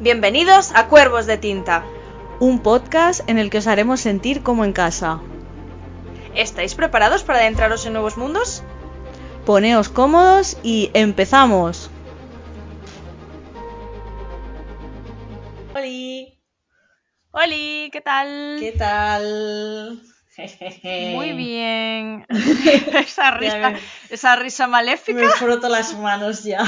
Bienvenidos 0.00 0.72
a 0.74 0.88
Cuervos 0.88 1.26
de 1.26 1.38
Tinta. 1.38 1.84
Un 2.40 2.60
podcast 2.60 3.20
en 3.28 3.38
el 3.38 3.50
que 3.50 3.58
os 3.58 3.66
haremos 3.66 4.00
sentir 4.00 4.42
como 4.42 4.64
en 4.64 4.72
casa. 4.72 5.20
¿Estáis 6.34 6.74
preparados 6.74 7.22
para 7.22 7.38
adentraros 7.38 7.86
en 7.86 7.92
nuevos 7.92 8.16
mundos? 8.16 8.62
Poneos 9.46 9.88
cómodos 9.88 10.58
y 10.62 10.90
empezamos. 10.94 11.90
¡Holi! 15.74 16.38
¡Holi! 17.30 17.90
¿Qué 17.92 18.00
tal? 18.00 18.56
¿Qué 18.58 18.72
tal? 18.72 20.02
Muy 21.14 21.32
bien. 21.36 22.26
esa, 22.94 23.30
risa, 23.32 23.74
esa 24.10 24.36
risa 24.36 24.66
maléfica. 24.66 25.20
Me 25.20 25.28
froto 25.30 25.68
las 25.68 25.96
manos 25.96 26.42
ya. 26.42 26.64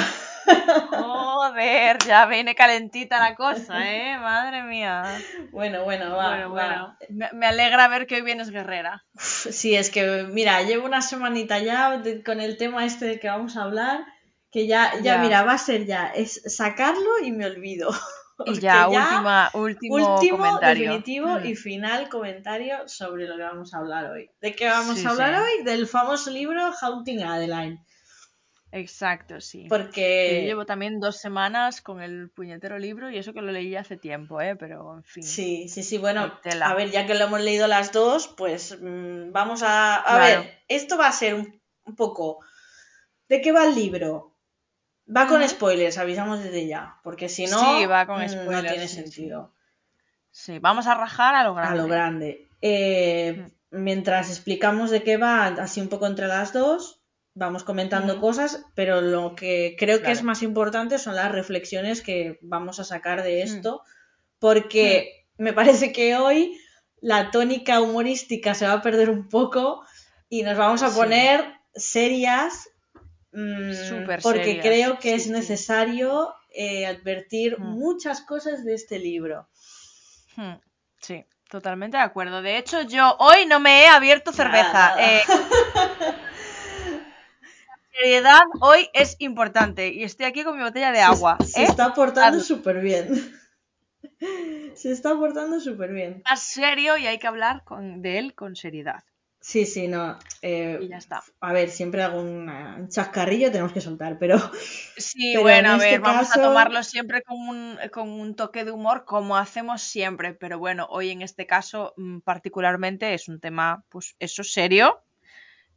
Joder, 0.90 1.98
ya 2.06 2.26
viene 2.26 2.54
calentita 2.54 3.18
la 3.18 3.34
cosa, 3.34 3.90
¿eh? 3.90 4.18
Madre 4.18 4.62
mía. 4.62 5.04
Bueno, 5.50 5.84
bueno, 5.84 6.16
va. 6.16 6.28
Bueno, 6.28 6.50
bueno. 6.50 6.96
Me, 7.32 7.46
alegra 7.46 7.88
ver 7.88 8.06
que 8.06 8.16
hoy 8.16 8.22
vienes 8.22 8.50
guerrera. 8.50 9.04
Sí, 9.18 9.74
es 9.74 9.90
que, 9.90 10.24
mira, 10.30 10.62
llevo 10.62 10.86
una 10.86 11.02
semanita 11.02 11.58
ya 11.58 12.02
con 12.24 12.40
el 12.40 12.56
tema 12.56 12.84
este 12.84 13.06
de 13.06 13.20
que 13.20 13.28
vamos 13.28 13.56
a 13.56 13.62
hablar, 13.62 14.04
que 14.50 14.66
ya, 14.66 14.92
ya, 15.02 15.18
mira, 15.18 15.42
va 15.42 15.52
a 15.52 15.58
ser 15.58 15.86
ya, 15.86 16.08
es 16.08 16.42
sacarlo 16.46 17.18
y 17.22 17.32
me 17.32 17.46
olvido. 17.46 17.90
Y 18.44 18.60
ya, 18.60 18.86
última, 18.88 19.50
último, 19.54 20.18
comentario. 20.36 20.92
definitivo 20.92 21.38
y 21.42 21.54
mm. 21.54 21.56
final 21.56 22.08
comentario 22.10 22.86
sobre 22.86 23.26
lo 23.26 23.38
que 23.38 23.42
vamos 23.42 23.72
a 23.72 23.78
hablar 23.78 24.10
hoy. 24.10 24.30
¿De 24.42 24.54
qué 24.54 24.66
vamos 24.66 25.06
a 25.06 25.08
hablar 25.08 25.40
hoy? 25.40 25.64
Del 25.64 25.86
famoso 25.86 26.30
libro 26.30 26.70
Haunting 26.78 27.22
Adeline. 27.22 27.82
Exacto, 28.72 29.40
sí. 29.40 29.66
Porque... 29.68 30.40
Yo 30.40 30.46
llevo 30.48 30.66
también 30.66 31.00
dos 31.00 31.18
semanas 31.18 31.80
con 31.80 32.02
el 32.02 32.30
puñetero 32.30 32.78
libro 32.78 33.10
y 33.10 33.18
eso 33.18 33.32
que 33.32 33.42
lo 33.42 33.52
leí 33.52 33.76
hace 33.76 33.96
tiempo, 33.96 34.40
¿eh? 34.40 34.56
Pero, 34.56 34.96
en 34.96 35.04
fin. 35.04 35.22
Sí, 35.22 35.68
sí, 35.68 35.82
sí. 35.82 35.98
Bueno, 35.98 36.38
a 36.62 36.74
ver, 36.74 36.90
ya 36.90 37.06
que 37.06 37.14
lo 37.14 37.24
hemos 37.24 37.40
leído 37.40 37.68
las 37.68 37.92
dos, 37.92 38.28
pues 38.28 38.76
mm, 38.80 39.32
vamos 39.32 39.62
a... 39.62 39.96
A 39.96 40.18
ver, 40.18 40.60
esto 40.68 40.98
va 40.98 41.08
a 41.08 41.12
ser 41.12 41.34
un, 41.34 41.96
poco... 41.96 42.40
¿De 43.28 43.40
qué 43.40 43.52
va 43.52 43.66
el 43.66 43.74
libro? 43.74 44.36
Va 45.14 45.26
con 45.26 45.46
spoilers, 45.48 45.98
avisamos 45.98 46.42
desde 46.42 46.66
ya, 46.66 46.98
porque 47.04 47.28
si 47.28 47.46
no, 47.46 47.78
sí, 47.78 47.86
va 47.86 48.06
con 48.06 48.28
spoilers, 48.28 48.50
no 48.50 48.68
tiene 48.68 48.88
sentido. 48.88 49.52
Sí. 50.30 50.58
vamos 50.58 50.88
a 50.88 50.94
rajar 50.94 51.34
a 51.34 51.44
lo 51.44 51.54
grande. 51.54 51.72
A 51.72 51.82
lo 51.82 51.88
grande. 51.88 52.48
Eh, 52.60 53.48
mientras 53.70 54.30
explicamos 54.30 54.90
de 54.90 55.02
qué 55.02 55.16
va, 55.16 55.46
así 55.46 55.80
un 55.80 55.88
poco 55.88 56.06
entre 56.06 56.26
las 56.26 56.52
dos, 56.52 56.95
vamos 57.36 57.62
comentando 57.62 58.20
cosas, 58.20 58.64
pero 58.74 59.00
lo 59.00 59.36
que 59.36 59.76
creo 59.78 60.02
que 60.02 60.10
es 60.10 60.24
más 60.24 60.42
importante 60.42 60.98
son 60.98 61.14
las 61.14 61.30
reflexiones 61.30 62.02
que 62.02 62.38
vamos 62.42 62.80
a 62.80 62.84
sacar 62.84 63.22
de 63.22 63.42
esto, 63.42 63.82
porque 64.40 65.28
me 65.38 65.52
parece 65.52 65.92
que 65.92 66.16
hoy 66.16 66.58
la 67.00 67.30
tónica 67.30 67.80
humorística 67.80 68.54
se 68.54 68.66
va 68.66 68.72
a 68.72 68.82
perder 68.82 69.10
un 69.10 69.28
poco 69.28 69.84
y 70.28 70.42
nos 70.42 70.58
vamos 70.58 70.82
a 70.82 70.90
poner 70.90 71.44
serias 71.74 72.68
Mm, 73.36 74.06
porque 74.22 74.60
creo 74.62 74.98
que 74.98 75.14
es 75.14 75.28
necesario 75.28 76.34
eh, 76.54 76.86
advertir 76.86 77.60
mm. 77.60 77.64
muchas 77.64 78.22
cosas 78.22 78.64
de 78.64 78.72
este 78.72 78.98
libro. 78.98 79.46
Sí, 81.02 81.22
totalmente 81.50 81.98
de 81.98 82.02
acuerdo. 82.02 82.40
De 82.40 82.56
hecho, 82.56 82.80
yo 82.82 83.14
hoy 83.18 83.44
no 83.44 83.60
me 83.60 83.82
he 83.82 83.88
abierto 83.88 84.32
cerveza. 84.32 84.96
Eh, 84.98 85.20
seriedad 87.96 88.42
hoy 88.60 88.88
es 88.92 89.16
importante 89.18 89.88
y 89.88 90.04
estoy 90.04 90.26
aquí 90.26 90.44
con 90.44 90.56
mi 90.56 90.62
botella 90.62 90.92
de 90.92 91.00
agua. 91.00 91.38
Se, 91.44 91.62
¿eh? 91.62 91.64
está 91.64 91.94
portando 91.94 92.40
súper 92.40 92.80
bien. 92.80 93.08
Se 94.74 94.92
está 94.92 95.16
portando 95.16 95.60
súper 95.60 95.92
bien. 95.92 96.22
Más 96.24 96.42
serio 96.42 96.96
y 96.96 97.06
hay 97.06 97.18
que 97.18 97.26
hablar 97.26 97.64
con, 97.64 98.02
de 98.02 98.18
él 98.18 98.34
con 98.34 98.56
seriedad. 98.56 99.04
Sí, 99.40 99.64
sí, 99.64 99.86
no. 99.86 100.18
Eh, 100.42 100.78
y 100.82 100.88
ya 100.88 100.96
está. 100.96 101.22
A 101.40 101.52
ver, 101.52 101.70
siempre 101.70 102.02
algún 102.02 102.88
chascarrillo 102.88 103.52
tenemos 103.52 103.72
que 103.72 103.80
soltar, 103.80 104.18
pero. 104.18 104.38
Sí, 104.96 105.36
bueno, 105.40 105.70
a 105.70 105.76
este 105.76 105.90
ver, 105.90 106.00
vamos 106.00 106.36
a 106.36 106.42
tomarlo 106.42 106.82
siempre 106.82 107.22
con 107.22 107.38
un, 107.38 107.78
con 107.92 108.08
un 108.08 108.34
toque 108.34 108.64
de 108.64 108.72
humor, 108.72 109.04
como 109.04 109.36
hacemos 109.36 109.82
siempre. 109.82 110.34
Pero 110.34 110.58
bueno, 110.58 110.88
hoy 110.90 111.10
en 111.10 111.22
este 111.22 111.46
caso, 111.46 111.94
mm, 111.96 112.20
particularmente, 112.20 113.14
es 113.14 113.28
un 113.28 113.38
tema, 113.38 113.84
pues, 113.88 114.16
eso 114.18 114.42
serio. 114.42 115.00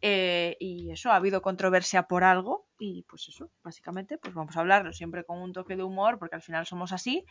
Eh, 0.02 0.56
y 0.60 0.92
eso, 0.92 1.12
ha 1.12 1.16
habido 1.16 1.42
controversia 1.42 2.04
por 2.04 2.24
algo. 2.24 2.68
Y 2.78 3.04
pues 3.04 3.28
eso, 3.28 3.52
básicamente, 3.64 4.18
pues 4.18 4.34
vamos 4.34 4.56
a 4.56 4.62
hablarlo 4.62 4.94
siempre 4.94 5.26
con 5.26 5.40
un 5.40 5.54
toque 5.54 5.76
de 5.76 5.84
humor, 5.84 6.20
porque 6.20 6.36
al 6.36 6.42
final 6.42 6.66
somos 6.66 6.92
así. 6.92 7.26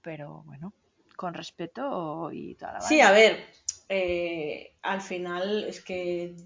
Pero 0.00 0.42
bueno, 0.46 0.72
con 1.16 1.34
respeto 1.34 2.30
y 2.32 2.54
toda 2.54 2.74
la 2.74 2.80
Sí, 2.80 3.00
a 3.00 3.12
ver 3.12 3.44
eh, 3.88 4.76
al 4.82 5.00
final 5.00 5.64
es 5.64 5.80
que 5.82 6.36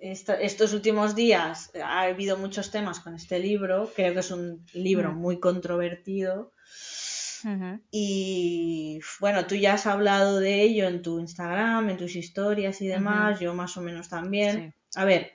estos 0.00 0.72
últimos 0.72 1.14
días 1.14 1.70
ha 1.82 2.02
habido 2.02 2.38
muchos 2.38 2.70
temas 2.70 3.00
con 3.00 3.14
este 3.14 3.38
libro. 3.38 3.90
Creo 3.94 4.14
que 4.14 4.20
es 4.20 4.30
un 4.30 4.64
libro 4.72 5.12
mm. 5.12 5.16
muy 5.16 5.40
controvertido. 5.40 6.52
Y 7.90 9.00
bueno, 9.18 9.46
tú 9.46 9.54
ya 9.54 9.74
has 9.74 9.86
hablado 9.86 10.40
de 10.40 10.62
ello 10.62 10.86
en 10.88 11.00
tu 11.00 11.18
Instagram, 11.20 11.88
en 11.88 11.96
tus 11.96 12.14
historias 12.14 12.82
y 12.82 12.86
demás, 12.86 13.40
yo 13.40 13.54
más 13.54 13.78
o 13.78 13.80
menos 13.80 14.10
también. 14.10 14.74
A 14.94 15.04
ver, 15.04 15.32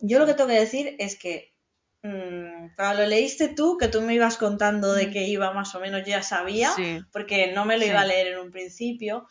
yo 0.00 0.18
lo 0.18 0.26
que 0.26 0.34
tengo 0.34 0.48
que 0.48 0.60
decir 0.60 0.96
es 0.98 1.18
que 1.18 1.54
mm, 2.02 2.74
cuando 2.76 3.02
lo 3.02 3.08
leíste 3.08 3.48
tú, 3.48 3.78
que 3.78 3.88
tú 3.88 4.02
me 4.02 4.14
ibas 4.14 4.36
contando 4.36 4.92
de 4.92 5.10
que 5.10 5.24
iba 5.28 5.52
más 5.52 5.74
o 5.74 5.80
menos, 5.80 6.04
ya 6.04 6.22
sabía, 6.22 6.72
porque 7.12 7.52
no 7.52 7.64
me 7.64 7.78
lo 7.78 7.84
iba 7.84 8.00
a 8.00 8.06
leer 8.06 8.28
en 8.28 8.38
un 8.38 8.50
principio. 8.50 9.26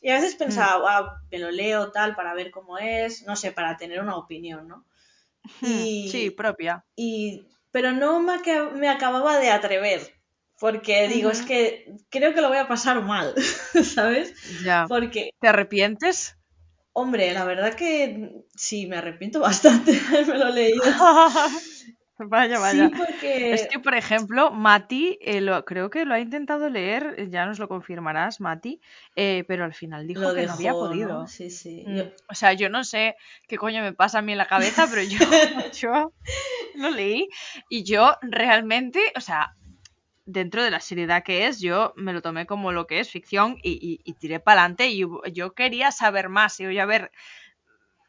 Y 0.00 0.10
a 0.10 0.14
veces 0.14 0.34
mm. 0.34 0.38
pensaba, 0.38 0.98
ah, 0.98 1.22
me 1.30 1.38
lo 1.38 1.50
leo 1.50 1.90
tal 1.90 2.14
para 2.14 2.34
ver 2.34 2.50
cómo 2.50 2.78
es, 2.78 3.26
no 3.26 3.36
sé, 3.36 3.52
para 3.52 3.76
tener 3.76 4.00
una 4.00 4.16
opinión, 4.16 4.68
¿no? 4.68 4.84
Y, 5.62 6.08
sí, 6.10 6.30
propia. 6.30 6.84
Y, 6.94 7.46
pero 7.70 7.92
no 7.92 8.20
me, 8.20 8.38
me 8.74 8.88
acababa 8.88 9.38
de 9.38 9.50
atrever, 9.50 10.00
porque 10.58 11.08
digo, 11.08 11.30
es 11.30 11.42
que 11.42 11.96
creo 12.10 12.34
que 12.34 12.40
lo 12.40 12.48
voy 12.48 12.58
a 12.58 12.68
pasar 12.68 13.02
mal, 13.02 13.34
¿sabes? 13.94 14.34
Ya. 14.62 14.86
Porque... 14.88 15.30
¿Te 15.40 15.48
arrepientes? 15.48 16.37
Hombre, 16.98 17.32
la 17.32 17.44
verdad 17.44 17.74
que 17.74 18.42
sí, 18.56 18.88
me 18.88 18.96
arrepiento 18.96 19.38
bastante 19.48 19.92
de 19.92 20.00
haberme 20.00 20.38
lo 20.38 20.50
leído. 20.50 20.82
Vaya, 22.20 22.58
vaya. 22.58 22.90
Es 23.22 23.68
que, 23.68 23.78
por 23.78 23.94
ejemplo, 23.94 24.50
Mati, 24.50 25.20
eh, 25.20 25.40
lo, 25.40 25.64
creo 25.64 25.88
que 25.88 26.04
lo 26.04 26.14
ha 26.14 26.18
intentado 26.18 26.68
leer, 26.68 27.30
ya 27.30 27.46
nos 27.46 27.60
lo 27.60 27.68
confirmarás, 27.68 28.40
Mati, 28.40 28.80
eh, 29.14 29.44
pero 29.46 29.64
al 29.64 29.72
final 29.72 30.04
dijo 30.08 30.34
que 30.34 30.44
no 30.44 30.54
había 30.54 30.72
podido. 30.72 31.28
Sí, 31.28 31.48
sí. 31.48 31.84
Mm, 31.86 32.00
o 32.28 32.34
sea, 32.34 32.54
yo 32.54 32.70
no 32.70 32.82
sé 32.82 33.14
qué 33.46 33.56
coño 33.56 33.82
me 33.82 33.92
pasa 33.92 34.18
a 34.18 34.22
mí 34.22 34.32
en 34.32 34.38
la 34.38 34.48
cabeza, 34.48 34.88
pero 34.90 35.02
yo, 35.02 35.18
yo 35.80 36.12
lo 36.74 36.90
leí 36.90 37.28
y 37.68 37.84
yo 37.84 38.16
realmente, 38.22 38.98
o 39.14 39.20
sea, 39.20 39.54
dentro 40.28 40.62
de 40.62 40.70
la 40.70 40.80
seriedad 40.80 41.22
que 41.24 41.46
es, 41.46 41.58
yo 41.58 41.94
me 41.96 42.12
lo 42.12 42.20
tomé 42.20 42.46
como 42.46 42.70
lo 42.70 42.86
que 42.86 43.00
es 43.00 43.10
ficción 43.10 43.56
y, 43.62 43.98
tiré 44.18 44.40
para 44.40 44.60
adelante 44.60 44.88
y 44.88 45.04
yo 45.32 45.54
quería 45.54 45.90
saber 45.90 46.28
más 46.28 46.60
y 46.60 46.66
oye, 46.66 46.80
a 46.80 46.86
ver, 46.86 47.10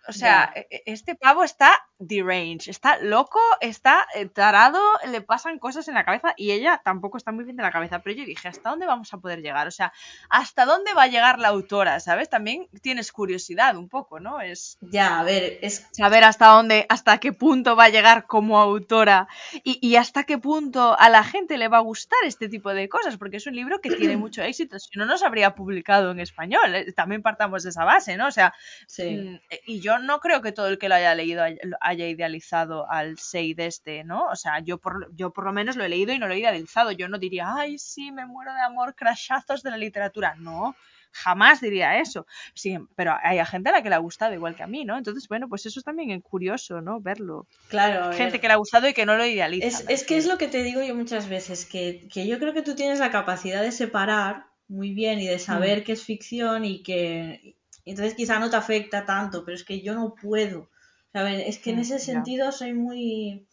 o 0.09 0.13
sea, 0.13 0.51
e, 0.55 0.67
e, 0.69 0.83
este 0.85 1.15
pavo 1.15 1.43
está 1.43 1.71
deranged, 1.99 2.69
está 2.69 2.97
loco, 2.97 3.39
está 3.61 4.07
eh, 4.15 4.25
tarado, 4.25 4.81
le 5.07 5.21
pasan 5.21 5.59
cosas 5.59 5.87
en 5.87 5.93
la 5.93 6.05
cabeza 6.05 6.33
y 6.35 6.51
ella 6.51 6.81
tampoco 6.83 7.17
está 7.17 7.31
muy 7.31 7.43
bien 7.43 7.57
de 7.57 7.63
la 7.63 7.71
cabeza. 7.71 7.99
Pero 7.99 8.17
yo 8.17 8.25
dije, 8.25 8.47
¿hasta 8.47 8.69
dónde 8.69 8.87
vamos 8.87 9.13
a 9.13 9.17
poder 9.19 9.41
llegar? 9.41 9.67
O 9.67 9.71
sea, 9.71 9.93
¿hasta 10.29 10.65
dónde 10.65 10.93
va 10.93 11.03
a 11.03 11.07
llegar 11.07 11.39
la 11.39 11.49
autora? 11.49 11.99
¿Sabes? 11.99 12.29
También 12.29 12.67
tienes 12.81 13.11
curiosidad 13.11 13.77
un 13.77 13.87
poco, 13.87 14.19
¿no? 14.19 14.41
Es. 14.41 14.77
Ya, 14.81 15.19
a 15.19 15.23
ver, 15.23 15.59
es. 15.61 15.87
Saber 15.91 16.23
hasta 16.23 16.47
dónde, 16.47 16.85
hasta 16.89 17.19
qué 17.19 17.31
punto 17.31 17.75
va 17.75 17.85
a 17.85 17.89
llegar 17.89 18.25
como 18.25 18.59
autora 18.59 19.27
y, 19.63 19.77
y 19.87 19.95
hasta 19.95 20.23
qué 20.23 20.37
punto 20.37 20.97
a 20.97 21.09
la 21.09 21.23
gente 21.23 21.57
le 21.57 21.67
va 21.67 21.77
a 21.77 21.81
gustar 21.81 22.19
este 22.25 22.49
tipo 22.49 22.73
de 22.73 22.89
cosas, 22.89 23.17
porque 23.17 23.37
es 23.37 23.45
un 23.45 23.55
libro 23.55 23.79
que 23.79 23.91
tiene 23.91 24.17
mucho 24.17 24.41
éxito. 24.41 24.79
Si 24.79 24.97
no, 24.97 25.05
no 25.05 25.17
se 25.17 25.25
habría 25.25 25.53
publicado 25.53 26.11
en 26.11 26.19
español. 26.19 26.73
Eh, 26.73 26.91
también 26.93 27.21
partamos 27.21 27.63
de 27.63 27.69
esa 27.69 27.85
base, 27.85 28.17
¿no? 28.17 28.27
O 28.27 28.31
sea, 28.31 28.53
sí. 28.87 29.17
Mm, 29.17 29.39
y 29.65 29.81
yo 29.81 29.98
no 29.99 30.19
creo 30.19 30.41
que 30.41 30.51
todo 30.51 30.67
el 30.67 30.77
que 30.77 30.89
lo 30.89 30.95
haya 30.95 31.15
leído 31.15 31.43
haya 31.81 32.07
idealizado 32.07 32.89
al 32.89 33.17
Seid 33.17 33.59
este, 33.59 34.03
¿no? 34.03 34.25
O 34.27 34.35
sea, 34.35 34.59
yo 34.59 34.77
por, 34.77 35.13
yo 35.15 35.31
por 35.31 35.45
lo 35.45 35.53
menos 35.53 35.75
lo 35.75 35.83
he 35.83 35.89
leído 35.89 36.13
y 36.13 36.19
no 36.19 36.27
lo 36.27 36.33
he 36.33 36.39
idealizado. 36.39 36.91
Yo 36.91 37.07
no 37.07 37.17
diría, 37.17 37.53
ay, 37.55 37.77
sí, 37.77 38.11
me 38.11 38.25
muero 38.25 38.53
de 38.53 38.61
amor, 38.61 38.95
crashazos 38.95 39.63
de 39.63 39.71
la 39.71 39.77
literatura. 39.77 40.35
No, 40.37 40.75
jamás 41.11 41.61
diría 41.61 41.99
eso. 41.99 42.25
Sí, 42.53 42.77
pero 42.95 43.15
hay 43.21 43.43
gente 43.45 43.69
a 43.69 43.73
la 43.73 43.83
que 43.83 43.89
le 43.89 43.95
ha 43.95 43.99
gustado 43.99 44.33
igual 44.33 44.55
que 44.55 44.63
a 44.63 44.67
mí, 44.67 44.85
¿no? 44.85 44.97
Entonces, 44.97 45.27
bueno, 45.27 45.47
pues 45.47 45.65
eso 45.65 45.79
es 45.79 45.83
también 45.83 46.19
curioso, 46.21 46.81
¿no? 46.81 46.99
Verlo. 46.99 47.47
Claro. 47.67 48.13
Gente 48.13 48.39
que 48.39 48.47
le 48.47 48.53
ha 48.53 48.57
gustado 48.57 48.87
y 48.87 48.93
que 48.93 49.05
no 49.05 49.15
lo 49.15 49.25
idealiza. 49.25 49.83
Es, 49.87 50.03
que 50.03 50.17
es 50.17 50.27
lo 50.27 50.37
que 50.37 50.47
te 50.47 50.63
digo 50.63 50.81
yo 50.81 50.95
muchas 50.95 51.29
veces, 51.29 51.65
que, 51.65 52.07
yo 52.09 52.39
creo 52.39 52.53
que 52.53 52.61
tú 52.61 52.75
tienes 52.75 52.99
la 52.99 53.11
capacidad 53.11 53.61
de 53.61 53.71
separar 53.71 54.45
muy 54.67 54.93
bien 54.93 55.19
y 55.19 55.27
de 55.27 55.39
saber 55.39 55.81
mm. 55.81 55.83
qué 55.83 55.91
es 55.93 56.03
ficción 56.03 56.63
y 56.63 56.83
que 56.83 57.58
entonces 57.89 58.15
quizá 58.15 58.39
no 58.39 58.49
te 58.49 58.55
afecta 58.55 59.05
tanto, 59.05 59.43
pero 59.43 59.55
es 59.55 59.63
que 59.63 59.81
yo 59.81 59.93
no 59.93 60.15
puedo. 60.15 60.69
Es 61.13 61.57
que 61.57 61.71
en 61.71 61.77
mm, 61.77 61.81
ese 61.81 61.99
sentido 61.99 62.51
soy 62.51 62.73
muy... 62.73 63.47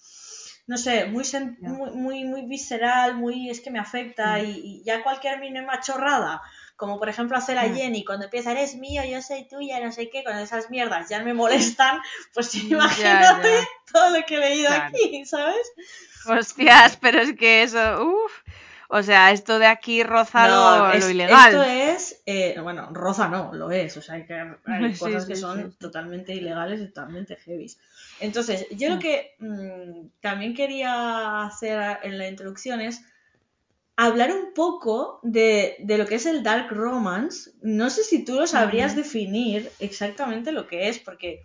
no 0.66 0.76
sé, 0.76 1.06
muy, 1.06 1.24
muy, 1.58 2.24
muy, 2.24 2.42
visceral, 2.46 3.16
muy, 3.16 3.48
es 3.48 3.60
que 3.60 3.70
me 3.70 3.78
afecta 3.78 4.38
mm. 4.38 4.44
y, 4.44 4.82
ya 4.84 5.02
cualquier 5.02 5.40
mínima 5.40 5.80
chorrada, 5.80 6.42
como 6.76 6.98
por 6.98 7.08
ejemplo 7.08 7.38
hacer 7.38 7.56
a 7.58 7.64
mm. 7.64 7.74
Jenny, 7.74 8.04
cuando 8.04 8.26
empieza, 8.26 8.52
eres 8.52 8.76
mío, 8.76 9.02
yo 9.04 9.22
soy 9.22 9.48
tuya, 9.48 9.80
no 9.80 9.90
sé 9.90 10.10
qué, 10.10 10.22
con 10.22 10.36
esas 10.36 10.68
mierdas 10.70 11.08
ya 11.08 11.20
me 11.20 11.32
molestan, 11.32 12.00
pues 12.34 12.54
imagínate 12.54 13.66
todo 13.90 14.10
lo 14.10 14.26
que 14.26 14.36
he 14.36 14.40
leído 14.40 14.70
aquí, 14.70 15.24
¿sabes? 15.24 15.72
Hostias, 16.26 16.98
pero 16.98 17.20
es 17.20 17.34
que 17.36 17.62
eso, 17.62 18.04
uff. 18.04 18.32
O 18.88 19.02
sea, 19.02 19.32
esto 19.32 19.58
de 19.58 19.66
aquí 19.66 20.02
roza 20.02 20.48
lo, 20.48 21.10
ilegal. 21.10 21.50
Esto 21.50 21.62
es, 21.62 22.22
eh, 22.26 22.58
bueno, 22.62 22.88
roza 22.92 23.28
no, 23.28 23.52
lo 23.52 23.70
es. 23.70 23.96
O 23.96 24.02
sea, 24.02 24.16
hay, 24.16 24.24
que, 24.24 24.34
hay 24.34 24.94
cosas 24.98 25.26
que 25.26 25.36
son 25.36 25.72
totalmente 25.78 26.34
ilegales 26.34 26.80
y 26.80 26.86
totalmente 26.86 27.36
heavy. 27.36 27.70
Entonces, 28.20 28.66
yo 28.70 28.88
lo 28.88 28.96
mm. 28.96 28.98
que 28.98 29.34
mm, 29.38 30.08
también 30.20 30.54
quería 30.54 31.44
hacer 31.44 31.98
en 32.02 32.18
la 32.18 32.28
introducción 32.28 32.80
es 32.80 33.02
hablar 33.96 34.30
un 34.30 34.52
poco 34.54 35.20
de, 35.22 35.76
lo 35.86 36.06
que 36.06 36.16
es 36.16 36.26
el 36.26 36.42
dark 36.42 36.70
romance. 36.70 37.50
No 37.62 37.90
sé 37.90 38.04
si 38.04 38.24
tú 38.24 38.34
lo 38.34 38.46
sabrías 38.46 38.94
definir 38.94 39.70
exactamente 39.80 40.52
lo 40.52 40.66
que 40.66 40.88
es, 40.88 40.98
porque 40.98 41.44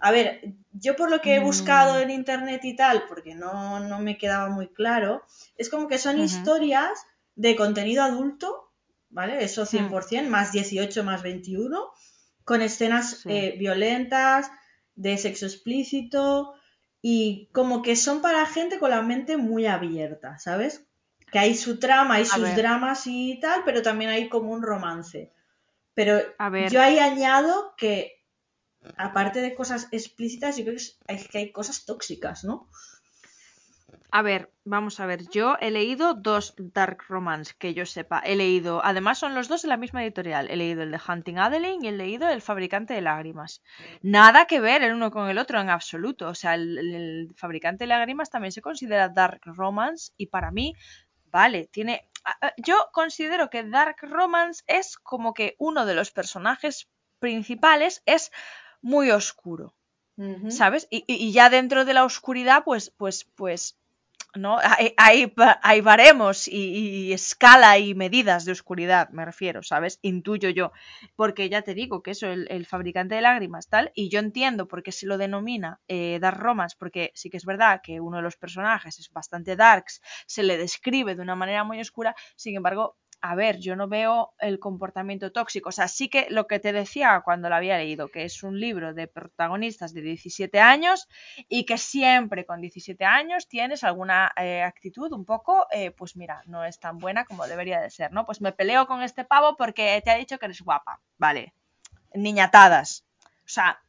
a 0.00 0.10
ver, 0.10 0.54
yo 0.72 0.96
por 0.96 1.10
lo 1.10 1.20
que 1.20 1.34
he 1.34 1.40
buscado 1.40 1.94
mm. 1.94 2.02
en 2.02 2.10
internet 2.10 2.64
y 2.64 2.76
tal, 2.76 3.04
porque 3.08 3.34
no, 3.34 3.80
me 4.00 4.18
quedaba 4.18 4.48
muy 4.48 4.68
claro, 4.68 5.22
es 5.56 5.68
como 5.68 5.88
que 5.88 5.98
son 5.98 6.18
historias 6.20 7.06
de 7.34 7.56
contenido 7.56 8.02
adulto, 8.02 8.72
¿vale? 9.10 9.42
Eso 9.42 9.64
100%, 9.64 10.24
mm. 10.24 10.28
más 10.28 10.52
18 10.52 11.04
más 11.04 11.22
21, 11.22 11.90
con 12.44 12.62
escenas 12.62 13.24
eh, 13.26 13.56
violentas, 13.58 14.50
de 14.98 15.16
sexo 15.16 15.46
explícito 15.46 16.54
y 17.00 17.48
como 17.52 17.82
que 17.82 17.94
son 17.94 18.20
para 18.20 18.44
gente 18.46 18.80
con 18.80 18.90
la 18.90 19.00
mente 19.00 19.36
muy 19.36 19.66
abierta, 19.66 20.38
¿sabes? 20.38 20.84
Que 21.30 21.38
hay 21.38 21.54
su 21.54 21.78
trama, 21.78 22.14
hay 22.14 22.24
sus 22.24 22.56
dramas 22.56 23.06
y 23.06 23.38
tal, 23.40 23.62
pero 23.64 23.82
también 23.82 24.10
hay 24.10 24.28
como 24.28 24.50
un 24.50 24.62
romance. 24.62 25.32
Pero 25.94 26.20
yo 26.70 26.80
ahí 26.80 26.98
añado 26.98 27.74
que 27.76 28.17
aparte 28.96 29.40
de 29.40 29.54
cosas 29.54 29.88
explícitas, 29.90 30.56
yo 30.56 30.64
creo 30.64 30.76
que, 30.76 31.38
hay 31.38 31.52
cosas 31.52 31.84
tóxicas, 31.84 32.44
¿no? 32.44 32.68
A 34.10 34.22
ver, 34.22 34.50
vamos 34.64 35.00
a 35.00 35.06
ver. 35.06 35.28
Yo 35.28 35.56
he 35.60 35.70
leído 35.70 36.14
dos 36.14 36.54
Dark 36.56 37.04
Romance 37.08 37.54
que 37.58 37.74
yo 37.74 37.84
sepa. 37.84 38.20
He 38.20 38.36
leído, 38.36 38.82
además 38.82 39.18
son 39.18 39.34
los 39.34 39.48
dos 39.48 39.62
de 39.62 39.68
la 39.68 39.76
misma 39.76 40.02
editorial. 40.02 40.50
He 40.50 40.56
leído 40.56 40.82
el 40.82 40.90
de 40.90 41.00
Hunting 41.06 41.38
Adeline 41.38 41.84
y 41.84 41.88
he 41.88 41.92
leído 41.92 42.28
El 42.28 42.40
Fabricante 42.40 42.94
de 42.94 43.02
Lágrimas. 43.02 43.62
Nada 44.00 44.46
que 44.46 44.60
ver 44.60 44.82
el 44.82 44.94
uno 44.94 45.10
con 45.10 45.28
el 45.28 45.36
otro 45.36 45.60
en 45.60 45.68
absoluto. 45.68 46.28
O 46.28 46.34
sea, 46.34 46.54
el, 46.54 47.30
Fabricante 47.36 47.84
de 47.84 47.88
Lágrimas 47.88 48.30
también 48.30 48.52
se 48.52 48.62
considera 48.62 49.10
Dark 49.10 49.40
Romance 49.44 50.12
y 50.16 50.26
para 50.26 50.50
mí, 50.50 50.74
vale, 51.26 51.68
tiene. 51.70 52.08
Yo 52.56 52.88
considero 52.92 53.50
que 53.50 53.64
Dark 53.64 53.96
Romance 54.02 54.62
es 54.66 54.96
como 54.96 55.34
que 55.34 55.54
uno 55.58 55.84
de 55.84 55.94
los 55.94 56.10
personajes 56.10 56.88
principales 57.18 58.02
es 58.06 58.30
muy 58.82 59.10
oscuro. 59.10 59.74
¿Sabes? 60.48 60.88
Y, 60.90 61.04
y, 61.06 61.30
ya 61.30 61.48
dentro 61.48 61.84
de 61.84 61.94
la 61.94 62.04
oscuridad, 62.04 62.64
pues, 62.64 62.90
pues, 62.90 63.24
pues, 63.36 63.78
¿no? 64.34 64.58
Hay, 64.62 64.94
hay, 64.96 65.32
hay 65.62 65.80
baremos 65.80 66.48
y, 66.48 67.12
escala 67.12 67.78
y 67.78 67.94
medidas 67.94 68.44
de 68.44 68.52
oscuridad, 68.52 69.08
me 69.10 69.24
refiero, 69.24 69.62
¿sabes? 69.62 69.98
Intuyo 70.02 70.50
yo. 70.50 70.72
Porque 71.16 71.48
ya 71.48 71.62
te 71.62 71.74
digo 71.74 72.02
que 72.02 72.12
eso, 72.12 72.26
el, 72.26 72.66
fabricante 72.66 73.14
de 73.14 73.22
lágrimas, 73.22 73.68
tal, 73.68 73.90
y 73.94 74.08
yo 74.08 74.18
entiendo 74.18 74.68
por 74.68 74.82
qué 74.82 74.92
se 74.92 75.06
lo 75.06 75.18
denomina 75.18 75.80
eh, 75.88 76.18
Dark 76.20 76.40
Romance, 76.40 76.76
porque 76.78 77.12
sí 77.14 77.30
que 77.30 77.36
es 77.36 77.44
verdad 77.44 77.80
que 77.82 78.00
uno 78.00 78.18
de 78.18 78.22
los 78.22 78.36
personajes 78.36 78.98
es 78.98 79.10
bastante 79.10 79.56
darks, 79.56 80.02
se 80.26 80.42
le 80.42 80.58
describe 80.58 81.14
de 81.14 81.22
una 81.22 81.36
manera 81.36 81.64
muy 81.64 81.80
oscura, 81.80 82.14
sin 82.36 82.56
embargo, 82.56 82.96
a 83.20 83.34
ver, 83.34 83.58
yo 83.58 83.74
no 83.76 83.88
veo 83.88 84.32
el 84.38 84.58
comportamiento 84.58 85.32
tóxico. 85.32 85.70
O 85.70 85.72
sea, 85.72 85.88
sí 85.88 86.08
que 86.08 86.26
lo 86.30 86.46
que 86.46 86.58
te 86.58 86.72
decía 86.72 87.20
cuando 87.24 87.48
lo 87.48 87.56
había 87.56 87.76
leído, 87.76 88.08
que 88.08 88.24
es 88.24 88.42
un 88.42 88.60
libro 88.60 88.94
de 88.94 89.08
protagonistas 89.08 89.92
de 89.92 90.02
17 90.02 90.60
años 90.60 91.08
y 91.48 91.64
que 91.64 91.78
siempre 91.78 92.46
con 92.46 92.60
17 92.60 93.04
años 93.04 93.48
tienes 93.48 93.84
alguna 93.84 94.32
eh, 94.36 94.62
actitud 94.62 95.12
un 95.12 95.24
poco, 95.24 95.66
eh, 95.72 95.90
pues 95.90 96.16
mira, 96.16 96.42
no 96.46 96.64
es 96.64 96.78
tan 96.78 96.98
buena 96.98 97.24
como 97.24 97.46
debería 97.46 97.80
de 97.80 97.90
ser, 97.90 98.12
¿no? 98.12 98.24
Pues 98.24 98.40
me 98.40 98.52
peleo 98.52 98.86
con 98.86 99.02
este 99.02 99.24
pavo 99.24 99.56
porque 99.56 100.00
te 100.04 100.10
ha 100.10 100.16
dicho 100.16 100.38
que 100.38 100.46
eres 100.46 100.62
guapa, 100.62 101.00
vale. 101.18 101.54
Niñatadas. 102.14 103.04
O 103.24 103.50
sea, 103.50 103.80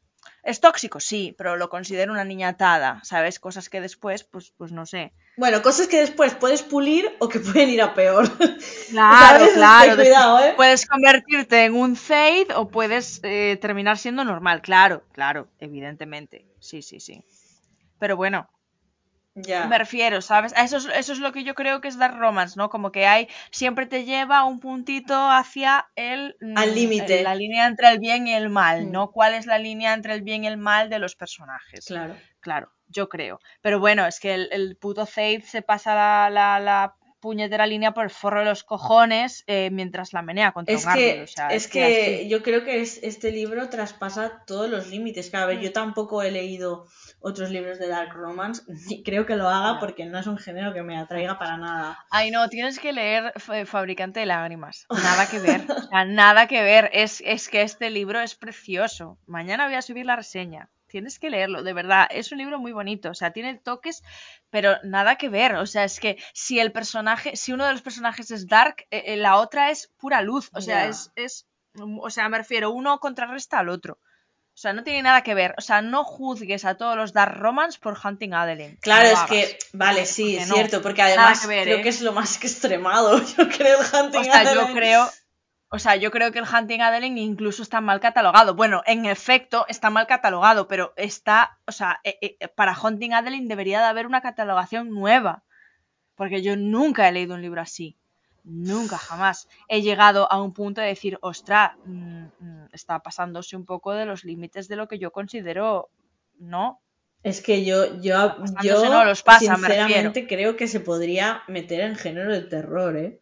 es 0.43 0.59
tóxico, 0.61 0.99
sí, 0.99 1.35
pero 1.37 1.55
lo 1.55 1.69
considero 1.69 2.11
una 2.11 2.23
niñatada, 2.23 3.01
¿sabes? 3.03 3.39
Cosas 3.39 3.69
que 3.69 3.81
después, 3.81 4.23
pues, 4.23 4.53
pues 4.57 4.71
no 4.71 4.85
sé. 4.85 5.13
Bueno, 5.37 5.61
cosas 5.61 5.87
que 5.87 5.99
después 5.99 6.33
puedes 6.33 6.63
pulir 6.63 7.15
o 7.19 7.29
que 7.29 7.39
pueden 7.39 7.69
ir 7.69 7.81
a 7.81 7.93
peor. 7.93 8.29
Claro, 8.89 9.45
claro. 9.53 10.01
¿eh? 10.39 10.53
Puedes 10.55 10.85
convertirte 10.87 11.65
en 11.65 11.75
un 11.75 11.95
Zaid 11.95 12.47
o 12.55 12.69
puedes 12.69 13.19
eh, 13.23 13.57
terminar 13.61 13.97
siendo 13.97 14.23
normal, 14.23 14.61
claro, 14.61 15.03
claro, 15.11 15.47
evidentemente. 15.59 16.45
Sí, 16.59 16.81
sí, 16.81 16.99
sí. 16.99 17.23
Pero 17.99 18.15
bueno, 18.15 18.49
me 19.35 19.77
refiero, 19.77 20.21
¿sabes? 20.21 20.53
Eso 20.57 20.77
es, 20.77 20.85
eso 20.85 21.13
es 21.13 21.19
lo 21.19 21.31
que 21.31 21.43
yo 21.43 21.55
creo 21.55 21.81
que 21.81 21.87
es 21.87 21.97
dar 21.97 22.17
romance, 22.17 22.55
¿no? 22.57 22.69
Como 22.69 22.91
que 22.91 23.05
hay, 23.05 23.27
siempre 23.51 23.85
te 23.85 24.05
lleva 24.05 24.43
un 24.43 24.59
puntito 24.59 25.29
hacia 25.29 25.89
el... 25.95 26.35
Mm, 26.41 26.57
Al 26.57 26.75
límite. 26.75 27.23
La 27.23 27.35
línea 27.35 27.67
entre 27.67 27.89
el 27.89 27.99
bien 27.99 28.27
y 28.27 28.33
el 28.33 28.49
mal, 28.49 28.85
mm. 28.85 28.91
¿no? 28.91 29.11
¿Cuál 29.11 29.33
es 29.33 29.45
la 29.45 29.59
línea 29.59 29.93
entre 29.93 30.13
el 30.13 30.21
bien 30.21 30.43
y 30.43 30.47
el 30.47 30.57
mal 30.57 30.89
de 30.89 30.99
los 30.99 31.15
personajes? 31.15 31.85
Claro. 31.85 32.15
Claro, 32.41 32.71
yo 32.87 33.09
creo. 33.09 33.39
Pero 33.61 33.79
bueno, 33.79 34.05
es 34.05 34.19
que 34.19 34.33
el, 34.33 34.77
puto 34.77 35.05
Zaid 35.05 35.43
se 35.43 35.61
pasa 35.61 35.93
la, 35.93 36.29
la, 36.29 36.59
la 36.59 36.95
puñetera 37.19 37.67
línea 37.67 37.93
por 37.93 38.03
el 38.03 38.09
forro 38.09 38.39
de 38.39 38.45
los 38.45 38.63
cojones 38.63 39.43
eh, 39.47 39.69
mientras 39.71 40.13
la 40.13 40.21
menea 40.21 40.51
contra 40.51 40.75
es 40.75 40.85
que, 40.85 41.25
es, 41.51 41.67
que, 41.67 42.27
yo 42.29 42.41
creo 42.43 42.63
que 42.63 42.81
es, 42.81 42.99
este 43.03 43.31
libro 43.31 43.69
traspasa 43.69 44.43
todos 44.45 44.69
los 44.69 44.87
límites. 44.87 45.29
Que, 45.29 45.37
a 45.37 45.45
ver, 45.45 45.57
mm. 45.57 45.61
yo 45.61 45.71
tampoco 45.71 46.23
he 46.23 46.31
leído 46.31 46.85
otros 47.19 47.49
libros 47.49 47.79
de 47.79 47.87
Dark 47.87 48.13
Romance, 48.13 48.63
ni 48.87 49.03
creo 49.03 49.25
que 49.25 49.35
lo 49.35 49.49
haga 49.49 49.79
porque 49.79 50.05
no 50.05 50.19
es 50.19 50.27
un 50.27 50.37
género 50.37 50.73
que 50.73 50.83
me 50.83 50.97
atraiga 50.97 51.37
para 51.37 51.57
nada. 51.57 52.05
Ay, 52.09 52.31
no, 52.31 52.47
tienes 52.49 52.79
que 52.79 52.93
leer 52.93 53.33
Fabricante 53.65 54.19
de 54.19 54.25
Lágrimas. 54.25 54.85
Nada 54.89 55.27
que 55.29 55.39
ver. 55.39 55.65
nada 56.07 56.47
que 56.47 56.63
ver. 56.63 56.89
Es, 56.93 57.21
es 57.25 57.49
que 57.49 57.61
este 57.61 57.89
libro 57.89 58.21
es 58.21 58.35
precioso. 58.35 59.17
Mañana 59.25 59.65
voy 59.65 59.75
a 59.75 59.81
subir 59.81 60.05
la 60.05 60.15
reseña 60.15 60.69
tienes 60.89 61.19
que 61.19 61.29
leerlo, 61.29 61.63
de 61.63 61.73
verdad, 61.73 62.07
es 62.11 62.31
un 62.31 62.39
libro 62.39 62.59
muy 62.59 62.73
bonito, 62.73 63.09
o 63.09 63.13
sea, 63.13 63.31
tiene 63.31 63.55
toques, 63.55 64.03
pero 64.49 64.75
nada 64.83 65.15
que 65.15 65.29
ver, 65.29 65.55
o 65.55 65.65
sea, 65.65 65.85
es 65.85 65.99
que 65.99 66.17
si 66.33 66.59
el 66.59 66.71
personaje, 66.71 67.37
si 67.37 67.53
uno 67.53 67.65
de 67.65 67.71
los 67.71 67.81
personajes 67.81 68.31
es 68.31 68.47
dark, 68.47 68.87
eh, 68.91 69.03
eh, 69.05 69.17
la 69.17 69.37
otra 69.37 69.71
es 69.71 69.87
pura 69.97 70.21
luz, 70.21 70.49
o 70.53 70.61
sea, 70.61 70.87
es, 70.87 71.11
es, 71.15 71.47
o 71.77 72.09
sea, 72.09 72.27
me 72.27 72.39
refiero, 72.39 72.71
uno 72.71 72.99
contrarresta 72.99 73.59
al 73.59 73.69
otro. 73.69 73.99
O 74.59 74.61
sea, 74.61 74.73
no 74.73 74.83
tiene 74.83 75.03
nada 75.03 75.21
que 75.21 75.33
ver. 75.35 75.55
O 75.57 75.61
sea, 75.61 75.81
no 75.81 76.03
juzgues 76.03 76.65
a 76.65 76.75
todos 76.75 76.97
los 76.97 77.13
Dark 77.13 77.39
Romance 77.39 77.79
por 77.79 77.97
Hunting 78.03 78.33
Adeline. 78.33 78.77
Claro, 78.81 79.07
es 79.07 79.19
que, 79.21 79.57
vale, 79.71 80.05
sí, 80.05 80.35
es 80.35 80.49
cierto, 80.49 80.81
porque 80.81 81.01
además 81.01 81.43
creo 81.45 81.77
¿eh? 81.77 81.81
que 81.81 81.87
es 81.87 82.01
lo 82.01 82.11
más 82.11 82.35
extremado, 82.43 83.21
yo 83.37 83.47
creo, 83.47 83.79
el 83.79 83.85
Hunting 83.85 84.19
o 84.19 84.23
sea, 84.25 84.53
Yo 84.53 84.73
creo, 84.73 85.09
o 85.71 85.77
sea, 85.77 85.95
yo 85.95 86.09
creo 86.09 86.31
que 86.31 86.39
el 86.39 86.45
Hunting 86.45 86.81
Adeline 86.81 87.19
incluso 87.19 87.61
está 87.61 87.79
mal 87.79 87.99
catalogado. 87.99 88.55
Bueno, 88.55 88.81
en 88.87 89.05
efecto, 89.05 89.65
está 89.67 89.91
mal 89.91 90.07
catalogado, 90.07 90.67
pero 90.67 90.93
está, 90.95 91.59
o 91.67 91.71
sea, 91.71 91.99
eh, 92.03 92.17
eh, 92.21 92.47
para 92.47 92.75
Hunting 92.75 93.13
Adeline 93.13 93.47
debería 93.47 93.79
de 93.79 93.85
haber 93.85 94.07
una 94.07 94.21
catalogación 94.21 94.89
nueva. 94.89 95.43
Porque 96.15 96.41
yo 96.41 96.55
nunca 96.57 97.07
he 97.07 97.11
leído 97.11 97.35
un 97.35 97.41
libro 97.41 97.61
así. 97.61 97.95
Nunca, 98.43 98.97
jamás. 98.97 99.47
He 99.67 99.81
llegado 99.81 100.31
a 100.31 100.41
un 100.41 100.53
punto 100.53 100.81
de 100.81 100.87
decir, 100.87 101.19
ostra, 101.21 101.77
mm, 101.85 102.23
mm, 102.39 102.67
está 102.73 102.99
pasándose 102.99 103.55
un 103.55 103.65
poco 103.65 103.93
de 103.93 104.05
los 104.05 104.23
límites 104.23 104.67
de 104.67 104.75
lo 104.75 104.87
que 104.87 104.97
yo 104.97 105.11
considero, 105.11 105.89
¿no? 106.39 106.81
Es 107.21 107.41
que 107.41 107.63
yo, 107.63 108.01
yo, 108.01 108.37
yo 108.63 109.03
los 109.03 109.23
pasa, 109.23 109.55
sinceramente 109.55 110.25
creo 110.25 110.55
que 110.55 110.67
se 110.67 110.79
podría 110.79 111.43
meter 111.47 111.81
en 111.81 111.95
género 111.95 112.33
de 112.33 112.41
terror, 112.41 112.97
¿eh? 112.97 113.19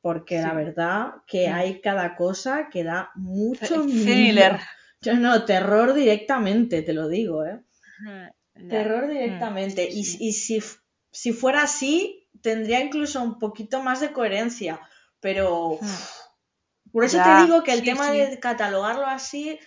Porque 0.00 0.40
la 0.40 0.54
verdad 0.54 1.12
que 1.26 1.48
hay 1.48 1.80
cada 1.80 2.16
cosa 2.16 2.68
que 2.70 2.84
da 2.84 3.10
mucho 3.14 3.84
miedo. 3.84 4.58
Yo 5.02 5.14
no, 5.14 5.44
terror 5.44 5.94
directamente, 5.94 6.82
te 6.82 6.92
lo 6.92 7.08
digo, 7.08 7.44
¿eh? 7.44 7.60
Terror 8.68 9.08
directamente. 9.08 9.88
Y, 9.90 10.00
y 10.00 10.32
si, 10.32 10.62
si 11.10 11.32
fuera 11.32 11.62
así, 11.62 12.28
tendría 12.42 12.80
incluso 12.80 13.22
un 13.22 13.38
poquito 13.38 13.82
más 13.82 14.00
de 14.00 14.12
coherencia, 14.12 14.80
pero 15.20 15.78
hmm. 15.80 16.90
por 16.92 17.04
eso 17.04 17.18
te 17.22 17.44
digo 17.44 17.62
que 17.62 17.72
el 17.72 17.82
tema 17.82 18.10
de 18.10 18.38
catalogarlo 18.38 19.06
así 19.06 19.58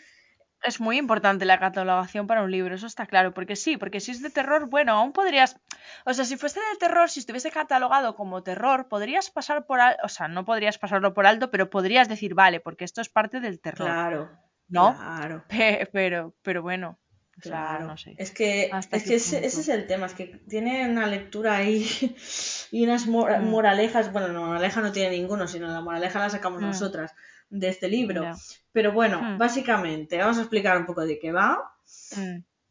es 0.64 0.80
muy 0.80 0.98
importante 0.98 1.46
la 1.46 1.60
catalogación 1.60 2.28
para 2.28 2.44
un 2.44 2.52
libro, 2.52 2.76
eso 2.76 2.88
está 2.88 3.06
claro, 3.06 3.34
porque 3.34 3.56
sí, 3.56 3.78
porque 3.78 4.00
si 4.00 4.12
es 4.12 4.22
de 4.22 4.30
terror, 4.30 4.70
bueno, 4.70 4.94
aún 4.94 5.12
podrías, 5.12 5.60
o 6.06 6.14
sea, 6.14 6.26
si 6.26 6.38
fuese 6.38 6.60
de 6.60 6.78
terror, 6.80 7.10
si 7.10 7.20
estuviese 7.20 7.52
catalogado 7.52 8.16
como 8.16 8.44
terror, 8.44 8.88
podrías 8.88 9.30
pasar 9.30 9.66
por, 9.66 9.80
alto, 9.80 10.02
o 10.04 10.10
sea, 10.10 10.28
no 10.28 10.46
podrías 10.46 10.78
pasarlo 10.78 11.14
por 11.14 11.26
alto, 11.26 11.52
pero 11.52 11.70
podrías 11.70 12.08
decir, 12.10 12.34
vale, 12.34 12.60
porque 12.60 12.86
esto 12.86 13.02
es 13.02 13.10
parte 13.10 13.40
del 13.40 13.60
terror. 13.60 13.88
Claro. 13.88 14.32
¿No? 14.70 14.96
Claro. 14.96 15.44
pero, 15.92 16.34
pero 16.42 16.62
bueno, 16.62 16.98
claro. 17.40 17.86
no 17.86 17.98
sé. 17.98 18.16
Es 18.18 18.32
que, 18.32 18.72
es 18.92 19.04
que 19.04 19.16
ese, 19.16 19.46
es 19.46 19.68
el 19.68 19.86
tema, 19.88 20.06
es 20.06 20.14
que 20.14 20.42
tiene 20.48 20.90
una 20.90 21.08
lectura 21.08 21.58
ahí 21.58 21.86
y 22.72 22.86
unas 22.86 23.06
mm. 23.08 23.50
moralejas, 23.50 24.12
bueno, 24.14 24.30
no, 24.30 24.46
moraleja 24.46 24.82
no 24.82 24.92
tiene 24.92 25.18
ninguno, 25.18 25.48
sino 25.48 25.68
la 25.68 25.82
moraleja 25.82 26.20
la 26.20 26.30
sacamos 26.30 26.62
mm. 26.62 26.66
nosotras 26.66 27.14
de 27.54 27.70
este 27.70 27.88
libro. 27.88 28.32
Pero 28.72 28.92
bueno, 28.92 29.22
mm. 29.22 29.38
básicamente, 29.38 30.18
vamos 30.18 30.38
a 30.38 30.42
explicar 30.42 30.78
un 30.78 30.86
poco 30.86 31.06
de 31.06 31.20
qué 31.20 31.32
va. 31.32 31.74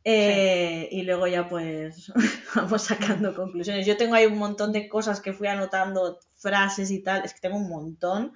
Eh, 0.05 0.89
y 0.91 1.03
luego 1.03 1.29
ya 1.29 1.49
pues 1.49 2.13
vamos 2.55 2.83
sacando 2.83 3.35
conclusiones. 3.35 3.87
Yo 3.87 3.97
tengo 3.97 4.15
ahí 4.15 4.27
un 4.27 4.39
montón 4.39 4.73
de 4.73 4.89
cosas 4.89 5.21
que 5.21 5.33
fui 5.33 5.47
anotando, 5.47 6.19
frases 6.37 6.91
y 6.91 7.03
tal, 7.03 7.25
es 7.25 7.35
que 7.35 7.41
tengo 7.41 7.57
un 7.57 7.69
montón 7.69 8.33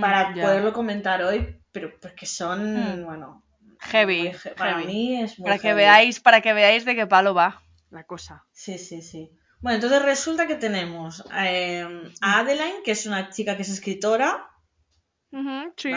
para 0.00 0.32
poderlo 0.32 0.72
comentar 0.72 1.22
hoy, 1.22 1.56
pero 1.72 1.92
porque 2.00 2.24
son, 2.24 3.04
bueno, 3.04 3.42
heavy. 3.80 4.32
Para 4.56 4.78
mí 4.78 5.20
es 5.20 5.38
muy 5.38 5.48
para 5.48 5.58
que 5.58 5.74
veáis, 5.74 6.20
para 6.20 6.40
que 6.40 6.52
veáis 6.52 6.84
de 6.84 6.94
qué 6.94 7.06
palo 7.06 7.34
va 7.34 7.60
la 7.90 8.04
cosa. 8.04 8.44
Sí, 8.52 8.78
sí, 8.78 9.02
sí. 9.02 9.30
Bueno, 9.60 9.76
entonces 9.76 10.02
resulta 10.02 10.46
que 10.46 10.54
tenemos 10.54 11.24
eh, 11.36 11.86
a 12.22 12.38
Adeline, 12.38 12.82
que 12.84 12.92
es 12.92 13.04
una 13.06 13.30
chica 13.30 13.56
que 13.56 13.62
es 13.62 13.68
escritora. 13.68 14.49
Sí, 15.76 15.92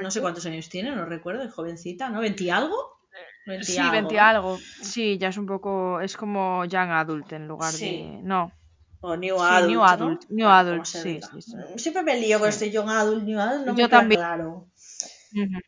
No 0.00 0.10
sé 0.10 0.20
cuántos 0.20 0.46
años 0.46 0.68
tiene, 0.68 0.94
no 0.94 1.04
recuerdo, 1.04 1.42
es 1.42 1.52
jovencita, 1.52 2.08
¿no? 2.08 2.22
¿20 2.22 2.50
algo? 2.50 2.76
sí, 3.62 3.78
algo, 3.78 4.10
algo. 4.18 4.58
Sí, 4.82 5.18
ya 5.18 5.28
es 5.28 5.36
un 5.36 5.46
poco. 5.46 6.00
Es 6.00 6.16
como 6.16 6.64
young 6.64 6.90
adult 6.90 7.32
en 7.32 7.48
lugar 7.48 7.72
de. 7.74 8.20
No. 8.22 8.52
O 9.04 9.16
New 9.16 9.36
Adult. 9.42 9.68
new 9.68 9.82
Adult, 9.82 10.24
new 10.28 10.46
adult 10.46 10.84
sí, 10.84 11.20
sí, 11.20 11.52
Siempre 11.76 12.04
me 12.04 12.20
lío 12.20 12.38
con 12.38 12.48
este 12.48 12.70
Young 12.70 12.88
Adult, 12.88 13.24
New 13.24 13.40
Adult, 13.40 13.66
no 13.66 13.74
Yo 13.74 13.84
me 13.84 13.88
también. 13.88 14.20
claro. 14.20 14.68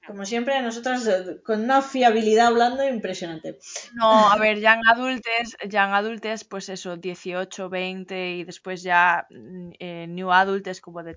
Como 0.06 0.24
siempre, 0.24 0.60
nosotros 0.62 1.06
eh, 1.06 1.42
con 1.44 1.62
una 1.62 1.82
fiabilidad 1.82 2.48
hablando 2.48 2.86
impresionante. 2.86 3.58
No, 3.94 4.30
a 4.30 4.36
ver, 4.36 4.60
Young 4.60 4.82
Adultes, 4.86 5.56
Young 5.68 5.92
Adultes, 5.92 6.44
pues 6.44 6.68
eso, 6.68 6.96
18, 6.96 7.68
20 7.68 8.30
y 8.30 8.44
después 8.44 8.82
ya 8.82 9.26
mm, 9.30 9.70
eh, 9.78 10.06
New 10.08 10.30
Adultes 10.30 10.80
como 10.80 11.02
de 11.02 11.16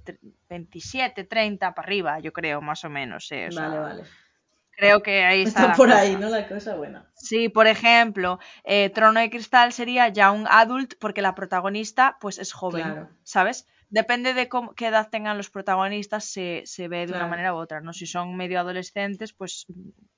27, 0.49 1.23
30 1.23 1.73
para 1.73 1.85
arriba, 1.85 2.19
yo 2.19 2.31
creo, 2.33 2.61
más 2.61 2.83
o 2.85 2.89
menos. 2.89 3.31
Eh, 3.31 3.49
vale, 3.53 3.79
vale. 3.79 4.03
Creo 4.71 5.01
que 5.01 5.23
ahí 5.23 5.41
está. 5.41 5.61
Está 5.61 5.73
por 5.73 5.91
ahí, 5.91 6.15
¿no? 6.15 6.29
La 6.29 6.47
cosa 6.47 6.75
buena. 6.75 7.09
Sí, 7.15 7.49
por 7.49 7.65
ejemplo, 7.65 8.39
Trono 8.93 9.19
de 9.19 9.31
Cristal 9.31 9.73
sería 9.73 10.09
Young 10.09 10.45
Adult 10.47 10.93
porque 10.99 11.23
la 11.23 11.33
protagonista 11.33 12.17
pues 12.21 12.37
es 12.37 12.53
joven, 12.53 13.07
¿sabes? 13.23 13.65
Depende 13.89 14.33
de 14.33 14.49
cómo, 14.49 14.73
qué 14.73 14.87
edad 14.87 15.09
tengan 15.09 15.37
los 15.37 15.49
protagonistas, 15.49 16.25
se, 16.25 16.63
se 16.65 16.87
ve 16.87 17.07
de 17.07 17.13
una 17.13 17.27
manera 17.27 17.53
u 17.53 17.57
otra, 17.57 17.81
¿no? 17.81 17.93
Si 17.93 18.05
son 18.05 18.35
medio 18.35 18.59
adolescentes, 18.59 19.33
pues, 19.33 19.65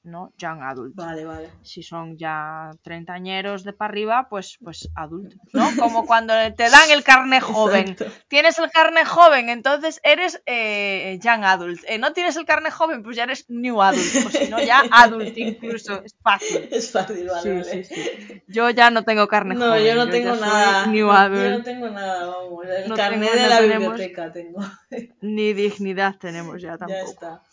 ¿no? 0.03 0.33
Young 0.37 0.63
adult. 0.63 0.95
Vale, 0.95 1.25
vale. 1.25 1.49
Si 1.61 1.83
son 1.83 2.17
ya 2.17 2.71
treintañeros 2.81 3.63
de 3.63 3.73
para 3.73 3.89
arriba, 3.89 4.27
pues, 4.29 4.57
pues 4.63 4.89
adult, 4.95 5.33
¿no? 5.53 5.69
Como 5.77 6.05
cuando 6.05 6.33
te 6.55 6.69
dan 6.69 6.89
el 6.91 7.03
carne 7.03 7.41
joven. 7.41 7.95
Tienes 8.27 8.57
el 8.57 8.71
carne 8.71 9.05
joven, 9.05 9.49
entonces 9.49 9.99
eres 10.03 10.41
eh, 10.45 11.19
young 11.21 11.43
adult. 11.43 11.81
Eh, 11.87 11.99
no 11.99 12.13
tienes 12.13 12.37
el 12.37 12.45
carne 12.45 12.71
joven, 12.71 13.03
pues 13.03 13.15
ya 13.17 13.23
eres 13.23 13.45
new 13.49 13.81
adult. 13.81 14.25
O 14.25 14.29
si 14.31 14.49
no, 14.49 14.59
ya 14.59 14.83
adult 14.91 15.37
incluso. 15.37 16.03
Es 16.03 16.15
fácil. 16.21 16.69
Es 16.71 16.91
fácil, 16.91 17.27
vale, 17.27 17.57
vale. 17.57 18.43
Yo 18.47 18.69
ya 18.71 18.89
no 18.89 19.03
tengo 19.03 19.27
carne 19.27 19.55
joven. 19.55 19.69
No, 19.69 19.79
yo 19.79 19.95
no 19.95 20.09
tengo 20.09 20.35
nada. 20.35 20.87
New 20.87 21.11
adult. 21.11 21.43
Yo 21.43 21.57
no 21.57 21.63
tengo 21.63 21.89
nada, 21.89 22.25
vamos. 22.25 22.65
El 22.65 22.93
carne 22.93 23.29
de 23.29 23.47
la 23.47 23.58
biblioteca 23.61 24.31
tengo. 24.31 24.59
Ni 25.21 25.53
dignidad 25.53 26.17
tenemos 26.17 26.61
ya 26.61 26.77
tampoco. 26.77 27.05
Ya 27.05 27.11
está. 27.11 27.43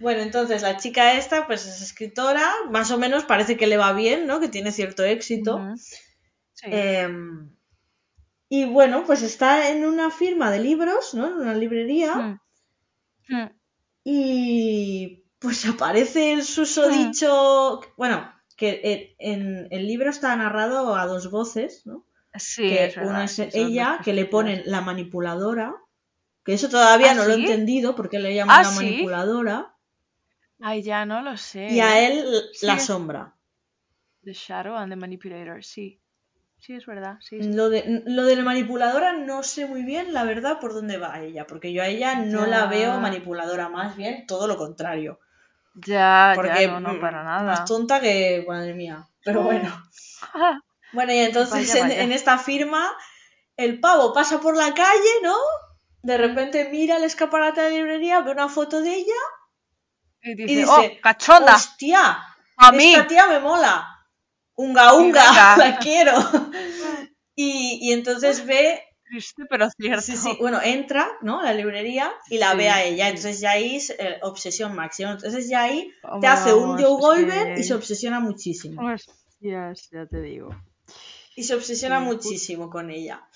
Bueno, 0.00 0.22
entonces 0.22 0.62
la 0.62 0.78
chica 0.78 1.14
esta, 1.14 1.46
pues 1.46 1.66
es 1.66 1.82
escritora, 1.82 2.50
más 2.70 2.90
o 2.90 2.98
menos 2.98 3.24
parece 3.24 3.58
que 3.58 3.66
le 3.66 3.76
va 3.76 3.92
bien, 3.92 4.26
¿no? 4.26 4.40
Que 4.40 4.48
tiene 4.48 4.72
cierto 4.72 5.04
éxito. 5.04 5.60
Em, 6.62 7.50
y 8.48 8.64
bueno, 8.64 9.04
pues 9.04 9.22
está 9.22 9.70
en 9.70 9.84
una 9.84 10.10
firma 10.10 10.50
de 10.50 10.60
libros, 10.60 11.14
¿no? 11.14 11.26
En 11.26 11.34
una 11.34 11.54
librería. 11.54 12.14
Hmm. 12.16 12.40
Hmm. 13.28 13.50
Y 14.02 15.24
pues 15.38 15.66
aparece 15.66 16.32
el 16.32 16.44
susodicho. 16.44 17.80
Hmm. 17.80 17.94
Bueno, 17.98 18.32
que 18.56 19.14
en 19.18 19.68
el 19.70 19.86
libro 19.86 20.08
está 20.08 20.34
narrado 20.34 20.96
a 20.96 21.06
dos 21.06 21.30
voces, 21.30 21.86
¿no? 21.86 22.06
Sí, 22.34 22.68
que 22.68 22.94
una 23.02 23.24
es 23.24 23.38
ella, 23.38 24.00
que 24.04 24.12
le 24.12 24.24
ponen 24.24 24.62
la 24.66 24.80
manipuladora, 24.80 25.74
que 26.44 26.54
eso 26.54 26.68
todavía 26.68 27.12
¿Ah, 27.12 27.14
no 27.14 27.24
lo 27.24 27.32
he 27.32 27.36
entendido 27.36 27.94
porque 27.96 28.18
le 28.18 28.34
llaman 28.34 28.60
¿Ah, 28.60 28.62
la 28.62 28.70
manipuladora. 28.70 29.74
Ay, 30.60 30.82
ya 30.82 31.04
no 31.06 31.22
lo 31.22 31.36
sé. 31.36 31.68
Y 31.70 31.80
a 31.80 32.06
él 32.06 32.24
la 32.62 32.78
sombra. 32.78 33.34
The 34.22 34.32
Shadow 34.32 34.76
and 34.76 34.92
the 34.92 34.96
Manipulator, 34.96 35.64
sí. 35.64 36.00
Sí, 36.58 36.74
es 36.74 36.84
verdad. 36.84 37.16
Sí, 37.20 37.40
Lo, 37.40 37.70
de, 37.70 38.02
lo 38.04 38.24
de 38.24 38.36
la 38.36 38.42
manipuladora 38.42 39.14
no 39.14 39.42
sé 39.42 39.64
muy 39.64 39.82
bien, 39.82 40.12
la 40.12 40.24
verdad, 40.24 40.60
por 40.60 40.74
dónde 40.74 40.98
va 40.98 41.20
ella, 41.20 41.46
porque 41.46 41.72
yo 41.72 41.82
a 41.82 41.86
ella 41.86 42.16
no 42.16 42.46
la 42.46 42.66
veo 42.66 43.00
manipuladora, 43.00 43.70
más 43.70 43.96
bien 43.96 44.26
todo 44.26 44.46
lo 44.46 44.58
contrario. 44.58 45.20
Ya, 45.74 46.32
porque, 46.34 46.66
ya, 46.66 46.80
no, 46.80 47.00
para 47.00 47.24
nada. 47.24 47.44
Más 47.44 47.64
tonta 47.64 48.00
que, 48.00 48.44
madre 48.46 48.74
mía. 48.74 49.08
Pero 49.24 49.42
bueno. 49.42 49.72
Bueno, 50.92 51.12
y 51.12 51.18
entonces 51.18 51.74
En, 51.74 52.12
esta 52.12 52.38
firma 52.38 52.90
el 53.56 53.80
pavo 53.80 54.12
pasa 54.12 54.40
por 54.40 54.56
la 54.56 54.74
calle, 54.74 55.10
¿no? 55.22 55.36
De 56.02 56.16
repente 56.16 56.68
mira 56.70 56.96
el 56.96 57.04
escaparate 57.04 57.60
de 57.60 57.70
la 57.70 57.76
librería, 57.76 58.20
ve 58.20 58.32
una 58.32 58.48
foto 58.48 58.80
de 58.80 58.94
ella 58.94 59.14
y 60.22 60.34
dice, 60.34 60.66
oh, 60.68 61.00
cachonda. 61.02 61.56
Hostia, 61.56 62.18
a 62.56 62.72
mí. 62.72 62.92
esta 62.92 63.06
tía 63.06 63.26
me 63.26 63.40
mola. 63.40 63.86
Unga 64.54 64.94
unga, 64.94 65.22
la 65.56 65.78
quiero. 65.78 66.12
y, 67.34 67.78
y 67.82 67.92
entonces 67.92 68.44
ve 68.44 68.82
Triste, 69.10 69.42
pero 69.50 69.68
cierto. 69.70 70.02
Sí, 70.02 70.16
sí, 70.16 70.36
bueno, 70.38 70.60
entra, 70.62 71.08
¿no? 71.20 71.40
A 71.40 71.44
la 71.44 71.54
librería 71.54 72.12
y 72.28 72.38
la 72.38 72.54
ve 72.54 72.68
a 72.68 72.84
ella. 72.84 73.08
Entonces 73.08 73.40
ya 73.40 73.52
ahí 73.52 73.76
es 73.76 73.90
eh, 73.90 74.20
obsesión 74.22 74.74
máxima. 74.76 75.10
Entonces 75.10 75.48
ya 75.48 75.62
ahí 75.62 75.92
te 76.20 76.26
hace 76.28 76.54
un 76.54 76.78
Joe 76.78 77.00
Goldberg 77.00 77.58
y 77.58 77.64
se 77.64 77.74
obsesiona 77.74 78.20
muchísimo. 78.20 78.80
Hostias, 78.82 79.88
ya 79.90 80.06
te 80.06 80.20
digo 80.20 80.54
y 81.40 81.44
se 81.44 81.54
obsesiona 81.54 82.00
muchísimo 82.00 82.68
con 82.68 82.90
ella. 82.90 83.22
Ah. 83.22 83.28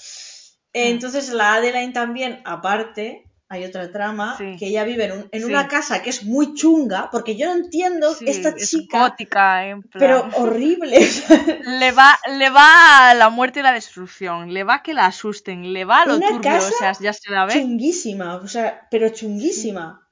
Entonces 0.75 1.31
la 1.31 1.55
Adeline 1.55 1.93
también, 1.93 2.43
aparte, 2.45 3.31
hay 3.49 3.65
otra 3.65 3.91
trama, 3.91 4.37
que 4.37 4.67
ella 4.67 4.85
vive 4.85 5.29
en, 5.31 5.45
una 5.45 5.69
casa 5.69 6.03
que 6.03 6.11
es 6.11 6.25
muy 6.25 6.55
chunga, 6.55 7.09
porque 7.11 7.37
yo 7.37 7.47
no 7.47 7.55
entiendo 7.55 8.15
esta 8.21 8.55
chica... 8.57 9.09
Gótica, 9.09 9.67
en 9.67 9.83
plan. 9.83 10.01
Pero 10.01 10.29
horrible. 10.43 10.99
le, 11.79 11.93
va, 11.93 12.19
le 12.37 12.51
va 12.51 13.15
la 13.15 13.31
muerte 13.31 13.61
y 13.61 13.63
la 13.63 13.73
destrucción, 13.73 14.53
le 14.53 14.65
va 14.65 14.83
que 14.83 14.93
la 14.93 15.07
asusten, 15.07 15.73
le 15.73 15.85
va 15.85 16.05
lo 16.05 16.21
turbio, 16.21 16.57
o 16.59 16.79
sea, 16.79 16.93
ya 17.01 17.13
se 17.13 17.31
la 17.31 17.47
ve. 17.47 17.55
Chunguísima, 17.55 18.37
o 18.37 18.49
sea, 18.49 18.87
pero 18.91 19.09
chunguísima 19.09 20.04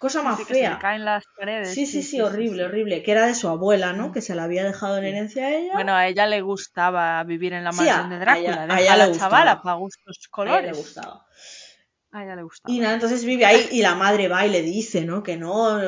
cosa 0.00 0.22
más 0.22 0.42
fea. 0.42 0.78
caen 0.80 1.04
las 1.04 1.24
paredes. 1.38 1.74
Sí, 1.74 1.84
sí, 1.84 2.02
sí, 2.02 2.22
horrible, 2.22 2.64
horrible. 2.64 3.02
Que 3.02 3.12
era 3.12 3.26
de 3.26 3.34
su 3.34 3.48
abuela, 3.48 3.92
¿no? 3.92 4.12
Que 4.12 4.22
se 4.22 4.34
la 4.34 4.44
había 4.44 4.64
dejado 4.64 4.96
en 4.96 5.04
herencia 5.04 5.46
a 5.46 5.50
ella. 5.50 5.72
Bueno, 5.74 5.94
a 5.94 6.08
ella 6.08 6.26
le 6.26 6.40
gustaba 6.40 7.22
vivir 7.24 7.52
en 7.52 7.64
la 7.64 7.70
mansión 7.70 8.08
de 8.08 8.18
Drácula. 8.18 8.66
A 8.70 8.80
ella, 8.80 9.06
le 9.06 9.16
chavala 9.16 9.60
para 9.62 9.76
gustos 9.76 10.26
colores. 10.30 10.56
A 10.56 10.62
ella 10.62 10.72
le 10.72 10.78
gustaba. 10.78 11.26
A 12.12 12.24
ella 12.24 12.34
le 12.34 12.42
gustaba. 12.42 12.74
Y 12.74 12.80
nada, 12.80 12.94
entonces 12.94 13.26
vive 13.26 13.44
ahí 13.44 13.68
y 13.72 13.82
la 13.82 13.94
madre 13.94 14.26
va 14.28 14.46
y 14.46 14.50
le 14.50 14.62
dice, 14.62 15.04
¿no? 15.04 15.22
Que 15.22 15.36
no, 15.36 15.78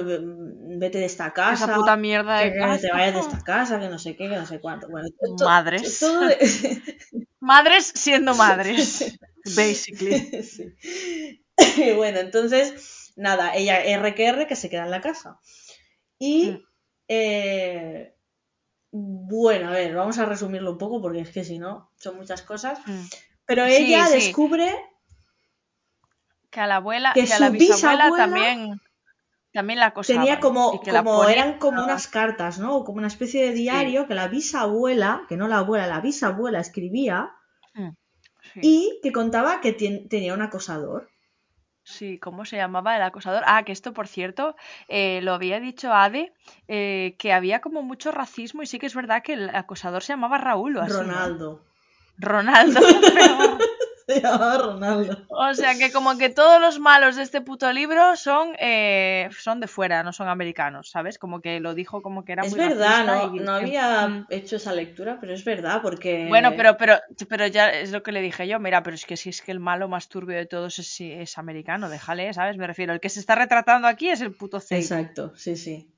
vete 0.79 0.99
de 0.99 1.07
esta 1.07 1.33
casa. 1.33 1.65
Esa 1.65 1.75
puta 1.75 1.97
mierda 1.97 2.39
de 2.39 2.53
Que 2.53 2.59
te 2.83 2.93
vayas 2.93 3.15
de 3.15 3.21
esta 3.21 3.41
casa, 3.43 3.81
que 3.81 3.89
no 3.89 3.99
sé 3.99 4.15
qué, 4.15 4.29
que 4.29 4.37
no 4.37 4.45
sé 4.45 4.61
cuánto. 4.61 4.89
Bueno, 4.89 5.09
madres. 5.43 6.05
madres 7.41 7.93
siendo 7.95 8.35
madres. 8.35 9.19
basically. 9.57 10.31
bueno, 11.97 12.21
entonces 12.21 13.02
nada, 13.17 13.55
ella 13.55 13.81
RQR 13.99 14.47
que 14.47 14.57
se 14.57 14.71
queda 14.71 14.85
en 14.85 14.91
la 14.91 15.01
casa. 15.01 15.41
Y 16.19 16.51
mm. 16.51 16.67
eh, 17.09 18.15
bueno, 18.91 19.69
a 19.69 19.73
ver, 19.73 19.95
vamos 19.95 20.19
a 20.19 20.27
resumirlo 20.27 20.73
un 20.73 20.79
poco 20.79 21.01
porque 21.01 21.21
es 21.21 21.31
que 21.31 21.45
si 21.45 21.59
no, 21.59 21.91
son 21.97 22.17
muchas 22.17 22.43
cosas. 22.43 22.79
Mm. 22.87 23.05
Pero 23.47 23.65
ella 23.65 24.09
descubre 24.09 24.73
que 26.51 26.61
a 26.61 26.67
la 26.67 26.77
abuela, 26.77 27.13
que, 27.15 27.23
a 27.23 27.39
la 27.39 27.51
bisabuela, 27.51 28.11
también 28.17 28.81
también 29.53 29.79
la 29.81 29.87
acosaban. 29.87 30.23
Tenía 30.23 30.41
como, 30.41 30.81
como 30.81 31.29
eran 31.29 31.59
como 31.59 31.85
unas 31.85 32.09
cartas, 32.09 32.59
¿no? 32.59 32.85
Como 32.85 32.99
una 32.99 33.07
especie 33.07 33.47
de 33.47 33.53
diario 33.53 34.07
que 34.07 34.15
la 34.15 34.29
bisabuela, 34.29 35.25
que 35.29 35.37
no 35.37 35.49
la 35.49 35.59
abuela, 35.59 35.87
la 35.87 36.01
bisabuela 36.01 36.61
escribía 36.61 37.33
mm, 37.75 37.91
y 38.57 39.01
que 39.03 39.13
contaba 39.13 39.61
que 39.61 39.73
tenía 39.73 40.35
un 40.35 40.43
acosador. 40.43 41.11
Sí, 41.85 42.19
¿cómo 42.19 42.45
se 42.45 42.57
llamaba 42.57 42.97
el 42.97 43.03
acosador? 43.03 43.43
Ah, 43.47 43.65
que 43.65 43.73
esto, 43.73 43.93
por 43.93 44.07
cierto, 44.07 44.55
eh, 44.89 45.21
lo 45.23 45.35
había 45.35 45.59
dicho 45.59 45.93
Ade, 45.93 46.33
eh, 46.69 47.17
que 47.19 47.33
había 47.33 47.61
como 47.61 47.83
mucho 47.83 48.13
racismo 48.13 48.63
y 48.63 48.67
sí 48.67 48.79
que 48.79 48.87
es 48.87 48.95
verdad 48.95 49.23
que 49.23 49.33
el 49.33 49.55
acosador 49.55 50.03
se 50.03 50.13
llamaba 50.13 50.39
Raúl 50.39 50.77
o 50.77 50.83
así. 50.83 50.93
Ronaldo. 50.93 51.61
Ronaldo. 52.19 52.81
Se 54.15 54.21
llamaba 54.21 54.59
Ronaldo. 54.59 55.19
O 55.29 55.55
sea 55.55 55.77
que 55.79 55.93
como 55.93 56.17
que 56.19 56.29
todos 56.31 56.61
los 56.61 56.79
malos 56.79 57.17
de 57.17 57.23
este 57.23 57.41
puto 57.41 57.73
libro 57.73 58.17
son, 58.17 58.55
eh, 58.59 59.29
son 59.39 59.61
de 59.61 59.67
fuera, 59.67 60.03
no 60.03 60.13
son 60.13 60.29
americanos, 60.29 60.91
¿sabes? 60.91 61.19
Como 61.19 61.41
que 61.41 61.61
lo 61.61 61.75
dijo 61.75 62.03
como 62.03 62.25
que 62.25 62.33
era 62.33 62.43
Es 62.45 62.51
muy 62.51 62.61
verdad, 62.61 63.07
no, 63.07 63.37
y- 63.37 63.41
no 63.41 63.53
había 63.53 64.27
hecho 64.31 64.57
esa 64.57 64.73
lectura, 64.73 65.19
pero 65.21 65.33
es 65.35 65.45
verdad, 65.45 65.81
porque... 65.83 66.27
Bueno, 66.29 66.51
pero, 66.57 66.77
pero, 66.77 66.99
pero 67.29 67.47
ya 67.47 67.71
es 67.71 67.93
lo 67.93 68.03
que 68.03 68.13
le 68.13 68.21
dije 68.21 68.47
yo, 68.47 68.59
mira, 68.61 68.83
pero 68.83 68.95
es 68.95 69.05
que 69.07 69.17
si 69.17 69.31
es 69.31 69.43
que 69.43 69.53
el 69.53 69.61
malo 69.61 69.89
más 69.89 70.09
turbio 70.09 70.37
de 70.37 70.47
todos 70.47 70.79
es, 70.79 71.01
es 71.01 71.39
americano, 71.39 71.89
déjale, 71.89 72.33
¿sabes? 72.35 72.57
Me 72.57 72.67
refiero, 72.67 72.93
el 72.93 73.01
que 73.01 73.09
se 73.09 73.21
está 73.21 73.35
retratando 73.35 73.89
aquí 73.89 74.09
es 74.09 74.21
el 74.21 74.33
puto 74.33 74.61
Zaid. 74.61 74.81
Exacto, 74.83 75.33
sí, 75.37 75.57
sí. 75.57 75.92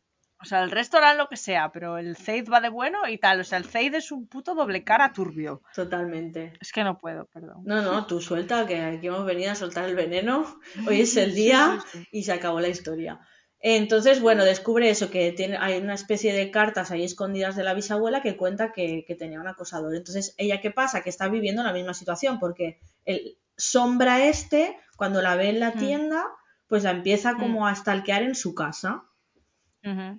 O 0.44 0.46
sea, 0.46 0.62
el 0.62 0.70
resto 0.70 0.98
harán 0.98 1.16
lo 1.16 1.28
que 1.28 1.36
sea, 1.38 1.72
pero 1.72 1.96
el 1.98 2.16
Zaid 2.16 2.48
va 2.52 2.60
de 2.60 2.68
bueno 2.68 3.08
y 3.08 3.16
tal. 3.18 3.40
O 3.40 3.44
sea, 3.44 3.56
el 3.58 3.64
Zaid 3.64 3.94
es 3.94 4.12
un 4.12 4.26
puto 4.28 4.54
doble 4.54 4.84
cara 4.84 5.12
turbio. 5.12 5.62
Totalmente. 5.74 6.52
Es 6.60 6.70
que 6.70 6.84
no 6.84 6.98
puedo, 6.98 7.24
perdón. 7.26 7.62
No, 7.64 7.80
no, 7.82 8.06
tú 8.06 8.20
suelta, 8.20 8.66
que 8.66 8.80
aquí 8.82 9.06
hemos 9.06 9.24
venido 9.24 9.50
a 9.52 9.54
soltar 9.54 9.88
el 9.88 9.96
veneno. 9.96 10.60
Hoy 10.88 11.00
es 11.00 11.16
el 11.16 11.34
día 11.34 11.78
Sí, 11.82 11.88
sí, 11.92 11.98
sí. 12.04 12.08
y 12.12 12.22
se 12.24 12.32
acabó 12.32 12.60
la 12.60 12.68
historia. 12.68 13.20
Entonces, 13.66 14.20
bueno, 14.20 14.44
descubre 14.44 14.90
eso, 14.90 15.10
que 15.10 15.32
tiene, 15.32 15.56
hay 15.56 15.78
una 15.78 15.94
especie 15.94 16.34
de 16.34 16.50
cartas 16.50 16.90
ahí 16.90 17.02
escondidas 17.02 17.56
de 17.56 17.64
la 17.64 17.72
bisabuela 17.72 18.20
que 18.20 18.36
cuenta 18.36 18.72
que, 18.72 19.04
que 19.08 19.14
tenía 19.14 19.40
un 19.40 19.48
acosador. 19.48 19.94
Entonces, 19.94 20.34
¿ella 20.36 20.60
qué 20.60 20.70
pasa? 20.70 21.02
Que 21.02 21.08
está 21.08 21.28
viviendo 21.28 21.62
la 21.62 21.72
misma 21.72 21.94
situación, 21.94 22.38
porque 22.38 22.78
el 23.06 23.38
sombra 23.56 24.26
este, 24.26 24.76
cuando 24.96 25.22
la 25.22 25.34
ve 25.36 25.48
en 25.48 25.60
la 25.60 25.70
Mm. 25.70 25.78
tienda, 25.78 26.24
pues 26.66 26.82
la 26.84 26.90
empieza 26.90 27.36
como 27.36 27.66
a 27.66 27.74
stalkear 27.74 28.22
en 28.22 28.34
su 28.34 28.54
casa. 28.54 29.04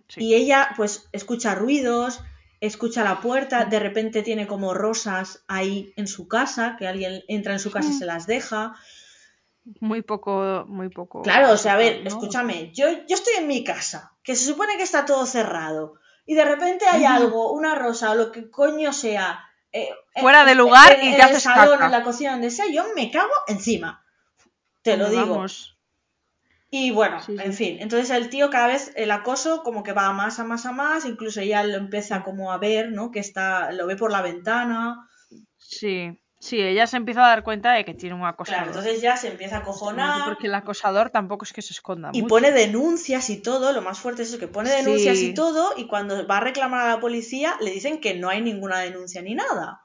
Sí. 0.08 0.24
Y 0.24 0.36
ella, 0.36 0.70
pues, 0.78 1.08
escucha 1.12 1.56
ruidos, 1.56 2.22
escucha 2.62 3.04
la 3.04 3.20
puerta, 3.22 3.66
de 3.66 3.80
repente 3.80 4.22
tiene 4.22 4.48
como 4.48 4.74
rosas 4.74 5.44
ahí 5.48 5.92
en 5.98 6.08
su 6.08 6.28
casa, 6.28 6.76
que 6.78 6.88
alguien 6.88 7.24
entra 7.28 7.54
en 7.54 7.60
su 7.60 7.72
casa 7.72 7.90
y 7.90 7.94
se 7.94 8.06
las 8.06 8.28
deja. 8.28 8.76
Muy 9.80 10.02
poco, 10.04 10.66
muy 10.68 10.90
poco. 10.90 11.24
Claro, 11.24 11.52
o 11.52 11.58
sea, 11.58 11.74
a 11.74 11.78
ver, 11.78 12.02
¿no? 12.04 12.08
escúchame, 12.10 12.72
yo, 12.74 12.86
yo 13.08 13.16
estoy 13.16 13.34
en 13.40 13.48
mi 13.48 13.64
casa, 13.64 14.14
que 14.24 14.36
se 14.36 14.46
supone 14.46 14.78
que 14.78 14.84
está 14.84 15.06
todo 15.06 15.26
cerrado, 15.26 15.96
y 16.28 16.36
de 16.36 16.46
repente 16.46 16.86
hay 16.88 17.04
algo, 17.06 17.52
una 17.52 17.74
rosa 17.76 18.12
o 18.12 18.16
lo 18.16 18.32
que 18.32 18.50
coño 18.52 18.94
sea, 18.94 19.44
eh, 19.72 19.90
Fuera 20.22 20.42
en- 20.42 20.48
de 20.48 20.56
lugar 20.56 20.94
en- 20.94 21.04
y 21.04 21.08
en 21.08 21.12
te 21.14 21.16
el 21.18 21.22
haces 21.24 21.44
salón, 21.44 21.74
caca. 21.74 21.86
en 21.86 21.92
la 21.92 22.04
cocina, 22.04 22.32
donde 22.34 22.52
sea, 22.52 22.66
yo 22.72 22.86
me 22.96 23.10
cago 23.12 23.34
encima. 23.48 24.04
Te 24.84 24.98
lo 24.98 25.10
digo. 25.10 25.26
vamos. 25.36 25.75
Y 26.72 26.92
bueno, 26.92 27.20
Sí, 27.22 27.38
sí. 27.38 27.44
en 27.44 27.54
fin, 27.54 27.78
entonces 27.80 28.10
el 28.10 28.30
tío 28.30 28.50
cada 28.50 28.68
vez 28.68 28.92
el 28.96 29.12
acoso 29.12 29.62
como 29.64 29.84
que 29.84 29.94
va 29.94 30.08
a 30.08 30.14
más 30.14 30.40
a 30.40 30.44
más 30.44 30.66
a 30.66 30.72
más, 30.72 31.06
incluso 31.06 31.40
ella 31.42 31.64
lo 31.64 31.78
empieza 31.78 32.24
como 32.24 32.52
a 32.52 32.58
ver, 32.58 32.92
¿no? 32.92 33.12
Que 33.12 33.20
está, 33.20 33.72
lo 33.72 33.86
ve 33.88 33.96
por 33.96 34.12
la 34.12 34.22
ventana. 34.22 35.08
Sí, 35.58 36.20
sí, 36.40 36.60
ella 36.60 36.86
se 36.88 36.98
empieza 36.98 37.24
a 37.26 37.30
dar 37.30 37.44
cuenta 37.44 37.72
de 37.74 37.86
que 37.86 37.94
tiene 37.94 38.16
un 38.16 38.26
acosador. 38.26 38.64
Claro, 38.64 38.78
entonces 38.80 39.02
ya 39.02 39.16
se 39.16 39.28
empieza 39.30 39.58
a 39.58 39.60
acojonar 39.60 40.26
Porque 40.26 40.48
el 40.48 40.56
acosador 40.56 41.12
tampoco 41.12 41.46
es 41.46 41.54
que 41.54 41.62
se 41.62 41.72
esconda 41.74 42.10
y 42.14 42.22
mucho. 42.24 42.30
pone 42.34 42.52
denuncias 42.52 43.30
y 43.30 43.42
todo, 43.42 43.72
lo 43.72 43.82
más 43.82 44.00
fuerte 44.00 44.24
es 44.24 44.30
eso, 44.30 44.40
que 44.40 44.48
pone 44.48 44.70
denuncias 44.72 45.18
Sí. 45.18 45.28
y 45.30 45.34
todo, 45.34 45.74
y 45.78 45.88
cuando 45.88 46.28
va 46.28 46.38
a 46.38 46.42
reclamar 46.42 46.82
a 46.88 46.96
la 46.96 47.00
policía 47.00 47.56
le 47.62 47.72
dicen 47.72 48.02
que 48.02 48.16
no 48.16 48.30
hay 48.30 48.42
ninguna 48.42 48.80
denuncia 48.80 49.22
ni 49.22 49.36
nada. 49.36 49.82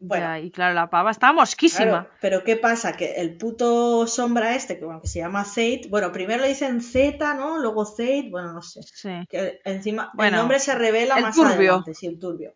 Bueno, 0.00 0.26
Ya, 0.26 0.38
y 0.38 0.50
claro, 0.52 0.74
la 0.74 0.88
pava 0.90 1.10
está 1.10 1.32
mosquísima. 1.32 1.84
Claro, 1.90 2.10
pero 2.20 2.44
¿qué 2.44 2.56
pasa? 2.56 2.92
Que 2.92 3.14
el 3.14 3.36
puto 3.36 4.06
sombra 4.06 4.54
este, 4.54 4.78
que, 4.78 4.84
bueno, 4.84 5.00
que 5.00 5.08
se 5.08 5.18
llama 5.18 5.44
Zate, 5.44 5.88
bueno, 5.90 6.12
primero 6.12 6.40
le 6.42 6.48
dicen 6.48 6.80
Z, 6.80 7.34
¿no? 7.34 7.58
Luego 7.58 7.84
Zate, 7.84 8.28
bueno, 8.30 8.52
no 8.52 8.62
sé. 8.62 8.80
Sí. 8.82 9.10
Que 9.28 9.60
encima 9.64 10.10
Bueno, 10.14 10.36
el 10.36 10.40
nombre 10.42 10.60
se 10.60 10.74
revela 10.76 11.16
el 11.16 11.22
más 11.24 11.34
turbio. 11.34 11.52
adelante, 11.52 11.94
sí, 11.94 12.06
el 12.06 12.18
turbio. 12.18 12.54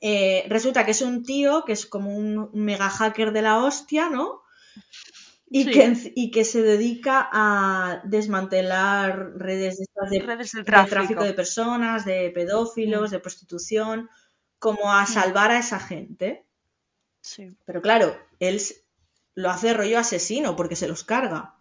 Eh, 0.00 0.44
resulta 0.48 0.84
que 0.84 0.92
es 0.92 1.02
un 1.02 1.24
tío 1.24 1.64
que 1.64 1.72
es 1.72 1.86
como 1.86 2.14
un 2.16 2.50
mega 2.52 2.88
hacker 2.88 3.32
de 3.32 3.42
la 3.42 3.58
hostia, 3.58 4.10
¿no? 4.10 4.42
Y, 5.50 5.64
Sí. 5.64 5.70
que, 5.70 6.12
y 6.14 6.30
que 6.30 6.44
se 6.44 6.62
dedica 6.62 7.28
a 7.32 8.02
desmantelar 8.04 9.32
redes 9.36 9.78
de, 9.78 9.84
estas 9.84 10.10
de, 10.10 10.18
Redes 10.20 10.52
del 10.52 10.64
de 10.64 10.70
tráfico. 10.86 11.24
de 11.24 11.32
personas, 11.32 12.04
de 12.04 12.30
pedófilos, 12.34 13.10
de 13.10 13.18
prostitución, 13.18 14.10
como 14.58 14.92
a 14.92 15.06
salvar 15.06 15.50
a 15.50 15.58
esa 15.58 15.80
gente. 15.80 16.44
Sí. 17.20 17.56
Pero 17.64 17.82
claro, 17.82 18.16
él 18.40 18.60
lo 19.34 19.50
hace 19.50 19.72
rollo 19.74 19.98
asesino 19.98 20.56
porque 20.56 20.76
se 20.76 20.88
los 20.88 21.04
carga. 21.04 21.54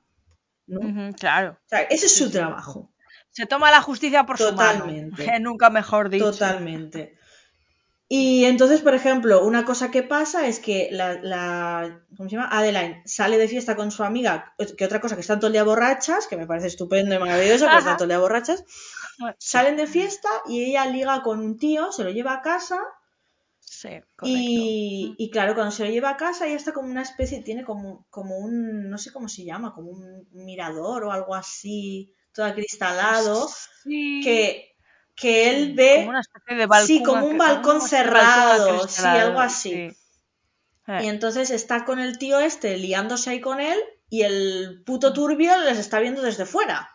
¿no? 0.67 1.09
O 1.09 1.13
claro. 1.13 1.57
sea, 1.67 1.81
ese 1.81 2.07
es 2.07 2.15
su 2.15 2.29
trabajo. 2.31 2.91
Se 3.31 3.45
toma 3.45 3.69
la 3.71 3.81
justicia 3.81 4.25
por 4.25 4.37
su 4.37 4.51
mano. 4.53 4.79
Totalmente. 4.79 5.39
Nunca 5.39 5.69
mejor 5.69 6.09
dicho. 6.09 6.31
Totalmente. 6.31 7.17
Y 8.09 8.45
entonces, 8.45 8.79
por 8.81 8.95
ejemplo, 8.95 9.43
una 9.43 9.65
cosa 9.65 9.91
que 9.91 10.01
pasa 10.01 10.47
es 10.47 10.59
que 10.59 10.87
la, 10.91 11.15
la- 11.21 11.99
¿cómo 12.15 12.29
se 12.29 12.37
llama? 12.37 12.47
Adeline 12.49 13.01
sale 13.05 13.37
de 13.37 13.49
fiesta 13.49 13.75
con 13.75 13.91
su 13.91 14.01
amiga, 14.03 14.55
que 14.77 14.85
otra 14.85 15.01
cosa 15.01 15.15
que 15.15 15.21
están 15.21 15.39
todo 15.41 15.47
el 15.47 15.53
día 15.53 15.65
borrachas, 15.65 16.25
que 16.27 16.37
me 16.37 16.47
parece 16.47 16.67
estupendo 16.67 17.13
y 17.15 17.19
maravilloso, 17.19 17.65
pero 17.65 17.79
están 17.79 17.97
todo 17.97 18.05
el 18.05 18.09
día 18.11 18.19
borrachas, 18.19 18.63
salen 19.39 19.77
de 19.77 19.87
fiesta 19.87 20.29
y 20.47 20.63
ella 20.65 20.85
liga 20.85 21.21
con 21.23 21.39
un 21.39 21.57
tío, 21.57 21.91
se 21.91 22.03
lo 22.03 22.11
lleva 22.11 22.33
a 22.33 22.41
casa 22.41 22.79
Sí. 23.59 23.89
Y, 24.23 25.13
y 25.17 25.29
claro, 25.29 25.53
cuando 25.53 25.71
se 25.71 25.83
lo 25.85 25.91
lleva 25.91 26.11
a 26.11 26.17
casa 26.17 26.47
ya 26.47 26.55
está 26.55 26.71
como 26.73 26.89
una 26.89 27.01
especie, 27.01 27.41
tiene 27.41 27.63
como, 27.65 28.07
como 28.09 28.37
un, 28.37 28.89
no 28.89 28.97
sé 28.97 29.11
cómo 29.11 29.27
se 29.27 29.43
llama, 29.43 29.73
como 29.73 29.91
un 29.91 30.27
mirador 30.31 31.03
o 31.03 31.11
algo 31.11 31.35
así, 31.35 32.13
todo 32.33 32.45
acristalado, 32.45 33.47
Sí. 33.83 34.21
que, 34.23 34.75
que 35.15 35.49
él 35.49 35.73
ve, 35.75 35.95
Como 35.97 36.09
una 36.09 36.21
especie 36.21 36.55
de 36.55 36.65
balcón. 36.65 36.87
sí, 36.87 37.03
como 37.03 37.25
un 37.27 37.37
balcón 37.37 37.81
cerrado, 37.81 38.87
sí, 38.87 39.05
algo 39.05 39.39
así. 39.39 39.69
sí. 39.71 39.97
Eh, 40.87 41.03
Y 41.03 41.07
entonces 41.07 41.49
está 41.51 41.83
con 41.85 41.99
el 41.99 42.17
tío 42.17 42.39
este 42.39 42.77
liándose 42.77 43.29
ahí 43.31 43.41
con 43.41 43.59
él 43.59 43.77
y 44.09 44.21
el 44.23 44.81
puto 44.85 45.11
turbio 45.13 45.51
les 45.63 45.77
está 45.77 45.99
viendo 45.99 46.21
desde 46.21 46.45
fuera. 46.45 46.89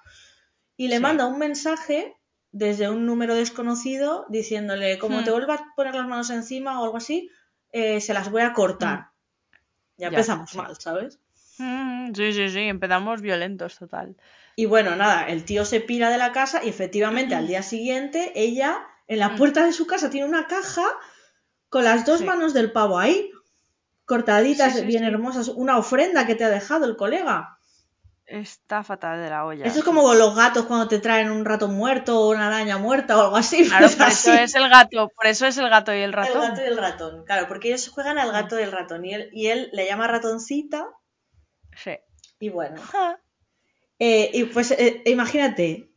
Y 0.77 0.89
le 0.89 0.97
Sí. 0.97 1.03
manda 1.03 1.27
un 1.27 1.39
mensaje 1.39 2.17
desde 2.51 2.89
un 2.91 3.07
número 3.07 3.35
desconocido 3.35 4.27
diciéndole, 4.29 4.99
como 4.99 5.21
Hmm. 5.21 5.25
te 5.25 5.31
vuelvas 5.31 5.61
a 5.61 5.73
poner 5.77 5.95
las 5.95 6.07
manos 6.07 6.31
encima 6.31 6.81
o 6.81 6.85
algo 6.85 6.97
así, 6.99 7.31
eh, 7.73 8.01
se 8.01 8.13
las 8.15 8.31
voy 8.31 8.43
a 8.43 8.53
cortar. 8.53 8.99
Ya, 8.99 9.05
Hmm. 9.07 9.59
Ya, 9.99 10.09
empezamos 10.09 10.51
sí. 10.51 10.57
mal, 10.59 10.77
¿sabes? 10.79 11.19
Mm, 11.59 12.13
Sí, 12.15 12.33
sí, 12.33 12.49
sí, 12.49 12.59
empezamos 12.61 13.21
violentos 13.23 13.79
total. 13.79 14.17
Y 14.57 14.67
bueno, 14.67 14.97
nada, 14.97 15.27
el 15.29 15.45
tío 15.45 15.65
se 15.65 15.81
pira 15.81 16.11
de 16.11 16.19
la 16.19 16.33
casa 16.33 16.63
y 16.65 16.69
efectivamente 16.69 17.35
al 17.35 17.47
día 17.47 17.63
siguiente 17.63 18.33
ella 18.35 18.87
en 19.07 19.19
la 19.19 19.37
puerta 19.37 19.65
de 19.65 19.73
su 19.73 19.87
casa 19.87 20.11
tiene 20.11 20.27
una 20.29 20.47
caja 20.47 20.85
con 21.69 21.85
las 21.85 22.05
dos 22.05 22.19
Sí. 22.19 22.25
manos 22.25 22.53
del 22.53 22.71
pavo 22.73 22.99
ahí, 22.99 23.31
cortaditas, 24.05 24.85
bien 24.85 25.05
hermosas, 25.05 25.49
una 25.49 25.79
ofrenda 25.79 26.27
que 26.27 26.35
te 26.35 26.45
ha 26.45 26.51
dejado 26.51 26.85
el 26.87 26.97
colega. 26.97 27.59
Está 28.27 28.83
fatal 28.83 29.21
de 29.21 29.29
la 29.31 29.45
olla. 29.45 29.67
Esto 29.67 29.81
es 29.81 29.85
como 29.85 30.15
los 30.15 30.35
gatos 30.35 30.65
cuando 30.67 30.89
te 30.89 30.99
traen 31.01 31.31
un 31.31 31.45
ratón 31.45 31.75
muerto 31.75 32.21
o 32.21 32.31
una 32.31 32.47
araña 32.47 32.79
muerta 32.79 33.19
o 33.19 33.23
algo 33.23 33.37
así. 33.37 33.69
Claro, 33.69 33.89
por 33.91 34.09
eso 34.09 34.33
es 34.33 34.55
el 34.55 34.69
gato, 34.69 35.09
por 35.15 35.27
eso 35.27 35.47
es 35.47 35.59
el 35.59 35.69
gato 35.69 35.93
y 35.95 35.99
el 35.99 36.05
El 36.05 36.13
ratón. 36.13 36.41
gato 36.41 36.63
y 36.63 36.67
el 36.67 36.77
ratón, 36.79 37.25
claro, 37.25 37.49
porque 37.49 37.69
ellos 37.69 37.89
juegan 37.89 38.19
al 38.19 38.33
gato 38.33 38.59
y 38.59 38.63
el 38.63 38.73
ratón 38.73 39.05
y 39.05 39.15
él, 39.15 39.29
y 39.33 39.49
él 39.49 39.71
le 39.73 39.87
llama 39.87 40.07
ratoncita 40.07 40.87
Sí. 41.77 41.99
y 42.39 42.49
bueno. 42.51 42.81
Ja, 42.81 43.19
Eh, 43.99 44.31
y 44.35 44.45
pues 44.45 44.73
eh, 44.73 45.03
imagínate, 45.07 45.91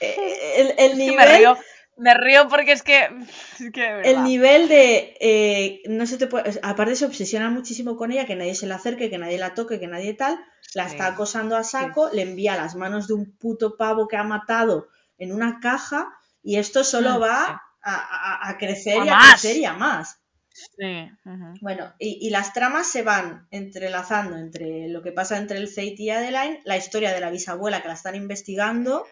eh, 0.00 0.52
el, 0.58 0.74
el 0.78 0.98
nivel... 0.98 1.16
me 1.16 1.38
río, 1.38 1.58
me 1.96 2.14
río 2.14 2.48
porque 2.48 2.72
es 2.72 2.82
que, 2.82 3.08
es 3.60 3.72
que 3.72 3.82
de 3.82 4.10
El 4.10 4.24
nivel 4.24 4.68
de. 4.68 5.16
eh, 5.20 5.82
no 5.88 6.06
se 6.06 6.18
te 6.18 6.26
puede. 6.26 6.58
Aparte, 6.62 6.96
se 6.96 7.06
obsesiona 7.06 7.50
muchísimo 7.50 7.96
con 7.96 8.12
ella, 8.12 8.26
que 8.26 8.36
nadie 8.36 8.54
se 8.54 8.66
le 8.66 8.74
acerque, 8.74 9.10
que 9.10 9.18
nadie 9.18 9.38
la 9.38 9.54
toque, 9.54 9.80
que 9.80 9.86
nadie 9.86 10.14
tal. 10.14 10.38
La 10.76 10.84
está 10.86 11.04
acosando 11.08 11.56
a 11.56 11.64
saco, 11.64 12.10
le 12.12 12.22
envía 12.22 12.56
las 12.56 12.74
manos 12.74 13.06
de 13.08 13.14
un 13.14 13.24
puto 13.42 13.76
pavo 13.76 14.06
que 14.08 14.16
ha 14.16 14.24
matado 14.24 14.88
en 15.18 15.32
una 15.32 15.58
caja, 15.60 16.00
y 16.42 16.56
esto 16.64 16.84
solo 16.84 17.18
Mm, 17.18 17.22
va 17.22 17.62
a, 17.82 17.94
a- 17.94 18.48
a 18.48 18.58
crecer 18.58 19.00
A 19.00 19.04
y 19.06 19.08
a 19.08 19.14
más. 19.16 19.40
crecer 19.40 19.56
y 19.56 19.64
a 19.64 19.72
más. 19.74 20.20
Sí. 20.76 20.92
Bueno, 21.60 21.92
y, 21.98 22.18
y 22.26 22.30
las 22.30 22.52
tramas 22.52 22.86
se 22.86 23.02
van 23.02 23.46
entrelazando 23.50 24.36
entre 24.36 24.88
lo 24.88 25.02
que 25.02 25.12
pasa 25.12 25.36
entre 25.38 25.58
el 25.58 25.68
Zate 25.68 25.96
y 25.98 26.10
Adeline, 26.10 26.60
la 26.64 26.76
historia 26.76 27.12
de 27.12 27.20
la 27.20 27.30
bisabuela 27.30 27.80
que 27.82 27.88
la 27.88 27.94
están 27.94 28.14
investigando. 28.14 29.06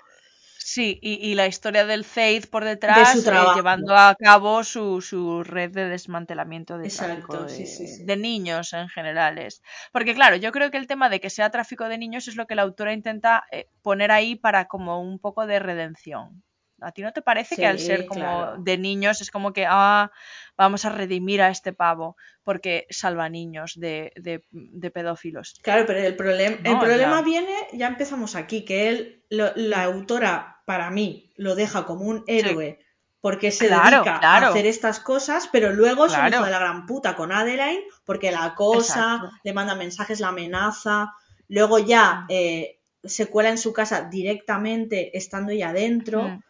Sí, 0.67 0.99
y, 1.03 1.15
y 1.31 1.35
la 1.35 1.47
historia 1.47 1.85
del 1.85 2.05
Zaid 2.07 2.47
por 2.47 2.65
detrás, 2.65 3.27
eh, 3.27 3.51
llevando 3.53 3.95
a 3.95 4.15
cabo 4.19 4.65
su, 4.65 5.03
su 5.03 5.45
red 5.45 5.71
de 5.73 5.89
desmantelamiento 5.91 6.79
de 6.79 6.85
Exacto, 6.87 6.97
tráfico 6.99 7.45
de, 7.45 7.57
sí, 7.57 7.67
sí, 7.67 7.87
sí. 7.87 8.05
de 8.07 8.17
niños 8.17 8.73
en 8.73 8.89
generales. 8.89 9.63
Porque 9.93 10.15
claro, 10.15 10.37
yo 10.37 10.53
creo 10.53 10.71
que 10.71 10.79
el 10.79 10.87
tema 10.87 11.11
de 11.11 11.21
que 11.21 11.29
sea 11.29 11.51
tráfico 11.51 11.85
de 11.89 11.99
niños 11.99 12.29
es 12.29 12.37
lo 12.37 12.47
que 12.47 12.55
la 12.55 12.63
autora 12.63 12.95
intenta 12.95 13.45
eh, 13.53 13.67
poner 13.83 14.11
ahí 14.11 14.37
para 14.37 14.65
como 14.67 15.01
un 15.03 15.19
poco 15.19 15.47
de 15.47 15.59
redención. 15.59 16.43
¿A 16.81 16.93
ti 16.93 17.03
no 17.03 17.13
te 17.13 17.23
parece 17.23 17.59
que 17.59 17.67
al 17.67 17.79
ser 17.79 18.05
como 18.07 18.21
claro. 18.21 18.57
de 18.57 18.79
niños 18.79 19.21
es 19.21 19.31
como 19.31 19.53
que, 19.53 19.67
ah, 19.69 20.11
vamos 20.57 20.85
a 20.87 20.91
redimir 20.91 21.43
a 21.43 21.51
este 21.51 21.73
pavo 21.75 22.17
porque 22.43 22.87
salva 22.91 23.29
niños 23.29 23.75
de, 23.77 24.13
de, 24.17 24.43
de 24.51 24.91
pedófilos? 24.91 25.61
Claro, 25.63 25.85
pero 25.87 25.99
el, 26.01 26.17
problem- 26.17 26.61
el 26.65 26.79
problema 26.79 27.23
ya. 27.23 27.23
viene, 27.23 27.55
ya 27.73 27.87
empezamos 27.89 28.35
aquí, 28.37 28.65
que 28.65 28.89
él, 28.89 29.25
lo- 29.31 29.53
la 29.57 29.85
autora, 29.85 30.54
para 30.65 30.91
mí, 30.91 31.33
lo 31.37 31.55
deja 31.55 31.85
como 31.87 32.05
un 32.05 32.25
héroe 32.27 32.79
porque 33.25 33.51
se 33.51 33.71
dedica 33.71 34.19
a 34.23 34.49
hacer 34.49 34.67
estas 34.67 35.01
cosas, 35.01 35.49
pero 35.51 35.73
luego 35.73 36.05
es 36.05 36.13
un 36.13 36.29
hijo 36.29 36.45
de 36.45 36.51
la 36.51 36.59
gran 36.59 36.85
puta 36.85 37.17
con 37.17 37.33
Adeline, 37.33 37.81
porque 38.05 38.31
la 38.31 38.45
acosa, 38.45 39.33
le 39.43 39.55
manda 39.55 39.75
mensajes, 39.75 40.21
la 40.21 40.29
amenaza, 40.29 41.15
luego 41.49 41.79
ya 41.79 42.21
mm. 42.21 42.27
eh, 42.29 42.81
se 43.03 43.29
cuela 43.29 43.49
en 43.49 43.57
su 43.57 43.73
casa 43.73 44.03
directamente 44.11 45.17
estando 45.17 45.53
ella 45.53 45.71
adentro. 45.71 46.25
Mm. 46.25 46.43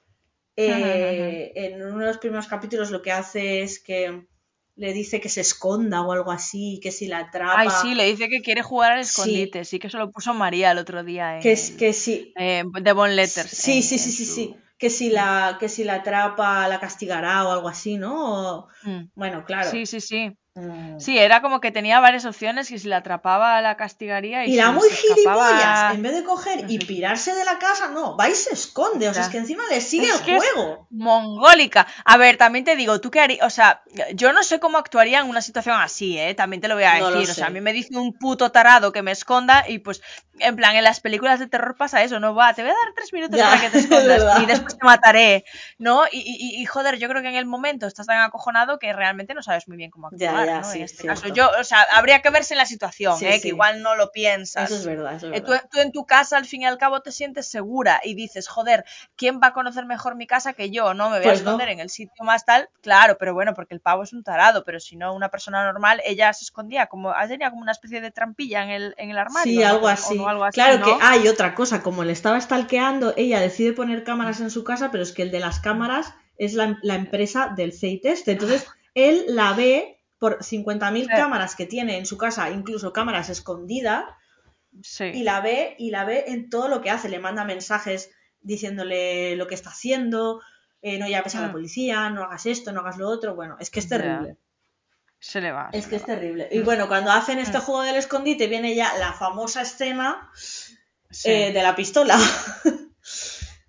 Eh, 0.57 1.53
en 1.55 1.81
uno 1.81 2.01
de 2.01 2.07
los 2.07 2.19
primeros 2.19 2.49
capítulos 2.49 2.91
lo 2.91 3.03
que 3.03 3.13
hace 3.13 3.63
es 3.63 3.79
que 3.79 4.27
le 4.77 4.93
dice 4.93 5.21
que 5.21 5.29
se 5.29 5.41
esconda 5.41 6.03
o 6.03 6.13
algo 6.13 6.31
así, 6.31 6.81
que 6.83 6.91
si 6.91 7.07
la 7.07 7.19
atrapa. 7.19 7.61
Ay, 7.61 7.69
sí, 7.83 7.95
le 7.95 8.07
dice 8.07 8.29
que 8.29 8.43
quiere 8.43 8.63
jugar 8.63 8.93
al 8.93 9.01
escondite, 9.01 9.65
sí, 9.65 9.79
que 9.79 9.87
eso 9.87 9.99
lo 9.99 10.11
puso 10.11 10.35
María 10.35 10.73
el 10.73 10.79
otro 10.79 11.05
día. 11.05 11.37
En, 11.37 11.43
que, 11.43 11.53
es, 11.53 11.71
que 11.71 11.93
sí. 11.93 12.33
Eh, 12.37 12.65
de 12.81 12.93
Bon 12.93 13.15
Letters. 13.15 13.51
Sí, 13.51 13.83
sí, 13.83 13.99
sí, 13.99 14.11
sí, 14.11 14.25
sí. 14.25 14.57
Que 14.77 14.91
si, 14.91 15.11
la, 15.11 15.57
que 15.61 15.69
si 15.69 15.85
la 15.85 15.97
atrapa 15.97 16.67
la 16.69 16.81
castigará 16.81 17.47
o 17.47 17.53
algo 17.53 17.69
así, 17.69 17.97
¿no? 17.97 18.69
Mm. 18.83 19.05
Bueno, 19.15 19.45
claro. 19.45 19.71
Sí, 19.71 19.87
sí, 19.87 20.01
sí. 20.01 20.37
Mm. 20.57 21.01
Sí, 21.01 21.19
era 21.19 21.43
como 21.43 21.61
que 21.61 21.73
tenía 21.73 21.99
varias 21.99 22.25
opciones 22.25 22.71
y 22.71 22.79
si 22.79 22.87
la 22.87 22.99
atrapaba 22.99 23.61
la 23.61 23.77
castigaría. 23.77 24.47
Y, 24.47 24.53
y 24.53 24.57
la 24.57 24.71
muy 24.71 24.89
gilipollas, 24.89 25.95
en 25.95 26.03
vez 26.03 26.15
de 26.15 26.23
coger 26.23 26.67
y 26.69 26.79
pirarse 26.79 27.35
de 27.35 27.45
la 27.45 27.59
casa, 27.59 27.89
no, 27.89 28.17
va 28.17 28.29
y 28.29 28.35
se 28.35 28.55
esconde. 28.55 29.09
O 29.09 29.15
sea, 29.15 29.25
es 29.25 29.29
que 29.31 29.39
encima 29.39 29.65
le 29.69 29.81
sigue 29.81 30.11
el 30.11 30.19
juego. 30.19 30.87
mongólica. 30.91 31.89
A 32.05 32.17
ver, 32.19 32.37
también 32.37 32.65
te 32.65 32.77
digo, 32.77 33.01
tú 33.01 33.11
qué 33.11 33.21
harías. 33.21 33.45
O 33.45 33.51
sea, 33.51 33.83
yo 34.15 34.33
no 34.33 34.45
sé 34.45 34.61
cómo 34.61 34.79
actuaría 34.79 35.19
en 35.19 35.29
una 35.29 35.43
situación 35.43 35.81
así, 35.81 36.19
¿eh? 36.19 36.35
También 36.35 36.61
te 36.61 36.69
lo 36.69 36.77
voy 36.77 36.85
a 36.85 36.95
decir. 36.95 37.31
o 37.31 37.35
sea, 37.35 37.47
a 37.47 37.51
mí 37.51 37.61
me 37.61 37.73
dice 37.73 37.97
un 37.97 38.13
puto 38.17 38.53
tarado 38.53 38.93
que 38.93 39.03
me 39.03 39.11
esconda 39.11 39.65
y 39.69 39.81
pues, 39.81 40.03
en 40.39 40.55
plan, 40.55 40.77
en 40.77 40.85
las 40.85 41.01
películas 41.01 41.41
de 41.41 41.49
terror 41.49 41.77
pasa 41.77 42.03
eso, 42.03 42.21
¿no? 42.21 42.35
Va, 42.35 42.55
te 42.55 42.63
voy 42.63 42.71
a 42.71 42.75
dar 42.75 42.95
tres 42.95 43.13
minutos 43.13 43.41
para 43.41 43.61
que 43.61 43.71
te 43.71 43.79
escondas 43.81 44.41
y 44.41 44.47
después 44.47 44.79
te 44.79 44.85
mataré, 44.85 45.45
¿no? 45.79 46.05
Y, 46.13 46.61
y, 46.61 46.65
joder, 46.65 46.99
yo 46.99 47.09
creo 47.09 47.23
que 47.23 47.29
en 47.29 47.37
el 47.37 47.47
momento 47.47 47.87
estás 47.87 48.07
tan 48.07 48.21
acojonado 48.21 48.79
que 48.79 48.93
realmente 48.93 49.35
no 49.35 49.43
sabes 49.43 49.67
muy 49.67 49.77
bien 49.77 49.91
cómo 49.91 50.09
actuar 50.09 50.44
en 50.49 50.83
este 50.83 51.07
caso. 51.07 51.29
Yo, 51.29 51.51
o 51.59 51.65
sea, 51.65 51.83
habría 51.95 52.21
que 52.23 52.31
verse 52.31 52.55
en 52.55 52.59
la 52.59 52.67
situación, 52.67 53.17
¿eh? 53.23 53.41
que 53.41 53.49
igual 53.49 53.83
no 53.83 53.95
lo 53.97 54.11
piensas. 54.13 54.71
Eso 54.71 54.81
es 54.81 54.87
verdad, 54.87 55.15
eso 55.15 55.31
es 55.31 55.39
eh, 55.39 55.43
verdad. 55.43 55.69
Tú, 55.71 55.81
en 55.81 55.93
tu 55.93 56.07
casa, 56.07 56.37
al 56.37 56.45
fin 56.45 56.63
y 56.63 56.67
al 56.67 56.79
cabo, 56.79 57.01
te 57.01 57.13
sientes 57.13 57.49
segura 57.49 58.01
y 58.05 58.15
dices, 58.15 58.49
joder, 58.49 58.85
¿quién 59.17 59.41
va 59.43 59.49
a 59.49 59.53
conocer 59.53 59.87
mejor 59.87 60.17
mi 60.17 60.27
casa 60.27 60.53
que 60.53 60.71
yo? 60.71 60.95
No, 60.95 61.11
me 61.11 61.19
voy 61.19 61.27
a 61.27 61.31
pues 61.31 61.41
esconder 61.41 61.69
en 61.69 61.81
el 61.81 61.91
sitio 61.91 62.25
más 62.25 62.45
tal. 62.45 62.69
Claro, 62.83 63.17
pero 63.19 63.35
bueno, 63.35 63.55
porque 63.55 63.75
el 63.75 63.81
pavo 63.81 64.03
es 64.03 64.13
un 64.13 64.23
tarado, 64.23 64.65
pero 64.65 64.81
si 64.81 64.97
no, 64.97 65.15
una 65.15 65.29
persona 65.29 65.65
normal, 65.65 66.01
ella 66.05 66.33
se 66.33 66.45
escondía, 66.45 66.87
como, 66.87 67.13
tenía 67.29 67.51
como 67.51 67.63
una 67.63 67.73
especie 67.73 68.01
de 68.01 68.11
trampilla 68.11 68.63
en 68.63 68.71
el, 68.71 68.95
en 68.99 69.11
el 69.11 69.19
armario. 69.19 69.53
Sí, 69.53 69.63
algo, 69.63 69.89
así. 69.89 70.19
Claro 70.53 70.85
que 70.85 70.97
hay 71.01 71.29
otra 71.29 71.55
cosa, 71.55 71.83
como 71.83 72.05
le 72.05 72.13
estaba 72.13 72.41
stalkeando, 72.41 73.15
ella 73.17 73.41
decide 73.41 73.73
poner 73.73 74.05
cámaras 74.05 74.41
en 74.41 74.51
su 74.51 74.65
casa, 74.65 74.91
pero 74.91 75.03
es 75.03 75.13
que 75.13 75.23
el 75.23 75.31
de 75.31 75.41
las 75.41 75.61
cámaras 75.61 76.15
es 76.39 76.55
la, 76.55 76.79
la 76.83 76.95
empresa 76.95 77.53
del 77.55 77.73
CITEST. 77.73 78.29
Entonces, 78.29 78.67
él 78.95 79.25
la 79.29 79.53
ve 79.53 79.99
por 80.19 80.39
50.000 80.39 81.09
cámaras 81.09 81.57
que 81.57 81.67
tiene 81.67 81.99
en 81.99 82.07
su 82.07 82.17
casa, 82.17 82.51
incluso 82.51 82.93
cámaras 82.93 83.29
escondidas, 83.31 84.05
y 84.99 85.23
la 85.23 85.41
ve 85.41 85.77
y 85.79 85.91
la 85.91 86.05
ve 86.05 86.25
en 86.29 86.51
todo 86.51 86.69
lo 86.69 86.81
que 86.81 86.91
hace. 86.91 87.09
Le 87.09 87.19
manda 87.19 87.45
mensajes 87.45 88.11
diciéndole 88.41 89.37
lo 89.37 89.47
que 89.47 89.55
está 89.55 89.71
haciendo, 89.71 90.41
eh, 90.83 90.99
no 90.99 91.09
llames 91.09 91.35
a 91.35 91.41
la 91.41 91.49
mm. 91.49 91.53
policía, 91.53 92.11
no 92.11 92.25
hagas 92.25 92.47
esto, 92.47 92.73
no 92.73 92.81
hagas 92.81 92.99
lo 92.99 93.09
otro. 93.09 93.35
Bueno, 93.35 93.57
es 93.59 93.71
que 93.71 93.81
es 93.81 93.89
terrible. 93.89 94.37
Se 95.19 95.41
le 95.41 95.53
va. 95.53 95.71
Es 95.73 95.87
que 95.87 95.97
es 95.97 96.05
terrible. 96.05 96.49
Y 96.53 96.61
bueno, 96.61 96.89
cuando 96.89 97.11
hacen 97.11 97.39
este 97.39 97.59
mm. 97.59 97.63
juego 97.63 97.83
del 97.83 97.97
escondite, 97.97 98.47
viene 98.47 98.75
ya 98.75 98.97
la 98.99 99.13
famosa 99.15 99.63
escena 99.63 100.31
eh, 101.25 101.53
de 101.53 101.63
la 101.63 101.75
pistola. 101.75 102.19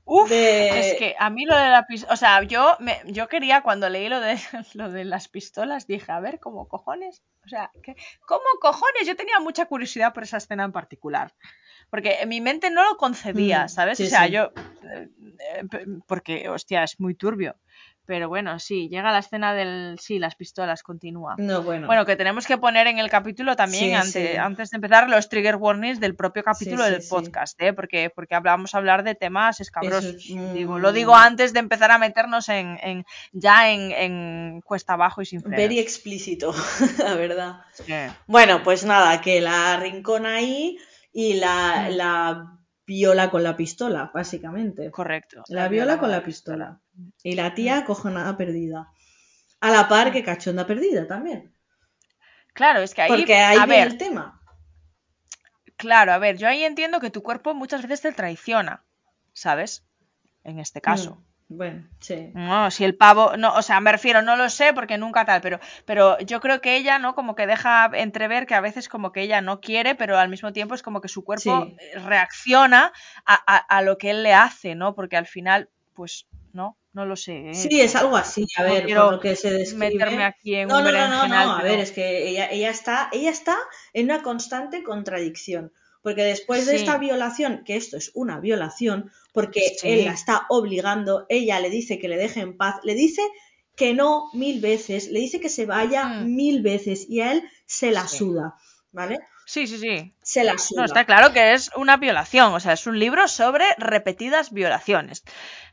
Uf, 0.08 0.32
es 0.32 0.98
que 1.00 1.16
a 1.18 1.32
mí 1.32 1.46
lo 1.46 1.58
de 1.58 1.70
la 1.70 1.88
pistola, 1.88 2.14
o 2.14 2.16
sea, 2.16 2.44
yo, 2.44 2.78
me, 2.80 3.02
yo 3.06 3.28
quería 3.28 3.62
cuando 3.62 3.90
leí 3.90 4.08
lo 4.08 4.20
de, 4.20 4.38
lo 4.74 4.92
de 4.92 5.04
las 5.04 5.28
pistolas, 5.28 5.88
dije, 5.88 6.12
a 6.12 6.20
ver, 6.20 6.40
¿cómo 6.40 6.68
cojones? 6.68 7.24
O 7.44 7.50
sea, 7.50 7.72
¿qué, 7.82 7.96
¿cómo 8.28 8.44
cojones? 8.62 9.08
Yo 9.08 9.16
tenía 9.16 9.40
mucha 9.40 9.66
curiosidad 9.66 10.14
por 10.14 10.24
esa 10.24 10.38
escena 10.38 10.64
en 10.64 10.72
particular. 10.72 11.34
Porque 11.90 12.18
en 12.22 12.30
mi 12.30 12.42
mente 12.42 12.70
no 12.70 12.84
lo 12.84 12.98
concebía, 12.98 13.66
mm, 13.66 13.70
¿sabes? 13.70 14.00
o 14.00 14.06
sea, 14.06 14.28
yo, 14.28 14.52
eh, 14.84 15.10
eh, 15.40 15.86
porque, 16.08 16.50
hostia, 16.50 16.84
es 16.84 17.00
muy 17.00 17.16
turbio. 17.16 17.56
Pero 18.06 18.30
bueno, 18.30 18.60
sí, 18.60 18.88
llega 18.90 19.12
la 19.12 19.20
escena 19.20 19.54
del. 19.54 19.98
Sí, 20.00 20.20
las 20.20 20.36
pistolas, 20.36 20.84
continúa. 20.84 21.36
No, 21.38 21.64
bueno. 21.64 21.88
Bueno, 21.88 22.06
que 22.06 22.16
tenemos 22.16 22.46
que 22.46 22.58
poner 22.58 22.88
en 22.88 23.00
el 23.00 23.10
capítulo 23.10 23.56
también, 23.56 23.96
antes 23.96 24.70
de 24.70 24.76
empezar, 24.76 25.10
los 25.10 25.30
trigger 25.30 25.56
warnings 25.56 26.00
del 26.00 26.16
propio 26.16 26.44
capítulo 26.44 26.84
del 26.84 27.02
podcast, 27.08 27.60
¿eh? 27.62 27.74
Porque, 27.74 28.12
porque 28.14 28.38
vamos 28.40 28.76
a 28.76 28.78
hablar 28.78 29.04
de 29.04 29.16
temas 29.16 29.60
escabrosos. 29.60 30.18
digo, 30.54 30.80
lo 30.80 30.94
digo 30.94 31.16
antes 31.16 31.54
de 31.54 31.60
empezar 31.60 31.92
a 31.92 31.98
meternos 31.98 32.50
en, 32.50 32.78
en 32.82 33.06
ya 33.32 33.72
en, 33.72 33.92
en, 33.92 34.62
cuesta 34.62 34.94
abajo 34.94 35.22
y 35.22 35.26
sin 35.26 35.42
frenos. 35.42 35.58
Very 35.58 35.80
explícito, 35.80 36.54
la 37.00 37.16
verdad. 37.16 37.62
Bueno, 38.28 38.64
pues 38.64 38.86
nada, 38.86 39.22
que 39.22 39.42
la 39.42 39.78
rincona 39.78 40.36
ahí 40.36 40.78
y 41.12 41.36
la, 41.36 41.88
mm. 41.90 41.94
la 41.96 42.60
viola 42.86 43.30
con 43.30 43.44
la 43.44 43.56
pistola, 43.58 44.12
básicamente. 44.14 44.92
Correcto. 44.92 45.44
La, 45.48 45.68
viola, 45.68 45.98
con 45.98 46.12
la 46.12 46.24
pistola. 46.24 46.80
Y 47.24 47.36
la 47.36 47.54
tía 47.54 47.82
mm. 47.82 47.86
coge 47.86 48.10
nada 48.10 48.38
perdida. 48.38 48.92
A 49.60 49.72
la 49.72 49.88
par 49.88 50.12
que 50.12 50.24
cachonda 50.24 50.68
perdida 50.68 51.08
también. 51.08 51.56
Claro, 52.54 52.82
es 52.82 52.94
que 52.94 53.02
ahí. 53.02 53.10
Porque 53.10 53.36
ahí 53.36 53.58
viene 53.68 53.84
el 53.84 53.98
tema. 53.98 54.42
Claro, 55.78 56.14
a 56.14 56.18
ver, 56.18 56.38
yo 56.38 56.48
ahí 56.48 56.64
entiendo 56.64 57.00
que 57.00 57.10
tu 57.10 57.22
cuerpo 57.22 57.54
muchas 57.54 57.82
veces 57.82 58.02
te 58.02 58.12
traiciona, 58.14 58.86
¿sabes? 59.34 59.86
En 60.44 60.60
este 60.60 60.80
caso. 60.80 61.16
Mm. 61.16 61.35
Bueno, 61.48 61.88
sí. 62.00 62.32
No, 62.34 62.72
si 62.72 62.86
el 62.86 62.96
pavo, 62.96 63.38
no, 63.38 63.54
o 63.54 63.62
sea, 63.62 63.80
me 63.80 63.92
refiero, 63.92 64.24
no 64.24 64.36
lo 64.36 64.50
sé 64.50 64.74
porque 64.74 64.98
nunca 64.98 65.26
tal, 65.26 65.42
pero, 65.42 65.60
pero 65.86 66.18
yo 66.20 66.40
creo 66.40 66.60
que 66.60 66.76
ella, 66.76 66.98
¿no? 66.98 67.14
Como 67.14 67.36
que 67.36 67.46
deja 67.46 67.90
entrever 67.94 68.48
que 68.48 68.56
a 68.56 68.62
veces 68.62 68.90
como 68.90 69.12
que 69.12 69.22
ella 69.22 69.42
no 69.42 69.62
quiere, 69.62 69.94
pero 69.94 70.18
al 70.18 70.30
mismo 70.30 70.54
tiempo 70.54 70.74
es 70.74 70.82
como 70.82 71.02
que 71.02 71.08
su 71.08 71.24
cuerpo 71.24 71.72
reacciona 72.04 72.92
a, 73.26 73.82
lo 73.84 73.98
que 74.00 74.10
él 74.10 74.24
le 74.24 74.34
hace, 74.34 74.74
¿no? 74.74 74.96
Porque 74.96 75.18
al 75.18 75.28
final, 75.28 75.70
pues, 75.94 76.28
no, 76.52 76.80
no 76.94 77.06
lo 77.06 77.16
sé. 77.16 77.52
¿eh? 77.52 77.54
Sí, 77.54 77.80
es 77.80 77.96
algo 77.96 78.18
así, 78.18 78.48
a 78.58 78.64
ver, 78.64 78.88
por 78.88 79.12
lo 79.12 79.20
que 79.20 79.36
se 79.36 79.52
describe. 79.52 79.92
Meterme 79.92 80.24
aquí 80.24 80.56
en 80.56 80.68
no, 80.68 80.82
no, 80.82 80.92
no, 80.92 81.28
no, 81.28 81.52
a 81.58 81.62
ver, 81.62 81.80
es 81.80 81.92
que 81.92 82.28
ella, 82.28 82.50
ella, 82.50 82.72
está, 82.72 83.10
ella 83.12 83.30
está 83.30 83.56
en 83.94 84.06
una 84.06 84.24
constante 84.24 84.82
contradicción. 84.84 85.72
Porque 86.06 86.22
después 86.22 86.68
de 86.68 86.76
esta 86.76 87.00
violación, 87.00 87.64
que 87.66 87.76
esto 87.76 87.98
es 87.98 88.12
una 88.14 88.40
violación, 88.40 89.12
porque 89.34 89.76
él 89.82 90.06
la 90.06 90.14
está 90.14 90.46
obligando, 90.50 91.26
ella 91.30 91.60
le 91.60 91.72
dice 91.72 91.98
que 91.98 92.08
le 92.08 92.16
deje 92.16 92.42
en 92.42 92.56
paz, 92.58 92.76
le 92.84 92.94
dice 92.94 93.24
que 93.76 93.96
no 93.96 94.30
mil 94.32 94.62
veces, 94.62 95.08
le 95.08 95.20
dice 95.20 95.40
que 95.40 95.50
se 95.50 95.66
vaya 95.66 96.06
mm. 96.06 96.36
mil 96.36 96.62
veces 96.62 97.10
y 97.10 97.22
a 97.22 97.32
él 97.32 97.50
se 97.66 97.90
la 97.90 98.08
suda, 98.08 98.54
¿vale? 98.92 99.18
Sí, 99.48 99.66
sí, 99.66 99.80
sí. 99.80 100.14
Se 100.22 100.44
la 100.44 100.60
suda. 100.60 100.82
No, 100.82 100.86
está 100.86 101.06
claro 101.06 101.34
que 101.34 101.54
es 101.56 101.72
una 101.76 101.98
violación, 101.98 102.54
o 102.54 102.60
sea, 102.60 102.74
es 102.74 102.86
un 102.86 103.00
libro 103.00 103.28
sobre 103.28 103.66
repetidas 103.80 104.52
violaciones. 104.54 105.24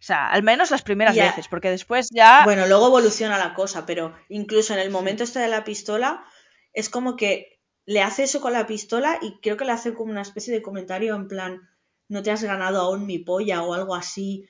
O 0.00 0.02
sea, 0.02 0.30
al 0.30 0.42
menos 0.42 0.70
las 0.70 0.80
primeras 0.80 1.14
veces, 1.14 1.46
porque 1.46 1.68
después 1.68 2.08
ya... 2.10 2.40
Bueno, 2.44 2.66
luego 2.66 2.86
evoluciona 2.86 3.36
la 3.36 3.52
cosa, 3.52 3.84
pero 3.84 4.16
incluso 4.30 4.72
en 4.72 4.80
el 4.80 4.88
momento 4.88 5.24
este 5.24 5.40
de 5.40 5.48
la 5.48 5.62
pistola, 5.62 6.24
es 6.72 6.88
como 6.88 7.16
que 7.16 7.51
le 7.86 8.02
hace 8.02 8.24
eso 8.24 8.40
con 8.40 8.52
la 8.52 8.66
pistola 8.66 9.18
y 9.20 9.38
creo 9.40 9.56
que 9.56 9.64
le 9.64 9.72
hace 9.72 9.94
como 9.94 10.10
una 10.10 10.22
especie 10.22 10.52
de 10.52 10.62
comentario 10.62 11.14
en 11.14 11.28
plan, 11.28 11.60
no 12.08 12.22
te 12.22 12.30
has 12.30 12.42
ganado 12.42 12.80
aún 12.80 13.06
mi 13.06 13.18
polla 13.18 13.62
o 13.62 13.74
algo 13.74 13.94
así. 13.94 14.46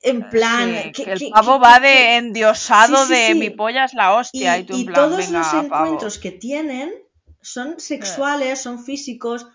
En 0.00 0.22
eh, 0.22 0.26
plan. 0.30 0.92
que, 0.92 1.04
el 1.04 1.30
pavo 1.32 1.58
va 1.58 1.80
de 1.80 2.16
endiosado 2.16 3.06
de 3.06 3.34
mi 3.34 3.50
polla 3.50 3.84
es 3.84 3.94
la 3.94 4.14
hostia. 4.14 4.58
Y, 4.58 4.64
tú 4.64 4.76
en 4.76 4.86
plan, 4.86 5.10
todos 5.10 5.30
los 5.30 5.54
encuentros 5.54 6.18
que 6.18 6.30
tienen 6.30 6.92
son 7.40 7.80
sexuales, 7.80 8.60
son 8.60 8.84
físicos. 8.84 9.46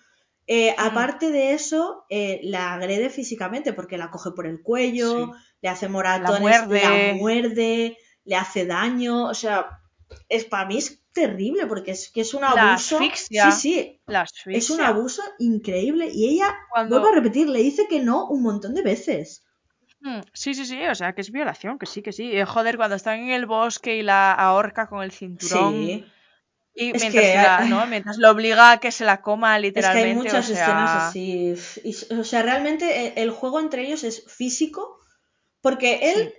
Eh, 0.45 0.76
mm. 0.78 0.82
aparte 0.82 1.32
de 1.32 1.54
eso, 1.54 2.06
eh, 2.10 2.41
la 2.43 2.73
agrede 2.73 3.10
físicamente 3.10 3.71
porque 3.73 3.97
la 3.97 4.12
coge 4.12 4.32
por 4.32 4.45
el 4.45 4.62
cuello, 4.62 5.34
le 5.62 5.69
hace 5.69 5.88
moratones, 5.88 6.34
la 6.34 6.39
muerde. 6.39 6.82
la 6.82 7.13
muerde, 7.15 7.97
le 8.26 8.36
hace 8.36 8.65
daño. 8.65 9.26
O 9.26 9.34
sea, 9.34 9.80
es 10.28 10.43
para 10.45 10.65
mí 10.65 10.78
es 10.78 11.03
terrible 11.13 11.67
porque 11.67 11.91
es 11.91 12.12
que 12.12 12.21
es 12.21 12.34
un 12.34 12.43
abuso. 12.43 12.99
sí, 12.99 13.52
sí. 13.52 14.02
es 14.47 14.69
un 14.69 14.82
abuso 14.82 15.21
increíble 15.39 16.10
y 16.12 16.28
ella, 16.30 16.54
vuelvo 16.89 17.08
a 17.08 17.15
repetir, 17.15 17.47
le 17.47 17.60
dice 17.60 17.88
que 17.88 17.99
no 17.99 18.28
un 18.28 18.41
montón 18.41 18.73
de 18.73 18.82
veces. 18.82 19.43
Hmm, 20.02 20.19
sí, 20.34 20.54
sí, 20.54 20.65
sí, 20.65 20.86
o 20.86 20.95
sea, 20.95 21.13
que 21.13 21.21
es 21.21 21.32
violación, 21.32 21.80
que 21.80 21.86
sí, 21.86 22.02
que 22.02 22.12
sí. 22.12 22.36
Eh, 22.36 22.45
joder, 22.45 22.76
cuando 22.76 22.97
están 22.97 23.19
en 23.19 23.30
el 23.30 23.45
bosque 23.45 23.95
y 23.95 24.04
la 24.04 24.34
ahorca 24.34 24.88
con 24.88 25.02
el 25.02 25.12
cinturón. 25.12 25.73
Sí. 25.73 26.06
Y 26.76 26.91
mientras, 26.91 27.69
¿no? 27.69 27.86
mientras 27.86 28.17
lo 28.17 28.32
obliga 28.32 28.71
a 28.71 28.80
que 28.80 28.91
se 28.91 29.06
la 29.06 29.21
coma 29.21 29.60
literalmente. 29.60 29.99
Es 29.99 30.06
que 30.06 30.10
hay 30.10 30.15
muchas 30.15 30.49
escenas 30.49 31.10
así. 31.10 31.54
o 32.12 32.23
sea, 32.23 32.41
realmente 32.41 33.06
eh, 33.06 33.13
el, 33.17 33.30
juego 33.30 33.60
entre 33.60 33.84
ellos 33.84 34.04
es 34.04 34.26
físico 34.26 34.99
porque 35.62 36.12
él, 36.12 36.34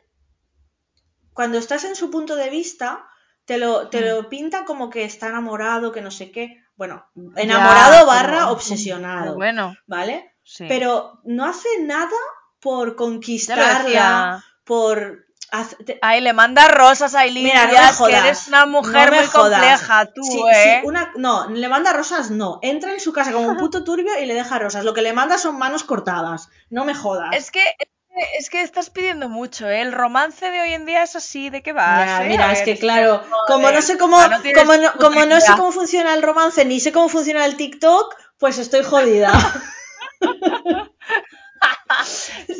cuando 1.33 1.57
estás 1.57 1.85
en 1.85 1.95
su 1.95 2.11
punto 2.11 2.35
de 2.35 2.51
vista, 2.51 3.07
te 3.45 3.59
lo, 3.59 3.89
te 3.89 4.01
lo 4.01 4.23
mm. 4.23 4.29
pinta 4.29 4.65
como 4.65 4.91
que 4.91 5.05
está 5.05 5.29
enamorado, 5.29 5.93
que 5.93 6.01
no 6.01 6.11
sé 6.11 6.31
qué. 6.31 6.63
Bueno, 6.77 7.07
enamorado 7.37 8.07
barra 8.07 8.51
obsesionado. 8.51 9.35
Bueno. 9.35 9.77
¿Vale? 9.87 10.35
Pero 10.59 11.21
no 11.25 11.47
hace 11.47 11.69
nada 11.83 12.11
por 12.61 12.97
conquistarla, 12.97 14.45
por 14.65 15.25
Ay, 16.03 16.21
le 16.21 16.33
manda 16.33 16.67
rosas 16.69 17.15
a 17.15 17.21
Aileen 17.21 17.45
Mira, 17.45 17.67
no 17.67 18.07
que 18.07 18.17
eres 18.17 18.49
una 18.49 18.67
mujer 18.67 19.13
muy 19.13 19.27
compleja, 19.27 20.07
tú, 20.13 20.23
¿eh? 20.49 20.83
no, 21.17 21.49
le 21.49 21.69
manda 21.69 21.93
rosas, 21.93 22.31
no. 22.31 22.59
Entra 22.63 22.93
en 22.93 22.99
su 22.99 23.13
casa 23.13 23.33
como 23.33 23.49
un 23.49 23.57
puto 23.57 23.85
turbio 23.85 24.19
y 24.21 24.27
le 24.27 24.35
deja 24.35 24.59
rosas. 24.59 24.85
Lo 24.85 24.95
que 24.95 25.03
le 25.03 25.13
manda 25.13 25.39
son 25.39 25.57
manos 25.57 25.85
cortadas. 25.85 26.49
No 26.71 26.85
me 26.85 26.95
jodas. 26.95 27.37
Es 27.37 27.51
que 27.53 27.63
es 28.39 28.51
que 28.51 28.63
estás 28.63 28.91
pidiendo 28.91 29.29
mucho, 29.29 29.69
¿eh? 29.69 29.81
El 29.81 29.93
romance 29.93 30.51
de 30.51 30.61
hoy 30.61 30.73
en 30.73 30.87
día 30.87 31.03
es 31.03 31.17
así, 31.17 31.51
¿de 31.51 31.63
qué 31.63 31.73
vas? 31.73 32.23
Eh? 32.23 32.29
Mira, 32.29 32.53
es 32.53 32.63
que 32.63 32.79
claro, 32.79 33.23
como 33.47 33.71
no 33.71 33.83
sé 33.83 33.99
cómo, 33.99 34.19
como 34.55 34.77
no, 34.77 34.93
como 34.95 35.27
no 35.27 35.41
sé 35.41 35.53
cómo 35.57 35.73
funciona 35.73 36.15
el 36.15 36.23
romance, 36.23 36.65
ni 36.65 36.81
sé 36.81 36.93
cómo 36.93 37.09
funciona 37.09 37.45
el 37.45 37.57
TikTok, 37.57 38.15
pues 38.39 38.59
estoy 38.59 38.85
jodida. 38.85 39.33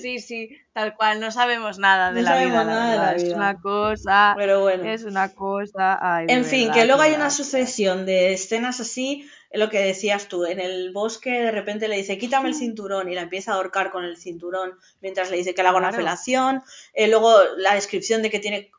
sí, 0.03 0.19
sí, 0.19 0.51
tal 0.73 0.95
cual, 0.97 1.21
no 1.21 1.31
sabemos 1.31 1.79
nada 1.79 2.13
de 2.13 2.23
la 2.23 2.37
vida. 2.43 2.65
Nada 2.65 2.91
de 2.91 2.97
la 2.97 3.15
vida. 3.15 3.29
Es 3.29 3.35
una 3.35 3.61
cosa. 3.61 4.35
Pero 4.37 4.61
bueno. 4.61 4.85
Es 4.85 5.05
una 5.05 5.35
cosa. 5.35 5.99
en 6.27 6.45
fin, 6.45 6.73
que 6.73 6.85
luego 6.85 7.03
hay 7.03 7.15
una 7.15 7.31
sucesión 7.31 8.07
de 8.07 8.33
escenas 8.33 8.81
así, 8.81 9.29
lo 9.55 9.71
que 9.71 9.81
decías 9.81 10.29
tú, 10.29 10.45
en 10.45 10.61
el 10.61 10.93
bosque 10.93 11.31
de 11.31 11.51
repente 11.51 11.89
le 11.89 11.97
dice, 11.97 12.19
quítame 12.19 12.49
el 12.49 12.55
cinturón 12.55 13.09
y 13.09 13.15
la 13.15 13.23
empieza 13.23 13.53
a 13.53 13.57
ahorcar 13.57 13.91
con 13.91 14.05
el 14.05 14.17
cinturón 14.17 14.75
mientras 15.01 15.31
le 15.31 15.37
dice 15.37 15.55
que 15.55 15.63
le 15.63 15.69
haga 15.69 15.79
una 15.79 15.93
felación. 15.93 16.63
Eh, 16.93 17.09
luego 17.09 17.37
la 17.57 17.75
descripción 17.75 18.23
de 18.23 18.31
que 18.31 18.39
tiene 18.39 18.71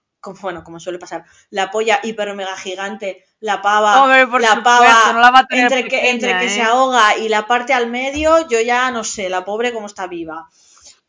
bueno, 0.41 0.63
como 0.63 0.79
suele 0.79 0.97
pasar, 0.97 1.25
la 1.51 1.69
polla 1.69 1.99
hiper 2.01 2.33
mega 2.33 2.57
gigante, 2.57 3.23
la 3.39 3.61
pava, 3.61 4.07
la 4.39 4.63
pava, 4.63 5.47
entre, 5.51 5.87
que, 5.87 6.09
entre 6.09 6.39
que 6.39 6.49
se 6.49 6.59
¿eh? 6.59 6.63
ahoga 6.63 7.17
y 7.17 7.29
la 7.29 7.45
parte 7.45 7.73
al 7.73 7.91
medio, 7.91 8.47
yo 8.47 8.59
ya 8.59 8.89
no 8.89 9.03
sé, 9.03 9.29
la 9.29 9.45
pobre 9.45 9.71
como 9.71 9.85
está 9.85 10.07
viva. 10.07 10.49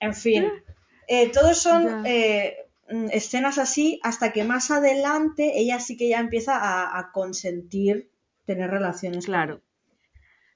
En 0.01 0.15
fin, 0.15 0.53
eh, 1.09 1.31
todos 1.31 1.57
son 1.57 2.03
mm, 2.03 3.09
escenas 3.11 3.59
así 3.59 4.01
hasta 4.03 4.33
que 4.33 4.45
más 4.45 4.71
adelante 4.71 5.59
ella 5.59 5.81
sí 5.81 5.97
que 5.97 6.09
ya 6.09 6.21
empieza 6.21 6.59
a, 6.99 7.11
consentir 7.13 8.11
tener 8.47 8.71
relaciones. 8.71 9.27
Claro. 9.27 9.61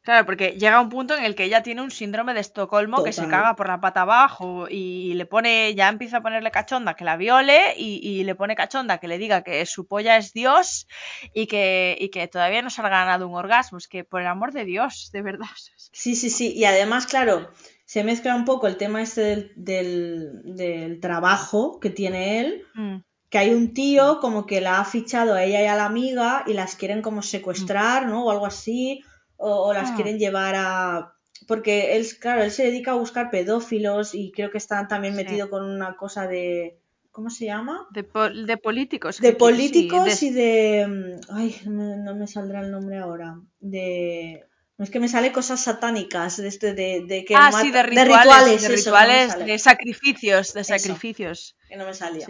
Claro, 0.03 0.25
porque 0.25 0.53
llega 0.53 0.81
un 0.81 0.89
punto 0.89 1.15
en 1.15 1.25
el 1.25 1.35
que 1.35 1.45
ella 1.45 1.63
tiene 1.63 1.83
un 1.83 1.91
síndrome 1.91 2.33
de 2.33 2.41
Estocolmo 2.41 3.05
que 3.05 3.13
se 3.13 3.29
caga 3.29 3.55
por 3.55 3.69
la 3.69 3.83
pata 3.83 4.01
abajo 4.01 4.67
y 4.67 5.13
le 5.13 5.27
pone, 5.27 5.75
ya 5.75 5.91
empieza 5.91 6.19
a 6.19 6.23
ponerle 6.23 6.51
cachonda 6.51 6.95
que 6.95 7.05
la 7.05 7.19
viole 7.19 7.75
y, 7.77 8.25
le 8.25 8.35
pone 8.35 8.57
cachonda 8.57 8.97
que 8.97 9.09
le 9.09 9.19
diga 9.19 9.43
que 9.43 9.67
su 9.67 9.87
polla 9.87 10.17
es 10.17 10.33
Dios 10.33 10.87
y 11.35 11.47
que, 11.47 11.99
y 12.01 12.09
que 12.09 12.29
todavía 12.29 12.63
no 12.63 12.71
se 12.71 12.81
ha 12.81 12.89
ganado 12.89 13.29
un 13.29 13.35
orgasmo. 13.35 13.77
Es 13.77 13.89
que 13.89 14.03
por 14.03 14.23
el 14.23 14.29
amor 14.29 14.53
de 14.53 14.65
Dios, 14.65 15.11
de 15.13 15.21
verdad. 15.21 15.47
Sí, 15.93 16.17
sí, 16.17 16.31
sí. 16.31 16.55
Y 16.57 16.65
además, 16.65 17.07
claro, 17.07 17.51
se 17.85 18.03
mezcla 18.03 18.35
un 18.35 18.47
poco 18.47 18.69
el 18.69 18.79
tema 18.79 19.03
este 19.03 19.53
del, 19.55 20.41
del, 20.45 20.99
trabajo 21.01 21.79
que 21.79 21.91
tiene 21.91 22.41
él. 22.41 22.63
Mm. 22.73 22.97
Que 23.31 23.39
hay 23.39 23.55
un 23.55 23.73
tío 23.73 24.19
como 24.21 24.45
que 24.45 24.61
la 24.61 24.81
ha 24.81 24.85
fichado 24.85 25.35
a 25.35 25.45
ella 25.45 25.63
y 25.63 25.67
a 25.67 25.77
la 25.77 25.87
amiga 25.87 26.45
y 26.47 26.53
las 26.53 26.75
quieren 26.75 27.01
como 27.01 27.23
secuestrar, 27.23 28.07
¿no? 28.07 28.27
O 28.27 28.31
algo 28.31 28.45
así 28.45 29.03
o, 29.41 29.73
las 29.73 29.91
ah. 29.91 29.95
quieren 29.95 30.19
llevar 30.19 30.55
a... 30.57 31.15
Porque 31.47 31.97
él, 31.97 32.07
claro, 32.21 32.43
él 32.43 32.51
se 32.51 32.65
dedica 32.65 32.93
a 32.93 32.97
buscar 32.97 33.31
pedófilos 33.31 34.15
y 34.15 34.31
creo 34.31 34.51
que 34.51 34.59
está 34.59 34.87
también 34.87 35.17
metido 35.17 35.49
con 35.49 35.65
una 35.65 35.97
cosa 35.97 36.27
de... 36.27 36.79
¿Cómo 37.11 37.29
se 37.31 37.47
llama? 37.47 37.89
De, 37.91 38.07
de 38.47 38.57
políticos. 38.57 39.19
De 39.19 39.33
políticos 39.33 40.23
y 40.23 40.31
de... 40.31 40.87
Mm, 40.87 41.35
ay, 41.35 41.57
no 41.67 42.15
me, 42.15 42.27
saldrá 42.27 42.61
el 42.61 42.71
nombre 42.71 42.99
ahora. 42.99 43.41
De... 43.59 44.45
No 44.79 44.85
es 44.85 44.91
que 44.91 45.01
me 45.01 45.09
sale 45.09 45.33
cosas 45.33 45.61
satánicas 45.61 46.37
de 46.37 46.49
este 46.49 46.73
de, 46.73 47.05
de 47.07 47.25
que 47.25 47.35
ah, 47.35 47.51
sí, 47.53 47.71
de 47.71 47.83
rituales, 47.83 48.63
de 48.63 48.69
rituales, 48.69 49.39
de, 49.45 49.59
sacrificios, 49.59 50.55
de 50.55 50.65
sacrificios. 50.65 51.57
que 51.69 51.77
no 51.77 51.85
me 51.85 51.93
salía. 51.93 52.27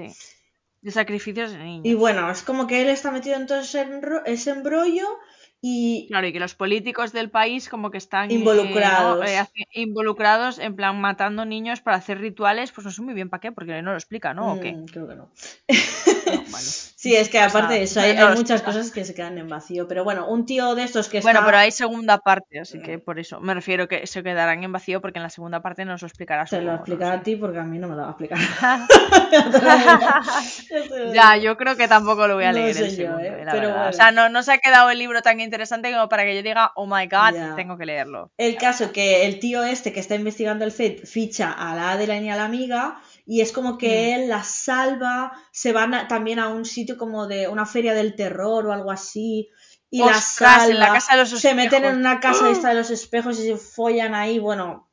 De 0.82 0.90
sacrificios 0.90 1.52
de 1.52 1.58
niños. 1.58 1.84
Y 1.84 1.94
bueno, 1.94 2.30
es 2.30 2.42
como 2.42 2.66
que 2.66 2.80
él 2.82 2.88
está 2.88 3.10
metido 3.10 3.36
en 3.36 3.46
todo 3.46 3.60
ese 3.60 4.50
embrollo 4.50 5.18
y, 5.62 6.06
claro, 6.08 6.26
y 6.26 6.32
que 6.32 6.40
los 6.40 6.54
políticos 6.54 7.12
del 7.12 7.30
país 7.30 7.68
como 7.68 7.90
que 7.90 7.98
están 7.98 8.30
eh, 8.30 8.34
involucrados. 8.34 9.28
Eh, 9.28 9.46
involucrados 9.74 10.58
en 10.58 10.74
plan 10.74 10.98
matando 10.98 11.44
niños 11.44 11.80
para 11.80 11.98
hacer 11.98 12.18
rituales, 12.18 12.72
pues 12.72 12.86
no 12.86 12.90
sé 12.90 13.02
muy 13.02 13.12
bien 13.12 13.28
para 13.28 13.40
qué, 13.40 13.52
porque 13.52 13.82
no 13.82 13.90
lo 13.90 13.96
explica, 13.96 14.32
¿no? 14.32 14.54
¿O 14.54 14.60
qué? 14.60 14.72
Mm, 14.72 14.86
creo 14.86 15.08
que 15.08 15.16
no. 15.16 15.30
Sí, 17.00 17.16
es 17.16 17.30
que 17.30 17.40
aparte 17.40 17.72
de 17.72 17.84
eso, 17.84 17.98
hay, 17.98 18.14
muchas 18.36 18.60
cosas 18.60 18.90
que 18.90 19.06
se 19.06 19.14
quedan 19.14 19.38
en 19.38 19.48
vacío. 19.48 19.88
Pero 19.88 20.04
bueno, 20.04 20.28
un 20.28 20.44
tío 20.44 20.74
de 20.74 20.84
estos 20.84 21.08
que 21.08 21.22
Bueno, 21.22 21.40
pero 21.46 21.56
hay 21.56 21.70
segunda 21.70 22.18
parte, 22.18 22.60
así 22.60 22.82
que 22.82 22.98
por 22.98 23.18
eso 23.18 23.40
me 23.40 23.54
refiero 23.54 23.88
que 23.88 24.06
se 24.06 24.22
quedarán 24.22 24.62
en 24.64 24.70
vacío 24.70 25.00
porque 25.00 25.18
en 25.18 25.22
la 25.22 25.30
segunda 25.30 25.62
parte 25.62 25.86
nos 25.86 26.02
lo 26.02 26.08
explicará. 26.08 26.46
Se 26.46 26.60
lo 26.60 26.74
explicará 26.74 27.14
a 27.14 27.22
ti 27.22 27.36
porque 27.36 27.58
a 27.58 27.62
mí 27.62 27.78
no 27.78 27.88
me 27.88 27.96
lo 27.96 28.02
va 28.02 28.08
a 28.08 28.10
explicar. 28.10 28.38
ya, 31.14 31.38
yo 31.38 31.56
creo 31.56 31.76
que 31.76 31.88
tampoco 31.88 32.26
lo 32.26 32.34
voy 32.34 32.44
a 32.44 32.52
leer 32.52 32.76
el 32.76 32.90
segundo, 32.90 33.20
¿eh? 33.20 33.46
pero 33.50 33.88
O 33.88 33.92
sea, 33.94 34.12
no, 34.12 34.28
no 34.28 34.42
se 34.42 34.52
ha 34.52 34.58
quedado 34.58 34.90
el 34.90 34.98
libro 34.98 35.22
tan 35.22 35.40
interesante 35.50 35.92
como 35.92 36.08
para 36.08 36.24
que 36.24 36.36
yo 36.36 36.42
diga, 36.42 36.72
oh 36.76 36.86
my 36.86 37.06
god, 37.06 37.56
tengo 37.56 37.76
que 37.76 37.84
leerlo. 37.84 38.30
El 38.38 38.56
caso 38.56 38.92
que 38.92 39.26
el 39.26 39.40
tío 39.40 39.64
este 39.64 39.92
que 39.92 40.00
está 40.00 40.14
investigando 40.14 40.64
el 40.64 40.70
FED 40.70 41.04
ficha 41.04 41.52
a 41.52 41.74
la 41.74 41.92
Adeline 41.92 42.26
y 42.26 42.30
a 42.30 42.36
la 42.36 42.44
amiga 42.44 43.00
y 43.26 43.40
es 43.40 43.50
como 43.52 43.76
que 43.76 43.88
mm. 43.88 44.14
él 44.14 44.28
la 44.28 44.44
salva, 44.44 45.32
se 45.50 45.72
van 45.72 46.06
también 46.08 46.38
a 46.38 46.48
un 46.48 46.64
sitio 46.64 46.96
como 46.96 47.26
de 47.26 47.48
una 47.48 47.66
feria 47.66 47.94
del 47.94 48.14
terror 48.14 48.66
o 48.66 48.72
algo 48.72 48.90
así 48.90 49.48
y 49.90 50.04
la 50.04 50.20
salva, 50.20 50.66
en 50.66 50.78
la 50.78 50.92
casa 50.92 51.14
de 51.14 51.18
los 51.18 51.30
se 51.30 51.54
meten 51.54 51.84
en 51.84 51.96
una 51.96 52.20
casa 52.20 52.46
de, 52.46 52.52
esta 52.52 52.68
de 52.68 52.74
los 52.76 52.90
espejos 52.90 53.38
y 53.40 53.48
se 53.48 53.56
follan 53.56 54.14
ahí, 54.14 54.38
bueno, 54.38 54.89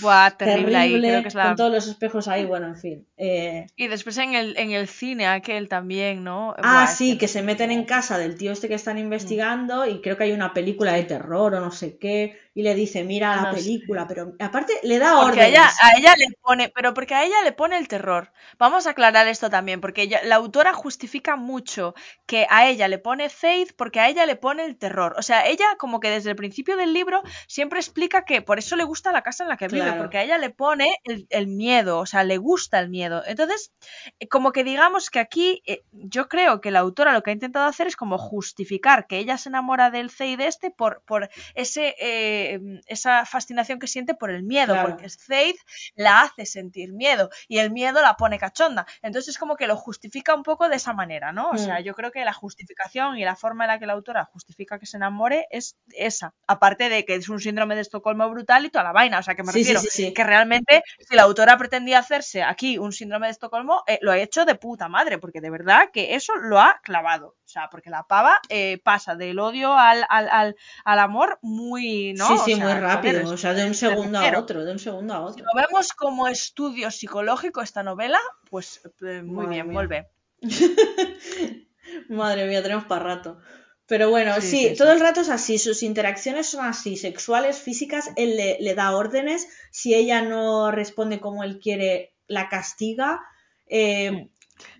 Buah, 0.00 0.30
terrible, 0.32 0.76
ahí, 0.76 0.98
creo 0.98 1.22
que 1.22 1.28
es 1.28 1.34
la... 1.34 1.48
Con 1.48 1.56
todos 1.56 1.72
los 1.72 1.86
espejos 1.86 2.28
ahí, 2.28 2.44
bueno, 2.44 2.66
en 2.68 2.76
fin. 2.76 3.06
Eh. 3.16 3.66
Y 3.76 3.88
después 3.88 4.16
en 4.18 4.34
el, 4.34 4.56
en 4.56 4.70
el 4.70 4.88
cine 4.88 5.26
aquel 5.26 5.68
también, 5.68 6.24
¿no? 6.24 6.54
Ah, 6.58 6.86
sí, 6.86 7.18
que, 7.18 7.28
se 7.28 7.42
meten 7.42 7.70
en 7.70 7.84
casa 7.84 8.18
del 8.18 8.36
tío 8.36 8.52
este 8.52 8.68
que 8.68 8.74
están 8.74 8.98
investigando 8.98 9.86
y 9.86 10.00
creo 10.00 10.16
que 10.16 10.24
hay 10.24 10.32
una 10.32 10.54
película 10.54 10.92
de 10.92 11.04
terror 11.04 11.54
o 11.54 11.60
no 11.60 11.70
sé 11.70 11.98
qué 11.98 12.36
y 12.54 12.62
le 12.62 12.74
dice, 12.74 13.02
mira 13.02 13.34
la 13.36 13.50
película, 13.50 14.06
pero 14.06 14.34
aparte 14.38 14.74
le 14.82 14.98
da 14.98 15.22
porque 15.22 15.40
A 15.40 15.48
ella, 15.48 15.70
a 15.80 15.98
ella 15.98 16.14
le 16.18 16.26
pone, 16.42 16.68
pero 16.68 16.92
porque 16.92 17.14
a 17.14 17.24
ella 17.24 17.42
le 17.42 17.52
pone 17.52 17.78
el 17.78 17.88
terror. 17.88 18.30
Vamos 18.58 18.86
a 18.86 18.90
aclarar 18.90 19.26
esto 19.26 19.48
también, 19.48 19.80
porque 19.80 20.02
ella, 20.02 20.20
la 20.24 20.34
autora 20.34 20.74
justifica 20.74 21.36
mucho 21.36 21.94
que 22.26 22.46
a 22.50 22.68
ella 22.68 22.88
le 22.88 22.98
pone 22.98 23.30
faith 23.30 23.72
porque 23.74 24.00
a 24.00 24.08
ella 24.08 24.26
le 24.26 24.36
pone 24.36 24.66
el 24.66 24.76
terror. 24.76 25.14
O 25.16 25.22
sea, 25.22 25.46
ella 25.46 25.64
como 25.78 25.98
que 25.98 26.10
desde 26.10 26.30
el 26.30 26.36
principio 26.36 26.76
del 26.76 26.92
libro 26.92 27.22
siempre 27.46 27.78
explica 27.78 28.26
que 28.26 28.42
por 28.42 28.58
eso 28.58 28.76
le 28.76 28.84
gusta 28.84 29.12
la 29.12 29.22
casa 29.22 29.44
en 29.44 29.48
la 29.48 29.56
que 29.56 29.68
vive, 29.68 29.94
porque 29.94 30.18
a 30.18 30.22
ella 30.22 30.36
le 30.36 30.50
pone 30.50 30.94
el, 31.04 31.46
miedo, 31.46 32.00
o 32.00 32.06
sea, 32.06 32.22
le 32.22 32.36
gusta 32.36 32.78
el 32.80 32.90
miedo. 32.90 33.22
Entonces, 33.26 33.72
eh, 34.20 34.28
como 34.28 34.52
que 34.52 34.62
digamos 34.62 35.08
que 35.08 35.20
aquí 35.20 35.62
eh, 35.64 35.84
yo 35.92 36.28
creo 36.28 36.60
que 36.60 36.70
la 36.70 36.80
autora 36.80 37.14
lo 37.14 37.22
que 37.22 37.30
ha 37.30 37.34
intentado 37.34 37.66
hacer 37.66 37.86
es 37.86 37.96
como 37.96 38.18
justificar 38.18 39.06
que 39.06 39.18
ella 39.18 39.38
se 39.38 39.48
enamora 39.48 39.90
del 39.90 40.10
Faith 40.10 40.40
este 40.40 40.70
por, 40.70 41.02
por 41.06 41.30
ese... 41.54 41.94
Eh, 41.98 42.41
Em, 42.50 42.80
esa 42.86 43.24
fascinación 43.24 43.78
que 43.78 43.86
siente 43.86 44.14
por 44.14 44.30
el 44.30 44.42
miedo, 44.42 44.74
porque 44.82 45.08
Faith 45.08 45.56
la 45.94 46.22
hace 46.22 46.46
sentir 46.46 46.92
miedo 46.92 47.30
y 47.48 47.58
el 47.58 47.70
miedo 47.70 48.00
la 48.02 48.14
pone 48.14 48.38
cachonda. 48.38 48.86
Entonces 49.02 49.34
es 49.34 49.38
como 49.38 49.56
que 49.56 49.66
lo 49.66 49.76
justifica 49.76 50.34
un 50.34 50.42
poco 50.42 50.68
de 50.68 50.76
esa 50.76 50.92
manera, 50.92 51.32
¿no? 51.32 51.50
O 51.50 51.58
sea, 51.58 51.80
mm. 51.80 51.82
yo 51.82 51.94
creo 51.94 52.10
que 52.10 52.24
la 52.24 52.32
justificación 52.32 53.18
y 53.18 53.24
la 53.24 53.36
forma 53.36 53.64
en 53.64 53.68
la 53.68 53.78
que 53.78 53.86
la 53.86 53.92
autora 53.94 54.24
justifica 54.24 54.78
que 54.78 54.86
se 54.86 54.96
enamore 54.96 55.46
es 55.50 55.76
esa. 55.90 56.34
Aparte 56.46 56.88
de 56.88 57.04
que 57.04 57.14
es 57.14 57.28
un 57.28 57.40
síndrome 57.40 57.74
de 57.74 57.82
Estocolmo 57.82 58.28
brutal 58.30 58.64
y 58.64 58.70
toda 58.70 58.84
la 58.84 58.92
vaina. 58.92 59.18
O 59.18 59.22
sea, 59.22 59.34
que 59.34 59.42
me 59.42 59.52
refiero 59.52 59.80
que 60.14 60.24
realmente 60.24 60.82
si 60.98 61.14
la 61.14 61.22
autora 61.22 61.56
pretendía 61.56 61.98
hacerse 61.98 62.42
aquí 62.42 62.78
un 62.78 62.92
síndrome 62.92 63.26
de 63.26 63.32
Estocolmo, 63.32 63.82
eh, 63.86 63.98
lo 64.02 64.12
ha 64.12 64.18
hecho 64.18 64.44
de 64.44 64.54
puta 64.54 64.88
madre, 64.88 65.18
porque 65.18 65.40
de 65.40 65.50
verdad 65.50 65.90
que 65.92 66.14
eso 66.14 66.34
lo 66.36 66.60
ha 66.60 66.80
clavado. 66.82 67.36
O 67.44 67.48
sea, 67.52 67.68
porque 67.70 67.90
la 67.90 68.04
pava 68.04 68.40
eh, 68.48 68.80
pasa 68.82 69.14
del 69.14 69.38
odio 69.38 69.74
al, 69.74 70.06
al, 70.08 70.56
al, 70.84 70.98
amor 70.98 71.38
muy, 71.42 72.14
¿no? 72.14 72.31
Sí, 72.38 72.54
sí, 72.54 72.60
muy 72.60 72.72
rápido. 72.72 73.28
o 73.30 73.36
sea, 73.36 73.54
de 73.54 73.66
un 73.66 73.74
segundo 73.74 74.18
a 74.18 74.38
otro, 74.38 74.64
de 74.64 74.72
un 74.72 74.78
segundo 74.78 75.14
a 75.14 75.20
otro. 75.22 75.34
Si 75.34 75.42
lo 75.42 75.62
vemos 75.62 75.92
como 75.92 76.28
estudio 76.28 76.90
psicológico 76.90 77.62
esta 77.62 77.82
novela, 77.82 78.18
pues 78.50 78.80
eh, 79.06 79.22
muy 79.22 79.46
bien, 79.46 79.72
vuelve. 79.72 80.08
Madre 82.08 82.46
mía, 82.46 82.62
tenemos 82.62 82.84
para 82.84 83.04
rato. 83.04 83.38
Pero 83.86 84.10
bueno, 84.10 84.40
sí, 84.40 84.74
todo 84.78 84.92
el 84.92 85.00
rato 85.00 85.20
es 85.20 85.28
así, 85.28 85.58
sus 85.58 85.82
interacciones 85.82 86.46
son 86.46 86.64
así, 86.64 86.96
sexuales, 86.96 87.58
físicas, 87.58 88.10
él 88.16 88.36
le, 88.36 88.74
da 88.74 88.96
órdenes, 88.96 89.48
si 89.70 89.94
ella 89.94 90.22
no 90.22 90.70
responde 90.70 91.20
como 91.20 91.44
él 91.44 91.58
quiere, 91.58 92.14
la 92.26 92.48
castiga. 92.48 93.20
Eh, 93.66 94.10
mm 94.12 94.32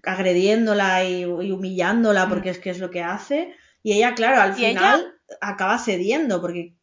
agrediéndola 0.03 1.05
y, 1.05 1.25
humillándola 1.25 2.29
porque 2.29 2.51
es 2.51 2.59
que 2.59 2.71
es 2.71 2.79
lo 2.79 2.91
que 2.91 3.03
hace. 3.03 3.55
Y 3.83 3.93
ella, 3.93 4.15
claro, 4.15 4.41
al 4.41 4.55
final 4.55 5.15
acaba 5.41 5.79
cediendo 5.79 6.41
porque, 6.41 6.75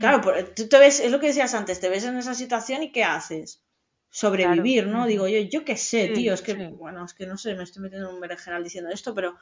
claro, 0.00 0.20
tú 0.56 0.68
te 0.68 0.78
ves, 0.78 0.98
es 0.98 1.12
lo 1.12 1.20
que 1.20 1.28
decías 1.28 1.54
antes, 1.54 1.78
te 1.78 1.88
ves 1.88 2.04
en 2.04 2.16
esa 2.16 2.34
situación 2.34 2.82
y 2.82 2.90
¿qué 2.90 3.04
haces? 3.04 3.64
Sobrevivir, 4.08 4.88
¿no? 4.88 5.06
Digo 5.06 5.28
yo, 5.28 5.38
yo 5.38 5.64
qué 5.64 5.76
sé, 5.76 6.08
tío, 6.08 6.34
es 6.34 6.42
que, 6.42 6.54
bueno, 6.54 7.04
es 7.04 7.14
que 7.14 7.26
no 7.26 7.38
sé, 7.38 7.54
me 7.54 7.62
estoy 7.62 7.82
metiendo 7.82 8.10
en 8.10 8.16
un 8.16 8.38
general 8.38 8.64
diciendo 8.64 8.90
esto, 8.90 9.14
pero 9.14 9.38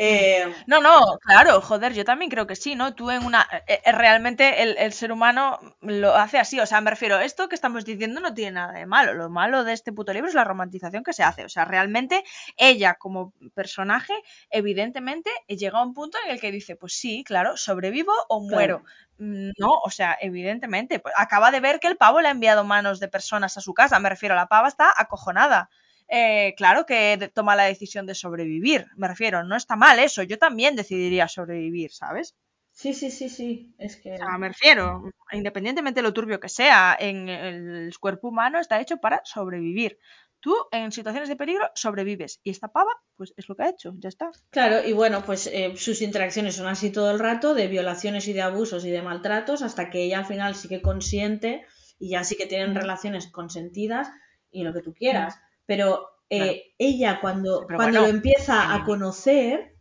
Eh, 0.00 0.46
no, 0.68 0.80
no, 0.80 1.18
claro, 1.20 1.60
joder, 1.60 1.92
yo 1.92 2.04
también 2.04 2.30
creo 2.30 2.46
que 2.46 2.54
sí, 2.54 2.76
¿no? 2.76 2.94
Tú 2.94 3.10
en 3.10 3.24
una... 3.24 3.48
Eh, 3.66 3.80
eh, 3.84 3.90
realmente 3.90 4.62
el, 4.62 4.92
ser 4.92 5.10
humano 5.10 5.58
lo 5.80 6.14
hace 6.14 6.38
así, 6.38 6.60
o 6.60 6.66
sea, 6.66 6.80
me 6.80 6.90
refiero, 6.90 7.18
esto 7.18 7.48
que 7.48 7.56
estamos 7.56 7.84
diciendo 7.84 8.20
no 8.20 8.32
tiene 8.32 8.52
nada 8.52 8.74
de 8.74 8.86
malo, 8.86 9.12
lo 9.14 9.28
malo 9.28 9.64
de 9.64 9.72
este 9.72 9.92
puto 9.92 10.12
libro 10.12 10.28
es 10.28 10.36
la 10.36 10.44
romantización 10.44 11.02
que 11.02 11.12
se 11.12 11.24
hace, 11.24 11.44
o 11.44 11.48
sea, 11.48 11.64
realmente 11.64 12.22
ella 12.56 12.94
como 12.94 13.32
personaje, 13.54 14.12
evidentemente, 14.50 15.30
llega 15.48 15.80
a 15.80 15.82
un 15.82 15.94
punto 15.94 16.16
en 16.24 16.30
el 16.30 16.40
que 16.40 16.52
dice, 16.52 16.76
pues 16.76 16.92
sí, 16.92 17.24
claro, 17.24 17.56
sobrevivo 17.56 18.12
o 18.28 18.40
muero. 18.40 18.84
Mm, 19.18 19.50
no, 19.58 19.80
o 19.82 19.90
sea, 19.90 20.16
evidentemente, 20.20 21.00
pues 21.00 21.12
acaba 21.16 21.50
de 21.50 21.58
ver 21.58 21.80
que 21.80 21.88
el 21.88 21.96
pavo 21.96 22.20
le 22.20 22.28
ha 22.28 22.30
enviado 22.30 22.62
manos 22.62 23.00
de 23.00 23.08
personas 23.08 23.56
a 23.56 23.60
su 23.60 23.74
casa, 23.74 23.98
me 23.98 24.10
refiero, 24.10 24.36
la 24.36 24.46
pava 24.46 24.68
está 24.68 24.92
acojonada. 24.96 25.70
Eh, 26.08 26.54
claro 26.56 26.86
que 26.86 27.30
toma 27.34 27.54
la 27.54 27.64
decisión 27.64 28.06
de 28.06 28.14
sobrevivir. 28.14 28.86
Me 28.96 29.08
refiero, 29.08 29.44
no 29.44 29.56
está 29.56 29.76
mal 29.76 29.98
eso. 29.98 30.22
Yo 30.22 30.38
también 30.38 30.74
decidiría 30.74 31.28
sobrevivir, 31.28 31.92
¿sabes? 31.92 32.34
Sí, 32.72 32.94
sí, 32.94 33.10
sí, 33.10 33.28
sí. 33.28 33.74
Es 33.76 33.96
que. 33.96 34.16
me 34.38 34.48
refiero, 34.48 35.02
independientemente 35.32 35.98
de 35.98 36.02
lo 36.02 36.14
turbio 36.14 36.40
que 36.40 36.48
sea, 36.48 36.96
en 36.98 37.28
el 37.28 37.92
cuerpo 37.98 38.28
humano 38.28 38.58
está 38.58 38.80
hecho 38.80 38.98
para 38.98 39.20
sobrevivir. 39.24 39.98
Tú, 40.40 40.54
en 40.70 40.92
situaciones 40.92 41.28
de 41.28 41.34
peligro, 41.34 41.68
sobrevives. 41.74 42.40
Y 42.44 42.50
esta 42.50 42.68
pava, 42.68 42.92
pues 43.16 43.34
es 43.36 43.48
lo 43.48 43.56
que 43.56 43.64
ha 43.64 43.70
hecho, 43.70 43.94
ya 43.98 44.08
está. 44.08 44.30
Claro, 44.50 44.86
y 44.86 44.92
bueno, 44.92 45.24
pues 45.26 45.48
eh, 45.48 45.72
sus 45.76 46.00
interacciones 46.00 46.54
son 46.54 46.68
así 46.68 46.90
todo 46.90 47.10
el 47.10 47.18
rato, 47.18 47.54
de 47.54 47.66
violaciones 47.66 48.28
y 48.28 48.32
de 48.32 48.42
abusos 48.42 48.84
y 48.84 48.90
de 48.90 49.02
maltratos, 49.02 49.62
hasta 49.62 49.90
que 49.90 50.04
ella 50.04 50.20
al 50.20 50.26
final 50.26 50.54
sí 50.54 50.68
que 50.68 50.80
consiente 50.80 51.66
y 51.98 52.10
ya 52.10 52.22
sí 52.22 52.36
que 52.36 52.46
tienen 52.46 52.76
relaciones 52.76 53.26
consentidas 53.26 54.08
y 54.52 54.62
lo 54.62 54.72
que 54.72 54.82
tú 54.82 54.94
quieras 54.94 55.40
pero 55.68 56.08
eh, 56.30 56.72
ella 56.78 57.20
cuando, 57.20 57.66
cuando 57.76 58.00
lo 58.00 58.06
empieza 58.06 58.74
a 58.74 58.84
conocer, 58.86 59.74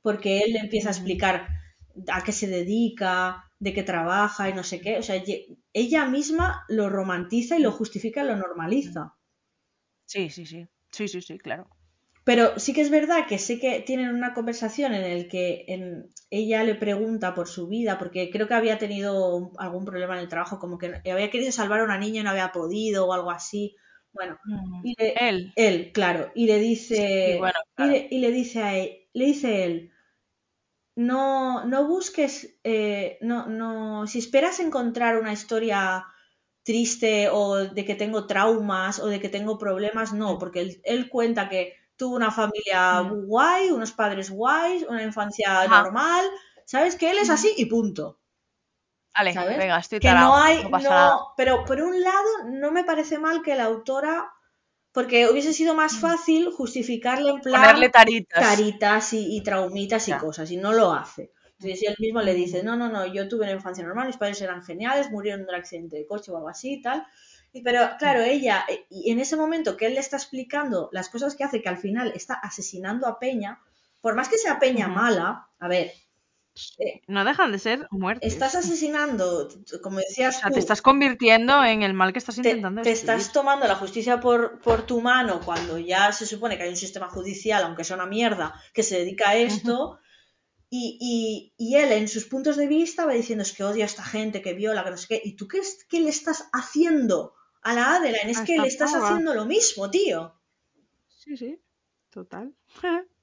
porque 0.00 0.42
él 0.42 0.52
le 0.52 0.60
empieza 0.60 0.90
a 0.90 0.92
explicar 0.92 1.48
a 2.06 2.22
qué 2.22 2.30
se 2.30 2.46
dedica, 2.46 3.50
de 3.58 3.72
qué 3.72 3.82
trabaja 3.82 4.48
y 4.48 4.54
no 4.54 4.62
sé 4.62 4.80
qué, 4.80 4.96
o 4.96 5.02
sea, 5.02 5.20
ella 5.72 6.06
misma 6.06 6.64
lo 6.68 6.88
romantiza 6.88 7.58
y 7.58 7.62
lo 7.62 7.72
justifica 7.72 8.22
y 8.22 8.28
lo 8.28 8.36
normaliza. 8.36 9.16
Sí, 10.06 10.30
sí, 10.30 10.46
sí, 10.46 10.68
sí, 10.92 11.08
sí, 11.08 11.20
sí, 11.20 11.36
claro. 11.36 11.68
Pero 12.24 12.56
sí 12.60 12.72
que 12.72 12.82
es 12.82 12.90
verdad 12.90 13.26
que 13.28 13.38
sé 13.38 13.58
que 13.58 13.80
tienen 13.80 14.14
una 14.14 14.34
conversación 14.34 14.94
en 14.94 15.02
el 15.02 15.28
que 15.28 15.66
ella 16.30 16.62
le 16.62 16.76
pregunta 16.76 17.34
por 17.34 17.48
su 17.48 17.66
vida, 17.66 17.98
porque 17.98 18.30
creo 18.30 18.46
que 18.46 18.54
había 18.54 18.78
tenido 18.78 19.50
algún 19.58 19.84
problema 19.84 20.14
en 20.14 20.20
el 20.20 20.28
trabajo, 20.28 20.60
como 20.60 20.78
que 20.78 21.02
había 21.10 21.30
querido 21.30 21.50
salvar 21.50 21.80
a 21.80 21.84
una 21.84 21.98
niña 21.98 22.20
y 22.20 22.24
no 22.24 22.30
había 22.30 22.52
podido 22.52 23.08
o 23.08 23.12
algo 23.12 23.32
así. 23.32 23.74
Bueno, 24.14 24.38
mm, 24.44 24.86
y 24.86 24.94
él. 24.98 25.52
Él, 25.56 25.92
claro. 25.92 26.30
Y 26.34 26.46
le 26.46 26.58
dice. 26.58 27.40
y, 28.10 28.18
le, 28.18 28.30
dice 28.30 28.62
a 28.62 28.76
él, 28.76 29.08
le 29.12 29.24
dice 29.26 29.64
él. 29.64 29.92
No, 30.96 31.64
no 31.66 31.86
busques. 31.86 32.56
Eh, 32.62 33.18
no, 33.20 33.46
no. 33.46 34.06
Si 34.06 34.20
esperas 34.20 34.60
encontrar 34.60 35.18
una 35.18 35.32
historia 35.32 36.06
triste 36.62 37.28
o 37.28 37.56
de 37.56 37.84
que 37.84 37.96
tengo 37.96 38.26
traumas 38.26 39.00
o 39.00 39.08
de 39.08 39.20
que 39.20 39.28
tengo 39.28 39.58
problemas, 39.58 40.12
no, 40.12 40.34
mm. 40.34 40.38
porque 40.38 40.80
él, 40.84 41.08
cuenta 41.10 41.48
que 41.48 41.74
tuvo 41.96 42.14
una 42.14 42.30
familia 42.30 43.02
mm. 43.02 43.26
guay, 43.26 43.70
unos 43.70 43.92
padres 43.92 44.30
guays, 44.30 44.86
una 44.88 45.02
infancia 45.02 45.66
normal. 45.66 46.24
¿Sabes? 46.66 46.96
Que 46.96 47.10
él 47.10 47.18
es 47.18 47.28
así 47.28 47.52
y 47.58 47.66
punto. 47.66 48.20
Vale, 49.14 49.32
venga, 49.56 49.78
estoy 49.78 50.00
que 50.00 50.10
no 50.10 50.36
hay, 50.36 50.64
no, 50.64 51.32
pero 51.36 51.64
por 51.64 51.80
un 51.80 52.00
lado 52.00 52.44
no 52.46 52.72
me 52.72 52.82
parece 52.82 53.18
mal 53.18 53.42
que 53.42 53.54
la 53.54 53.64
autora, 53.64 54.32
porque 54.90 55.28
hubiese 55.28 55.52
sido 55.52 55.74
más 55.74 55.94
mm. 55.94 56.00
fácil 56.00 56.50
justificarle 56.50 57.30
en 57.30 57.40
plan 57.40 57.60
Ponerle 57.60 57.90
taritas, 57.90 58.40
taritas 58.40 59.12
y, 59.12 59.40
traumitas 59.42 60.08
y 60.08 60.12
cosas, 60.14 60.50
y 60.50 60.56
no 60.56 60.72
lo 60.72 60.92
hace. 60.92 61.32
Entonces, 61.58 61.78
si 61.78 61.86
él 61.86 61.94
mismo 62.00 62.22
le 62.22 62.34
dice, 62.34 62.62
mm. 62.62 62.66
no, 62.66 62.76
no, 62.76 62.88
no, 62.88 63.06
yo 63.06 63.28
tuve 63.28 63.44
una 63.44 63.52
infancia 63.52 63.84
normal, 63.84 64.08
mis 64.08 64.16
padres 64.16 64.40
eran 64.42 64.64
geniales, 64.64 65.10
murieron 65.12 65.42
en 65.42 65.48
un 65.48 65.54
accidente 65.54 65.96
de 65.96 66.06
coche 66.06 66.32
o 66.32 66.36
algo 66.36 66.48
así 66.48 66.74
y 66.74 66.82
tal. 66.82 67.06
Pero 67.62 67.90
claro, 68.00 68.20
mm. 68.20 68.24
ella, 68.24 68.64
eh, 68.68 68.84
y 68.90 69.12
en 69.12 69.20
ese 69.20 69.36
momento 69.36 69.76
que 69.76 69.86
él 69.86 69.94
le 69.94 70.00
está 70.00 70.16
explicando 70.16 70.88
las 70.92 71.08
cosas 71.08 71.36
que 71.36 71.44
hace, 71.44 71.62
que 71.62 71.68
al 71.68 71.78
final 71.78 72.12
está 72.16 72.34
asesinando 72.34 73.06
a 73.06 73.20
Peña, 73.20 73.60
por 74.00 74.16
más 74.16 74.28
que 74.28 74.38
sea 74.38 74.58
Peña 74.58 74.88
mala, 74.88 75.48
a 75.60 75.68
ver, 75.68 75.92
eh, 76.78 77.02
no 77.08 77.24
dejan 77.24 77.50
de 77.50 77.58
ser 77.58 77.88
muertes. 77.90 78.32
Estás 78.32 78.54
asesinando, 78.54 79.48
como 79.82 79.98
decías. 79.98 80.40
te 80.40 80.58
estás 80.58 80.82
convirtiendo 80.82 81.64
en 81.64 81.82
el 81.82 81.94
mal 81.94 82.12
que 82.12 82.20
estás 82.20 82.36
intentando. 82.36 82.82
Te, 82.82 82.90
te 82.90 82.92
estás 82.92 83.32
tomando 83.32 83.66
la 83.66 83.74
justicia 83.74 84.20
por, 84.20 84.60
por, 84.60 84.86
tu 84.86 85.00
mano 85.00 85.40
cuando 85.44 85.78
ya 85.78 86.12
se 86.12 86.26
supone 86.26 86.56
que 86.56 86.62
hay 86.62 86.68
un 86.68 86.76
sistema 86.76 87.08
judicial, 87.08 87.64
aunque 87.64 87.82
sea 87.82 87.96
una 87.96 88.06
mierda, 88.06 88.54
que 88.72 88.84
se 88.84 88.98
dedica 88.98 89.30
a 89.30 89.36
esto. 89.36 89.98
y, 90.70 91.52
y, 91.56 91.74
él, 91.74 91.90
en 91.90 92.08
sus 92.08 92.26
puntos 92.26 92.56
de 92.56 92.68
vista, 92.68 93.04
va 93.04 93.14
diciendo: 93.14 93.42
Es 93.42 93.52
que 93.52 93.64
odia 93.64 93.84
a 93.84 93.86
esta 93.86 94.04
gente 94.04 94.40
que 94.40 94.54
viola, 94.54 94.84
que 94.84 94.90
no 94.90 94.96
sé 94.96 95.06
qué. 95.08 95.22
¿Y 95.24 95.34
tú 95.34 95.48
qué, 95.48 95.60
qué 95.88 96.00
le 96.00 96.10
estás 96.10 96.48
haciendo 96.52 97.34
a 97.62 97.74
la 97.74 97.96
Adeline? 97.96 98.30
Es 98.30 98.40
que 98.42 98.58
le 98.58 98.68
estás 98.68 98.94
haciendo 98.94 99.34
lo 99.34 99.44
mismo, 99.44 99.90
tío. 99.90 100.40
Sí, 101.08 101.36
sí, 101.36 101.60
total. 102.10 102.54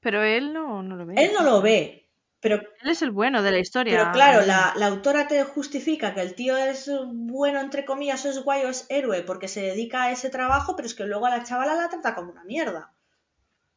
Pero 0.00 0.22
él 0.22 0.52
no, 0.52 0.82
no 0.82 0.96
lo 0.96 1.06
ve. 1.06 1.14
Él 1.16 1.30
no 1.32 1.44
lo 1.44 1.62
ve. 1.62 2.01
Pero, 2.42 2.56
Él 2.56 2.90
es 2.90 3.02
el 3.02 3.12
bueno 3.12 3.40
de 3.40 3.52
la 3.52 3.60
historia. 3.60 3.96
Pero 3.96 4.12
claro, 4.12 4.44
la, 4.44 4.86
autora 4.86 5.28
te 5.28 5.44
justifica 5.44 6.12
que 6.12 6.22
el 6.22 6.34
tío 6.34 6.56
es 6.56 6.90
bueno, 7.12 7.60
entre 7.60 7.84
comillas, 7.84 8.24
es 8.24 8.42
guay 8.42 8.64
o 8.64 8.68
es 8.68 8.84
héroe 8.88 9.22
porque 9.22 9.46
se 9.46 9.62
dedica 9.62 10.02
a 10.02 10.10
ese 10.10 10.28
trabajo, 10.28 10.74
pero 10.74 10.86
es 10.86 10.94
que 10.94 11.04
luego 11.04 11.26
a 11.26 11.30
la 11.30 11.44
chavala 11.44 11.76
la 11.76 11.88
trata 11.88 12.16
como 12.16 12.32
una 12.32 12.42
mierda. 12.42 12.92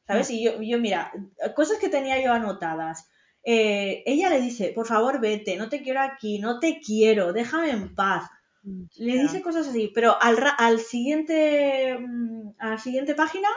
¿Sabes? 0.07 0.31
Mm. 0.31 0.33
Y 0.33 0.43
yo, 0.43 0.61
yo, 0.63 0.79
mira, 0.79 1.11
cosas 1.55 1.77
que 1.77 1.89
tenía 1.89 2.19
yo 2.23 2.33
anotadas. 2.33 3.07
Eh, 3.43 4.01
ella 4.07 4.31
le 4.31 4.41
dice, 4.41 4.71
por 4.73 4.87
favor, 4.87 5.21
vete, 5.21 5.57
no 5.57 5.69
te 5.69 5.83
quiero 5.83 6.01
aquí, 6.01 6.39
no 6.39 6.59
te 6.59 6.81
quiero, 6.83 7.33
déjame 7.33 7.69
en 7.69 7.93
paz. 7.93 8.27
Mm, 8.63 8.85
le 8.95 9.19
dice 9.19 9.43
cosas 9.43 9.67
así, 9.67 9.91
pero 9.93 10.19
al, 10.19 10.39
al 10.57 10.79
siguiente, 10.79 11.99
mm, 11.99 12.55
a 12.57 12.71
la 12.71 12.77
siguiente 12.79 13.13
página 13.13 13.49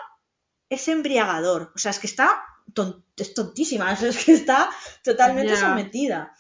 es 0.68 0.86
embriagador. 0.88 1.72
O 1.74 1.78
sea, 1.78 1.92
es 1.92 1.98
que 1.98 2.06
está 2.06 2.42
es 3.16 3.34
tontísima, 3.34 3.92
es 4.02 4.24
que 4.24 4.32
está 4.32 4.70
totalmente 5.02 5.56
sometida. 5.56 6.34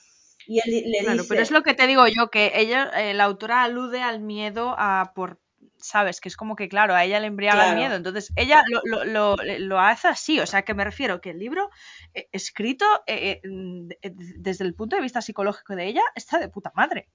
Y 0.46 0.60
él 0.60 0.90
le 0.90 1.00
claro, 1.00 1.24
pero 1.28 1.42
es 1.42 1.50
lo 1.50 1.62
que 1.62 1.74
te 1.74 1.86
digo 1.86 2.06
yo, 2.06 2.30
que 2.30 2.52
ella, 2.54 2.88
eh, 2.96 3.12
la 3.12 3.24
autora 3.24 3.64
alude 3.64 4.00
al 4.00 4.20
miedo 4.20 4.74
a 4.78 5.12
por 5.14 5.38
sabes, 5.80 6.20
que 6.20 6.28
es 6.28 6.36
como 6.36 6.56
que, 6.56 6.68
claro, 6.68 6.94
a 6.94 7.04
ella 7.04 7.20
le 7.20 7.26
embriaga 7.26 7.70
el 7.70 7.76
miedo, 7.76 7.94
entonces 7.94 8.32
ella 8.34 8.64
lo, 8.66 9.04
lo, 9.04 9.36
lo, 9.36 9.80
hace 9.80 10.08
así, 10.08 10.40
o 10.40 10.46
sea, 10.46 10.62
que 10.62 10.74
me 10.74 10.84
refiero 10.84 11.20
que 11.20 11.30
el 11.30 11.38
libro 11.38 11.70
eh, 12.14 12.28
escrito 12.32 12.84
eh, 13.06 13.40
desde 13.42 14.64
el 14.64 14.74
punto 14.74 14.96
de 14.96 15.02
vista 15.02 15.22
psicológico 15.22 15.76
de 15.76 15.86
ella 15.86 16.02
está 16.14 16.38
de 16.38 16.48
puta 16.48 16.72
madre. 16.74 17.08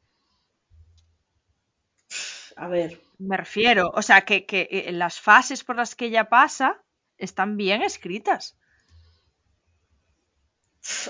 A 2.56 2.68
ver. 2.68 3.02
Me 3.18 3.36
refiero, 3.36 3.92
o 3.94 4.02
sea, 4.02 4.22
que, 4.22 4.46
que 4.46 4.90
las 4.94 5.20
fases 5.20 5.64
por 5.64 5.76
las 5.76 5.96
que 5.96 6.06
ella 6.06 6.30
pasa 6.30 6.84
están 7.18 7.58
bien 7.58 7.82
escritas. 7.82 8.58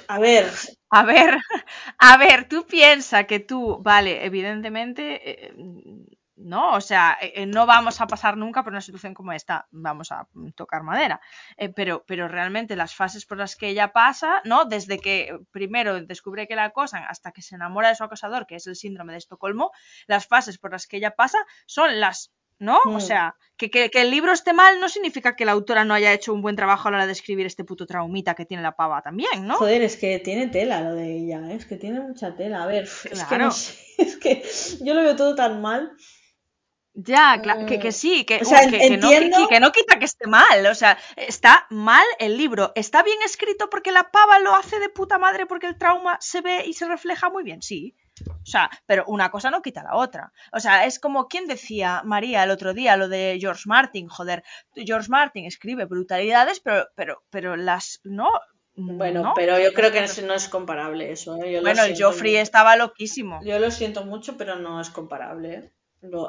A 0.08 0.20
ver. 0.20 0.46
A 0.90 1.04
ver, 1.04 1.32
a 2.00 2.18
ver, 2.18 2.48
tú 2.48 2.66
piensas 2.68 3.26
que 3.26 3.40
tú, 3.40 3.80
vale, 3.82 4.26
evidentemente, 4.26 5.48
eh, 5.48 5.54
no, 6.36 6.74
o 6.74 6.82
sea, 6.82 7.18
eh, 7.22 7.34
eh, 7.36 7.46
no 7.48 7.66
vamos 7.66 8.00
a 8.00 8.06
pasar 8.08 8.38
nunca 8.38 8.64
por 8.64 8.74
una 8.74 8.82
situación 8.82 9.14
como 9.16 9.32
esta, 9.34 9.68
vamos 9.72 10.12
a 10.12 10.28
tocar 10.56 10.84
madera, 10.84 11.20
pero, 11.76 12.04
pero 12.06 12.28
realmente 12.28 12.76
las 12.76 12.94
fases 12.96 13.26
por 13.26 13.38
las 13.40 13.56
que 13.56 13.70
ella 13.70 13.92
pasa, 13.94 14.42
¿no? 14.46 14.66
Desde 14.66 15.00
que 15.00 15.40
primero 15.52 16.00
descubre 16.06 16.48
que 16.48 16.56
la 16.56 16.66
acosan 16.66 17.04
hasta 17.08 17.32
que 17.32 17.42
se 17.42 17.56
enamora 17.56 17.90
de 17.90 17.96
su 17.96 18.04
acosador, 18.04 18.46
que 18.46 18.56
es 18.58 18.68
el 18.68 18.76
síndrome 18.76 19.14
de 19.14 19.20
Estocolmo, 19.20 19.72
las 20.06 20.28
fases 20.28 20.60
por 20.60 20.72
las 20.72 20.86
que 20.86 20.98
ella 20.98 21.16
pasa 21.16 21.40
son 21.66 22.00
las 22.00 22.32
¿no? 22.60 22.80
O 22.86 22.98
mm. 22.98 23.02
sea, 23.02 23.36
que, 23.58 23.70
que, 23.70 23.90
el 23.94 24.12
libro 24.12 24.32
esté 24.32 24.54
mal 24.54 24.80
no 24.80 24.90
significa 24.90 25.36
que 25.36 25.46
la 25.46 25.54
autora 25.54 25.86
no 25.86 25.94
haya 25.94 26.14
hecho 26.14 26.34
un 26.34 26.42
buen 26.42 26.56
trabajo 26.56 26.88
a 26.88 26.92
la 26.92 26.98
hora 26.98 27.06
de 27.06 27.14
escribir 27.14 27.46
este 27.46 27.64
puto 27.64 27.86
traumita 27.86 28.36
que 28.36 28.46
tiene 28.46 28.64
la 28.64 28.76
pava 28.76 29.02
también, 29.02 29.46
¿no? 29.46 29.56
Joder, 29.56 29.82
es 29.82 29.98
que 29.98 30.20
tiene 30.20 30.48
tela 30.48 30.82
lo 30.82 30.96
de 30.96 31.18
ella, 31.18 31.52
¿eh? 31.52 31.56
es 31.56 31.66
que 31.66 31.78
tiene 31.78 32.00
mucha 32.00 32.36
tela. 32.36 32.64
A 32.64 32.66
ver, 32.66 32.84
es, 32.84 33.24
que 33.24 33.36
es 33.98 34.18
que 34.18 34.44
yo 34.84 34.94
lo 34.94 35.02
veo 35.02 35.16
todo 35.16 35.36
tan 35.36 35.62
mal. 35.62 35.92
Ya, 36.96 37.40
claro, 37.42 37.66
que, 37.66 37.80
que, 37.80 37.92
sí, 37.92 38.24
que, 38.24 38.40
que, 38.40 38.98
no, 38.98 39.48
que, 39.50 39.60
no 39.60 39.72
quita 39.72 39.98
que 39.98 40.06
esté 40.06 40.28
mal, 40.28 40.64
o 40.68 40.76
sea, 40.76 40.96
está 41.16 41.66
mal 41.72 42.06
el 42.20 42.38
libro, 42.38 42.72
está 42.76 43.02
bien 43.02 43.18
escrito 43.26 43.68
porque 43.68 43.92
la 43.92 44.12
pava 44.12 44.38
lo 44.38 44.54
hace 44.54 44.80
de 44.80 44.90
puta 44.90 45.18
madre 45.18 45.48
porque 45.48 45.66
el 45.66 45.80
trauma 45.80 46.20
se 46.22 46.42
ve 46.42 46.68
y 46.68 46.74
se 46.74 46.86
refleja 46.86 47.32
muy 47.32 47.44
bien, 47.44 47.64
sí, 47.64 47.96
o 48.30 48.46
sea, 48.46 48.70
pero 48.86 49.04
una 49.08 49.32
cosa 49.32 49.50
no 49.50 49.62
quita 49.62 49.84
la 49.84 49.96
otra. 49.96 50.32
O 50.52 50.60
sea, 50.60 50.86
es 50.86 51.00
como 51.00 51.28
quien 51.28 51.48
decía 51.48 52.02
María 52.06 52.44
el 52.44 52.52
otro 52.52 52.74
día, 52.74 52.98
lo 52.98 53.08
de 53.08 53.38
George 53.40 53.64
Martin, 53.66 54.08
joder, 54.08 54.44
George 54.76 55.10
Martin 55.10 55.46
escribe 55.46 55.86
brutalidades, 55.86 56.60
pero, 56.60 56.88
pero, 56.96 57.24
pero 57.30 57.56
las, 57.56 58.00
¿no? 58.04 58.30
Bueno, 58.76 59.34
pero 59.36 59.60
yo 59.60 59.72
creo 59.74 59.92
que 59.92 60.04
no 60.24 60.34
es 60.34 60.50
comparable 60.50 61.12
eso. 61.12 61.38
¿eh? 61.44 61.62
bueno, 61.62 61.84
el 61.84 62.02
Joffrey 62.02 62.38
estaba 62.38 62.76
loquísimo. 62.76 63.40
Yo 63.44 63.60
lo 63.60 63.70
siento 63.70 64.04
mucho, 64.04 64.36
pero 64.36 64.56
no 64.56 64.82
es 64.82 64.90
comparable. 64.90 65.54
¿eh? 65.54 65.72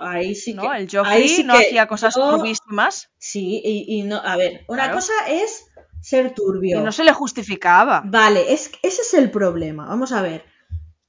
ahí 0.00 0.34
sí 0.34 0.54
no, 0.54 0.72
el 0.74 0.88
Joffrey 0.90 1.42
no 1.44 1.54
hacía 1.54 1.86
cosas 1.86 2.14
probísimas. 2.14 3.10
Sí, 3.18 3.62
y, 3.64 4.02
no, 4.02 4.16
a 4.16 4.36
ver, 4.36 4.64
una 4.68 4.90
cosa 4.92 5.12
es 5.28 5.66
ser 6.00 6.34
turbio. 6.34 6.80
Y 6.80 6.82
no 6.82 6.92
se 6.92 7.04
le 7.04 7.12
justificaba. 7.14 8.02
Vale, 8.04 8.52
es, 8.52 8.70
ese 8.82 9.02
es 9.02 9.14
el 9.14 9.30
problema. 9.30 9.86
Vamos 9.86 10.12
a 10.12 10.20
ver. 10.20 10.44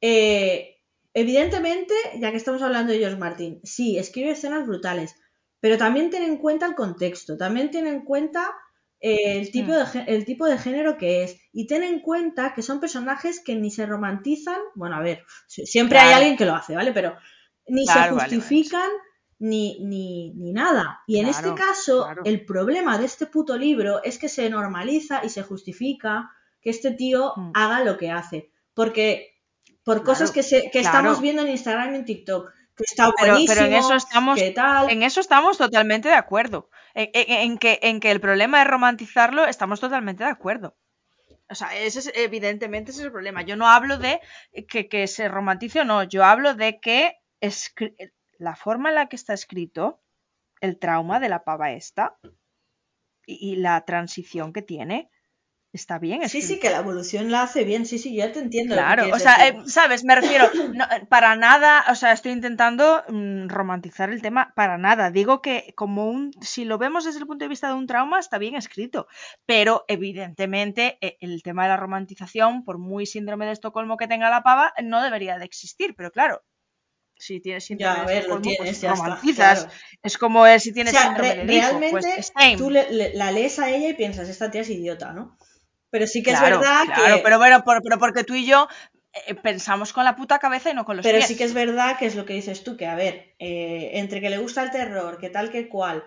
Eh, 0.07 0.83
evidentemente, 1.15 1.95
ya 2.19 2.29
que 2.29 2.37
estamos 2.37 2.61
hablando 2.61 2.93
de 2.93 2.99
George 2.99 3.17
Martin, 3.17 3.59
sí, 3.63 3.97
escribe 3.97 4.31
escenas 4.31 4.67
brutales, 4.67 5.15
pero 5.59 5.79
también 5.79 6.11
ten 6.11 6.21
en 6.21 6.37
cuenta 6.37 6.67
el 6.67 6.75
contexto, 6.75 7.37
también 7.37 7.71
ten 7.71 7.87
en 7.87 8.01
cuenta 8.01 8.53
eh, 8.99 9.39
el, 9.39 9.51
tipo 9.51 9.71
de, 9.71 9.83
el 10.05 10.23
tipo 10.25 10.45
de 10.45 10.59
género 10.59 10.99
que 10.99 11.23
es. 11.23 11.37
Y 11.51 11.65
ten 11.65 11.81
en 11.81 12.01
cuenta 12.01 12.53
que 12.53 12.61
son 12.61 12.79
personajes 12.79 13.39
que 13.43 13.55
ni 13.55 13.71
se 13.71 13.87
romantizan. 13.87 14.59
Bueno, 14.75 14.95
a 14.95 15.01
ver, 15.01 15.25
siempre 15.47 15.97
hay 15.97 16.13
alguien 16.13 16.37
que 16.37 16.45
lo 16.45 16.53
hace, 16.53 16.75
¿vale? 16.75 16.91
Pero 16.91 17.17
ni 17.67 17.87
se 17.87 18.09
justifican 18.11 18.89
Ni, 19.39 19.79
ni, 19.83 20.33
ni, 20.35 20.53
nada. 20.53 21.01
Y 21.07 21.17
en 21.17 21.27
este 21.27 21.51
caso, 21.55 22.07
el 22.25 22.45
problema 22.45 22.99
de 22.99 23.05
este 23.05 23.25
puto 23.25 23.57
libro 23.57 24.03
es 24.03 24.19
que 24.19 24.29
se 24.29 24.47
normaliza 24.51 25.25
y 25.25 25.29
se 25.29 25.41
justifica 25.41 26.29
que 26.61 26.69
este 26.69 26.91
tío 26.91 27.33
hmm. 27.35 27.51
haga 27.55 27.83
lo 27.83 27.97
que 27.97 28.11
hace. 28.11 28.51
Porque 28.75 29.34
por 29.85 30.03
cosas 30.03 30.31
que, 30.31 30.43
se, 30.43 30.69
que 30.71 30.79
estamos 30.79 31.21
viendo 31.21 31.43
en 31.43 31.49
Instagram 31.49 31.93
y 31.93 31.97
en 31.97 32.05
TikTok. 32.05 32.51
Que 32.75 32.83
está 32.83 33.11
buenísimo, 33.17 33.53
pero, 33.53 33.67
en 33.67 33.73
eso 33.73 33.93
estamos, 33.93 34.39
tal. 34.53 34.89
En 34.89 35.03
eso 35.03 35.21
estamos 35.21 35.57
totalmente 35.57 36.09
de 36.09 36.15
acuerdo. 36.15 36.69
En, 36.93 37.57
que, 37.57 37.79
en 37.81 37.99
que 38.01 38.11
el 38.11 38.19
problema 38.19 38.61
es 38.61 38.67
romantizarlo, 38.67 39.45
estamos 39.45 39.79
totalmente 39.79 40.23
de 40.23 40.29
acuerdo. 40.29 40.75
O 41.49 41.55
sea, 41.55 41.75
ese 41.77 41.99
es, 41.99 42.11
evidentemente 42.15 42.91
ese 42.91 43.01
es 43.01 43.05
el 43.05 43.11
problema. 43.11 43.43
Yo 43.43 43.55
no 43.55 43.67
hablo 43.67 43.97
de 43.97 44.19
que, 44.67 44.89
que 44.89 45.07
se 45.07 45.29
romantice 45.29 45.81
o 45.81 45.85
no, 45.85 46.03
yo 46.03 46.25
hablo 46.25 46.55
de 46.55 46.79
que 46.79 47.13
la 48.39 48.55
forma 48.55 48.89
en 48.89 48.95
la 48.95 49.07
que 49.07 49.15
está 49.15 49.33
escrito 49.33 50.01
el 50.61 50.79
trauma 50.79 51.19
de 51.19 51.29
la 51.29 51.43
pava 51.43 51.71
esta 51.71 52.17
y, 53.25 53.57
la 53.57 53.85
transición 53.85 54.51
que 54.51 54.61
tiene 54.61 55.09
está 55.75 55.99
bien. 55.99 56.27
Sí, 56.29 56.41
sí, 56.41 56.59
que 56.59 56.69
la 56.69 56.79
evolución 56.79 57.31
la 57.31 57.43
hace 57.43 57.63
bien, 57.63 57.85
sí, 57.85 57.99
sí, 57.99 58.15
ya 58.15 58.31
te 58.31 58.39
entiendo. 58.39 58.75
Claro, 58.75 59.07
o 59.13 59.19
sea, 59.19 59.47
eh, 59.47 59.57
sabes, 59.67 60.03
me 60.03 60.15
refiero, 60.15 60.49
para 61.09 61.35
nada, 61.35 61.85
o 61.89 61.95
sea, 61.95 62.13
estoy 62.13 62.31
intentando 62.31 63.03
mm, 63.09 63.49
romantizar 63.49 64.09
el 64.09 64.21
tema, 64.21 64.53
para 64.55 64.77
nada. 64.77 65.11
Digo 65.11 65.41
que 65.41 65.73
como 65.75 66.09
un, 66.09 66.31
si 66.41 66.65
lo 66.65 66.77
vemos 66.77 67.05
desde 67.05 67.19
el 67.19 67.27
punto 67.27 67.45
de 67.45 67.49
vista 67.49 67.67
de 67.67 67.73
un 67.73 67.87
trauma, 67.87 68.19
está 68.19 68.37
bien 68.37 68.55
escrito, 68.55 69.07
pero 69.45 69.83
evidentemente 69.87 70.97
e, 71.01 71.17
el 71.19 71.43
tema 71.43 71.63
de 71.63 71.69
la 71.69 71.77
romantización, 71.77 72.63
por 72.63 72.77
muy 72.77 73.05
síndrome 73.05 73.45
de 73.45 73.51
Estocolmo 73.51 73.97
que 73.97 74.07
tenga 74.07 74.29
la 74.29 74.43
pava, 74.43 74.73
no 74.81 75.01
debería 75.01 75.37
de 75.37 75.45
existir, 75.45 75.93
pero 75.95 76.11
claro, 76.11 76.41
si 77.17 77.41
tienes 77.41 77.65
síndrome 77.65 77.97
ya, 77.97 78.05
de 78.05 78.17
Estocolmo, 78.19 78.51
pues 78.57 78.81
romantizas. 78.81 79.67
Es 80.01 80.17
como 80.17 80.45
si 80.59 80.73
tienes 80.73 80.95
síndrome 80.95 81.35
de 81.35 81.43
realmente 81.43 81.91
pues, 81.91 82.33
tú 82.57 82.69
la 82.69 83.31
lees 83.31 83.59
a 83.59 83.69
ella 83.69 83.89
y 83.89 83.93
piensas, 83.93 84.29
esta 84.29 84.49
tía 84.49 84.61
es 84.61 84.69
idiota, 84.69 85.11
¿no? 85.11 85.37
Pero 85.89 86.07
sí 86.07 86.23
que 86.23 86.31
es 86.31 86.41
verdad 86.41 86.85
claro, 86.85 87.21
pero 87.23 87.37
bueno, 87.37 87.63
pero 87.65 87.99
porque 87.99 88.23
tú 88.23 88.33
y 88.33 88.45
yo 88.45 88.67
eh, 89.13 89.35
pensamos 89.35 89.93
con 89.93 90.03
la 90.03 90.15
puta 90.15 90.39
cabeza 90.39 90.71
y 90.71 90.73
no 90.73 90.83
con 90.83 90.97
los 90.97 91.05
Pero 91.05 91.21
sí 91.21 91.37
que 91.37 91.45
es 91.45 91.53
verdad 91.53 91.97
que 91.97 92.05
es 92.05 92.15
lo 92.15 92.25
que 92.25 92.33
dices 92.33 92.63
tú, 92.63 92.75
que 92.75 92.87
a 92.87 92.95
ver, 92.95 93.35
eh, 93.39 93.91
entre 93.93 94.19
que 94.19 94.29
le 94.29 94.37
gusta 94.37 94.63
el 94.63 94.71
terror, 94.71 95.19
que 95.19 95.29
tal 95.29 95.51
que 95.51 95.69
cual, 95.69 96.03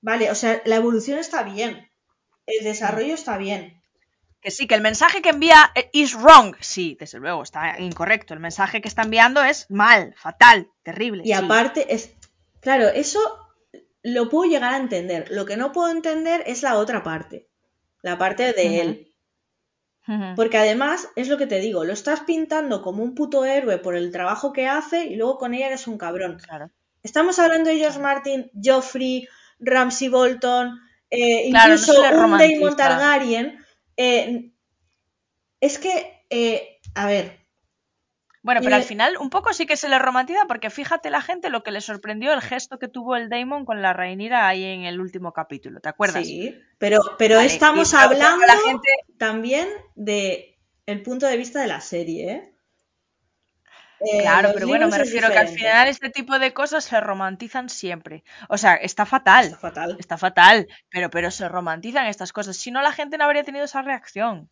vale, 0.00 0.30
o 0.30 0.34
sea, 0.34 0.62
la 0.64 0.76
evolución 0.76 1.18
está 1.18 1.42
bien, 1.42 1.90
el 2.46 2.64
desarrollo 2.64 3.14
está 3.14 3.36
bien, 3.36 3.82
que 4.42 4.50
sí, 4.50 4.66
que 4.66 4.74
el 4.74 4.80
mensaje 4.80 5.22
que 5.22 5.28
envía 5.28 5.70
eh, 5.76 5.88
is 5.92 6.14
wrong. 6.14 6.56
Sí, 6.60 6.96
desde 6.98 7.20
luego, 7.20 7.44
está 7.44 7.78
incorrecto. 7.78 8.34
El 8.34 8.40
mensaje 8.40 8.82
que 8.82 8.88
está 8.88 9.02
enviando 9.02 9.42
es 9.42 9.70
mal, 9.70 10.14
fatal, 10.18 10.68
terrible. 10.82 11.22
Y 11.24 11.32
aparte, 11.32 11.94
es. 11.94 12.12
Claro, 12.60 12.88
eso 12.88 13.20
lo 14.02 14.28
puedo 14.28 14.50
llegar 14.50 14.74
a 14.74 14.78
entender. 14.78 15.30
Lo 15.30 15.46
que 15.46 15.56
no 15.56 15.70
puedo 15.70 15.90
entender 15.90 16.42
es 16.46 16.62
la 16.62 16.76
otra 16.76 17.04
parte. 17.04 17.48
La 18.02 18.18
parte 18.18 18.52
de 18.52 18.80
él. 18.80 19.11
Porque 20.34 20.58
además, 20.58 21.08
es 21.14 21.28
lo 21.28 21.38
que 21.38 21.46
te 21.46 21.60
digo, 21.60 21.84
lo 21.84 21.92
estás 21.92 22.20
pintando 22.20 22.82
como 22.82 23.04
un 23.04 23.14
puto 23.14 23.44
héroe 23.44 23.78
por 23.78 23.96
el 23.96 24.10
trabajo 24.10 24.52
que 24.52 24.66
hace 24.66 25.06
y 25.06 25.14
luego 25.14 25.38
con 25.38 25.54
ella 25.54 25.68
eres 25.68 25.86
un 25.86 25.96
cabrón. 25.96 26.38
Claro. 26.44 26.70
Estamos 27.02 27.38
hablando 27.38 27.70
de 27.70 27.78
George 27.78 28.00
Martin, 28.00 28.50
Joffrey, 28.62 29.28
Ramsey 29.60 30.08
Bolton, 30.08 30.80
eh, 31.08 31.48
incluso 31.48 31.92
un 32.00 32.38
Daemon 32.38 32.76
Targaryen 32.76 33.58
eh, 33.96 34.50
es 35.60 35.78
que, 35.78 36.24
eh, 36.30 36.80
a 36.94 37.06
ver. 37.06 37.41
Bueno, 38.42 38.60
pero 38.62 38.74
al 38.74 38.82
final 38.82 39.16
un 39.18 39.30
poco 39.30 39.52
sí 39.52 39.66
que 39.66 39.76
se 39.76 39.88
le 39.88 39.98
romantiza 40.00 40.46
porque 40.48 40.68
fíjate 40.68 41.10
la 41.10 41.22
gente 41.22 41.48
lo 41.48 41.62
que 41.62 41.70
le 41.70 41.80
sorprendió 41.80 42.32
el 42.32 42.40
gesto 42.40 42.78
que 42.78 42.88
tuvo 42.88 43.14
el 43.14 43.28
Damon 43.28 43.64
con 43.64 43.82
la 43.82 43.92
Reinira 43.92 44.48
ahí 44.48 44.64
en 44.64 44.82
el 44.82 45.00
último 45.00 45.32
capítulo, 45.32 45.80
¿te 45.80 45.88
acuerdas? 45.88 46.26
Sí, 46.26 46.58
pero, 46.78 47.00
pero 47.18 47.38
estamos 47.38 47.94
hablando 47.94 48.44
también 49.16 49.68
de 49.94 50.58
el 50.86 51.02
punto 51.02 51.26
de 51.26 51.36
vista 51.36 51.60
de 51.60 51.68
la 51.68 51.80
serie, 51.80 52.32
¿eh? 52.32 52.52
claro, 54.20 54.50
pero 54.52 54.66
bueno, 54.66 54.88
me 54.88 54.98
refiero 54.98 55.30
que 55.30 55.38
al 55.38 55.48
final 55.48 55.88
este 55.88 56.10
tipo 56.10 56.38
de 56.38 56.52
cosas 56.52 56.84
se 56.84 57.00
romantizan 57.00 57.68
siempre. 57.68 58.24
O 58.48 58.58
sea, 58.58 58.74
está 58.74 59.06
fatal. 59.06 59.46
Está 59.46 59.58
fatal. 59.58 59.96
Está 59.98 60.18
fatal, 60.18 60.68
pero, 60.90 61.10
pero 61.10 61.30
se 61.30 61.48
romantizan 61.48 62.06
estas 62.06 62.32
cosas. 62.32 62.56
Si 62.56 62.70
no, 62.70 62.82
la 62.82 62.92
gente 62.92 63.18
no 63.18 63.24
habría 63.24 63.44
tenido 63.44 63.64
esa 63.64 63.82
reacción, 63.82 64.50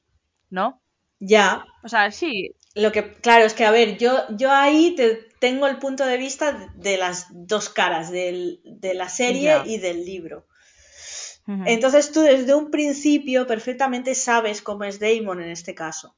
¿no? 0.50 0.80
Ya. 1.18 1.64
O 1.82 1.88
sea, 1.88 2.10
sí. 2.10 2.54
Lo 2.74 2.92
que, 2.92 3.12
claro, 3.14 3.44
es 3.44 3.54
que, 3.54 3.64
a 3.64 3.70
ver, 3.70 3.98
yo, 3.98 4.26
yo 4.36 4.52
ahí 4.52 4.94
te, 4.94 5.28
tengo 5.40 5.66
el 5.66 5.78
punto 5.78 6.06
de 6.06 6.18
vista 6.18 6.70
de 6.76 6.96
las 6.96 7.26
dos 7.30 7.68
caras, 7.68 8.10
de 8.10 8.60
la 8.94 9.08
serie 9.08 9.62
y 9.64 9.78
del 9.78 10.04
libro. 10.04 10.46
Entonces 11.66 12.12
tú 12.12 12.20
desde 12.20 12.54
un 12.54 12.70
principio 12.70 13.44
perfectamente 13.44 14.14
sabes 14.14 14.62
cómo 14.62 14.84
es 14.84 15.00
Damon 15.00 15.42
en 15.42 15.50
este 15.50 15.74
caso. 15.74 16.14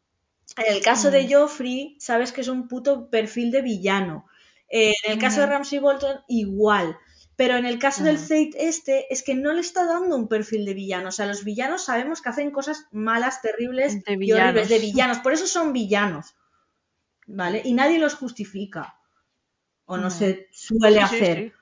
En 0.58 0.74
el 0.74 0.82
caso 0.82 1.10
de 1.10 1.32
Joffrey, 1.32 1.96
sabes 1.98 2.32
que 2.32 2.42
es 2.42 2.48
un 2.48 2.68
puto 2.68 3.08
perfil 3.08 3.50
de 3.50 3.62
villano. 3.62 4.26
Eh, 4.68 4.92
en 5.06 5.12
el 5.12 5.18
caso 5.18 5.40
de 5.40 5.46
Ramsey 5.46 5.78
Bolton, 5.78 6.20
igual. 6.28 6.98
Pero 7.36 7.56
en 7.56 7.64
el 7.64 7.78
caso 7.78 8.04
del 8.04 8.18
Fate 8.18 8.50
este, 8.58 9.12
es 9.12 9.22
que 9.22 9.34
no 9.34 9.54
le 9.54 9.62
está 9.62 9.86
dando 9.86 10.16
un 10.16 10.28
perfil 10.28 10.66
de 10.66 10.74
villano. 10.74 11.08
O 11.08 11.12
sea, 11.12 11.24
los 11.24 11.44
villanos 11.44 11.86
sabemos 11.86 12.20
que 12.20 12.28
hacen 12.28 12.50
cosas 12.50 12.86
malas, 12.92 13.40
terribles 13.40 14.04
de 14.04 14.18
y 14.20 14.32
horribles, 14.32 14.68
de 14.68 14.78
villanos. 14.78 15.18
Por 15.20 15.32
eso 15.32 15.46
son 15.46 15.72
villanos. 15.72 16.34
¿Vale? 17.34 17.62
Y 17.64 17.72
nadie 17.72 17.98
los 17.98 18.14
justifica. 18.14 18.94
O 19.86 19.96
no 19.96 20.10
se 20.10 20.48
suele 20.52 21.00
hacer. 21.00 21.52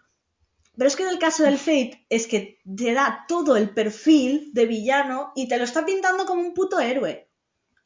Pero 0.76 0.88
es 0.88 0.96
que 0.96 1.04
en 1.04 1.10
el 1.10 1.18
caso 1.18 1.44
del 1.44 1.58
Fate 1.58 2.06
es 2.08 2.26
que 2.26 2.60
te 2.64 2.92
da 2.92 3.24
todo 3.28 3.56
el 3.56 3.70
perfil 3.70 4.50
de 4.52 4.66
villano 4.66 5.32
y 5.36 5.48
te 5.48 5.58
lo 5.58 5.64
está 5.64 5.84
pintando 5.84 6.26
como 6.26 6.42
un 6.42 6.54
puto 6.54 6.80
héroe. 6.80 7.28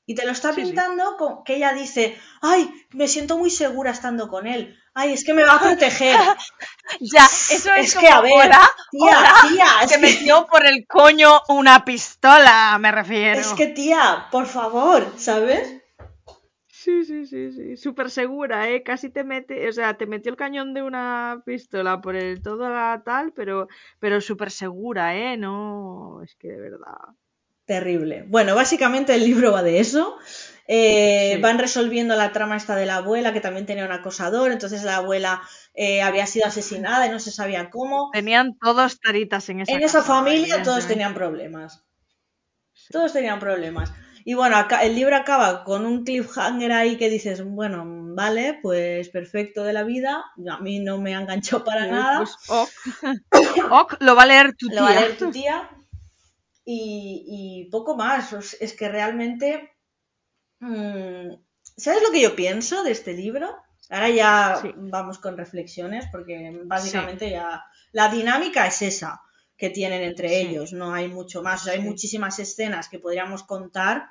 Y 0.06 0.14
te 0.14 0.24
lo 0.24 0.32
está 0.32 0.52
pintando 0.52 1.16
con 1.16 1.44
que 1.44 1.56
ella 1.56 1.72
dice, 1.72 2.18
ay, 2.42 2.70
me 2.90 3.08
siento 3.08 3.38
muy 3.38 3.50
segura 3.50 3.90
estando 3.90 4.28
con 4.28 4.46
él. 4.46 4.78
Ay, 4.94 5.12
es 5.12 5.24
que 5.24 5.34
me 5.34 5.44
va 5.44 5.54
a 5.54 5.60
proteger. 5.60 6.16
ya, 7.00 7.24
eso 7.24 7.72
es, 7.72 7.94
que 7.96 8.08
a 8.08 8.20
ver, 8.20 8.50
tía, 8.90 9.34
tía, 9.48 9.66
que, 9.88 9.98
metió 9.98 10.46
por 10.46 10.64
el 10.66 10.86
coño 10.86 11.40
una 11.48 11.84
pistola, 11.84 12.76
me 12.78 12.92
refiero. 12.92 13.40
Es 13.40 13.52
que 13.54 13.66
tía, 13.66 14.28
por 14.30 14.46
favor, 14.46 15.12
¿sabes? 15.16 15.83
Sí, 16.84 17.02
sí, 17.06 17.24
sí, 17.24 17.50
sí, 17.50 17.78
súper 17.78 18.10
segura, 18.10 18.68
¿eh? 18.68 18.82
Casi 18.82 19.08
te 19.08 19.24
mete, 19.24 19.66
o 19.66 19.72
sea, 19.72 19.96
te 19.96 20.04
metió 20.04 20.30
el 20.30 20.36
cañón 20.36 20.74
de 20.74 20.82
una 20.82 21.42
pistola 21.46 22.02
por 22.02 22.14
el 22.14 22.42
todo 22.42 22.68
la 22.68 23.00
tal, 23.02 23.32
pero, 23.32 23.68
pero 24.00 24.20
súper 24.20 24.50
segura, 24.50 25.16
¿eh? 25.16 25.38
No, 25.38 26.20
es 26.22 26.34
que 26.34 26.48
de 26.48 26.60
verdad. 26.60 27.16
Terrible. 27.64 28.26
Bueno, 28.28 28.54
básicamente 28.54 29.14
el 29.14 29.24
libro 29.24 29.50
va 29.50 29.62
de 29.62 29.80
eso. 29.80 30.18
Eh, 30.68 31.38
van 31.40 31.58
resolviendo 31.58 32.16
la 32.16 32.32
trama 32.32 32.58
esta 32.58 32.76
de 32.76 32.84
la 32.84 32.96
abuela, 32.96 33.32
que 33.32 33.40
también 33.40 33.64
tenía 33.64 33.86
un 33.86 33.92
acosador, 33.92 34.52
entonces 34.52 34.84
la 34.84 34.96
abuela 34.96 35.40
eh, 35.72 36.02
había 36.02 36.26
sido 36.26 36.46
asesinada 36.46 37.06
y 37.06 37.10
no 37.10 37.18
se 37.18 37.30
sabía 37.30 37.70
cómo. 37.70 38.10
Tenían 38.12 38.58
todos 38.58 39.00
taritas 39.00 39.48
en 39.48 39.60
esa 39.60 39.72
En 39.72 39.82
esa 39.82 40.02
familia 40.02 40.62
todos 40.62 40.86
tenían 40.86 41.14
problemas. 41.14 41.82
Todos 42.90 43.14
tenían 43.14 43.40
problemas. 43.40 43.90
Y 44.26 44.32
bueno, 44.32 44.56
acá, 44.56 44.82
el 44.82 44.94
libro 44.94 45.14
acaba 45.16 45.64
con 45.64 45.84
un 45.84 46.02
cliffhanger 46.02 46.72
ahí 46.72 46.96
que 46.96 47.10
dices, 47.10 47.44
bueno, 47.44 47.84
vale, 47.86 48.58
pues 48.62 49.10
perfecto 49.10 49.64
de 49.64 49.74
la 49.74 49.84
vida. 49.84 50.24
A 50.50 50.58
mí 50.60 50.78
no 50.78 50.98
me 50.98 51.14
ha 51.14 51.20
enganchado 51.20 51.62
para 51.62 51.86
nada. 51.86 52.18
Pues, 52.18 52.36
ok. 53.70 53.96
lo 54.00 54.16
va 54.16 54.22
a 54.22 54.26
leer 54.26 54.56
tu 54.56 54.68
tía. 54.68 54.80
Lo 54.80 54.86
va 54.86 54.90
a 54.92 55.00
leer 55.00 55.18
tu 55.18 55.30
tía 55.30 55.70
y, 56.64 57.68
poco 57.70 57.96
más. 57.96 58.56
Es 58.60 58.72
que 58.72 58.88
realmente... 58.88 59.76
Mm, 60.60 61.34
¿Sabes 61.76 62.02
lo 62.02 62.10
que 62.10 62.22
yo 62.22 62.34
pienso 62.34 62.82
de 62.82 62.92
este 62.92 63.12
libro? 63.12 63.54
Ahora 63.90 64.08
ya 64.08 64.62
vamos 64.76 65.18
con 65.18 65.36
reflexiones 65.36 66.06
porque 66.10 66.62
básicamente 66.64 67.30
ya 67.30 67.64
la 67.92 68.08
dinámica 68.08 68.66
es 68.66 68.80
esa 68.80 69.20
que 69.56 69.70
tienen 69.70 70.02
entre 70.02 70.40
ellos, 70.40 70.72
no 70.72 70.92
hay 70.92 71.08
mucho 71.08 71.42
más, 71.42 71.66
hay 71.68 71.80
muchísimas 71.80 72.38
escenas 72.38 72.88
que 72.88 72.98
podríamos 72.98 73.42
contar, 73.42 74.08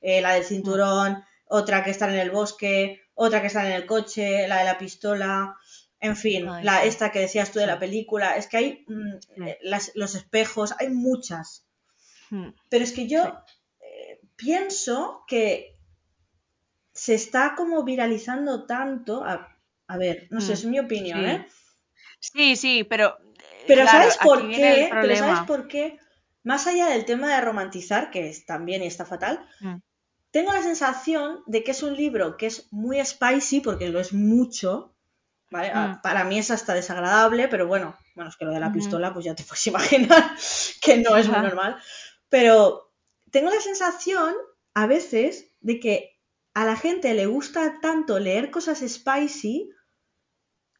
eh, 0.00 0.20
la 0.20 0.34
del 0.34 0.44
cinturón, 0.44 1.24
otra 1.46 1.82
que 1.84 1.90
está 1.90 2.08
en 2.08 2.18
el 2.18 2.30
bosque, 2.30 3.02
otra 3.14 3.40
que 3.40 3.46
está 3.46 3.66
en 3.66 3.72
el 3.72 3.86
coche, 3.86 4.48
la 4.48 4.58
de 4.58 4.64
la 4.64 4.78
pistola, 4.78 5.56
en 6.00 6.16
fin, 6.16 6.46
la, 6.62 6.84
esta 6.84 7.12
que 7.12 7.20
decías 7.20 7.52
tú 7.52 7.60
de 7.60 7.66
la 7.66 7.78
película, 7.78 8.36
es 8.36 8.48
que 8.48 8.56
hay 8.56 8.84
mm, 8.88 9.46
los 9.94 10.14
espejos, 10.14 10.74
hay 10.78 10.90
muchas 10.90 11.66
Hmm. 12.32 12.48
Pero 12.70 12.82
es 12.82 12.92
que 12.92 13.06
yo 13.06 13.44
eh, 13.80 14.20
pienso 14.36 15.22
que 15.28 15.76
se 16.94 17.14
está 17.14 17.54
como 17.54 17.84
viralizando 17.84 18.64
tanto. 18.64 19.22
A, 19.24 19.48
ver, 19.98 20.28
no 20.30 20.40
sé, 20.40 20.52
hmm. 20.52 20.54
es 20.54 20.64
mi 20.64 20.80
opinión, 20.80 21.24
¿eh? 21.26 21.46
Sí, 22.20 22.56
sí, 22.56 22.84
pero. 22.84 23.18
Pero 23.66 23.86
¿sabes 23.86 24.16
por 24.18 24.48
qué? 24.48 24.88
Pero 24.90 25.16
¿sabes 25.16 25.40
por 25.46 25.68
qué? 25.68 25.98
Más 26.44 26.66
allá 26.66 26.88
del 26.88 27.04
tema 27.04 27.34
de 27.34 27.40
romantizar, 27.40 28.10
que 28.10 28.28
es 28.28 28.46
también 28.46 28.82
y 28.82 28.86
está 28.86 29.04
fatal, 29.04 29.46
hmm. 29.60 29.76
tengo 30.30 30.52
la 30.52 30.62
sensación 30.62 31.42
de 31.46 31.62
que 31.62 31.70
es 31.70 31.82
un 31.82 31.96
libro 31.96 32.36
que 32.36 32.46
es 32.46 32.72
muy 32.72 33.04
spicy, 33.04 33.60
porque 33.60 33.88
lo 33.88 34.00
es 34.00 34.12
mucho. 34.12 34.94
¿vale? 35.50 35.70
Para 36.02 36.24
mí 36.24 36.38
es 36.38 36.50
hasta 36.50 36.74
desagradable, 36.74 37.46
pero 37.46 37.66
bueno, 37.66 37.94
bueno, 38.16 38.30
es 38.30 38.36
que 38.36 38.44
lo 38.44 38.52
de 38.52 38.60
la 38.60 38.72
pistola, 38.72 39.12
pues 39.12 39.24
ya 39.24 39.34
te 39.34 39.44
puedes 39.44 39.66
imaginar 39.68 40.34
que 40.80 40.96
no 40.96 41.16
es 41.16 41.28
muy 41.28 41.38
normal. 41.38 41.76
Pero 42.28 42.92
tengo 43.30 43.50
la 43.50 43.60
sensación, 43.60 44.34
a 44.74 44.86
veces, 44.86 45.54
de 45.60 45.78
que 45.78 46.18
a 46.54 46.64
la 46.64 46.76
gente 46.76 47.14
le 47.14 47.26
gusta 47.26 47.80
tanto 47.80 48.18
leer 48.18 48.50
cosas 48.50 48.80
spicy. 48.86 49.70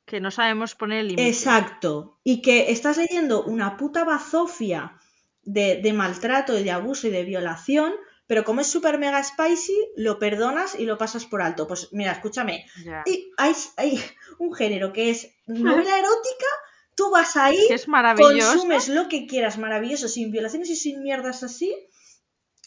Que 0.04 0.20
no 0.20 0.30
sabemos 0.30 0.74
poner 0.74 1.04
límites. 1.04 1.38
Exacto. 1.38 2.18
Y 2.24 2.42
que 2.42 2.70
estás 2.72 2.96
leyendo 2.96 3.44
una 3.44 3.76
puta 3.76 4.04
bazofia 4.04 4.98
de, 5.42 5.92
maltrato 5.94 6.58
y 6.58 6.62
de 6.62 6.70
abuso 6.70 7.06
y 7.06 7.10
de 7.10 7.24
violación, 7.24 7.92
pero 8.26 8.44
como 8.44 8.60
es 8.60 8.66
súper 8.66 8.98
mega 8.98 9.22
spicy, 9.22 9.76
lo 9.96 10.18
perdonas 10.18 10.78
y 10.78 10.86
lo 10.86 10.98
pasas 10.98 11.24
por 11.24 11.42
alto. 11.42 11.66
Pues 11.66 11.88
mira, 11.92 12.12
escúchame. 12.12 12.66
Y 13.06 13.32
hay, 13.36 13.54
hay, 13.76 14.04
un 14.38 14.52
género 14.52 14.92
que 14.92 15.10
es 15.10 15.30
novela 15.46 15.98
erótica 15.98 16.46
Tú 16.94 17.10
vas 17.10 17.36
ahí, 17.36 17.58
es 17.70 17.88
maravilloso. 17.88 18.52
consumes 18.52 18.88
lo 18.88 19.08
que 19.08 19.26
quieras, 19.26 19.56
maravilloso, 19.56 20.08
sin 20.08 20.30
violaciones 20.30 20.68
y 20.68 20.76
sin 20.76 21.02
mierdas 21.02 21.42
así, 21.42 21.74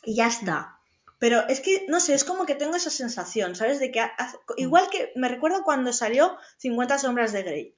y 0.03 0.15
ya 0.15 0.27
está. 0.27 0.74
Pero 1.25 1.47
es 1.47 1.59
que, 1.59 1.87
no 1.87 1.99
sé, 1.99 2.13
es 2.13 2.23
como 2.23 2.45
que 2.45 2.53
tengo 2.53 2.75
esa 2.75 2.91
sensación, 2.91 3.55
¿sabes? 3.55 3.79
De 3.79 3.91
que, 3.91 3.99
igual 4.57 4.91
que 4.91 5.11
me 5.15 5.27
recuerdo 5.27 5.63
cuando 5.63 5.91
salió 5.91 6.37
50 6.57 6.99
sombras 6.99 7.33
de 7.33 7.41
Grey, 7.41 7.75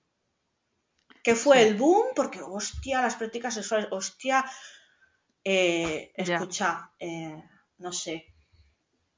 que 1.24 1.34
fue 1.34 1.66
el 1.66 1.76
boom, 1.76 2.08
porque, 2.14 2.42
hostia, 2.42 3.02
las 3.02 3.16
prácticas 3.16 3.54
sexuales, 3.54 3.88
hostia, 3.92 4.44
eh, 5.46 6.12
escucha, 6.18 6.92
eh, 7.00 7.42
no 7.78 7.94
sé. 7.94 8.26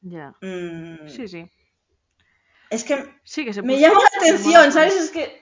Ya. 0.01 0.35
Mm. 0.41 1.07
sí, 1.07 1.27
sí. 1.27 1.49
Es 2.69 2.83
que, 2.83 3.03
sí 3.23 3.45
que 3.45 3.53
se 3.53 3.63
me 3.63 3.79
llama 3.79 3.99
la 3.99 4.19
atención, 4.19 4.71
¿sabes? 4.71 4.93
Es 4.93 5.09
que 5.09 5.41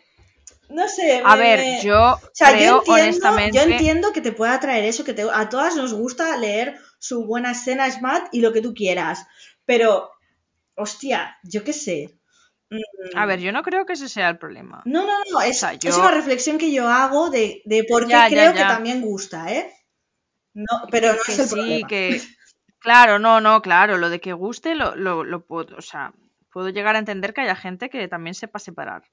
no 0.69 0.87
sé. 0.87 1.21
A 1.23 1.35
ver, 1.35 1.81
yo 1.81 2.19
creo, 2.37 2.83
honestamente. 2.87 3.57
Yo 3.57 3.63
entiendo 3.63 4.11
que 4.13 4.21
te 4.21 4.31
pueda 4.31 4.59
traer 4.59 4.85
eso, 4.85 5.03
que 5.03 5.15
a 5.33 5.49
todas 5.49 5.75
nos 5.75 5.93
gusta 5.93 6.35
leer 6.37 6.77
su 6.99 7.25
buena 7.25 7.51
escena 7.51 7.89
SMAT 7.89 8.29
y 8.33 8.41
lo 8.41 8.51
que 8.53 8.61
tú 8.61 8.73
quieras. 8.73 9.25
Pero, 9.65 10.11
hostia, 10.75 11.37
yo 11.43 11.63
qué 11.63 11.73
sé. 11.73 12.19
A 13.15 13.25
ver, 13.25 13.39
yo 13.39 13.51
no 13.51 13.63
creo 13.63 13.85
que 13.85 13.93
ese 13.93 14.09
sea 14.09 14.29
el 14.29 14.37
problema. 14.37 14.81
No, 14.85 15.05
no, 15.05 15.13
no, 15.31 15.41
es, 15.41 15.63
es 15.63 15.97
una 15.97 16.11
reflexión 16.11 16.57
que 16.57 16.71
yo 16.71 16.89
hago 16.89 17.29
de, 17.29 17.61
de 17.65 17.85
por 17.85 18.07
qué 18.07 18.17
creo 18.29 18.53
que 18.53 18.59
también 18.59 19.01
gusta, 19.01 19.51
¿eh? 19.53 19.73
No, 20.53 20.87
pero 20.91 21.13
no 21.13 21.19
es 21.27 21.39
el 21.39 21.47
sí, 21.47 21.83
que. 21.87 22.21
Claro, 22.79 23.19
no, 23.19 23.41
no, 23.41 23.61
claro, 23.61 23.97
lo 23.97 24.09
de 24.09 24.19
que 24.19 24.33
guste 24.33 24.75
lo, 24.75 24.95
lo, 24.95 25.23
lo 25.23 25.45
puedo, 25.45 25.77
o 25.77 25.81
sea, 25.81 26.13
puedo 26.51 26.69
llegar 26.69 26.95
a 26.95 26.99
entender 26.99 27.33
que 27.33 27.41
haya 27.41 27.55
gente 27.55 27.89
que 27.89 28.07
también 28.07 28.33
sepa 28.33 28.59
separar 28.59 29.03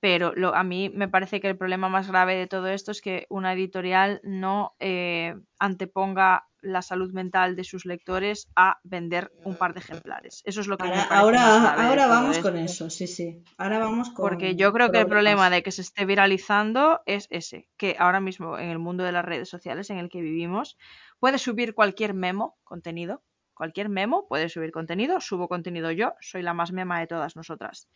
pero 0.00 0.32
lo, 0.34 0.54
a 0.54 0.62
mí 0.62 0.90
me 0.90 1.08
parece 1.08 1.40
que 1.40 1.48
el 1.48 1.56
problema 1.56 1.88
más 1.88 2.08
grave 2.08 2.36
de 2.36 2.46
todo 2.46 2.68
esto 2.68 2.90
es 2.90 3.00
que 3.00 3.26
una 3.30 3.52
editorial 3.52 4.20
no 4.22 4.74
eh, 4.78 5.34
anteponga 5.58 6.44
la 6.60 6.82
salud 6.82 7.12
mental 7.12 7.56
de 7.56 7.64
sus 7.64 7.86
lectores 7.86 8.48
a 8.56 8.78
vender 8.82 9.32
un 9.44 9.56
par 9.56 9.72
de 9.72 9.80
ejemplares. 9.80 10.42
Eso 10.44 10.60
es 10.60 10.66
lo 10.66 10.76
que 10.76 10.84
ahora, 10.84 10.96
me 11.08 11.14
ahora, 11.14 11.88
ahora 11.88 12.06
vamos 12.08 12.38
con 12.40 12.56
eso, 12.56 12.90
sí, 12.90 13.06
sí. 13.06 13.42
Ahora 13.56 13.78
vamos 13.78 14.10
con 14.10 14.28
Porque 14.28 14.56
yo 14.56 14.72
creo 14.72 14.90
que 14.90 14.98
el 14.98 15.06
problema 15.06 15.48
de 15.48 15.62
que 15.62 15.70
se 15.70 15.82
esté 15.82 16.04
viralizando 16.04 17.00
es 17.06 17.28
ese, 17.30 17.68
que 17.76 17.96
ahora 17.98 18.20
mismo 18.20 18.58
en 18.58 18.70
el 18.70 18.78
mundo 18.78 19.04
de 19.04 19.12
las 19.12 19.24
redes 19.24 19.48
sociales 19.48 19.90
en 19.90 19.98
el 19.98 20.08
que 20.08 20.20
vivimos, 20.20 20.76
puedes 21.20 21.42
subir 21.42 21.74
cualquier 21.74 22.14
memo, 22.14 22.58
contenido, 22.64 23.22
cualquier 23.54 23.88
memo, 23.88 24.26
puede 24.28 24.48
subir 24.48 24.70
contenido, 24.70 25.20
subo 25.20 25.48
contenido 25.48 25.90
yo, 25.90 26.14
soy 26.20 26.42
la 26.42 26.52
más 26.52 26.72
mema 26.72 27.00
de 27.00 27.06
todas 27.06 27.36
nosotras. 27.36 27.88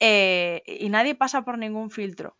Eh, 0.00 0.62
y 0.66 0.88
nadie 0.88 1.14
pasa 1.14 1.42
por 1.42 1.58
ningún 1.58 1.90
filtro. 1.90 2.36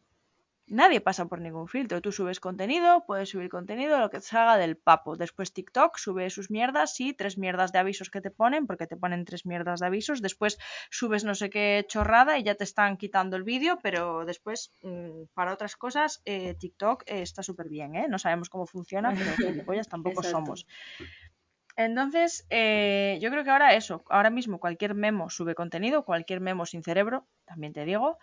Nadie 0.69 1.01
pasa 1.01 1.27
por 1.27 1.41
ningún 1.41 1.69
filtro. 1.69 2.01
Tú 2.01 2.11
subes 2.11 2.41
contenido, 2.41 3.05
puedes 3.07 3.29
subir 3.29 3.49
contenido, 3.49 4.01
lo 4.01 4.11
que 4.11 4.19
te 4.19 4.27
salga 4.27 4.57
del 4.57 4.77
papo. 4.77 5.17
Después 5.17 5.53
TikTok 5.53 5.97
sube 5.97 6.29
sus 6.29 6.51
mierdas, 6.51 6.93
sí, 6.93 7.15
tres 7.15 7.39
mierdas 7.39 7.71
de 7.71 7.79
avisos 7.79 8.11
que 8.11 8.21
te 8.21 8.33
ponen, 8.33 8.67
porque 8.67 8.89
te 8.89 8.97
ponen 8.97 9.25
tres 9.25 9.47
mierdas 9.47 9.79
de 9.79 9.87
avisos. 9.87 10.23
Después 10.23 10.59
subes 10.91 11.23
no 11.23 11.37
sé 11.37 11.51
qué 11.51 11.85
chorrada 11.87 12.37
y 12.37 12.43
ya 12.43 12.57
te 12.57 12.65
están 12.65 12.97
quitando 12.97 13.37
el 13.37 13.45
vídeo, 13.45 13.79
pero 13.81 14.25
después, 14.25 14.75
mm, 14.83 15.27
para 15.35 15.53
otras 15.53 15.77
cosas, 15.77 16.21
eh, 16.25 16.57
TikTok 16.59 17.05
está 17.07 17.45
súper 17.45 17.69
bien, 17.69 17.95
¿eh? 17.95 18.07
No 18.09 18.19
sabemos 18.19 18.49
cómo 18.49 18.67
funciona, 18.67 19.15
pero 19.15 19.37
gilipollas 19.37 19.89
tampoco 19.89 20.25
somos. 20.25 20.67
Entonces, 21.77 22.47
eh, 22.51 23.19
yo 23.21 23.31
creo 23.31 23.45
que 23.45 23.51
ahora 23.51 23.75
eso, 23.75 24.03
ahora 24.09 24.31
mismo 24.31 24.59
cualquier 24.59 24.95
memo 24.95 25.29
sube 25.29 25.55
contenido, 25.55 26.05
cualquier 26.05 26.41
memo 26.41 26.65
sin 26.65 26.83
cerebro, 26.83 27.27
también 27.45 27.75
te 27.75 27.85
digo, 27.85 28.19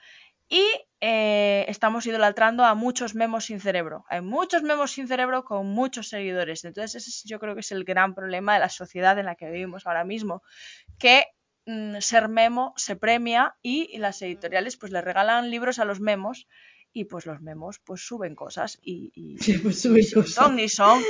y 0.50 0.64
eh, 1.02 1.66
estamos 1.68 2.06
idolatrando 2.06 2.66
a 2.66 2.76
muchos 2.76 3.16
memos 3.16 3.46
sin 3.46 3.60
cerebro. 3.60 4.06
Hay 4.10 4.22
muchos 4.22 4.64
memos 4.64 4.92
sin 4.92 5.08
cerebro 5.08 5.44
con 5.46 5.68
muchos 5.68 6.10
seguidores. 6.10 6.64
Entonces, 6.66 7.08
ese 7.08 7.28
yo 7.28 7.40
creo 7.40 7.54
que 7.54 7.62
es 7.62 7.72
el 7.72 7.84
gran 7.86 8.16
problema 8.16 8.56
de 8.56 8.60
la 8.60 8.70
sociedad 8.70 9.18
en 9.20 9.26
la 9.26 9.36
que 9.36 9.50
vivimos 9.50 9.86
ahora 9.86 10.04
mismo, 10.04 10.42
que 11.00 11.26
mm, 11.66 11.98
ser 12.00 12.30
memo 12.30 12.74
se 12.76 12.96
premia 12.96 13.56
y 13.62 13.98
las 13.98 14.22
editoriales 14.22 14.78
pues 14.78 14.92
le 14.92 15.02
regalan 15.02 15.50
libros 15.50 15.80
a 15.80 15.86
los 15.86 16.00
memos 16.00 16.48
y 16.94 17.06
pues 17.06 17.26
los 17.26 17.42
memos 17.42 17.80
pues 17.80 18.06
suben 18.06 18.36
cosas 18.36 18.80
y, 18.84 19.12
y, 19.16 19.58
pues 19.58 19.82
suben 19.82 20.06
cosas. 20.14 20.34
son 20.34 20.56
ni 20.56 20.70
son 20.70 21.02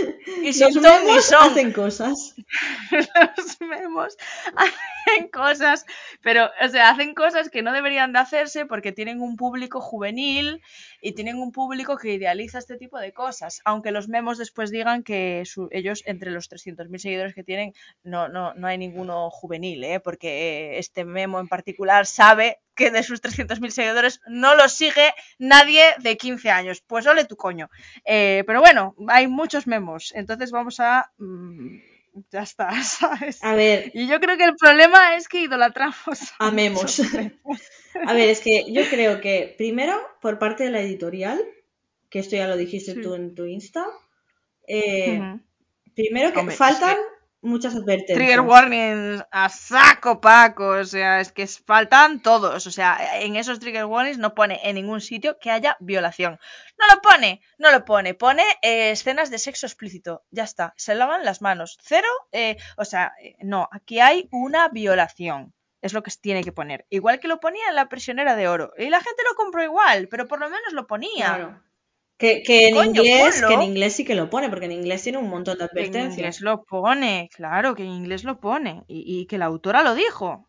y 0.42 0.54
sin 0.54 0.82
ton 0.82 1.06
ni 1.06 1.22
son 1.22 1.52
hacen 1.52 1.74
cosas 1.74 2.36
los 2.92 3.62
memos 3.62 4.18
hacen 4.56 5.28
cosas 5.28 5.86
pero 6.22 6.50
o 6.62 6.68
sea 6.70 6.90
hacen 6.90 7.14
cosas 7.14 7.50
que 7.50 7.62
no 7.62 7.74
deberían 7.74 8.14
de 8.14 8.20
hacerse 8.20 8.66
porque 8.66 8.94
tienen 8.94 9.22
un 9.22 9.36
público 9.36 9.82
juvenil 9.82 10.62
y 11.02 11.12
tienen 11.12 11.36
un 11.36 11.52
público 11.52 11.98
que 11.98 12.14
idealiza 12.14 12.60
este 12.60 12.78
tipo 12.78 12.98
de 12.98 13.12
cosas 13.12 13.62
aunque 13.66 13.92
los 13.92 14.08
memos 14.08 14.38
después 14.38 14.72
digan 14.72 15.04
que 15.04 15.44
ellos 15.72 16.04
entre 16.06 16.32
los 16.32 16.50
300.000 16.50 16.98
seguidores 16.98 17.36
que 17.36 17.44
tienen 17.44 17.74
no, 18.04 18.30
no, 18.30 18.54
no 18.54 18.68
hay 18.68 18.78
ninguno 18.78 19.30
juvenil 19.30 19.84
¿eh? 19.84 20.00
porque 20.00 20.78
este 20.78 21.04
memo 21.04 21.42
en 21.42 21.50
particular 21.50 22.06
sabe 22.06 22.63
que 22.76 22.92
de 22.92 23.04
sus 23.04 23.22
300.000 23.22 23.70
seguidores 23.70 24.22
no 24.28 24.56
lo 24.56 24.68
sigue 24.70 25.14
nadie 25.38 25.84
de 26.00 26.18
15 26.18 26.50
años. 26.50 26.82
Pues 26.86 27.06
ole 27.08 27.26
tu 27.26 27.36
coño. 27.36 27.70
Eh, 28.06 28.44
pero 28.48 28.62
bueno, 28.62 28.96
hay 29.08 29.28
muchos 29.28 29.68
memos, 29.68 30.12
entonces 30.16 30.52
vamos 30.52 30.80
a... 30.80 31.12
Mm, 31.18 31.78
ya 32.32 32.42
está, 32.42 32.72
¿sabes? 32.84 33.44
A 33.44 33.56
ver. 33.56 33.92
Y 33.94 34.08
yo 34.08 34.20
creo 34.20 34.38
que 34.38 34.46
el 34.46 34.56
problema 34.56 35.16
es 35.16 35.28
que 35.28 35.42
idolatramos 35.42 36.34
a, 36.40 36.52
memos. 36.52 37.00
a 38.06 38.14
ver, 38.14 38.30
es 38.30 38.40
que 38.40 38.72
yo 38.72 38.84
creo 38.90 39.22
que 39.22 39.54
primero, 39.58 40.00
por 40.22 40.40
parte 40.40 40.64
de 40.64 40.72
la 40.72 40.82
editorial, 40.82 41.42
que 42.10 42.20
esto 42.20 42.36
ya 42.36 42.48
lo 42.48 42.58
dijiste 42.58 42.96
tú 42.96 43.16
en 43.16 43.34
tu 43.34 43.46
Insta, 43.46 43.86
eh, 44.68 45.40
primero 45.96 46.32
que 46.32 46.52
faltan 46.52 46.98
muchas 47.44 47.76
advertencias. 47.76 48.18
Trigger 48.18 48.42
warnings 48.42 49.24
a 49.32 49.50
saco 49.50 50.20
Paco, 50.20 50.70
o 50.70 50.86
sea, 50.86 51.20
es 51.20 51.32
que 51.32 51.46
faltan 51.48 52.22
todos, 52.22 52.66
o 52.66 52.72
sea, 52.72 53.22
en 53.22 53.36
esos 53.36 53.60
trigger 53.60 53.86
warnings 53.86 54.18
no 54.18 54.34
pone 54.34 54.60
en 54.64 54.76
ningún 54.76 55.02
sitio 55.02 55.38
que 55.40 55.52
haya 55.52 55.78
violación. 55.80 56.40
No 56.80 56.96
lo 56.96 57.02
pone, 57.02 57.42
no 57.58 57.72
lo 57.72 57.86
pone, 57.86 58.14
pone 58.14 58.44
eh, 58.62 58.92
escenas 58.92 59.30
de 59.30 59.38
sexo 59.38 59.66
explícito, 59.66 60.24
ya 60.32 60.44
está, 60.44 60.74
se 60.78 60.96
lavan 60.96 61.26
las 61.26 61.42
manos, 61.42 61.78
cero, 61.82 62.08
eh, 62.32 62.58
o 62.78 62.86
sea, 62.86 63.14
eh, 63.22 63.36
no, 63.42 63.70
aquí 63.72 64.00
hay 64.00 64.28
una 64.32 64.70
violación. 64.70 65.54
Es 65.82 65.92
lo 65.92 66.02
que 66.02 66.12
tiene 66.12 66.46
que 66.46 66.54
poner. 66.54 66.86
Igual 66.90 67.20
que 67.20 67.28
lo 67.28 67.42
ponía 67.42 67.68
en 67.68 67.76
la 67.76 67.90
prisionera 67.90 68.38
de 68.38 68.48
oro. 68.48 68.72
Y 68.78 68.90
la 68.90 69.02
gente 69.02 69.22
lo 69.30 69.36
compró 69.36 69.62
igual, 69.62 70.08
pero 70.08 70.30
por 70.30 70.40
lo 70.40 70.50
menos 70.50 70.72
lo 70.72 70.88
ponía. 70.88 71.36
Claro. 71.36 71.62
Que, 72.18 72.44
en 72.70 72.78
inglés, 72.78 73.44
que 73.46 73.54
en 73.54 73.62
inglés 73.64 73.94
sí 73.94 74.06
que 74.06 74.16
lo 74.16 74.30
pone, 74.30 74.50
porque 74.50 74.66
en 74.66 74.72
inglés 74.72 75.04
tiene 75.04 75.18
un 75.18 75.30
montón 75.30 75.58
de 75.58 75.66
advertencias. 75.66 76.06
En 76.06 76.12
inglés 76.12 76.42
lo 76.42 76.64
pone, 76.64 77.30
claro, 77.34 77.76
que 77.76 77.84
en 77.84 77.90
inglés 77.90 78.24
lo 78.24 78.40
pone. 78.40 78.84
Y, 78.88 79.26
que 79.26 79.38
la 79.38 79.46
autora 79.46 79.84
lo 79.84 79.96
dijo 79.96 80.48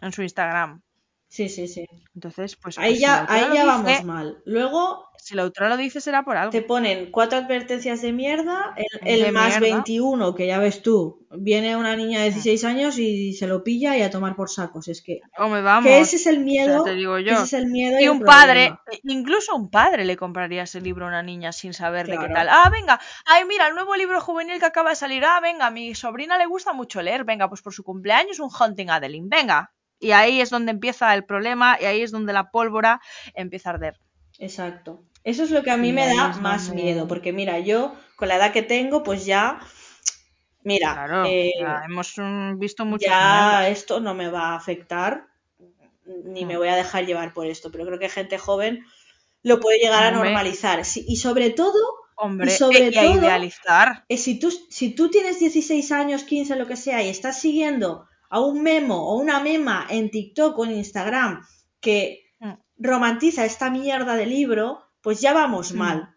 en 0.00 0.12
su 0.12 0.22
Instagram. 0.22 0.82
Sí, 1.28 1.48
sí, 1.48 1.68
sí. 1.68 1.84
Entonces, 2.14 2.56
pues. 2.56 2.78
Ahí 2.78 2.92
pues 2.92 3.00
ya, 3.00 3.26
ahí 3.28 3.54
ya 3.54 3.64
vamos 3.64 4.04
mal. 4.04 4.42
Luego. 4.44 5.08
Si 5.24 5.34
la 5.34 5.40
autora 5.40 5.70
lo 5.70 5.78
dice 5.78 6.02
será 6.02 6.22
por 6.22 6.36
algo. 6.36 6.50
Te 6.50 6.60
ponen 6.60 7.10
cuatro 7.10 7.38
advertencias 7.38 8.02
de 8.02 8.12
mierda, 8.12 8.74
el, 9.00 9.32
más 9.32 9.58
21, 9.58 10.34
que 10.34 10.46
ya 10.46 10.58
ves 10.58 10.82
tú, 10.82 11.26
viene 11.30 11.78
una 11.78 11.96
niña 11.96 12.18
de 12.18 12.24
16 12.30 12.62
mm. 12.62 12.66
años 12.66 12.98
y 12.98 13.32
se 13.32 13.46
lo 13.46 13.64
pilla 13.64 13.96
y 13.96 14.02
a 14.02 14.10
tomar 14.10 14.36
por 14.36 14.50
sacos. 14.50 14.86
Es 14.88 15.00
que, 15.00 15.22
vamos. 15.38 15.88
que 15.88 15.98
ese 15.98 16.16
es 16.16 16.26
el 16.26 16.40
miedo. 16.40 16.84
te 16.84 16.92
digo 16.92 17.18
yo. 17.20 17.32
Ese 17.32 17.42
es 17.44 17.52
el 17.54 17.68
miedo. 17.68 17.98
Y, 17.98 18.08
un 18.08 18.20
padre, 18.20 18.76
incluso 19.04 19.56
un 19.56 19.70
padre 19.70 20.04
le 20.04 20.18
compraría 20.18 20.64
ese 20.64 20.82
libro 20.82 21.06
a 21.06 21.08
una 21.08 21.22
niña 21.22 21.52
sin 21.52 21.72
saber 21.72 22.06
de 22.06 22.18
qué 22.18 22.28
tal. 22.28 22.50
Ah, 22.50 22.68
venga, 22.70 23.00
ay, 23.24 23.46
mira, 23.46 23.66
el 23.68 23.74
nuevo 23.74 23.96
libro 23.96 24.20
juvenil 24.20 24.58
que 24.58 24.66
acaba 24.66 24.90
de 24.90 24.96
salir. 24.96 25.24
Ah, 25.24 25.40
venga, 25.40 25.68
a 25.68 25.70
mi 25.70 25.94
sobrina 25.94 26.36
le 26.36 26.44
gusta 26.44 26.74
mucho 26.74 27.00
leer. 27.00 27.24
Venga, 27.24 27.48
pues 27.48 27.62
por 27.62 27.72
su 27.72 27.82
cumpleaños 27.82 28.40
un 28.40 28.50
Hunting 28.50 28.90
Adeline. 28.90 29.30
Venga. 29.30 29.72
Y 29.98 30.12
ahí 30.12 30.42
es 30.42 30.50
donde 30.50 30.72
empieza 30.72 31.14
el 31.14 31.24
problema 31.24 31.78
y 31.80 31.86
ahí 31.86 32.02
es 32.02 32.10
donde 32.10 32.34
la 32.34 32.50
pólvora 32.50 33.00
empieza 33.34 33.70
a 33.70 33.72
arder. 33.72 33.98
Exacto. 34.38 35.02
Eso 35.24 35.42
es 35.44 35.50
lo 35.50 35.62
que 35.62 35.70
a 35.70 35.76
mí 35.76 35.92
me 35.92 36.06
da 36.06 36.28
más 36.40 36.68
miedo, 36.68 37.08
porque 37.08 37.32
mira, 37.32 37.58
yo 37.58 37.94
con 38.16 38.28
la 38.28 38.36
edad 38.36 38.52
que 38.52 38.62
tengo, 38.62 39.02
pues 39.02 39.24
ya, 39.24 39.58
mira, 40.62 41.24
eh, 41.26 41.52
hemos 41.86 42.14
mm, 42.18 42.58
visto 42.58 42.84
mucho. 42.84 43.06
Ya 43.06 43.68
esto 43.68 44.00
no 44.00 44.14
me 44.14 44.28
va 44.28 44.50
a 44.50 44.56
afectar, 44.56 45.26
ni 46.24 46.44
me 46.44 46.58
voy 46.58 46.68
a 46.68 46.76
dejar 46.76 47.06
llevar 47.06 47.32
por 47.32 47.46
esto, 47.46 47.72
pero 47.72 47.86
creo 47.86 47.98
que 47.98 48.10
gente 48.10 48.36
joven 48.36 48.84
lo 49.42 49.60
puede 49.60 49.78
llegar 49.78 50.04
a 50.04 50.10
normalizar. 50.10 50.80
y 50.80 51.16
sobre 51.16 51.50
todo, 51.50 51.78
Hombre, 52.16 52.52
y 52.52 52.56
sobre 52.56 52.92
todo, 52.92 53.18
idealizar. 53.18 54.04
Eh, 54.08 54.16
si, 54.16 54.38
tú, 54.38 54.50
si 54.50 54.94
tú 54.94 55.10
tienes 55.10 55.40
16 55.40 55.90
años, 55.92 56.24
15, 56.24 56.56
lo 56.56 56.66
que 56.66 56.76
sea, 56.76 57.02
y 57.02 57.08
estás 57.08 57.40
siguiendo 57.40 58.06
a 58.30 58.40
un 58.40 58.62
memo 58.62 59.10
o 59.10 59.16
una 59.16 59.40
mema 59.40 59.86
en 59.90 60.10
TikTok 60.10 60.58
o 60.58 60.64
en 60.64 60.72
Instagram 60.72 61.46
que 61.80 62.24
mm. 62.40 62.52
romantiza 62.78 63.44
esta 63.44 63.70
mierda 63.70 64.16
de 64.16 64.26
libro, 64.26 64.83
pues 65.04 65.20
ya 65.20 65.32
vamos 65.32 65.72
mm. 65.72 65.76
mal. 65.76 66.16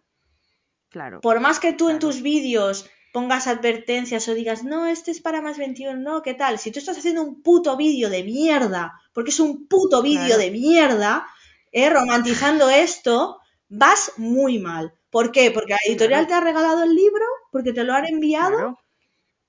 Claro. 0.89 1.21
Por 1.21 1.39
más 1.41 1.59
que 1.59 1.73
tú 1.73 1.89
en 1.89 1.99
tus 1.99 2.21
vídeos 2.23 2.89
pongas 3.11 3.47
advertencias 3.47 4.27
o 4.27 4.33
digas, 4.33 4.63
no, 4.63 4.87
este 4.87 5.11
es 5.11 5.21
para 5.21 5.41
más 5.41 5.57
21, 5.57 5.99
no, 5.99 6.21
¿qué 6.21 6.33
tal? 6.33 6.57
Si 6.57 6.71
tú 6.71 6.79
estás 6.79 6.97
haciendo 6.97 7.21
un 7.21 7.43
puto 7.43 7.75
vídeo 7.75 8.09
de 8.09 8.23
mierda, 8.23 8.93
porque 9.13 9.31
es 9.31 9.39
un 9.39 9.67
puto 9.67 10.01
vídeo 10.01 10.37
de 10.37 10.51
mierda, 10.51 11.27
eh, 11.71 11.89
romantizando 11.89 12.69
esto, 12.69 13.39
vas 13.67 14.13
muy 14.17 14.59
mal. 14.59 14.93
¿Por 15.09 15.31
qué? 15.31 15.51
Porque 15.51 15.73
la 15.73 15.79
editorial 15.87 16.27
te 16.27 16.33
ha 16.33 16.41
regalado 16.41 16.83
el 16.83 16.95
libro, 16.95 17.25
porque 17.51 17.73
te 17.73 17.83
lo 17.83 17.93
han 17.93 18.05
enviado, 18.05 18.79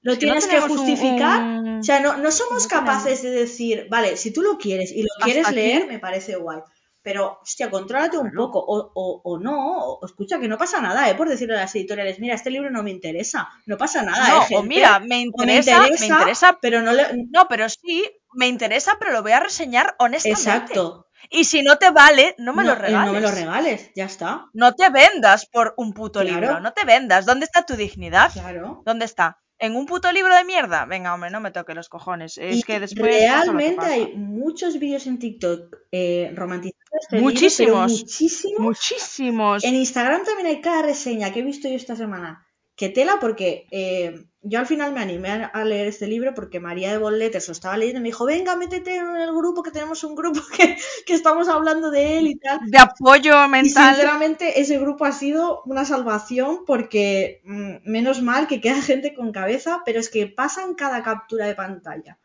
lo 0.03 0.18
tienes 0.18 0.47
que 0.47 0.61
justificar. 0.61 1.78
O 1.78 1.82
sea, 1.82 2.01
no, 2.01 2.16
no 2.16 2.32
somos 2.32 2.66
capaces 2.66 3.22
de 3.22 3.30
decir, 3.30 3.86
vale, 3.89 4.16
si 4.16 4.32
tú 4.32 4.43
lo 4.43 4.59
quieres 4.59 4.91
y 4.93 5.03
lo 5.03 5.11
quieres 5.22 5.51
leer, 5.53 5.86
me 5.86 5.99
parece 5.99 6.36
guay. 6.36 6.61
Pero, 7.03 7.38
hostia, 7.42 7.70
contrólate 7.70 8.18
un 8.18 8.32
poco, 8.32 8.59
o, 8.59 8.90
o, 8.94 9.20
o 9.24 9.38
no, 9.38 9.78
o, 9.78 10.07
escucha, 10.07 10.38
que 10.38 10.49
no 10.49 10.59
pasa 10.59 10.80
nada, 10.80 11.09
¿eh? 11.09 11.14
Por 11.14 11.28
decirle 11.28 11.55
a 11.55 11.61
las 11.61 11.74
editoriales, 11.74 12.18
mira, 12.18 12.34
este 12.34 12.51
libro 12.51 12.70
no 12.70 12.82
me 12.82 12.90
interesa, 12.90 13.49
no 13.66 13.78
pasa 13.78 14.03
nada, 14.03 14.28
no, 14.28 14.42
¿eh, 14.42 14.57
O 14.57 14.62
mira, 14.62 14.99
me 14.99 15.20
interesa, 15.20 15.82
me 15.82 16.07
interesa, 16.07 16.59
pero 16.61 16.82
no 16.82 16.92
le... 16.92 17.05
No, 17.30 17.46
pero 17.49 17.68
sí, 17.68 18.05
me 18.34 18.49
interesa, 18.49 18.96
pero 18.99 19.12
lo 19.12 19.22
voy 19.22 19.32
a 19.32 19.40
reseñar 19.40 19.94
honestamente. 19.99 20.72
Exacto. 20.72 21.09
Y 21.30 21.44
si 21.44 21.62
no 21.62 21.76
te 21.76 21.90
vale, 21.90 22.34
no 22.38 22.55
me 22.55 22.64
lo 22.64 22.74
regales. 22.74 23.03
Eh, 23.03 23.07
no 23.07 23.12
me 23.12 23.20
lo 23.20 23.30
regales, 23.30 23.90
ya 23.94 24.05
está. 24.05 24.46
No 24.53 24.74
te 24.74 24.88
vendas 24.90 25.46
por 25.46 25.74
un 25.76 25.92
puto 25.92 26.22
libro, 26.22 26.61
no 26.61 26.72
te 26.72 26.84
vendas. 26.84 27.26
¿Dónde 27.26 27.44
está 27.44 27.66
tu 27.66 27.76
dignidad? 27.76 28.32
Claro. 28.32 28.82
¿Dónde 28.84 29.05
está? 29.05 29.40
¿En 29.61 29.74
un 29.74 29.86
puto 29.86 30.12
libro 30.12 30.34
de 30.34 30.44
mierda? 30.44 30.84
Venga, 30.86 31.12
hombre, 31.12 31.30
no 31.30 31.40
me 31.40 31.51
toque 31.51 31.74
los 31.74 31.88
cojones. 31.88 32.38
Es 32.38 32.64
que 32.64 32.78
después. 32.78 33.07
Realmente 33.07 33.84
hay 33.84 34.16
muchos 34.16 34.78
vídeos 34.78 35.07
en 35.09 35.18
TikTok 35.18 35.76
eh, 35.90 36.30
romantizados. 36.34 36.78
Muchísimos. 37.12 37.93
muchísimos. 37.93 38.61
Muchísimos. 38.61 39.64
En 39.64 39.74
Instagram 39.74 40.24
también 40.24 40.49
hay 40.49 40.61
cada 40.61 40.82
reseña 40.82 41.32
que 41.32 41.41
he 41.41 41.43
visto 41.43 41.68
yo 41.68 41.74
esta 41.74 41.97
semana. 41.97 42.45
Que 42.76 42.89
tela, 42.89 43.18
porque 43.20 43.66
eh, 43.72 44.24
yo 44.43 44.61
al 44.61 44.66
final 44.66 44.93
me 44.93 45.01
animé 45.01 45.51
a, 45.53 45.64
leer 45.64 45.89
este 45.89 46.07
libro 46.07 46.32
porque 46.32 46.61
María 46.61 46.93
de 46.93 46.99
Bolletters 46.99 47.49
lo 47.49 47.53
estaba 47.53 47.76
leyendo 47.76 47.99
y 47.99 48.03
me 48.03 48.09
dijo, 48.09 48.24
venga, 48.24 48.55
métete 48.55 48.97
en 48.97 49.16
el 49.16 49.32
grupo, 49.34 49.64
que 49.64 49.72
tenemos 49.72 50.05
un 50.05 50.14
grupo 50.14 50.41
que, 50.57 50.76
que, 51.05 51.14
estamos 51.14 51.49
hablando 51.49 51.91
de 51.91 52.18
él 52.18 52.28
y 52.28 52.36
tal. 52.36 52.61
De 52.64 52.78
apoyo 52.78 53.49
mental. 53.49 53.64
Y 53.66 53.70
sinceramente 53.70 54.61
ese 54.61 54.78
grupo 54.78 55.05
ha 55.05 55.12
sido 55.12 55.62
una 55.64 55.84
salvación 55.84 56.61
porque 56.66 57.41
mm, 57.45 57.91
menos 57.91 58.22
mal 58.22 58.47
que 58.47 58.61
queda 58.61 58.80
gente 58.80 59.12
con 59.12 59.32
cabeza, 59.32 59.82
pero 59.84 59.99
es 59.99 60.09
que 60.09 60.28
pasan 60.28 60.74
cada 60.74 61.03
captura 61.03 61.47
de 61.47 61.57
pantalla. 61.57 62.18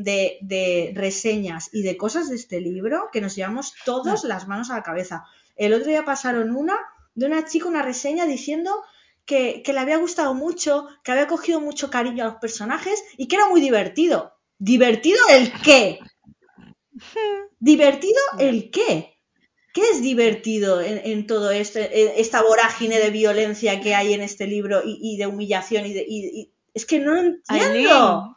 De, 0.00 0.38
de 0.42 0.92
reseñas 0.94 1.70
y 1.72 1.82
de 1.82 1.96
cosas 1.96 2.28
de 2.28 2.36
este 2.36 2.60
libro 2.60 3.08
que 3.12 3.20
nos 3.20 3.34
llevamos 3.34 3.74
todos 3.84 4.22
las 4.22 4.46
manos 4.46 4.70
a 4.70 4.76
la 4.76 4.84
cabeza. 4.84 5.24
El 5.56 5.74
otro 5.74 5.88
día 5.88 6.04
pasaron 6.04 6.54
una 6.54 6.78
de 7.18 7.26
una 7.26 7.44
chica, 7.44 7.66
una 7.66 7.82
reseña 7.82 8.26
diciendo 8.26 8.70
que, 9.28 9.62
le 9.66 9.78
había 9.78 9.98
gustado 9.98 10.34
mucho, 10.34 10.86
que 11.02 11.12
había 11.12 11.26
cogido 11.26 11.60
mucho 11.60 11.90
cariño 11.90 12.24
a 12.24 12.28
los 12.28 12.36
personajes 12.36 13.02
y 13.16 13.26
que 13.26 13.36
era 13.36 13.48
muy 13.48 13.60
divertido. 13.60 14.34
¿Divertido 14.58 15.18
el 15.30 15.52
qué? 15.62 15.98
¿Divertido 17.58 18.20
el 18.38 18.70
qué? 18.70 19.18
¿Qué 19.74 19.82
es 19.90 20.00
divertido 20.00 20.80
en, 20.80 21.26
todo 21.26 21.50
este, 21.50 22.20
esta 22.20 22.42
vorágine 22.42 22.98
de 22.98 23.10
violencia 23.10 23.80
que 23.80 23.94
hay 23.94 24.14
en 24.14 24.22
este 24.22 24.46
libro 24.46 24.80
y, 24.84 25.16
de 25.18 25.26
humillación 25.26 25.86
y 25.86 25.92
de... 25.92 26.50
es 26.72 26.86
que 26.86 26.98
no 26.98 27.16
entiendo. 27.16 28.36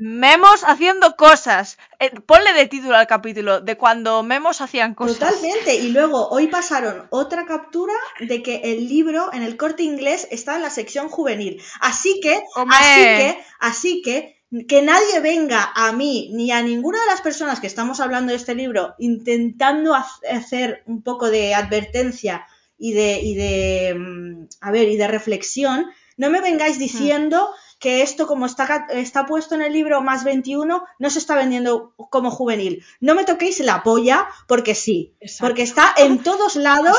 Memos 0.00 0.64
haciendo 0.64 1.14
cosas. 1.14 1.76
Eh, 1.98 2.10
ponle 2.24 2.54
de 2.54 2.66
título 2.66 2.96
al 2.96 3.06
capítulo, 3.06 3.60
de 3.60 3.76
cuando 3.76 4.22
Memos 4.22 4.62
hacían 4.62 4.94
cosas. 4.94 5.18
Totalmente. 5.18 5.74
Y 5.74 5.90
luego 5.90 6.28
hoy 6.30 6.46
pasaron 6.46 7.06
otra 7.10 7.44
captura 7.44 7.92
de 8.18 8.42
que 8.42 8.62
el 8.64 8.88
libro 8.88 9.30
en 9.34 9.42
el 9.42 9.58
corte 9.58 9.82
inglés 9.82 10.26
está 10.30 10.56
en 10.56 10.62
la 10.62 10.70
sección 10.70 11.10
juvenil. 11.10 11.62
Así 11.82 12.18
que, 12.22 12.42
así 12.56 13.00
que, 13.02 13.44
así 13.58 14.02
que, 14.02 14.42
que 14.66 14.80
nadie 14.80 15.20
venga 15.20 15.70
a 15.74 15.92
mí 15.92 16.30
ni 16.32 16.50
a 16.50 16.62
ninguna 16.62 16.98
de 16.98 17.06
las 17.06 17.20
personas 17.20 17.60
que 17.60 17.66
estamos 17.66 18.00
hablando 18.00 18.30
de 18.30 18.38
este 18.38 18.54
libro 18.54 18.94
intentando 18.98 19.94
hacer 19.94 20.82
un 20.86 21.02
poco 21.02 21.30
de 21.30 21.54
advertencia 21.54 22.46
y 22.78 22.94
de, 22.94 23.20
y 23.20 23.34
de, 23.34 23.94
mm, 23.94 24.48
a 24.62 24.70
ver, 24.70 24.88
y 24.88 24.96
de 24.96 25.08
reflexión. 25.08 25.90
No 26.16 26.30
me 26.30 26.40
vengáis 26.40 26.78
diciendo 26.78 27.50
que 27.80 28.02
esto 28.02 28.26
como 28.26 28.44
está, 28.44 28.86
está 28.90 29.24
puesto 29.24 29.54
en 29.54 29.62
el 29.62 29.72
libro 29.72 30.02
más 30.02 30.22
21 30.22 30.84
no 30.98 31.10
se 31.10 31.18
está 31.18 31.34
vendiendo 31.34 31.94
como 31.96 32.30
juvenil. 32.30 32.84
No 33.00 33.14
me 33.14 33.24
toquéis 33.24 33.58
la 33.60 33.82
polla 33.82 34.28
porque 34.46 34.74
sí, 34.74 35.16
porque 35.40 35.62
está 35.62 35.94
en 35.96 36.22
todos 36.22 36.56
lados 36.56 36.98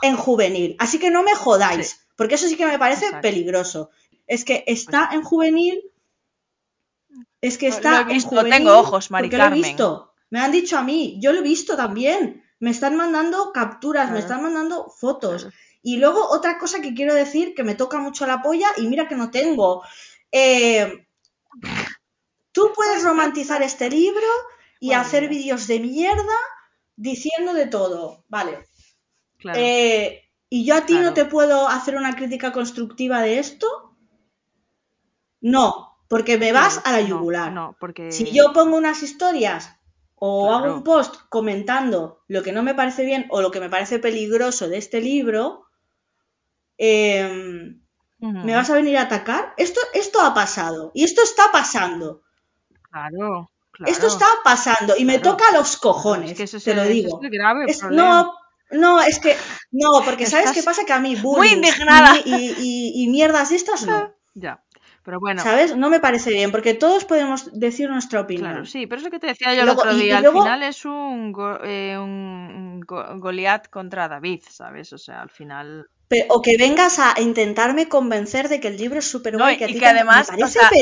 en 0.00 0.16
juvenil. 0.16 0.74
Así 0.78 0.98
que 0.98 1.10
no 1.10 1.22
me 1.22 1.34
jodáis, 1.34 2.08
porque 2.16 2.36
eso 2.36 2.48
sí 2.48 2.56
que 2.56 2.66
me 2.66 2.78
parece 2.78 3.06
peligroso. 3.20 3.90
Es 4.26 4.46
que 4.46 4.64
está 4.66 5.10
en 5.12 5.22
juvenil. 5.22 5.82
Es 7.42 7.58
que 7.58 7.68
está 7.68 8.06
en 8.08 8.22
juvenil. 8.22 8.52
Tengo 8.52 8.78
ojos, 8.78 9.10
Mari 9.10 9.28
lo 9.28 9.44
he 9.44 9.50
visto. 9.50 10.14
Me 10.30 10.40
han 10.40 10.50
dicho 10.50 10.78
a 10.78 10.82
mí, 10.82 11.18
yo 11.20 11.34
lo 11.34 11.40
he 11.40 11.42
visto 11.42 11.76
también. 11.76 12.42
Me 12.58 12.70
están 12.70 12.96
mandando 12.96 13.52
capturas, 13.52 14.10
me 14.10 14.18
están 14.18 14.42
mandando 14.42 14.88
fotos. 14.88 15.48
Y 15.82 15.98
luego 15.98 16.28
otra 16.28 16.58
cosa 16.58 16.80
que 16.80 16.94
quiero 16.94 17.14
decir 17.14 17.54
que 17.54 17.64
me 17.64 17.74
toca 17.74 17.98
mucho 17.98 18.26
la 18.26 18.42
polla 18.42 18.68
y 18.76 18.88
mira 18.88 19.08
que 19.08 19.14
no 19.14 19.30
tengo. 19.30 19.82
Eh, 20.32 21.06
tú 22.52 22.72
puedes 22.74 23.02
romantizar 23.04 23.62
este 23.62 23.88
libro 23.88 24.26
y 24.80 24.92
hacer 24.92 25.28
vídeos 25.28 25.66
de 25.66 25.80
mierda 25.80 26.36
diciendo 26.96 27.54
de 27.54 27.66
todo, 27.66 28.24
¿vale? 28.28 28.66
Eh, 29.54 30.22
¿Y 30.48 30.64
yo 30.64 30.76
a 30.76 30.86
ti 30.86 30.94
no 30.94 31.12
te 31.12 31.24
puedo 31.24 31.68
hacer 31.68 31.96
una 31.96 32.14
crítica 32.16 32.52
constructiva 32.52 33.20
de 33.20 33.38
esto? 33.38 33.96
No, 35.40 35.98
porque 36.08 36.38
me 36.38 36.52
vas 36.52 36.80
a 36.84 36.92
la 36.92 37.00
yugular. 37.00 37.52
No, 37.52 37.76
porque... 37.78 38.12
Si 38.12 38.30
yo 38.32 38.52
pongo 38.52 38.76
unas 38.76 39.02
historias 39.02 39.76
o 40.14 40.52
hago 40.52 40.72
un 40.72 40.82
post 40.82 41.16
comentando 41.28 42.24
lo 42.26 42.42
que 42.42 42.52
no 42.52 42.62
me 42.62 42.74
parece 42.74 43.04
bien 43.04 43.26
o 43.30 43.42
lo 43.42 43.50
que 43.50 43.60
me 43.60 43.68
parece 43.68 43.98
peligroso 43.98 44.68
de 44.68 44.78
este 44.78 45.00
libro, 45.00 45.65
Em, 46.78 47.80
¿me 48.18 48.54
vas 48.54 48.70
a 48.70 48.74
venir 48.74 48.96
a 48.96 49.02
atacar? 49.02 49.54
Esto, 49.56 49.80
esto 49.94 50.20
ha 50.20 50.34
pasado 50.34 50.92
y 50.94 51.04
esto 51.04 51.22
está 51.22 51.44
pasando. 51.52 52.22
Claro. 52.90 53.50
Esto 53.84 54.06
está 54.06 54.26
pasando 54.42 54.94
y 54.96 55.04
me 55.04 55.18
toca 55.18 55.44
los 55.52 55.76
cojones, 55.76 56.34
te 56.64 56.74
lo 56.74 56.84
digo. 56.84 57.20
no, 57.90 58.32
no, 58.70 59.02
es 59.02 59.18
que 59.18 59.36
no, 59.70 60.02
porque 60.04 60.26
¿sabes 60.26 60.52
qué 60.52 60.62
pasa? 60.62 60.84
Que 60.84 60.92
a 60.92 61.00
mí 61.00 61.16
muy 61.16 61.48
indignada 61.48 62.16
y, 62.24 63.06
mierdas 63.10 63.50
de 63.50 63.56
estas 63.56 63.86
no. 63.86 64.14
Ya. 64.38 64.62
Pero 65.02 65.18
bueno. 65.18 65.42
¿Sabes? 65.42 65.74
No 65.76 65.88
me 65.88 66.00
parece 66.00 66.30
bien, 66.30 66.50
porque 66.50 66.74
todos 66.74 67.04
podemos 67.04 67.58
decir 67.58 67.88
nuestra 67.88 68.20
opinión. 68.20 68.50
Claro, 68.50 68.66
sí, 68.66 68.86
pero 68.86 68.98
es 68.98 69.04
lo 69.04 69.10
que 69.10 69.20
te 69.20 69.28
decía 69.28 69.54
yo 69.54 69.62
el 69.62 69.68
otro 69.68 69.94
día. 69.94 70.18
Al 70.18 70.30
final 70.30 70.62
es 70.64 70.84
un, 70.84 71.32
eh, 71.62 71.96
un 71.96 72.80
Goliat 72.80 73.70
contra 73.70 74.08
David, 74.08 74.42
¿sabes? 74.50 74.92
O 74.92 74.98
sea, 74.98 75.22
al 75.22 75.30
final 75.30 75.88
o 76.28 76.42
que 76.42 76.56
vengas 76.56 76.98
a 76.98 77.20
intentarme 77.20 77.88
convencer 77.88 78.48
de 78.48 78.60
que 78.60 78.68
el 78.68 78.76
libro 78.76 78.98
es 78.98 79.10
súper 79.10 79.36
guay. 79.36 79.56
y 79.60 79.78
que 79.78 79.86
además, 79.86 80.30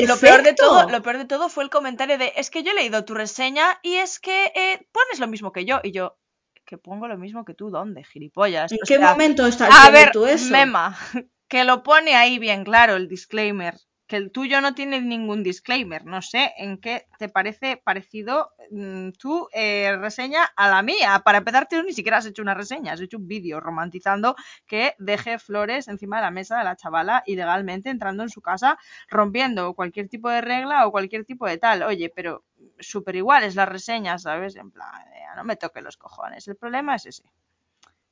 lo 0.07 0.17
peor 0.17 0.43
de 0.43 0.53
todo, 0.53 0.89
lo 0.89 1.01
peor 1.01 1.17
de 1.17 1.25
todo 1.25 1.49
fue 1.49 1.63
el 1.63 1.69
comentario 1.69 2.17
de 2.17 2.33
es 2.35 2.49
que 2.49 2.63
yo 2.63 2.71
he 2.71 2.75
leído 2.75 3.05
tu 3.05 3.13
reseña 3.13 3.79
y 3.81 3.95
es 3.95 4.19
que 4.19 4.51
eh, 4.55 4.87
pones 4.91 5.19
lo 5.19 5.27
mismo 5.27 5.51
que 5.51 5.65
yo 5.65 5.79
y 5.83 5.91
yo. 5.91 6.17
que 6.65 6.77
pongo 6.77 7.07
lo 7.07 7.17
mismo 7.17 7.45
que 7.45 7.53
tú. 7.53 7.69
¿Dónde, 7.69 8.03
gilipollas? 8.03 8.71
¿En 8.71 8.79
qué 8.85 8.99
momento 8.99 9.45
estás 9.45 9.69
a 9.71 9.89
ver, 9.89 10.11
tú 10.11 10.25
eso? 10.25 10.51
Mema, 10.51 10.97
que 11.47 11.63
lo 11.63 11.83
pone 11.83 12.15
ahí 12.15 12.39
bien 12.39 12.63
claro 12.63 12.95
el 12.95 13.07
disclaimer 13.07 13.75
que 14.07 14.17
el 14.17 14.31
tuyo 14.31 14.61
no 14.61 14.75
tiene 14.75 15.01
ningún 15.01 15.43
disclaimer. 15.43 16.05
No 16.05 16.21
sé 16.21 16.53
en 16.57 16.77
qué 16.77 17.07
te 17.17 17.29
parece 17.29 17.77
parecido 17.77 18.51
mm, 18.71 19.11
tu 19.11 19.47
eh, 19.51 19.95
reseña 19.97 20.43
a 20.55 20.69
la 20.69 20.81
mía. 20.81 21.21
Para 21.25 21.39
empezar, 21.39 21.67
tú 21.67 21.81
ni 21.83 21.93
siquiera 21.93 22.17
has 22.17 22.25
hecho 22.25 22.41
una 22.41 22.53
reseña, 22.53 22.93
has 22.93 23.01
hecho 23.01 23.17
un 23.17 23.27
vídeo 23.27 23.59
romantizando 23.59 24.35
que 24.67 24.93
deje 24.99 25.39
flores 25.39 25.87
encima 25.87 26.17
de 26.17 26.23
la 26.23 26.31
mesa 26.31 26.57
de 26.57 26.63
la 26.63 26.75
chavala 26.75 27.23
ilegalmente 27.25 27.89
entrando 27.89 28.23
en 28.23 28.29
su 28.29 28.41
casa, 28.41 28.77
rompiendo 29.09 29.73
cualquier 29.73 30.07
tipo 30.07 30.29
de 30.29 30.41
regla 30.41 30.85
o 30.85 30.91
cualquier 30.91 31.25
tipo 31.25 31.47
de 31.47 31.57
tal. 31.57 31.83
Oye, 31.83 32.11
pero 32.15 32.43
súper 32.79 33.15
igual 33.15 33.43
es 33.43 33.55
la 33.55 33.65
reseña, 33.65 34.17
¿sabes? 34.19 34.55
En 34.55 34.71
plan, 34.71 34.91
no 35.35 35.43
me 35.43 35.55
toque 35.55 35.81
los 35.81 35.97
cojones. 35.97 36.47
El 36.47 36.55
problema 36.55 36.95
es 36.95 37.07
ese 37.07 37.23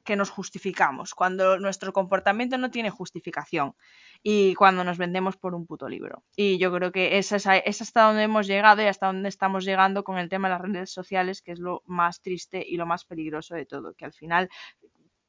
que 0.04 0.16
nos 0.16 0.30
justificamos, 0.30 1.16
cuando 1.16 1.58
nuestro 1.60 1.94
comportamiento 1.94 2.58
no 2.58 2.70
tiene 2.70 2.90
justificación 2.90 3.76
y 4.24 4.56
cuando 4.56 4.86
nos 4.86 4.98
vendemos 4.98 5.36
por 5.36 5.54
un 5.54 5.68
puto 5.68 5.90
libro. 5.90 6.24
Y 6.36 6.58
yo 6.58 6.72
creo 6.74 6.94
que 6.94 7.18
es, 7.18 7.32
es 7.34 7.82
hasta 7.82 8.04
donde 8.04 8.24
hemos 8.24 8.48
llegado 8.48 8.82
y 8.82 8.86
hasta 8.86 9.08
donde 9.08 9.28
estamos 9.28 9.66
llegando 9.66 10.06
con 10.06 10.18
el 10.18 10.30
tema 10.30 10.48
de 10.48 10.54
las 10.54 10.62
redes 10.62 10.92
sociales, 10.92 11.42
que 11.42 11.52
es 11.52 11.60
lo 11.60 11.84
más 11.86 12.22
triste 12.22 12.66
y 12.66 12.78
lo 12.78 12.86
más 12.86 13.04
peligroso 13.04 13.54
de 13.54 13.66
todo, 13.66 13.94
que 13.94 14.06
al 14.06 14.14
final, 14.14 14.50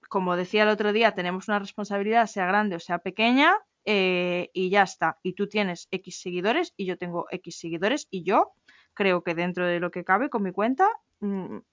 como 0.08 0.36
decía 0.36 0.62
el 0.62 0.68
otro 0.68 0.92
día, 0.92 1.12
tenemos 1.12 1.48
una 1.48 1.58
responsabilidad, 1.58 2.26
sea 2.26 2.46
grande 2.46 2.76
o 2.76 2.80
sea 2.80 3.00
pequeña, 3.00 3.58
eh, 3.84 4.50
y 4.54 4.70
ya 4.70 4.84
está. 4.84 5.18
Y 5.22 5.34
tú 5.34 5.48
tienes 5.48 5.88
X 5.90 6.20
seguidores 6.20 6.72
y 6.76 6.86
yo 6.86 6.96
tengo 6.96 7.26
X 7.30 7.58
seguidores 7.58 8.06
y 8.10 8.22
yo 8.22 8.52
creo 8.94 9.22
que 9.24 9.34
dentro 9.34 9.66
de 9.66 9.80
lo 9.80 9.90
que 9.90 10.04
cabe 10.04 10.30
con 10.30 10.42
mi 10.44 10.52
cuenta 10.52 10.88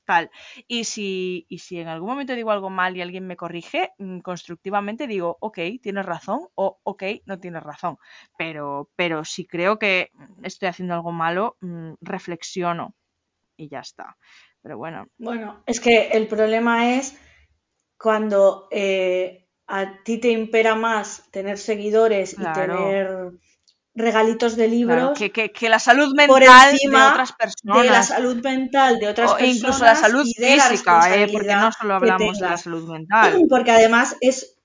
tal. 0.05 0.31
Y 0.67 0.85
si, 0.85 1.45
y 1.49 1.59
si 1.59 1.79
en 1.79 1.87
algún 1.87 2.09
momento 2.09 2.35
digo 2.35 2.51
algo 2.51 2.69
mal 2.69 2.95
y 2.95 3.01
alguien 3.01 3.27
me 3.27 3.35
corrige, 3.35 3.91
mm, 3.97 4.19
constructivamente 4.19 5.07
digo, 5.07 5.37
ok, 5.39 5.59
tienes 5.81 6.05
razón 6.05 6.47
o 6.55 6.79
ok, 6.83 7.03
no 7.25 7.39
tienes 7.39 7.63
razón. 7.63 7.97
Pero, 8.37 8.89
pero 8.95 9.25
si 9.25 9.45
creo 9.45 9.77
que 9.77 10.11
estoy 10.43 10.69
haciendo 10.69 10.93
algo 10.93 11.11
malo, 11.11 11.57
mm, 11.61 11.93
reflexiono 12.01 12.95
y 13.57 13.69
ya 13.69 13.79
está. 13.79 14.17
Pero 14.61 14.77
bueno. 14.77 15.07
Bueno, 15.17 15.63
es 15.65 15.79
que 15.79 16.09
el 16.09 16.27
problema 16.27 16.95
es 16.95 17.19
cuando 17.97 18.67
eh, 18.71 19.47
a 19.67 20.03
ti 20.03 20.17
te 20.19 20.29
impera 20.31 20.75
más 20.75 21.29
tener 21.31 21.57
seguidores 21.57 22.33
y 22.33 22.43
tener 22.53 23.31
regalitos 23.95 24.55
de 24.55 24.67
libros. 24.67 25.17
que, 25.17 25.69
la 25.69 25.79
salud 25.79 26.13
mental 26.15 26.77
de 26.77 26.87
otras 26.87 27.33
personas. 27.33 27.83
De 27.83 27.89
la 27.89 28.03
salud 28.03 28.43
mental 28.43 28.99
de 28.99 29.07
otras 29.07 29.31
personas. 29.33 29.55
incluso 29.55 29.83
la 29.83 29.95
salud 29.95 30.25
física, 30.25 31.15
eh, 31.15 31.27
porque 31.31 31.55
no 31.55 31.71
solo 31.71 31.95
hablamos 31.95 32.39
de 32.39 32.45
la 32.47 32.57
salud 32.57 32.89
mental. 32.89 33.41
Porque 33.49 33.71
además 33.71 34.15
es. 34.21 34.57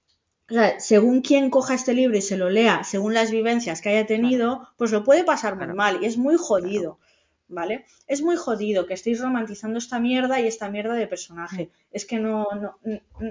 según 0.78 1.22
quien 1.22 1.50
coja 1.50 1.74
este 1.74 1.92
libro 1.92 2.16
y 2.16 2.22
se 2.22 2.36
lo 2.36 2.50
lea, 2.50 2.84
según 2.84 3.14
las 3.14 3.30
vivencias 3.30 3.80
que 3.80 3.90
haya 3.90 4.06
tenido, 4.06 4.68
pues 4.76 4.92
lo 4.92 5.02
puede 5.02 5.24
pasar 5.24 5.56
muy 5.56 5.74
mal 5.74 6.02
y 6.02 6.06
es 6.06 6.16
muy 6.16 6.36
jodido. 6.36 6.98
¿vale? 7.48 7.84
Es 8.06 8.22
muy 8.22 8.36
jodido 8.36 8.86
que 8.86 8.94
estéis 8.94 9.20
romantizando 9.20 9.78
esta 9.78 9.98
mierda 10.00 10.40
y 10.40 10.46
esta 10.46 10.68
mierda 10.68 10.94
de 10.94 11.06
personaje. 11.06 11.70
Es 11.90 12.04
que 12.04 12.18
no, 12.18 12.46
no, 12.60 12.78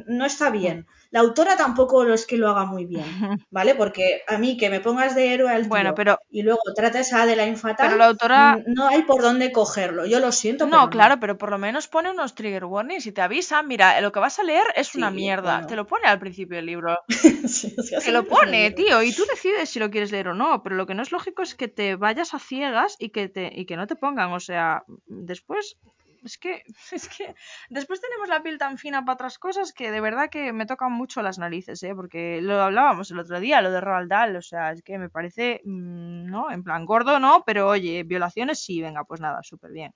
no 0.07 0.25
está 0.25 0.49
bien. 0.49 0.87
La 1.11 1.21
autora 1.21 1.55
tampoco 1.55 2.03
es 2.03 2.25
que 2.25 2.37
lo 2.37 2.49
haga 2.49 2.65
muy 2.65 2.85
bien, 2.85 3.05
¿vale? 3.51 3.75
Porque 3.75 4.23
a 4.27 4.37
mí 4.37 4.57
que 4.57 4.69
me 4.69 4.79
pongas 4.79 5.15
de 5.15 5.33
héroe 5.33 5.51
al 5.51 5.69
tío 5.69 5.93
pero, 5.95 6.19
y 6.29 6.41
luego 6.41 6.59
trates 6.75 7.13
a 7.13 7.25
de 7.25 7.35
la 7.35 7.45
infatal, 7.45 7.87
pero 7.87 7.97
la 7.97 8.05
autora... 8.07 8.57
no 8.67 8.87
hay 8.87 9.03
por 9.03 9.21
dónde 9.21 9.51
cogerlo. 9.51 10.05
Yo 10.05 10.19
lo 10.19 10.31
siento. 10.31 10.65
No, 10.65 10.89
claro, 10.89 11.19
pero 11.19 11.37
por 11.37 11.51
lo 11.51 11.57
menos 11.57 11.87
pone 11.87 12.11
unos 12.11 12.35
trigger 12.35 12.65
warnings 12.65 13.05
y 13.05 13.11
te 13.11 13.21
avisa, 13.21 13.63
mira, 13.63 14.01
lo 14.01 14.11
que 14.11 14.19
vas 14.19 14.39
a 14.39 14.43
leer 14.43 14.65
es 14.75 14.95
una 14.95 15.09
mierda. 15.11 15.65
Te 15.67 15.75
lo 15.75 15.87
pone 15.87 16.07
al 16.07 16.19
principio 16.19 16.57
del 16.57 16.65
libro. 16.65 16.97
te 18.03 18.11
lo 18.11 18.25
pone, 18.25 18.71
tío, 18.71 19.01
y 19.01 19.13
tú 19.13 19.23
decides 19.29 19.69
si 19.69 19.79
lo 19.79 19.89
quieres 19.89 20.11
leer 20.11 20.29
o 20.29 20.33
no, 20.33 20.63
pero 20.63 20.75
lo 20.75 20.85
que 20.85 20.95
no 20.95 21.03
es 21.03 21.11
lógico 21.11 21.43
es 21.43 21.55
que 21.55 21.67
te 21.67 21.95
vayas 21.95 22.33
a 22.33 22.39
ciegas 22.39 22.95
y 22.99 23.09
que, 23.09 23.29
te, 23.29 23.51
y 23.53 23.65
que 23.65 23.77
no 23.77 23.87
te 23.87 23.95
pongan, 23.95 24.33
o 24.33 24.39
sea, 24.39 24.83
después 25.05 25.77
es 26.25 26.37
que, 26.37 26.63
es 26.91 27.07
que 27.09 27.35
después 27.69 28.01
tenemos 28.01 28.27
la 28.29 28.43
piel 28.43 28.57
tan 28.57 28.77
fina 28.77 29.05
para 29.05 29.15
otras 29.15 29.39
cosas 29.39 29.73
que 29.73 29.91
de 29.91 30.01
verdad 30.01 30.29
que 30.29 30.53
me 30.53 30.65
tocan 30.65 30.91
mucho 30.91 31.21
las 31.21 31.37
narices, 31.39 31.81
¿eh? 31.83 31.93
Porque 31.95 32.41
lo 32.41 32.61
hablábamos 32.61 33.11
el 33.11 33.19
otro 33.19 33.39
día, 33.39 33.61
lo 33.61 33.71
de 33.71 33.81
Roald 33.81 34.11
o 34.37 34.41
sea, 34.41 34.71
es 34.71 34.81
que 34.83 34.97
me 34.97 35.09
parece, 35.09 35.61
mm, 35.65 36.25
¿no? 36.27 36.51
En 36.51 36.63
plan 36.63 36.85
gordo, 36.85 37.19
¿no? 37.19 37.43
Pero 37.45 37.67
oye, 37.67 38.03
violaciones 38.03 38.59
sí, 38.63 38.81
venga, 38.81 39.03
pues 39.05 39.21
nada, 39.21 39.41
súper 39.43 39.71
bien. 39.71 39.93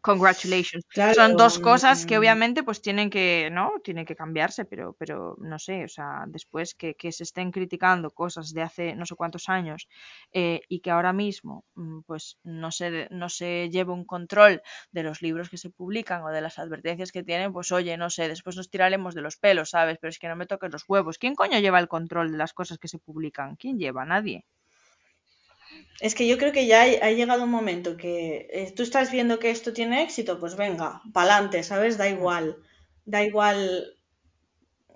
Congratulations. 0.00 0.84
Son 1.14 1.36
dos 1.36 1.58
cosas 1.58 2.06
que 2.06 2.16
obviamente 2.16 2.62
pues 2.62 2.80
tienen 2.80 3.10
que, 3.10 3.50
¿no? 3.52 3.72
Tienen 3.84 4.06
que 4.06 4.16
cambiarse, 4.16 4.64
pero, 4.64 4.94
pero 4.98 5.36
no 5.38 5.58
sé, 5.58 5.84
o 5.84 5.88
sea, 5.88 6.24
después 6.26 6.74
que, 6.74 6.96
se 7.12 7.22
estén 7.22 7.52
criticando 7.52 8.10
cosas 8.10 8.52
de 8.52 8.62
hace 8.62 8.94
no 8.94 9.04
sé 9.04 9.14
cuántos 9.16 9.48
años 9.48 9.88
eh, 10.32 10.62
y 10.68 10.80
que 10.80 10.90
ahora 10.90 11.12
mismo 11.12 11.64
mm, 11.74 12.00
pues 12.06 12.38
no 12.42 12.70
se, 12.72 13.08
no 13.10 13.28
se 13.28 13.68
lleve 13.70 13.92
un 13.92 14.06
control 14.06 14.62
de 14.92 15.02
los 15.02 15.20
libros 15.20 15.50
que 15.50 15.58
se 15.58 15.70
publican 15.70 16.22
o 16.22 16.30
de 16.30 16.40
las 16.40 16.58
advertencias 16.58 17.12
que 17.12 17.22
tienen, 17.22 17.52
pues 17.52 17.70
oye, 17.70 17.96
no 17.96 18.08
sé, 18.08 18.28
después 18.28 18.56
nos 18.56 18.70
tiraremos 18.70 19.14
de 19.14 19.20
los 19.20 19.36
pelos, 19.36 19.70
¿sabes? 19.70 19.98
Pero 20.00 20.10
es 20.10 20.18
que 20.18 20.28
no 20.28 20.36
me 20.36 20.46
toques 20.46 20.72
los 20.72 20.84
huevos. 20.88 21.18
¿Quién 21.18 21.34
coño 21.34 21.58
lleva 21.58 21.78
el 21.78 21.88
control 21.88 22.32
de 22.32 22.38
las 22.38 22.54
cosas 22.54 22.78
que 22.78 22.88
se 22.88 22.98
publican? 22.98 23.56
¿Quién 23.56 23.78
lleva? 23.78 24.04
Nadie. 24.04 24.46
Es 26.00 26.16
que 26.16 26.26
yo 26.26 26.36
creo 26.36 26.52
que 26.52 26.66
ya 26.66 26.82
ha 26.82 27.10
llegado 27.12 27.44
un 27.44 27.50
momento 27.50 27.96
que 27.96 28.48
eh, 28.50 28.72
tú 28.74 28.82
estás 28.82 29.12
viendo 29.12 29.38
que 29.38 29.50
esto 29.50 29.72
tiene 29.72 30.02
éxito, 30.02 30.40
pues 30.40 30.56
venga, 30.56 31.00
pa'lante, 31.12 31.62
¿sabes? 31.62 31.96
Da 31.96 32.08
igual. 32.08 32.56
Da 33.04 33.22
igual 33.22 33.94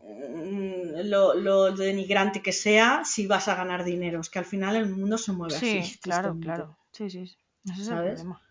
mm, 0.02 1.02
lo, 1.04 1.72
denigrante 1.76 2.42
que 2.42 2.52
sea 2.52 3.02
si 3.04 3.28
vas 3.28 3.46
a 3.46 3.54
ganar 3.54 3.84
dinero. 3.84 4.20
Es 4.20 4.30
que 4.30 4.40
al 4.40 4.46
final 4.46 4.74
el 4.74 4.88
mundo 4.88 5.16
se 5.16 5.30
mueve 5.30 5.54
así. 5.54 5.84
Sí, 5.84 5.98
claro, 6.00 6.36
claro. 6.40 6.76
Sí, 6.90 7.08
sí. 7.08 7.22
Ese 7.64 7.82
es 7.82 7.88
el 7.88 7.94
problema. 7.94 8.42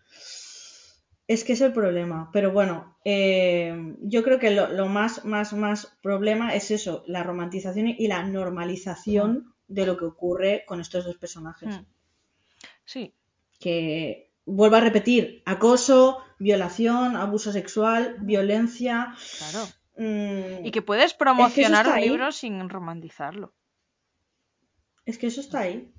Es 1.28 1.42
que 1.44 1.54
es 1.54 1.60
el 1.60 1.72
problema. 1.72 2.30
Pero 2.32 2.52
bueno, 2.52 2.96
eh, 3.04 3.94
yo 4.00 4.22
creo 4.22 4.38
que 4.38 4.50
lo, 4.50 4.88
más, 4.88 5.24
más, 5.24 5.52
más 5.52 5.92
problema 6.02 6.54
es 6.54 6.70
eso, 6.70 7.04
la 7.06 7.22
romantización 7.22 7.88
y 7.88 8.06
la 8.06 8.22
normalización 8.22 9.52
de 9.68 9.86
lo 9.86 9.96
que 9.96 10.04
ocurre 10.04 10.64
con 10.66 10.80
estos 10.80 11.04
dos 11.04 11.16
personajes. 11.16 11.68
Mm. 11.68 11.95
Sí. 12.86 13.14
Que 13.60 14.32
vuelvo 14.46 14.76
a 14.76 14.80
repetir, 14.80 15.42
acoso, 15.44 16.22
violación, 16.38 17.16
abuso 17.16 17.52
sexual, 17.52 18.16
violencia. 18.20 19.14
Claro. 19.38 19.66
Mm, 19.96 20.66
y 20.66 20.70
que 20.70 20.82
puedes 20.82 21.14
promocionar 21.14 21.88
un 21.88 22.00
libro 22.00 22.32
sin 22.32 22.68
romantizarlo. 22.68 23.52
Es 25.04 25.18
que 25.18 25.26
eso 25.26 25.40
está 25.40 25.60
ahí. 25.60 25.92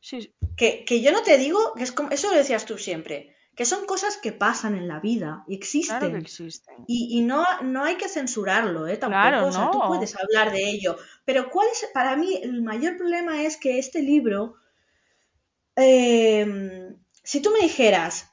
Sí. 0.00 0.34
Que, 0.56 0.84
yo 1.00 1.12
no 1.12 1.22
te 1.22 1.38
digo, 1.38 1.74
que 1.76 1.84
es 1.84 1.92
como, 1.92 2.10
eso 2.10 2.28
lo 2.28 2.36
decías 2.36 2.66
tú 2.66 2.76
siempre, 2.76 3.36
que 3.54 3.64
son 3.64 3.86
cosas 3.86 4.16
que 4.16 4.32
pasan 4.32 4.74
en 4.74 4.88
la 4.88 4.98
vida 4.98 5.44
y 5.46 5.54
existen. 5.54 5.98
Claro 5.98 6.14
que 6.14 6.20
existen. 6.20 6.74
Y, 6.88 7.20
no, 7.22 7.44
no 7.62 7.84
hay 7.84 7.96
que 7.96 8.08
censurarlo, 8.08 8.86
¿eh? 8.86 8.96
Tampoco. 8.96 9.20
Claro, 9.22 9.46
o 9.46 9.52
sea, 9.52 9.70
tú 9.70 9.80
puedes 9.86 10.16
hablar 10.16 10.52
de 10.52 10.68
ello. 10.68 10.96
Pero 11.24 11.50
cuál 11.50 11.68
es, 11.72 11.88
para 11.94 12.16
mí, 12.16 12.40
el 12.42 12.62
mayor 12.62 12.96
problema 12.96 13.42
es 13.42 13.56
que 13.56 13.78
este 13.78 14.02
libro 14.02 14.56
Em, 15.76 16.96
si 17.22 17.40
tú 17.40 17.50
me 17.50 17.60
dijeras, 17.60 18.30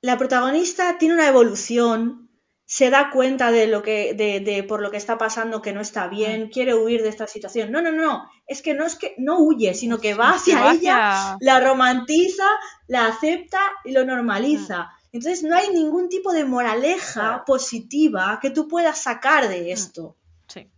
la 0.00 0.18
protagonista 0.18 0.98
tiene 0.98 1.14
una 1.14 1.28
evolución, 1.28 2.30
se 2.64 2.90
da 2.90 3.10
cuenta 3.10 3.52
de 3.52 3.68
lo 3.68 3.82
que, 3.82 4.14
de, 4.14 4.62
por 4.64 4.82
lo 4.82 4.90
que 4.90 4.96
está 4.96 5.16
pasando 5.18 5.62
que 5.62 5.72
no 5.72 5.80
está 5.80 6.08
bien, 6.08 6.44
mm. 6.44 6.50
quiere 6.50 6.74
huir 6.74 7.02
de 7.02 7.08
esta 7.08 7.26
situación. 7.26 7.70
No, 7.70 7.80
no, 7.80 7.92
no, 7.92 8.28
es 8.46 8.60
que 8.60 8.74
no 8.74 8.84
es 8.84 8.96
que 8.96 9.14
no 9.18 9.38
huye, 9.38 9.74
sino 9.74 9.98
que 9.98 10.14
va 10.14 10.30
hacia 10.30 10.72
ella, 10.72 11.36
la 11.40 11.60
romantiza, 11.60 12.46
la 12.88 13.06
acepta 13.06 13.60
y 13.84 13.92
lo 13.92 14.04
normaliza. 14.04 14.82
Mm. 14.82 14.96
Entonces 15.12 15.44
no 15.44 15.56
hay 15.56 15.70
ningún 15.70 16.08
tipo 16.08 16.32
de 16.32 16.44
moraleja 16.44 17.44
positiva 17.46 18.38
que 18.42 18.50
tú 18.50 18.66
puedas 18.66 19.00
sacar 19.00 19.48
de 19.48 19.62
mm. 19.62 19.68
esto. 19.68 20.16
Sí, 20.48 20.68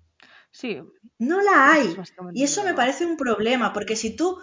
sí. 0.51 0.81
No 1.19 1.41
la 1.41 1.73
hay. 1.73 1.97
Y 2.35 2.45
eso 2.45 2.63
me 2.65 2.75
parece 2.75 3.07
un 3.07 3.17
problema, 3.17 3.73
porque 3.73 3.97
si 3.97 4.15
tú 4.15 4.39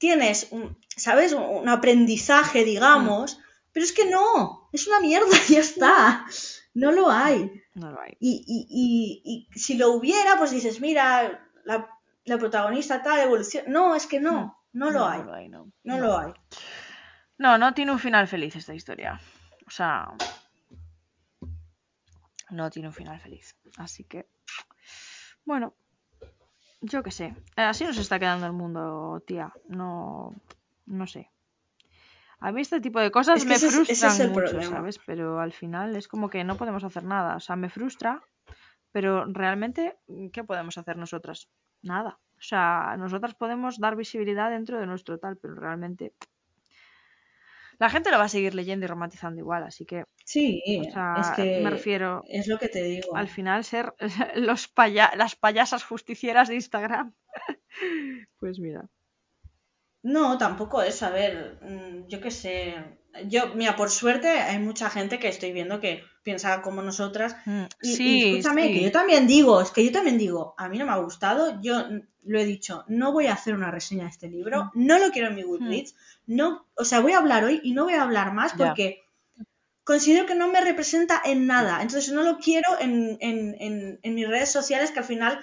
tienes, 0.00 0.48
un, 0.50 0.76
¿sabes? 0.96 1.32
Un 1.34 1.68
aprendizaje, 1.68 2.64
digamos, 2.64 3.36
mm. 3.36 3.40
pero 3.72 3.84
es 3.84 3.92
que 3.92 4.10
no, 4.10 4.68
es 4.72 4.88
una 4.88 4.98
mierda, 4.98 5.28
ya 5.48 5.60
está. 5.60 6.26
No 6.74 6.90
lo 6.90 7.10
hay. 7.10 7.62
No 7.74 7.92
lo 7.92 8.00
hay. 8.00 8.16
Y, 8.18 9.48
si 9.54 9.76
lo 9.76 9.92
hubiera, 9.92 10.38
pues 10.38 10.50
dices, 10.50 10.80
mira, 10.80 11.46
la, 11.64 12.38
protagonista 12.38 13.02
tal, 13.02 13.20
evolución. 13.20 13.64
No, 13.68 13.94
es 13.94 14.06
que 14.06 14.20
no, 14.20 14.46
mm. 14.72 14.78
no 14.78 14.90
lo 14.90 15.06
hay. 15.06 15.48
no. 15.48 15.70
no 15.84 15.98
lo 15.98 16.18
hay. 16.18 16.32
No, 17.38 17.58
no 17.58 17.74
tiene 17.74 17.92
un 17.92 17.98
final 17.98 18.26
feliz 18.26 18.56
esta 18.56 18.74
historia. 18.74 19.20
O 19.66 19.70
sea, 19.70 20.12
no 22.50 22.70
tiene 22.70 22.88
un 22.88 22.94
final 22.94 23.20
feliz. 23.20 23.54
Así 23.76 24.04
que, 24.04 24.28
bueno, 25.44 25.74
yo 26.80 27.02
qué 27.02 27.10
sé. 27.10 27.34
Así 27.56 27.84
nos 27.84 27.98
está 27.98 28.18
quedando 28.18 28.46
el 28.46 28.52
mundo, 28.52 29.22
tía. 29.26 29.52
No. 29.68 30.34
No 30.86 31.06
sé. 31.06 31.30
A 32.40 32.52
mí 32.52 32.62
este 32.62 32.80
tipo 32.80 33.00
de 33.00 33.10
cosas 33.10 33.44
me 33.44 33.58
frustran 33.58 34.32
mucho, 34.32 34.62
¿sabes? 34.62 34.98
Pero 35.04 35.40
al 35.40 35.52
final 35.52 35.94
es 35.94 36.08
como 36.08 36.30
que 36.30 36.42
no 36.42 36.56
podemos 36.56 36.82
hacer 36.84 37.04
nada. 37.04 37.36
O 37.36 37.40
sea, 37.40 37.54
me 37.54 37.68
frustra, 37.68 38.22
pero 38.92 39.26
realmente, 39.26 39.98
¿qué 40.32 40.42
podemos 40.42 40.78
hacer 40.78 40.96
nosotras? 40.96 41.48
Nada. 41.82 42.18
O 42.38 42.42
sea, 42.42 42.96
nosotras 42.98 43.34
podemos 43.34 43.78
dar 43.78 43.94
visibilidad 43.94 44.50
dentro 44.50 44.80
de 44.80 44.86
nuestro 44.86 45.18
tal, 45.18 45.36
pero 45.36 45.54
realmente 45.54 46.14
la 47.80 47.88
gente 47.88 48.10
lo 48.10 48.18
va 48.18 48.24
a 48.24 48.28
seguir 48.28 48.54
leyendo 48.54 48.84
y 48.84 48.88
romantizando 48.88 49.40
igual, 49.40 49.64
así 49.64 49.86
que. 49.86 50.04
Sí, 50.22 50.62
es 50.66 51.30
que 51.34 51.60
me 51.62 51.70
refiero. 51.70 52.22
Es 52.28 52.46
lo 52.46 52.58
que 52.58 52.68
te 52.68 52.82
digo. 52.82 53.16
Al 53.16 53.26
final, 53.26 53.64
ser 53.64 53.94
los 54.36 54.70
las 55.16 55.34
payasas 55.34 55.82
justicieras 55.82 56.48
de 56.48 56.56
Instagram. 56.56 57.14
pues 58.38 58.58
mira. 58.58 58.90
No, 60.02 60.36
tampoco 60.36 60.82
es, 60.82 61.02
a 61.02 61.08
ver, 61.08 61.58
mm, 61.62 62.06
yo 62.06 62.20
qué 62.20 62.30
sé. 62.30 62.74
Yo, 63.26 63.54
mira, 63.54 63.76
por 63.76 63.88
suerte 63.88 64.28
hay 64.28 64.58
mucha 64.58 64.90
gente 64.90 65.18
que 65.18 65.28
estoy 65.28 65.52
viendo 65.52 65.80
que 65.80 66.04
piensa 66.22 66.62
como 66.62 66.82
nosotras. 66.82 67.36
Mm, 67.46 67.64
y, 67.82 67.96
sí, 67.96 68.30
escúchame, 68.30 68.72
que 68.72 68.82
yo 68.82 68.92
también 68.92 69.26
digo, 69.26 69.60
es 69.60 69.70
que 69.70 69.84
yo 69.84 69.92
también 69.92 70.18
digo, 70.18 70.54
a 70.58 70.68
mí 70.68 70.78
no 70.78 70.86
me 70.86 70.92
ha 70.92 70.96
gustado, 70.96 71.60
yo 71.60 71.84
lo 72.24 72.38
he 72.38 72.44
dicho, 72.44 72.84
no 72.88 73.12
voy 73.12 73.26
a 73.26 73.32
hacer 73.32 73.54
una 73.54 73.70
reseña 73.70 74.04
de 74.04 74.10
este 74.10 74.28
libro, 74.28 74.70
mm. 74.74 74.86
no 74.86 74.98
lo 74.98 75.10
quiero 75.10 75.28
en 75.28 75.34
mi 75.34 75.42
Goodreads, 75.42 75.94
no, 76.26 76.66
o 76.74 76.84
sea, 76.84 77.00
voy 77.00 77.12
a 77.12 77.18
hablar 77.18 77.44
hoy 77.44 77.60
y 77.62 77.72
no 77.72 77.84
voy 77.84 77.94
a 77.94 78.02
hablar 78.02 78.32
más 78.32 78.52
porque 78.54 79.02
considero 79.84 80.26
que 80.26 80.34
no 80.34 80.48
me 80.48 80.60
representa 80.60 81.20
en 81.24 81.46
nada. 81.46 81.82
Entonces 81.82 82.12
no 82.12 82.22
lo 82.22 82.38
quiero 82.38 82.78
en, 82.78 83.16
en, 83.20 83.98
en 84.02 84.14
mis 84.14 84.28
redes 84.28 84.52
sociales 84.52 84.92
que 84.92 85.00
al 85.00 85.04
final 85.04 85.40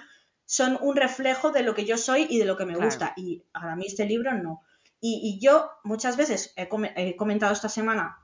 son 0.48 0.78
un 0.80 0.96
reflejo 0.96 1.52
de 1.52 1.62
lo 1.62 1.74
que 1.74 1.84
yo 1.84 1.98
soy 1.98 2.26
y 2.30 2.38
de 2.38 2.46
lo 2.46 2.56
que 2.56 2.64
me 2.64 2.74
gusta. 2.74 3.12
Y 3.16 3.44
a 3.52 3.76
mí 3.76 3.84
este 3.86 4.06
libro 4.06 4.32
no. 4.32 4.62
Y, 4.98 5.38
yo 5.40 5.70
muchas 5.84 6.16
veces 6.16 6.54
he, 6.56 7.16
comentado 7.16 7.52
esta 7.52 7.68
semana 7.68 8.18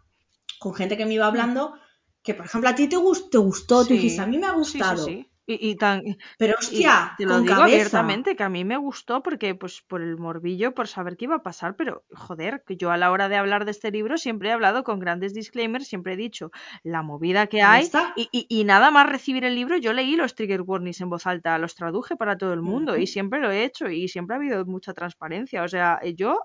con 0.58 0.74
gente 0.74 0.96
que 0.96 1.04
me 1.04 1.12
iba 1.12 1.26
hablando 1.26 1.78
que, 2.24 2.34
por 2.34 2.46
ejemplo, 2.46 2.70
a 2.70 2.74
ti 2.74 2.88
te, 2.88 2.96
te 3.30 3.38
gustó, 3.38 3.86
tú 3.86 3.92
dijiste, 3.92 4.22
a 4.22 4.26
mí 4.26 4.38
me 4.38 4.46
ha 4.46 4.52
gustado. 4.52 5.06
Y, 5.46 5.76
tan, 5.76 6.02
Pero 6.38 6.54
hostia, 6.58 7.12
te 7.18 7.26
lo 7.26 7.42
digo 7.42 7.52
abiertamente, 7.54 8.34
que 8.34 8.42
a 8.42 8.48
mí 8.48 8.64
me 8.64 8.78
gustó 8.78 9.22
porque, 9.22 9.54
pues, 9.54 9.82
por 9.82 10.00
el 10.00 10.16
morbillo, 10.16 10.72
por 10.72 10.88
saber 10.88 11.18
qué 11.18 11.26
iba 11.26 11.34
a 11.34 11.42
pasar, 11.42 11.76
pero 11.76 12.02
joder, 12.14 12.64
que 12.66 12.78
yo 12.78 12.90
a 12.90 12.96
la 12.96 13.10
hora 13.10 13.28
de 13.28 13.36
hablar 13.36 13.66
de 13.66 13.72
este 13.72 13.90
libro 13.90 14.16
siempre 14.16 14.48
he 14.48 14.52
hablado 14.52 14.84
con 14.84 15.00
grandes 15.00 15.34
disclaimers, 15.34 15.86
siempre 15.86 16.14
he 16.14 16.16
dicho 16.16 16.50
la 16.82 17.02
movida 17.02 17.46
que 17.46 17.60
hay 17.60 17.90
y, 18.16 18.46
y, 18.48 18.64
nada 18.64 18.90
más 18.90 19.06
recibir 19.06 19.44
el 19.44 19.54
libro, 19.54 19.76
yo 19.76 19.92
leí 19.92 20.16
los 20.16 20.34
trigger 20.34 20.62
warnings 20.62 21.02
en 21.02 21.10
voz 21.10 21.26
alta, 21.26 21.58
los 21.58 21.74
traduje 21.74 22.16
para 22.16 22.38
todo 22.38 22.54
el 22.54 22.62
mundo 22.62 22.96
y 22.96 23.06
siempre 23.06 23.38
lo 23.38 23.50
he 23.50 23.64
hecho 23.64 23.90
y 23.90 24.08
siempre 24.08 24.36
ha 24.36 24.38
habido 24.38 24.64
mucha 24.64 24.94
transparencia. 24.94 25.62
O 25.62 25.68
sea, 25.68 26.00
yo, 26.16 26.40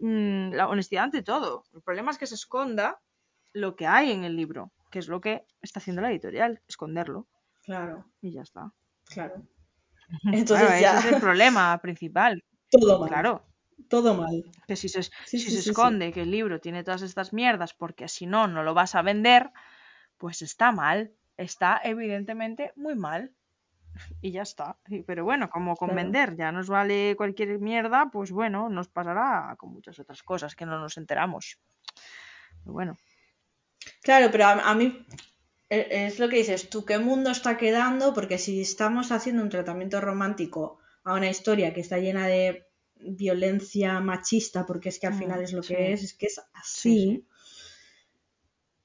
mm, 0.00 0.54
la 0.54 0.66
honestidad 0.66 1.04
ante 1.04 1.22
todo. 1.22 1.62
El 1.72 1.82
problema 1.82 2.10
es 2.10 2.18
que 2.18 2.26
se 2.26 2.34
esconda 2.34 2.98
lo 3.52 3.76
que 3.76 3.86
hay 3.86 4.10
en 4.10 4.24
el 4.24 4.36
libro, 4.36 4.72
que 4.94 5.00
es 5.00 5.08
lo 5.08 5.20
que 5.20 5.44
está 5.60 5.80
haciendo 5.80 6.02
la 6.02 6.12
editorial, 6.12 6.62
esconderlo. 6.68 7.26
Claro. 7.64 8.06
Y 8.20 8.30
ya 8.30 8.42
está. 8.42 8.72
Claro. 9.06 9.42
Entonces 10.32 10.80
ya... 10.80 11.00
Ese 11.00 11.08
es 11.08 11.14
el 11.14 11.20
problema 11.20 11.76
principal. 11.78 12.44
Todo 12.70 13.00
mal. 13.00 13.08
Claro. 13.08 13.44
Todo 13.88 14.14
mal. 14.14 14.44
Que 14.68 14.76
si 14.76 14.88
se, 14.88 15.02
si 15.02 15.40
se 15.40 15.68
esconde 15.68 16.12
que 16.12 16.22
el 16.22 16.30
libro 16.30 16.60
tiene 16.60 16.84
todas 16.84 17.02
estas 17.02 17.32
mierdas 17.32 17.74
porque 17.74 18.06
si 18.06 18.26
no, 18.26 18.46
no 18.46 18.62
lo 18.62 18.72
vas 18.72 18.94
a 18.94 19.02
vender, 19.02 19.50
pues 20.16 20.42
está 20.42 20.70
mal. 20.70 21.12
Está 21.36 21.80
evidentemente 21.82 22.72
muy 22.76 22.94
mal. 22.94 23.34
Y 24.20 24.30
ya 24.30 24.42
está. 24.42 24.78
Pero 25.08 25.24
bueno, 25.24 25.50
como 25.50 25.74
con 25.74 25.92
vender 25.96 26.36
ya 26.36 26.52
nos 26.52 26.68
vale 26.68 27.16
cualquier 27.16 27.58
mierda, 27.58 28.10
pues 28.12 28.30
bueno, 28.30 28.68
nos 28.68 28.86
pasará 28.86 29.56
con 29.58 29.72
muchas 29.72 29.98
otras 29.98 30.22
cosas 30.22 30.54
que 30.54 30.66
no 30.66 30.78
nos 30.78 30.96
enteramos. 30.98 31.58
Pero 32.62 32.74
bueno. 32.74 32.96
Claro, 34.04 34.28
pero 34.30 34.44
a 34.46 34.74
mí 34.74 35.04
e, 35.70 36.06
es 36.06 36.18
lo 36.18 36.28
que 36.28 36.36
dices 36.36 36.68
tú, 36.68 36.84
¿qué 36.84 36.98
mundo 36.98 37.30
está 37.30 37.56
quedando? 37.56 38.12
Porque 38.12 38.38
si 38.38 38.60
estamos 38.60 39.10
haciendo 39.10 39.42
un 39.42 39.48
tratamiento 39.48 40.00
romántico 40.00 40.78
a 41.04 41.14
una 41.14 41.30
historia 41.30 41.72
que 41.72 41.80
está 41.80 41.98
llena 41.98 42.26
de 42.26 42.66
violencia 42.96 44.00
machista, 44.00 44.66
porque 44.66 44.90
es 44.90 44.98
que 44.98 45.06
al 45.06 45.14
mm, 45.14 45.18
final 45.18 45.42
es 45.42 45.52
lo 45.52 45.62
que 45.62 45.92
es, 45.92 46.02
es 46.02 46.14
que 46.14 46.26
es 46.26 46.40
así. 46.52 47.26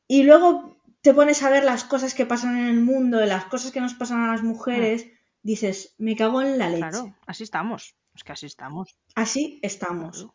Y 0.07 0.23
luego 0.23 0.77
te 1.01 1.13
pones 1.13 1.43
a 1.43 1.49
ver 1.49 1.65
las 1.65 1.83
cosas 1.83 2.13
que 2.13 2.25
pasan 2.25 2.57
en 2.57 2.67
el 2.67 2.79
mundo, 2.79 3.23
las 3.25 3.45
cosas 3.45 3.71
que 3.73 3.81
nos 3.81 3.93
pasan 3.95 4.21
a 4.21 4.31
las 4.31 4.41
mujeres, 4.41 5.05
mm. 5.05 5.09
dices, 5.43 5.95
me 5.97 6.15
cago 6.15 6.41
en 6.41 6.57
la 6.57 6.69
leche. 6.69 6.79
Claro, 6.79 7.15
así 7.27 7.43
estamos, 7.43 7.93
es 8.15 8.23
que 8.23 8.31
así 8.31 8.45
estamos. 8.45 8.97
Así 9.15 9.59
estamos. 9.63 10.29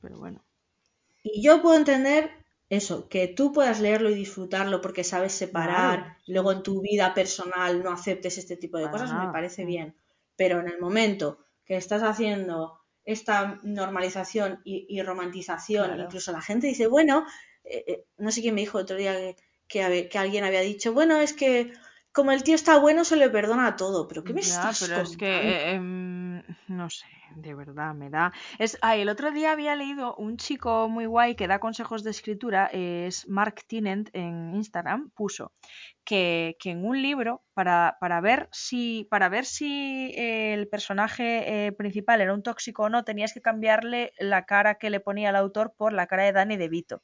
Pero 0.00 0.18
bueno. 0.18 0.44
Y 1.22 1.42
yo 1.42 1.62
puedo 1.62 1.76
entender 1.76 2.39
eso, 2.70 3.08
que 3.08 3.26
tú 3.26 3.52
puedas 3.52 3.80
leerlo 3.80 4.10
y 4.10 4.14
disfrutarlo 4.14 4.80
porque 4.80 5.02
sabes 5.02 5.32
separar, 5.32 6.16
luego 6.28 6.52
en 6.52 6.62
tu 6.62 6.80
vida 6.80 7.12
personal 7.12 7.82
no 7.82 7.90
aceptes 7.90 8.38
este 8.38 8.56
tipo 8.56 8.78
de 8.78 8.88
cosas, 8.88 9.12
me 9.12 9.32
parece 9.32 9.64
bien. 9.64 9.96
Pero 10.36 10.60
en 10.60 10.68
el 10.68 10.80
momento 10.80 11.44
que 11.64 11.76
estás 11.76 12.04
haciendo 12.04 12.80
esta 13.04 13.58
normalización 13.64 14.60
y, 14.64 15.02
romantización, 15.02 15.98
incluso 15.98 16.30
la 16.30 16.40
gente 16.40 16.68
dice, 16.68 16.86
bueno, 16.86 17.26
eh, 17.64 17.84
eh, 17.88 18.04
no 18.18 18.30
sé 18.30 18.40
quién 18.40 18.54
me 18.54 18.60
dijo 18.60 18.78
el 18.78 18.84
otro 18.84 18.96
día 18.96 19.14
que, 19.66 20.08
que, 20.08 20.18
alguien 20.18 20.44
había 20.44 20.60
dicho, 20.60 20.92
bueno, 20.92 21.16
es 21.16 21.32
que 21.32 21.72
como 22.12 22.30
el 22.30 22.44
tío 22.44 22.54
está 22.54 22.78
bueno 22.78 23.04
se 23.04 23.16
le 23.16 23.30
perdona 23.30 23.74
todo, 23.74 24.06
pero 24.06 24.22
¿qué 24.22 24.32
me 24.32 24.42
estás 24.42 24.80
pero 24.80 25.02
es 25.02 25.16
que, 25.16 25.72
em, 25.72 26.19
no 26.68 26.90
sé, 26.90 27.06
de 27.36 27.54
verdad, 27.54 27.94
me 27.94 28.10
da. 28.10 28.32
Es, 28.58 28.78
ay, 28.82 29.02
el 29.02 29.08
otro 29.08 29.30
día 29.30 29.52
había 29.52 29.76
leído 29.76 30.14
un 30.16 30.36
chico 30.36 30.88
muy 30.88 31.06
guay 31.06 31.34
que 31.34 31.46
da 31.46 31.60
consejos 31.60 32.02
de 32.02 32.10
escritura, 32.10 32.66
es 32.72 33.28
Mark 33.28 33.64
Tinent 33.66 34.10
en 34.12 34.54
Instagram, 34.54 35.10
puso 35.10 35.52
que, 36.04 36.56
que 36.58 36.70
en 36.70 36.84
un 36.84 37.00
libro, 37.00 37.42
para, 37.54 37.96
para, 38.00 38.20
ver 38.20 38.48
si, 38.52 39.06
para 39.10 39.28
ver 39.28 39.44
si 39.44 40.12
el 40.16 40.68
personaje 40.68 41.66
eh, 41.66 41.72
principal 41.72 42.20
era 42.20 42.34
un 42.34 42.42
tóxico 42.42 42.84
o 42.84 42.88
no, 42.88 43.04
tenías 43.04 43.32
que 43.32 43.42
cambiarle 43.42 44.12
la 44.18 44.46
cara 44.46 44.76
que 44.76 44.90
le 44.90 45.00
ponía 45.00 45.30
el 45.30 45.36
autor 45.36 45.74
por 45.76 45.92
la 45.92 46.06
cara 46.06 46.24
de 46.24 46.32
Danny 46.32 46.56
DeVito 46.56 47.02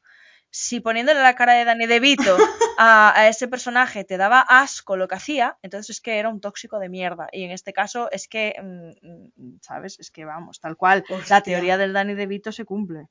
si 0.59 0.81
poniéndole 0.81 1.21
la 1.21 1.35
cara 1.35 1.53
de 1.53 1.67
Danny 1.67 1.85
DeVito 1.85 2.35
a, 2.79 3.13
a, 3.15 3.29
ese 3.29 3.47
personaje 3.47 4.05
te 4.05 4.17
daba 4.17 4.41
asco 4.41 4.97
lo 4.97 5.07
que 5.07 5.15
hacía, 5.15 5.59
entonces 5.61 5.97
es 5.97 6.01
que 6.01 6.19
era 6.19 6.31
un 6.31 6.41
tóxico 6.41 6.79
de 6.79 6.89
mierda. 6.89 7.29
Y 7.31 7.45
en 7.45 7.51
este 7.51 7.75
caso 7.75 8.11
es 8.11 8.27
que, 8.27 8.55
mm, 8.63 9.07
mm, 9.07 9.59
¿sabes? 9.61 10.01
Es 10.01 10.11
que 10.11 10.25
vamos, 10.25 10.59
tal 10.59 10.79
cual, 10.79 11.05
la 11.29 11.43
teoría 11.43 11.77
del 11.77 11.93
Danny 11.93 12.15
DeVito 12.15 12.53
se 12.53 12.65
cumple. 12.65 13.09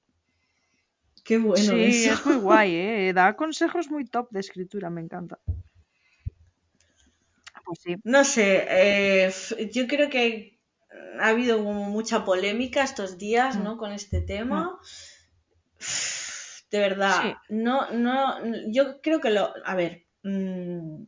Qué 1.24 1.38
bueno. 1.38 1.56
Sí, 1.56 2.06
es 2.06 2.26
muy 2.26 2.38
guay, 2.38 2.76
¿eh? 2.76 3.14
Da 3.14 3.36
consejos 3.36 3.92
muy 3.92 4.06
top 4.06 4.32
de 4.32 4.40
escritura, 4.40 4.90
me 4.90 5.02
encanta. 5.02 5.38
Pues 7.64 7.80
sí. 7.80 7.96
No 8.04 8.24
sé, 8.24 8.66
eh, 8.70 9.32
yo 9.72 9.86
creo 9.86 10.10
que 10.10 10.60
ha 11.20 11.28
habido 11.28 11.60
mucha 11.60 12.26
polémica 12.26 12.84
estos 12.84 13.20
días, 13.20 13.56
¿no? 13.58 13.76
Mm. 13.76 13.78
Con 13.78 13.92
este 13.92 14.22
tema 14.22 14.80
de 16.76 16.82
verdad, 16.82 17.36
no, 17.48 17.90
no, 17.92 18.36
yo 18.68 19.00
creo 19.02 19.22
que 19.22 19.30
lo, 19.30 19.54
a 19.64 19.76
ver, 19.76 20.04
mm, 20.24 21.04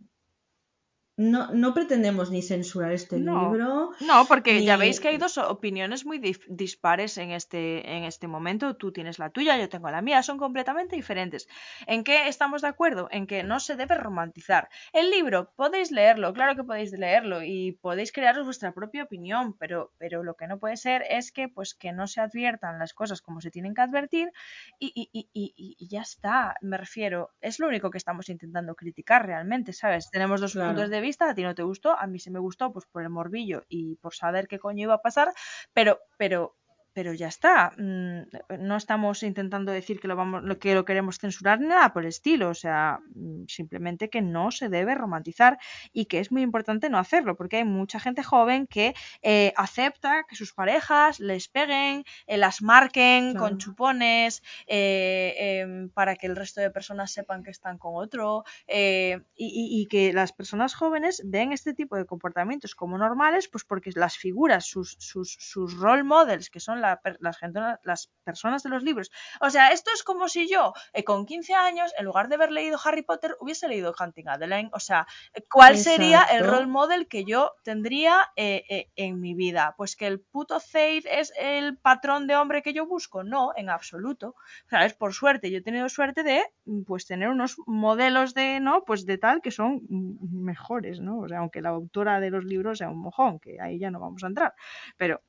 no, 1.17 1.51
no 1.51 1.73
pretendemos 1.73 2.29
ni 2.29 2.43
censurar 2.43 2.91
este 2.91 3.17
libro. 3.17 3.91
No, 4.01 4.25
porque 4.27 4.63
ya 4.63 4.77
veis 4.77 4.99
que 4.99 5.07
hay 5.07 5.17
dos 5.17 5.39
opiniones 5.39 6.05
muy 6.05 6.19
dispares 6.47 7.17
en 7.17 7.31
este, 7.31 7.97
en 7.97 8.03
este 8.03 8.27
momento. 8.27 8.75
Tú 8.75 8.91
tienes 8.91 9.17
la 9.17 9.31
tuya, 9.31 9.57
yo 9.57 9.67
tengo 9.67 9.89
la 9.89 10.03
mía, 10.03 10.21
son 10.21 10.37
completamente 10.37 10.95
diferentes. 10.95 11.47
¿En 11.87 12.03
qué 12.03 12.27
estamos 12.27 12.61
de 12.61 12.67
acuerdo? 12.67 13.07
En 13.09 13.25
que 13.25 13.41
no 13.41 13.59
se 13.59 13.75
debe 13.75 13.95
romantizar. 13.95 14.69
El 14.93 15.09
libro, 15.09 15.51
podéis 15.55 15.89
leerlo, 15.89 16.33
claro 16.33 16.55
que 16.55 16.63
podéis 16.63 16.91
leerlo 16.91 17.41
y 17.41 17.71
podéis 17.71 18.11
crearos 18.11 18.45
vuestra 18.45 18.71
propia 18.71 19.03
opinión, 19.03 19.57
pero, 19.57 19.93
pero 19.97 20.21
lo 20.21 20.35
que 20.35 20.45
no 20.45 20.59
puede 20.59 20.77
ser 20.77 21.03
es 21.09 21.31
que, 21.31 21.49
pues, 21.49 21.73
que 21.73 21.93
no 21.93 22.05
se 22.05 22.21
adviertan 22.21 22.77
las 22.77 22.93
cosas 22.93 23.23
como 23.23 23.41
se 23.41 23.49
tienen 23.49 23.73
que 23.73 23.81
advertir 23.81 24.31
y, 24.77 24.91
y, 24.93 25.29
y, 25.33 25.75
y 25.79 25.87
ya 25.87 26.01
está. 26.01 26.57
Me 26.61 26.77
refiero, 26.77 27.31
es 27.41 27.57
lo 27.57 27.67
único 27.67 27.89
que 27.89 27.97
estamos 27.97 28.29
intentando 28.29 28.75
criticar 28.75 29.25
realmente, 29.25 29.73
¿sabes? 29.73 30.11
Tenemos 30.11 30.41
dos 30.41 30.53
puntos 30.53 30.91
de 30.91 31.01
vista 31.01 31.06
a 31.29 31.33
ti 31.35 31.43
no 31.43 31.55
te 31.55 31.63
gustó, 31.63 31.97
a 31.97 32.07
mí 32.07 32.19
se 32.19 32.31
me 32.31 32.39
gustó 32.39 32.71
pues 32.73 32.85
por 32.85 33.01
el 33.03 33.09
morbillo 33.09 33.63
y 33.69 33.95
por 33.97 34.13
saber 34.15 34.47
qué 34.47 34.59
coño 34.59 34.83
iba 34.83 34.95
a 34.95 35.01
pasar, 35.01 35.33
pero, 35.73 35.99
pero 36.17 36.55
pero 36.97 37.13
ya 37.13 37.27
está. 37.27 37.73
Mm, 37.77 38.21
no 38.57 38.75
estamos 38.75 39.21
intentando 39.21 39.71
decir 39.71 39.99
que 39.99 40.07
lo, 40.07 40.15
vamos, 40.15 40.41
que 40.57 40.73
lo 40.73 40.83
queremos 40.83 41.19
censurar 41.19 41.59
ni 41.59 41.67
nada 41.67 41.93
por 41.93 42.01
el 42.01 42.09
estilo. 42.09 42.49
O 42.49 42.55
sea, 42.55 43.01
mm, 43.13 43.43
simplemente 43.47 44.09
que 44.09 44.23
no 44.23 44.49
se 44.49 44.67
debe 44.67 44.95
romantizar 44.95 45.59
y 45.93 46.05
que 46.05 46.19
es 46.19 46.31
muy 46.31 46.41
importante 46.41 46.89
no 46.89 46.97
hacerlo, 46.97 47.37
porque 47.37 47.57
hay 47.57 47.65
mucha 47.65 47.99
gente 47.99 48.23
joven 48.23 48.65
que 48.65 48.95
eh, 49.21 49.53
acepta 49.57 50.23
que 50.27 50.35
sus 50.35 50.53
parejas 50.53 51.19
les 51.19 51.47
peguen, 51.49 52.03
eh, 52.25 52.37
las 52.37 52.63
marquen 52.63 53.35
con 53.35 53.59
chupones 53.59 54.41
eh, 54.65 55.35
em, 55.37 55.89
para 55.89 56.15
que 56.15 56.25
el 56.25 56.35
resto 56.35 56.61
de 56.61 56.71
personas 56.71 57.11
sepan 57.11 57.43
que 57.43 57.51
están 57.51 57.77
con 57.77 57.93
otro 57.93 58.43
y, 58.67 59.21
y, 59.35 59.85
que 59.85 60.13
las 60.13 60.33
personas 60.33 60.73
jóvenes 60.73 61.21
ven 61.25 61.51
este 61.51 61.75
tipo 61.75 61.95
de 61.95 62.07
comportamientos 62.07 62.73
como 62.73 62.97
normales, 62.97 63.47
pues 63.47 63.63
porque 63.63 63.91
las 63.93 64.17
figuras, 64.17 64.65
sus, 64.65 64.95
sus, 64.97 65.37
sus 65.39 65.77
role 65.77 66.03
models, 66.03 66.49
que 66.49 66.59
son 66.59 66.81
la, 67.19 67.33
gente, 67.33 67.59
las 67.83 68.09
personas 68.23 68.63
de 68.63 68.69
los 68.69 68.83
libros. 68.83 69.11
O 69.41 69.49
sea, 69.49 69.71
esto 69.71 69.91
es 69.93 70.03
como 70.03 70.27
si 70.27 70.47
yo, 70.47 70.73
eh, 70.93 71.03
con 71.03 71.25
15 71.25 71.53
años, 71.53 71.93
en 71.97 72.05
lugar 72.05 72.27
de 72.29 72.35
haber 72.35 72.51
leído 72.51 72.77
Harry 72.83 73.03
Potter, 73.03 73.35
hubiese 73.39 73.67
leído 73.67 73.93
Hunting 73.99 74.27
Adeline. 74.27 74.69
O 74.73 74.79
sea, 74.79 75.07
¿cuál 75.49 75.77
sería 75.77 76.23
el 76.23 76.45
role 76.45 76.67
model 76.67 77.07
que 77.07 77.25
yo 77.25 77.51
tendría 77.63 78.31
eh, 78.35 78.63
eh, 78.69 78.91
en 78.95 79.19
mi 79.19 79.33
vida? 79.33 79.75
Pues 79.77 79.95
que 79.95 80.07
el 80.07 80.19
puto 80.19 80.59
Zaid 80.59 81.05
es 81.09 81.33
el 81.37 81.77
patrón 81.77 82.27
de 82.27 82.35
hombre 82.35 82.61
que 82.61 82.73
yo 82.73 82.85
busco. 82.85 83.23
No, 83.23 83.51
en 83.55 83.69
absoluto. 83.69 84.35
¿Sabes? 84.69 84.93
Por 84.93 85.13
suerte, 85.13 85.51
yo 85.51 85.59
he 85.59 85.61
tenido 85.61 85.89
suerte 85.89 86.23
de 86.23 86.43
pues 86.85 87.05
tener 87.05 87.29
unos 87.29 87.57
modelos 87.65 88.33
de, 88.33 88.59
¿no? 88.59 88.83
Pues 88.83 89.05
de 89.05 89.17
tal 89.17 89.41
que 89.41 89.51
son 89.51 89.81
mejores, 89.89 90.99
¿no? 90.99 91.19
O 91.19 91.27
sea, 91.27 91.39
aunque 91.39 91.61
la 91.61 91.69
autora 91.69 92.19
de 92.19 92.29
los 92.29 92.43
libros 92.43 92.79
sea 92.79 92.89
un 92.89 92.99
mojón, 92.99 93.39
que 93.39 93.59
ahí 93.61 93.79
ya 93.79 93.91
no 93.91 93.99
vamos 93.99 94.23
a 94.23 94.27
entrar. 94.27 94.53
Pero, 94.97 95.21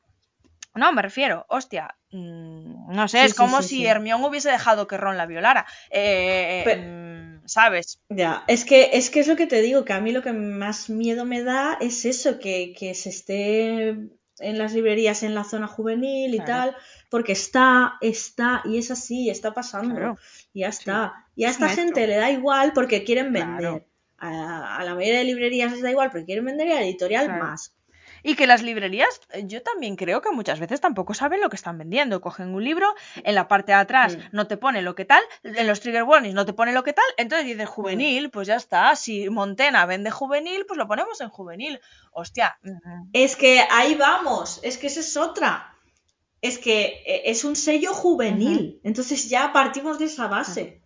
no, 0.75 0.93
me 0.93 1.03
refiero, 1.03 1.45
hostia, 1.49 1.97
mm, 2.11 2.93
no 2.95 3.09
sé, 3.09 3.25
es 3.25 3.35
como 3.35 3.63
si 3.63 3.87
Hermión 3.87 4.23
hubiese 4.25 4.51
dejado 4.51 4.87
que 4.87 4.97
Ron 4.97 5.17
la 5.17 5.27
violara. 5.27 5.67
Eh, 5.91 6.77
mm, 6.77 7.47
¿Sabes? 7.47 8.01
Ya, 8.09 8.45
es 8.47 8.65
que, 8.65 8.91
es 8.93 9.11
que 9.11 9.21
es 9.21 9.29
lo 9.29 9.37
que 9.37 9.47
te 9.47 9.63
digo, 9.63 9.85
que 9.85 9.95
a 9.95 10.01
mí 10.01 10.13
lo 10.13 10.23
que 10.23 10.33
más 10.33 10.91
miedo 10.91 11.25
me 11.25 11.43
da 11.43 11.79
es 11.81 12.05
eso, 12.05 12.39
que, 12.39 12.75
se 12.95 13.09
esté 13.09 13.89
en 13.89 14.59
las 14.59 14.73
librerías 14.75 15.23
en 15.23 15.35
la 15.35 15.45
zona 15.45 15.67
juvenil 15.67 16.35
y 16.35 16.41
tal, 16.41 16.77
porque 17.11 17.33
está, 17.33 17.95
está, 18.01 18.63
y 18.65 18.79
es 18.79 18.91
así, 18.91 19.31
está 19.31 19.55
pasando, 19.55 20.19
y 20.53 20.61
ya 20.61 20.69
está. 20.69 21.27
Y 21.35 21.45
a 21.45 21.51
esta 21.51 21.69
gente 21.71 22.07
le 22.07 22.17
da 22.17 22.31
igual 22.31 22.73
porque 22.75 23.05
quieren 23.05 23.33
vender. 23.33 23.87
A, 24.19 24.83
la 24.85 24.95
mayoría 24.95 25.19
de 25.19 25.25
librerías 25.25 25.73
les 25.73 25.83
da 25.83 25.91
igual 25.91 26.11
porque 26.11 26.27
quieren 26.27 26.45
vender 26.45 26.67
y 26.69 26.73
a 26.73 26.75
la 26.75 26.83
editorial 26.83 27.29
más. 27.39 27.73
Y 28.23 28.35
que 28.35 28.47
las 28.47 28.63
librerías, 28.63 29.21
eh, 29.33 29.45
yo 29.47 29.63
también 29.63 29.97
creo 29.97 30.21
que 30.21 30.31
muchas 30.31 30.61
veces 30.61 30.81
tampoco 30.81 31.15
saben 31.15 31.41
lo 31.41 31.49
que 31.49 31.57
están 31.57 31.79
vendiendo. 31.79 32.21
Cogen 32.21 32.55
un 32.55 32.65
libro, 32.65 32.95
en 33.17 33.35
la 33.35 33.49
parte 33.49 33.73
de 33.73 33.79
atrás 33.79 34.17
mm. 34.17 34.21
no 34.33 34.47
te 34.47 34.57
pone 34.57 34.83
lo 34.83 34.95
que 34.95 35.05
tal, 35.05 35.23
en 35.43 35.67
los 35.67 35.81
trigger 35.81 36.05
warnings 36.05 36.35
no 36.35 36.47
te 36.47 36.53
pone 36.53 36.73
lo 36.73 36.83
que 36.83 36.93
tal, 36.93 37.05
entonces 37.17 37.47
dices 37.47 37.69
mm. 37.69 37.73
juvenil, 37.73 38.31
pues 38.31 38.49
ya 38.49 38.57
está. 38.57 38.95
Si 38.97 39.29
Montena 39.31 39.87
vende 39.87 40.11
juvenil, 40.11 40.65
pues 40.67 40.79
lo 40.79 40.87
ponemos 40.87 41.21
en 41.21 41.29
juvenil. 41.29 41.81
Hostia. 42.13 42.59
Es 43.13 43.37
que 43.37 43.61
ahí 43.71 43.95
vamos, 43.95 44.61
es 44.63 44.79
que 44.79 44.89
esa 44.89 45.01
es 45.01 45.17
otra. 45.17 45.75
Es 46.41 46.59
que 46.59 47.03
eh, 47.05 47.23
es 47.27 47.45
un 47.45 47.57
sello 47.57 47.95
juvenil. 47.95 48.81
Entonces 48.85 49.29
ya 49.29 49.53
partimos 49.53 49.99
de 49.99 50.07
esa 50.07 50.29
base 50.29 50.83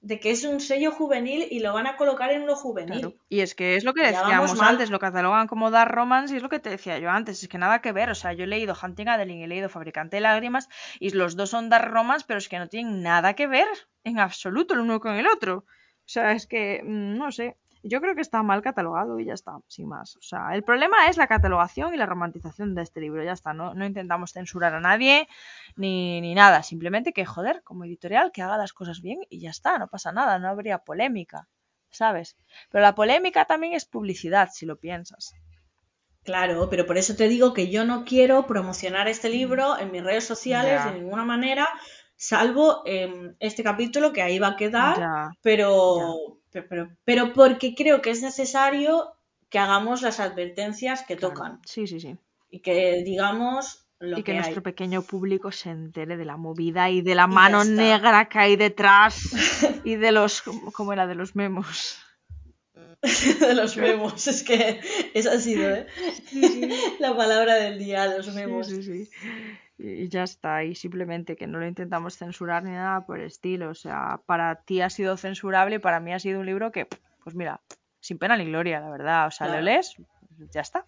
de 0.00 0.20
que 0.20 0.30
es 0.30 0.44
un 0.44 0.60
sello 0.60 0.92
juvenil 0.92 1.46
y 1.50 1.60
lo 1.60 1.72
van 1.72 1.86
a 1.86 1.96
colocar 1.96 2.30
en 2.30 2.46
lo 2.46 2.54
juvenil. 2.54 3.18
Y 3.28 3.40
es 3.40 3.54
que 3.54 3.76
es 3.76 3.84
lo 3.84 3.94
que 3.94 4.06
decíamos 4.06 4.60
antes, 4.60 4.90
lo 4.90 4.98
catalogan 4.98 5.48
como 5.48 5.70
Dark 5.70 5.90
Romance 5.90 6.32
y 6.32 6.36
es 6.36 6.42
lo 6.42 6.48
que 6.48 6.60
te 6.60 6.70
decía 6.70 6.98
yo 6.98 7.10
antes, 7.10 7.42
es 7.42 7.48
que 7.48 7.58
nada 7.58 7.80
que 7.80 7.92
ver, 7.92 8.10
o 8.10 8.14
sea, 8.14 8.32
yo 8.32 8.44
he 8.44 8.46
leído 8.46 8.76
Hunting 8.80 9.08
Adeline 9.08 9.40
y 9.40 9.44
he 9.44 9.48
leído 9.48 9.68
Fabricante 9.68 10.16
de 10.16 10.20
Lágrimas 10.20 10.68
y 11.00 11.10
los 11.10 11.36
dos 11.36 11.50
son 11.50 11.68
Dark 11.68 11.90
Romance, 11.90 12.24
pero 12.26 12.38
es 12.38 12.48
que 12.48 12.58
no 12.58 12.68
tienen 12.68 13.02
nada 13.02 13.34
que 13.34 13.46
ver 13.46 13.66
en 14.04 14.20
absoluto 14.20 14.74
el 14.74 14.80
uno 14.80 15.00
con 15.00 15.14
el 15.16 15.26
otro. 15.26 15.58
O 16.08 16.10
sea, 16.10 16.32
es 16.32 16.46
que, 16.46 16.80
mm, 16.82 17.18
no 17.18 17.32
sé, 17.32 17.56
yo 17.82 18.00
creo 18.00 18.14
que 18.14 18.20
está 18.20 18.42
mal 18.42 18.62
catalogado 18.62 19.18
y 19.20 19.26
ya 19.26 19.34
está, 19.34 19.58
sin 19.68 19.88
más. 19.88 20.16
O 20.16 20.22
sea, 20.22 20.54
el 20.54 20.62
problema 20.62 21.06
es 21.08 21.16
la 21.16 21.26
catalogación 21.26 21.94
y 21.94 21.96
la 21.96 22.06
romantización 22.06 22.74
de 22.74 22.82
este 22.82 23.00
libro, 23.00 23.22
ya 23.22 23.32
está. 23.32 23.52
No, 23.52 23.74
no 23.74 23.86
intentamos 23.86 24.32
censurar 24.32 24.74
a 24.74 24.80
nadie 24.80 25.28
ni, 25.76 26.20
ni, 26.20 26.34
nada. 26.34 26.62
Simplemente 26.62 27.12
que, 27.12 27.24
joder, 27.24 27.62
como 27.62 27.84
editorial, 27.84 28.32
que 28.32 28.42
haga 28.42 28.58
las 28.58 28.72
cosas 28.72 29.00
bien 29.00 29.20
y 29.28 29.40
ya 29.40 29.50
está, 29.50 29.78
no 29.78 29.88
pasa 29.88 30.12
nada, 30.12 30.38
no 30.38 30.48
habría 30.48 30.78
polémica, 30.78 31.48
¿sabes? 31.90 32.36
Pero 32.70 32.82
la 32.82 32.94
polémica 32.94 33.44
también 33.44 33.74
es 33.74 33.84
publicidad, 33.84 34.50
si 34.52 34.66
lo 34.66 34.78
piensas. 34.78 35.34
Claro, 36.24 36.68
pero 36.68 36.84
por 36.84 36.98
eso 36.98 37.16
te 37.16 37.28
digo 37.28 37.54
que 37.54 37.70
yo 37.70 37.84
no 37.84 38.04
quiero 38.04 38.46
promocionar 38.46 39.08
este 39.08 39.30
libro 39.30 39.78
en 39.78 39.90
mis 39.90 40.04
redes 40.04 40.24
sociales 40.24 40.84
de 40.84 40.92
ninguna 40.92 41.24
manera, 41.24 41.66
salvo 42.16 42.82
en 42.84 43.36
este 43.40 43.62
capítulo 43.62 44.12
que 44.12 44.20
ahí 44.20 44.38
va 44.38 44.48
a 44.48 44.56
quedar, 44.56 45.30
pero 45.40 46.37
pero, 46.52 46.90
pero, 47.04 47.32
porque 47.32 47.74
creo 47.74 48.02
que 48.02 48.10
es 48.10 48.22
necesario 48.22 49.12
que 49.48 49.58
hagamos 49.58 50.02
las 50.02 50.20
advertencias 50.20 51.02
que 51.02 51.16
tocan. 51.16 51.60
Sí, 51.64 51.86
sí, 51.86 52.00
sí. 52.00 52.16
Y 52.50 52.60
que 52.60 53.02
digamos 53.04 53.88
lo 54.00 54.18
y 54.18 54.22
que, 54.22 54.34
nuestro 54.34 54.62
pequeño 54.62 55.02
público 55.02 55.50
se 55.50 55.70
entere 55.70 56.16
de 56.16 56.24
la 56.24 56.36
movida 56.36 56.88
y 56.88 57.02
de 57.02 57.14
la 57.14 57.26
mano 57.26 57.64
negra 57.64 58.28
que 58.28 58.38
hay 58.38 58.56
detrás 58.56 59.20
y 59.84 59.96
de 59.96 60.12
los 60.12 60.42
como 60.42 60.92
era 60.92 61.06
de 61.06 61.14
los 61.14 61.34
memos. 61.34 61.98
De 63.40 63.54
los 63.54 63.76
memos 63.76 64.26
es 64.26 64.42
que 64.42 64.80
esa 65.14 65.34
ha 65.34 65.38
sido 65.38 65.70
¿eh? 65.70 65.86
la 66.98 67.16
palabra 67.16 67.54
del 67.54 67.78
día 67.78 68.08
los 68.08 68.34
memos. 68.34 68.66
sí, 68.66 68.82
sí, 68.82 69.08
y 69.78 70.08
ya 70.08 70.24
está, 70.24 70.64
y 70.64 70.74
simplemente 70.74 71.36
que 71.36 71.46
no 71.46 71.58
lo 71.58 71.66
intentamos 71.66 72.16
censurar 72.16 72.64
ni 72.64 72.72
nada 72.72 73.06
por 73.06 73.20
el 73.20 73.26
estilo. 73.26 73.70
O 73.70 73.74
sea, 73.74 74.20
para 74.26 74.56
ti 74.56 74.80
ha 74.80 74.90
sido 74.90 75.16
censurable 75.16 75.76
y 75.76 75.78
para 75.78 76.00
mí 76.00 76.12
ha 76.12 76.18
sido 76.18 76.40
un 76.40 76.46
libro 76.46 76.72
que, 76.72 76.86
pues 77.22 77.36
mira, 77.36 77.60
sin 78.00 78.18
pena 78.18 78.36
ni 78.36 78.44
gloria, 78.44 78.80
la 78.80 78.90
verdad. 78.90 79.28
O 79.28 79.30
sea, 79.30 79.48
lo 79.48 79.60
lees, 79.60 79.94
ya 80.52 80.62
está. 80.62 80.84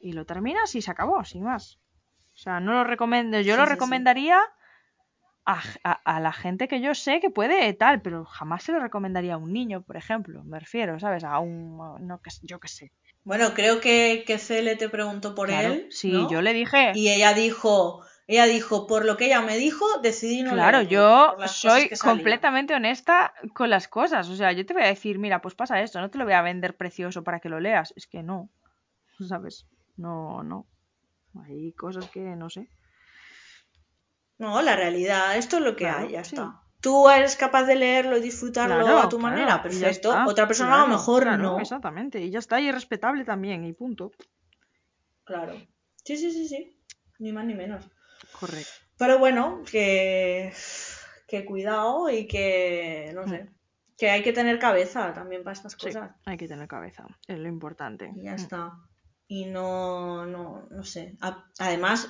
Y 0.00 0.12
lo 0.12 0.26
terminas 0.26 0.74
y 0.74 0.82
se 0.82 0.90
acabó, 0.90 1.24
sin 1.24 1.44
más. 1.44 1.78
O 2.34 2.38
sea, 2.38 2.58
no 2.58 2.72
lo 2.72 2.84
recomiendo. 2.84 3.40
Yo 3.40 3.56
lo 3.56 3.64
recomendaría 3.64 4.40
A, 5.44 5.62
a, 5.84 6.18
la 6.18 6.32
gente 6.32 6.66
que 6.66 6.80
yo 6.80 6.92
sé 6.94 7.20
que 7.20 7.30
puede 7.30 7.72
tal, 7.74 8.02
pero 8.02 8.24
jamás 8.24 8.64
se 8.64 8.72
lo 8.72 8.80
recomendaría 8.80 9.34
a 9.34 9.38
un 9.38 9.52
niño, 9.52 9.82
por 9.82 9.96
ejemplo. 9.96 10.42
Me 10.42 10.58
refiero, 10.58 10.98
¿sabes? 10.98 11.22
A 11.22 11.38
un. 11.38 11.76
No, 12.00 12.20
que, 12.20 12.30
yo 12.42 12.58
qué 12.58 12.66
sé. 12.66 12.92
Bueno, 13.22 13.54
creo 13.54 13.80
que, 13.80 14.24
que 14.26 14.38
Cele 14.38 14.74
te 14.74 14.88
preguntó 14.88 15.36
por 15.36 15.50
él. 15.50 15.86
Sí, 15.90 16.12
yo 16.28 16.42
le 16.42 16.52
dije. 16.52 16.90
Y 16.96 17.10
ella 17.10 17.32
dijo 17.32 18.04
ella 18.28 18.46
dijo, 18.46 18.88
por 18.88 19.04
lo 19.04 19.16
que 19.16 19.26
ella 19.26 19.40
me 19.40 19.56
dijo, 19.56 19.84
decidí 20.00 20.42
no 20.42 20.52
Claro, 20.52 20.82
yo 20.82 21.36
soy 21.46 21.90
completamente 21.90 22.74
honesta 22.74 23.32
con 23.54 23.70
las 23.70 23.86
cosas. 23.86 24.28
O 24.28 24.34
sea, 24.34 24.50
yo 24.50 24.66
te 24.66 24.74
voy 24.74 24.82
a 24.82 24.86
decir, 24.86 25.18
mira, 25.18 25.40
pues 25.40 25.54
pasa 25.54 25.80
esto, 25.80 26.00
no 26.00 26.10
te 26.10 26.18
lo 26.18 26.24
voy 26.24 26.34
a 26.34 26.42
vender 26.42 26.76
precioso 26.76 27.22
para 27.22 27.38
que 27.38 27.48
lo 27.48 27.60
leas. 27.60 27.92
Es 27.96 28.06
que 28.08 28.24
no, 28.24 28.50
¿sabes? 29.28 29.66
No, 29.96 30.42
no. 30.42 30.66
Hay 31.44 31.72
cosas 31.72 32.08
que 32.10 32.20
no 32.20 32.50
sé. 32.50 32.68
No, 34.38 34.60
la 34.60 34.74
realidad, 34.76 35.36
esto 35.36 35.58
es 35.58 35.62
lo 35.62 35.76
que 35.76 35.86
hay, 35.86 36.10
ya 36.10 36.20
está. 36.20 36.60
Tú 36.80 37.08
eres 37.08 37.36
capaz 37.36 37.64
de 37.64 37.74
leerlo 37.74 38.18
y 38.18 38.20
disfrutarlo 38.20 38.98
a 38.98 39.08
tu 39.08 39.18
manera, 39.18 39.62
perfecto. 39.62 40.14
Otra 40.26 40.46
persona 40.46 40.82
a 40.82 40.86
lo 40.86 40.88
mejor 40.88 41.38
no. 41.38 41.58
Exactamente, 41.58 42.20
y 42.20 42.30
ya 42.30 42.38
está, 42.38 42.60
y 42.60 42.68
es 42.68 42.74
respetable 42.74 43.24
también, 43.24 43.64
y 43.64 43.72
punto. 43.72 44.12
Claro. 45.24 45.54
Sí, 46.04 46.16
sí, 46.16 46.30
sí, 46.30 46.48
sí. 46.48 46.78
Ni 47.18 47.32
más 47.32 47.46
ni 47.46 47.54
menos. 47.54 47.88
Correcto. 48.38 48.70
Pero 48.98 49.18
bueno, 49.18 49.62
que, 49.70 50.52
que 51.28 51.44
cuidado 51.44 52.08
y 52.10 52.26
que, 52.26 53.12
no 53.14 53.28
sé, 53.28 53.44
mm. 53.44 53.54
que 53.98 54.10
hay 54.10 54.22
que 54.22 54.32
tener 54.32 54.58
cabeza 54.58 55.12
también 55.12 55.42
para 55.42 55.52
estas 55.52 55.76
cosas. 55.76 56.12
hay 56.24 56.36
que 56.36 56.48
tener 56.48 56.66
cabeza, 56.66 57.06
es 57.26 57.38
lo 57.38 57.48
importante. 57.48 58.10
Y 58.16 58.24
ya 58.24 58.32
mm. 58.32 58.36
está. 58.36 58.72
Y 59.28 59.46
no, 59.46 60.24
no, 60.26 60.66
no 60.70 60.84
sé. 60.84 61.16
además, 61.58 62.08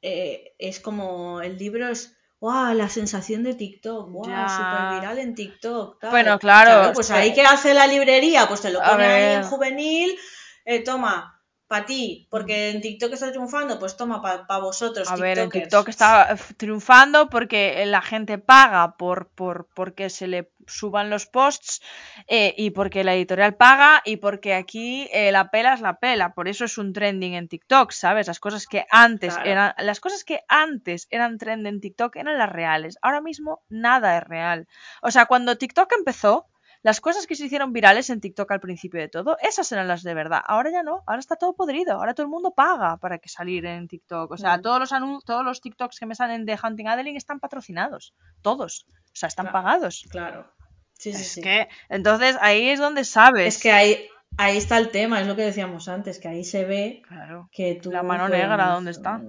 eh, 0.00 0.54
es 0.58 0.80
como 0.80 1.40
el 1.40 1.58
libro 1.58 1.88
es 1.88 2.16
¡Wow! 2.42 2.74
La 2.74 2.88
sensación 2.88 3.44
de 3.44 3.54
TikTok, 3.54 4.10
¡Wow! 4.10 4.24
Súper 4.24 4.94
viral 4.94 5.18
en 5.20 5.36
TikTok. 5.36 6.10
Bueno, 6.10 6.40
claro. 6.40 6.92
pues 6.92 7.12
ahí 7.12 7.32
que 7.32 7.42
hace 7.42 7.72
la 7.72 7.86
librería, 7.86 8.48
pues 8.48 8.62
te 8.62 8.72
lo 8.72 8.80
pone 8.80 9.04
ahí 9.04 9.36
en 9.36 9.44
juvenil, 9.44 10.18
eh, 10.64 10.82
toma, 10.82 11.31
para 11.72 11.86
ti, 11.86 12.26
porque 12.28 12.68
en 12.68 12.82
TikTok 12.82 13.14
está 13.14 13.30
triunfando, 13.30 13.78
pues 13.78 13.96
toma 13.96 14.20
para 14.20 14.60
vosotros. 14.60 15.10
A 15.10 15.16
ver, 15.16 15.38
en 15.38 15.48
TikTok 15.48 15.88
está 15.88 16.36
triunfando 16.58 17.30
porque 17.30 17.82
la 17.86 18.02
gente 18.02 18.36
paga 18.36 18.98
por, 18.98 19.30
por 19.30 19.68
porque 19.72 20.10
se 20.10 20.26
le 20.26 20.52
suban 20.66 21.08
los 21.08 21.24
posts 21.24 21.80
eh, 22.28 22.54
y 22.58 22.72
porque 22.72 23.04
la 23.04 23.14
editorial 23.14 23.54
paga 23.54 24.02
y 24.04 24.18
porque 24.18 24.52
aquí 24.52 25.08
eh, 25.14 25.32
la 25.32 25.50
pela 25.50 25.72
es 25.72 25.80
la 25.80 25.98
pela, 25.98 26.34
por 26.34 26.46
eso 26.46 26.66
es 26.66 26.76
un 26.76 26.92
trending 26.92 27.32
en 27.32 27.48
TikTok, 27.48 27.90
¿sabes? 27.92 28.26
Las 28.26 28.38
cosas 28.38 28.66
que 28.66 28.84
antes 28.90 29.34
eran 29.42 29.72
las 29.78 29.98
cosas 29.98 30.24
que 30.24 30.42
antes 30.48 31.08
eran 31.10 31.38
trend 31.38 31.66
en 31.66 31.80
TikTok 31.80 32.16
eran 32.16 32.36
las 32.36 32.52
reales. 32.52 32.98
Ahora 33.00 33.22
mismo 33.22 33.62
nada 33.70 34.18
es 34.18 34.24
real. 34.24 34.68
O 35.00 35.10
sea, 35.10 35.24
cuando 35.24 35.56
TikTok 35.56 35.90
empezó, 35.96 36.51
las 36.82 37.00
cosas 37.00 37.26
que 37.26 37.36
se 37.36 37.46
hicieron 37.46 37.72
virales 37.72 38.10
en 38.10 38.20
TikTok 38.20 38.50
al 38.50 38.60
principio 38.60 39.00
de 39.00 39.08
todo, 39.08 39.36
esas 39.40 39.70
eran 39.70 39.86
las 39.86 40.02
de 40.02 40.14
verdad. 40.14 40.42
Ahora 40.44 40.70
ya 40.70 40.82
no, 40.82 41.02
ahora 41.06 41.20
está 41.20 41.36
todo 41.36 41.54
podrido, 41.54 41.94
ahora 41.94 42.14
todo 42.14 42.24
el 42.24 42.30
mundo 42.30 42.52
paga 42.52 42.96
para 42.96 43.18
que 43.18 43.28
salir 43.28 43.64
en 43.66 43.86
TikTok. 43.86 44.32
O 44.32 44.36
sea, 44.36 44.60
todos 44.60 44.80
los 44.80 45.24
todos 45.24 45.44
los 45.44 45.60
TikToks 45.60 45.98
que 45.98 46.06
me 46.06 46.14
salen 46.14 46.44
de 46.44 46.58
Hunting 46.62 46.88
Adeline 46.88 47.16
están 47.16 47.38
patrocinados, 47.38 48.14
todos. 48.42 48.86
O 48.88 49.14
sea, 49.14 49.28
están 49.28 49.52
pagados. 49.52 50.06
Claro. 50.10 50.50
Sí, 50.94 51.12
sí, 51.12 51.40
que 51.40 51.68
entonces 51.88 52.36
ahí 52.40 52.68
es 52.68 52.78
donde 52.78 53.04
sabes. 53.04 53.56
Es 53.56 53.62
que 53.62 53.72
ahí, 53.72 54.06
ahí 54.36 54.56
está 54.56 54.78
el 54.78 54.90
tema, 54.90 55.20
es 55.20 55.26
lo 55.26 55.34
que 55.34 55.42
decíamos 55.42 55.88
antes, 55.88 56.20
que 56.20 56.28
ahí 56.28 56.44
se 56.44 56.64
ve 56.64 57.02
que 57.50 57.78
tú 57.82 57.90
la 57.90 58.02
mano 58.02 58.28
negra 58.28 58.70
dónde 58.70 58.92
está. 58.92 59.20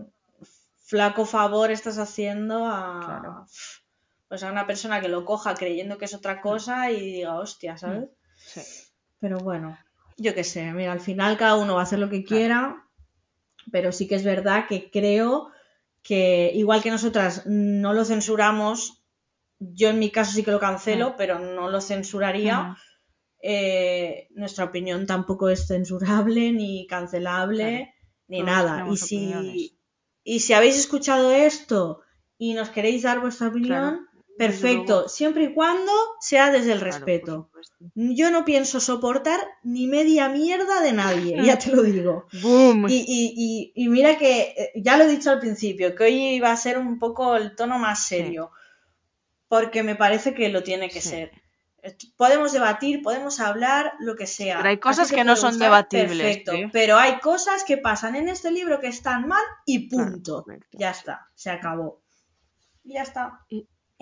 Flaco 0.85 1.25
favor 1.25 1.71
estás 1.71 1.97
haciendo 1.97 2.67
a 2.67 3.45
pues 4.33 4.41
a 4.41 4.51
una 4.51 4.65
persona 4.65 4.99
que 4.99 5.09
lo 5.09 5.25
coja 5.25 5.53
creyendo 5.53 5.99
que 5.99 6.05
es 6.05 6.13
otra 6.15 6.41
cosa 6.41 6.89
y 6.89 6.99
diga, 7.17 7.35
hostia, 7.37 7.77
¿sabes? 7.77 8.09
Sí. 8.35 8.61
Pero 9.19 9.37
bueno, 9.37 9.77
yo 10.17 10.33
qué 10.33 10.43
sé, 10.43 10.71
mira, 10.73 10.91
al 10.91 11.01
final 11.01 11.37
cada 11.37 11.55
uno 11.55 11.75
va 11.75 11.81
a 11.81 11.83
hacer 11.83 11.99
lo 11.99 12.09
que 12.09 12.23
quiera, 12.23 12.83
pero 13.71 13.91
sí 13.91 14.07
que 14.07 14.15
es 14.15 14.23
verdad 14.23 14.65
que 14.67 14.89
creo 14.89 15.51
que 16.01 16.51
igual 16.55 16.81
que 16.81 16.89
nosotras 16.89 17.43
no 17.45 17.93
lo 17.93 18.05
censuramos, 18.05 19.03
yo 19.59 19.89
en 19.89 19.99
mi 19.99 20.09
caso 20.09 20.31
sí 20.31 20.41
que 20.43 20.49
lo 20.51 20.59
cancelo, 20.59 21.11
Mm. 21.11 21.13
pero 21.15 21.37
no 21.37 21.69
lo 21.69 21.79
censuraría. 21.79 22.75
Eh, 23.39 24.29
nuestra 24.31 24.65
opinión 24.65 25.05
tampoco 25.05 25.49
es 25.49 25.67
censurable 25.67 26.51
ni 26.53 26.87
cancelable 26.87 27.63
Claro. 27.67 27.91
ni 28.29 28.37
Todos 28.39 28.49
nada. 28.51 28.77
Y 28.79 28.81
opiniones. 28.81 29.05
si, 29.53 29.79
y 30.23 30.39
si 30.39 30.53
habéis 30.53 30.77
escuchado 30.79 31.31
esto 31.31 32.01
y 32.39 32.55
nos 32.55 32.69
queréis 32.69 33.03
dar 33.03 33.19
vuestra 33.19 33.49
opinión, 33.49 34.07
perfecto, 34.37 34.93
luego. 34.93 35.09
siempre 35.09 35.43
y 35.45 35.53
cuando 35.53 35.91
sea 36.19 36.51
desde 36.51 36.71
el 36.73 36.79
Claro, 36.79 36.97
respeto. 36.97 37.49
Yo 37.95 38.31
no 38.31 38.45
pienso 38.45 38.79
soportar 38.79 39.39
ni 39.63 39.87
media 39.87 40.29
mierda 40.29 40.81
de 40.81 40.93
nadie, 40.93 41.35
ya 41.57 41.57
te 41.59 41.71
lo 41.71 41.81
digo. 41.83 42.27
¡Boom! 42.41 42.87
Y, 42.89 42.95
y- 43.07 43.33
y- 43.35 43.71
y 43.75 43.89
mira 43.89 44.17
que 44.17 44.41
eh, 44.57 44.71
ya 44.75 44.97
lo 44.97 45.03
he 45.03 45.07
dicho 45.07 45.29
al 45.31 45.39
principio, 45.39 45.93
que 45.95 46.03
hoy 46.05 46.15
iba 46.35 46.51
a 46.51 46.57
ser 46.57 46.77
un 46.77 46.97
poco 46.99 47.35
el 47.35 47.55
tono 47.55 47.77
más 47.79 48.03
Sí. 48.07 48.15
serio, 48.15 48.51
porque 49.47 49.83
me 49.83 49.95
parece 49.95 50.33
que 50.33 50.49
lo 50.49 50.63
tiene 50.63 50.89
que 50.89 51.01
Sí. 51.01 51.09
ser. 51.09 51.31
Podemos 52.15 52.53
debatir, 52.53 53.01
podemos 53.01 53.41
hablar, 53.41 53.91
lo 53.99 54.15
que 54.15 54.25
sea. 54.25 54.55
Pero 54.57 54.69
hay 54.69 54.77
cosas 54.79 55.11
que 55.11 55.25
no 55.25 55.35
son 55.35 55.51
gustar, 55.51 55.67
debatibles, 55.67 56.17
Perfecto, 56.17 56.51
¿sí? 56.53 56.63
pero 56.71 56.95
hay 56.97 57.19
cosas 57.19 57.65
que 57.65 57.77
pasan 57.77 58.15
en 58.15 58.29
este 58.29 58.51
libro 58.51 58.79
que 58.79 58.87
están 58.87 59.27
mal 59.27 59.43
y 59.65 59.89
punto. 59.89 60.45
ya 60.71 60.91
está, 60.91 61.27
se 61.35 61.49
acabó. 61.49 62.01
Y 62.85 62.93
ya 62.93 63.01
está. 63.03 63.41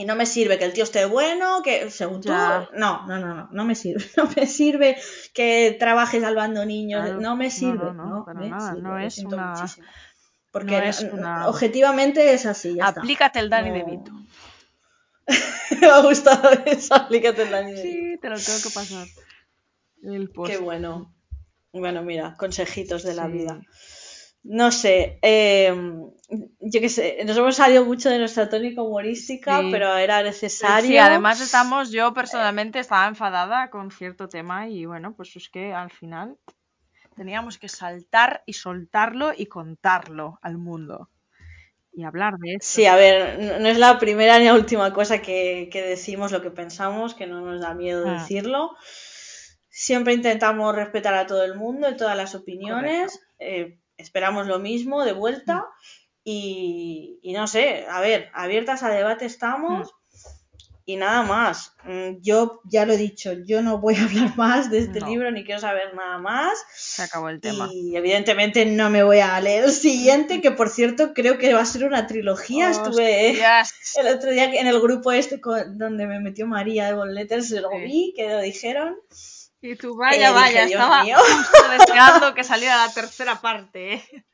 Y- 0.01 0.05
no 0.05 0.15
me 0.15 0.25
sirve 0.25 0.57
que 0.57 0.65
el 0.65 0.73
tío 0.73 0.83
esté 0.83 1.05
bueno, 1.05 1.61
que 1.63 1.89
según 1.89 2.21
Ya. 2.21 2.67
tú. 2.71 2.77
No, 2.77 3.05
no, 3.07 3.19
no, 3.19 3.33
no, 3.35 3.49
no 3.51 3.65
me 3.65 3.75
sirve. 3.75 4.03
No 4.17 4.29
me 4.35 4.45
sirve 4.47 4.97
que 5.33 5.75
trabajes 5.79 6.21
salvando 6.21 6.65
niños. 6.65 7.01
Claro. 7.03 7.19
no 7.21 7.35
me 7.35 7.45
No, 7.45 7.51
sirve. 7.51 7.93
no, 7.93 7.93
no, 7.93 8.25
para 8.25 8.39
me 8.39 8.49
nada, 8.49 8.69
sirve, 8.73 8.81
no 8.81 8.97
es 8.99 9.13
siento 9.15 9.35
una- 9.35 9.51
muchísimo. 9.53 9.87
Porque 10.51 10.77
no 10.79 10.83
es 10.83 11.03
no- 11.03 11.13
una- 11.13 11.47
objetivamente 11.47 12.33
es 12.33 12.45
así. 12.45 12.75
Ya 12.75 12.89
está. 12.89 12.99
Aplícate 13.01 13.39
el 13.39 13.49
Dani 13.49 13.69
No- 13.69 13.75
de 13.75 13.83
Vito. 13.83 14.11
me 15.81 15.87
ha 15.87 16.01
gustado 16.01 16.49
eso, 16.65 16.93
aplícate 16.95 17.43
el 17.43 17.51
Dani 17.51 17.71
de 17.73 17.83
Vito. 17.83 17.95
Sí, 17.95 18.17
te 18.21 18.29
lo 18.29 18.35
tengo 18.37 18.59
que 18.63 18.69
pasar. 18.73 19.07
El 20.03 20.29
post. 20.29 20.51
Qué 20.51 20.57
bueno. 20.57 21.13
Bueno, 21.73 22.01
mira, 22.03 22.35
consejitos 22.37 23.03
de 23.03 23.13
la 23.13 23.27
vida. 23.27 23.61
No 24.43 24.71
sé, 24.71 25.19
eh, 25.21 25.71
yo 26.59 26.81
qué 26.81 26.89
sé, 26.89 27.23
nos 27.25 27.37
hemos 27.37 27.55
salido 27.55 27.85
mucho 27.85 28.09
de 28.09 28.17
nuestra 28.17 28.49
tónica 28.49 28.81
humorística, 28.81 29.59
Sí. 29.59 29.69
pero 29.71 29.95
era 29.97 30.23
necesario. 30.23 30.89
Sí, 30.89 30.97
además 30.97 31.41
estamos, 31.41 31.91
yo 31.91 32.13
personalmente 32.13 32.79
estaba 32.79 33.07
enfadada 33.07 33.69
con 33.69 33.91
cierto 33.91 34.27
tema 34.29 34.67
y 34.67 34.85
bueno, 34.85 35.13
pues 35.15 35.35
es 35.35 35.49
que 35.49 35.73
al 35.73 35.91
final 35.91 36.37
teníamos 37.15 37.59
que 37.59 37.69
saltar 37.69 38.41
y 38.47 38.53
soltarlo 38.53 39.31
y 39.37 39.45
contarlo 39.45 40.39
al 40.41 40.57
mundo. 40.57 41.09
Y 41.93 42.03
hablar 42.05 42.37
de 42.39 42.53
eso. 42.55 42.59
Sí, 42.67 42.85
a 42.85 42.95
ver, 42.95 43.59
no 43.61 43.67
es 43.67 43.77
la 43.77 43.99
primera 43.99 44.39
ni 44.39 44.45
la 44.45 44.53
última 44.55 44.93
cosa 44.93 45.21
que, 45.21 45.69
que 45.71 45.81
decimos 45.83 46.31
lo 46.31 46.41
que 46.41 46.49
pensamos, 46.49 47.13
que 47.13 47.27
no 47.27 47.41
nos 47.41 47.61
da 47.61 47.73
miedo 47.75 48.05
Ah. 48.07 48.13
decirlo. 48.13 48.71
Siempre 49.69 50.13
intentamos 50.13 50.75
respetar 50.75 51.13
a 51.13 51.27
todo 51.27 51.43
el 51.43 51.55
mundo 51.55 51.89
y 51.89 51.97
todas 51.97 52.17
las 52.17 52.33
opiniones. 52.33 53.19
eh, 53.39 53.77
esperamos 54.01 54.47
lo 54.47 54.59
mismo 54.59 55.03
de 55.05 55.13
vuelta. 55.13 55.57
Mm. 55.57 55.63
Y, 56.23 57.19
y 57.23 57.33
no 57.33 57.47
sé, 57.47 57.85
a 57.89 57.99
ver, 57.99 58.29
abiertas 58.33 58.83
a 58.83 58.89
debate 58.89 59.25
estamos. 59.25 59.89
Y 60.83 60.95
nada 60.97 61.21
más. 61.23 61.73
Mm, 61.85 62.21
Yo 62.21 62.59
ya 62.65 62.85
lo 62.85 62.93
he 62.93 62.97
dicho, 62.97 63.33
yo 63.45 63.61
no 63.61 63.77
voy 63.77 63.95
a 63.95 64.03
hablar 64.03 64.35
más 64.35 64.69
de 64.71 64.79
este 64.79 64.99
No. 64.99 65.07
libro 65.07 65.31
ni 65.31 65.43
quiero 65.45 65.61
saber 65.61 65.93
nada 65.95 66.17
más. 66.17 66.51
Se 66.75 67.03
acabó 67.03 67.29
el 67.29 67.39
tema. 67.39 67.69
Y 67.71 67.95
evidentemente 67.95 68.65
no 68.65 68.89
me 68.89 69.03
voy 69.03 69.19
a 69.19 69.39
leer 69.39 69.63
el 69.65 69.71
siguiente, 69.71 70.41
que 70.41 70.51
por 70.51 70.69
cierto 70.69 71.13
creo 71.13 71.37
que 71.37 71.53
va 71.53 71.61
a 71.61 71.65
ser 71.65 71.85
una 71.85 72.07
trilogía. 72.07 72.71
Estuve 72.71 73.31
el 73.39 74.07
otro 74.15 74.31
día 74.31 74.45
en 74.45 74.67
el 74.67 74.79
grupo 74.81 75.11
este 75.11 75.39
con- 75.39 75.77
donde 75.77 76.07
me 76.07 76.19
metió 76.19 76.45
María 76.47 76.87
de 76.87 76.93
Bon 76.93 77.13
Letters, 77.13 77.51
lo 77.51 77.69
vi, 77.69 78.13
que 78.15 78.27
lo 78.29 78.41
dijeron. 78.41 78.95
Y 79.61 79.75
tú, 79.75 79.93
Eh, 79.93 79.97
vaya, 79.97 80.29
dije, 80.31 80.35
vaya, 80.35 80.65
Dios 80.65 80.71
estaba 80.71 81.03
justo 81.37 81.69
deseando 81.71 82.33
que 82.33 82.43
saliera 82.43 82.85
la 82.87 82.93
tercera 82.93 83.39
parte. 83.41 83.93
¿eh? 83.95 84.25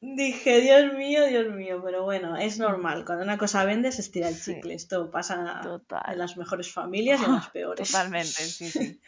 Dije, 0.00 0.60
Dios 0.60 0.94
mío, 0.94 1.26
Dios 1.26 1.52
mío, 1.54 1.82
pero 1.84 2.04
bueno, 2.04 2.36
es 2.36 2.58
normal. 2.58 3.04
Cuando 3.04 3.24
una 3.24 3.36
cosa 3.36 3.64
vende, 3.64 3.92
se 3.92 4.00
estira 4.00 4.28
el 4.28 4.34
Sí. 4.36 4.54
chicle. 4.54 4.74
Esto 4.74 5.10
pasa 5.10 5.60
Total. 5.62 6.02
en 6.12 6.18
las 6.18 6.36
mejores 6.36 6.72
familias 6.72 7.20
y 7.20 7.24
en 7.24 7.32
las 7.34 7.50
peores. 7.52 7.90
Totalmente, 7.90 8.28
sí, 8.30 8.70
sí. 8.70 9.00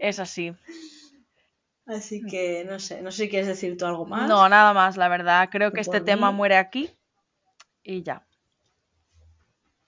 Es 0.00 0.18
así. 0.18 0.54
Así 1.86 2.20
que 2.28 2.64
no 2.68 2.80
sé, 2.80 3.00
no 3.00 3.12
sé 3.12 3.22
si 3.24 3.28
quieres 3.30 3.46
decir 3.46 3.76
tú 3.78 3.86
algo 3.86 4.04
más. 4.06 4.28
No, 4.28 4.48
nada 4.48 4.74
más, 4.74 4.96
la 4.96 5.06
verdad. 5.08 5.48
Creo 5.52 5.72
que 5.72 5.80
este 5.80 6.00
tema 6.00 6.32
muere 6.32 6.56
aquí. 6.56 6.90
Y 7.84 8.02
ya. 8.02 8.26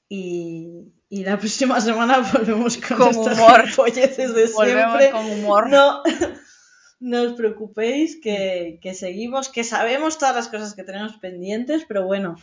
Y, 0.08 0.92
y 1.10 1.24
la 1.24 1.38
próxima 1.38 1.80
semana 1.80 2.18
volvemos 2.32 2.76
con, 2.78 2.98
Con 2.98 3.08
estas 3.08 3.38
humor. 3.38 3.62
gilipolleces 3.62 4.34
de 4.34 4.46
Volvemos 4.48 4.98
siempre. 4.98 5.10
con 5.10 5.30
humor. 5.30 5.68
No, 5.70 6.02
no 7.00 7.22
os 7.22 7.32
preocupéis 7.34 8.18
que, 8.20 8.78
que 8.82 8.92
seguimos, 8.92 9.48
que 9.48 9.62
sabemos 9.64 10.18
todas 10.18 10.34
las 10.34 10.48
cosas 10.48 10.74
que 10.74 10.82
tenemos 10.82 11.16
pendientes, 11.18 11.84
pero 11.86 12.04
bueno, 12.06 12.36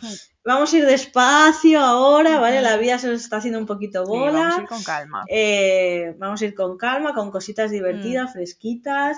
vamos 0.45 0.74
a 0.74 0.78
ir 0.78 0.86
despacio 0.86 1.80
ahora, 1.82 2.39
¿vale? 2.39 2.61
La 2.61 2.78
vida 2.78 2.97
se 2.97 3.07
nos 3.07 3.22
está 3.22 3.38
haciendo 3.38 3.59
un 3.59 3.66
poquito 3.66 4.05
Sí, 4.05 4.09
bola. 4.09 4.32
vamos 4.39 4.57
a 4.57 4.61
ir 4.61 4.68
con 4.68 4.84
calma. 4.84 5.24
Eh, 5.30 6.16
vamos 6.18 6.41
a 6.41 6.45
ir 6.45 6.55
con 6.55 6.78
calma, 6.78 7.13
con 7.13 7.32
cositas 7.32 7.70
divertidas, 7.70 8.32
fresquitas, 8.32 9.18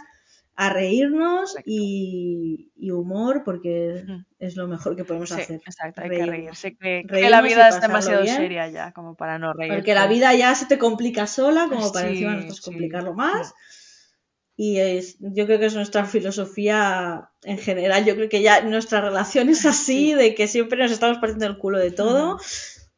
a 0.60 0.70
reírnos 0.72 1.56
y, 1.66 2.72
y 2.76 2.90
humor, 2.90 3.44
porque 3.46 4.04
es 4.40 4.56
lo 4.56 4.68
mejor 4.68 4.96
que 4.96 5.06
podemos 5.06 5.30
Sí, 5.30 5.40
hacer. 5.40 5.62
exacto, 5.64 6.02
hay 6.02 6.10
que 6.10 6.26
reírse. 6.26 6.76
Que, 6.76 7.06
que 7.08 7.30
la 7.30 7.42
vida 7.42 7.70
es 7.70 7.80
demasiado 7.80 8.24
bien. 8.24 8.36
seria 8.36 8.68
ya, 8.68 8.92
como 8.92 9.16
para 9.16 9.38
no 9.38 9.54
reírse. 9.54 9.78
Porque 9.78 9.94
la 9.94 10.08
vida 10.08 10.34
ya 10.34 10.56
se 10.56 10.66
te 10.66 10.80
complica 10.80 11.28
sola, 11.28 11.68
como 11.70 11.92
para 11.92 12.08
Sí, 12.08 12.14
encima 12.16 12.34
nosotros 12.34 12.58
sí. 12.58 12.64
complicarlo 12.72 13.14
más. 13.14 13.54
Y 14.56 14.80
es, 14.80 15.18
yo 15.20 15.46
creo 15.46 15.60
que 15.60 15.68
es 15.68 15.76
nuestra 15.76 16.06
filosofía 16.06 17.30
en 17.44 17.60
general. 17.60 18.04
Yo 18.06 18.16
creo 18.16 18.28
que 18.28 18.42
ya 18.42 18.62
nuestra 18.64 19.00
relación 19.02 19.50
es 19.50 19.64
así, 19.68 20.08
Sí. 20.08 20.14
de 20.16 20.34
que 20.34 20.48
siempre 20.48 20.82
nos 20.82 20.92
estamos 20.92 21.20
partiendo 21.20 21.46
el 21.46 21.60
culo 21.60 21.78
de 21.78 21.92
todo. 21.92 22.40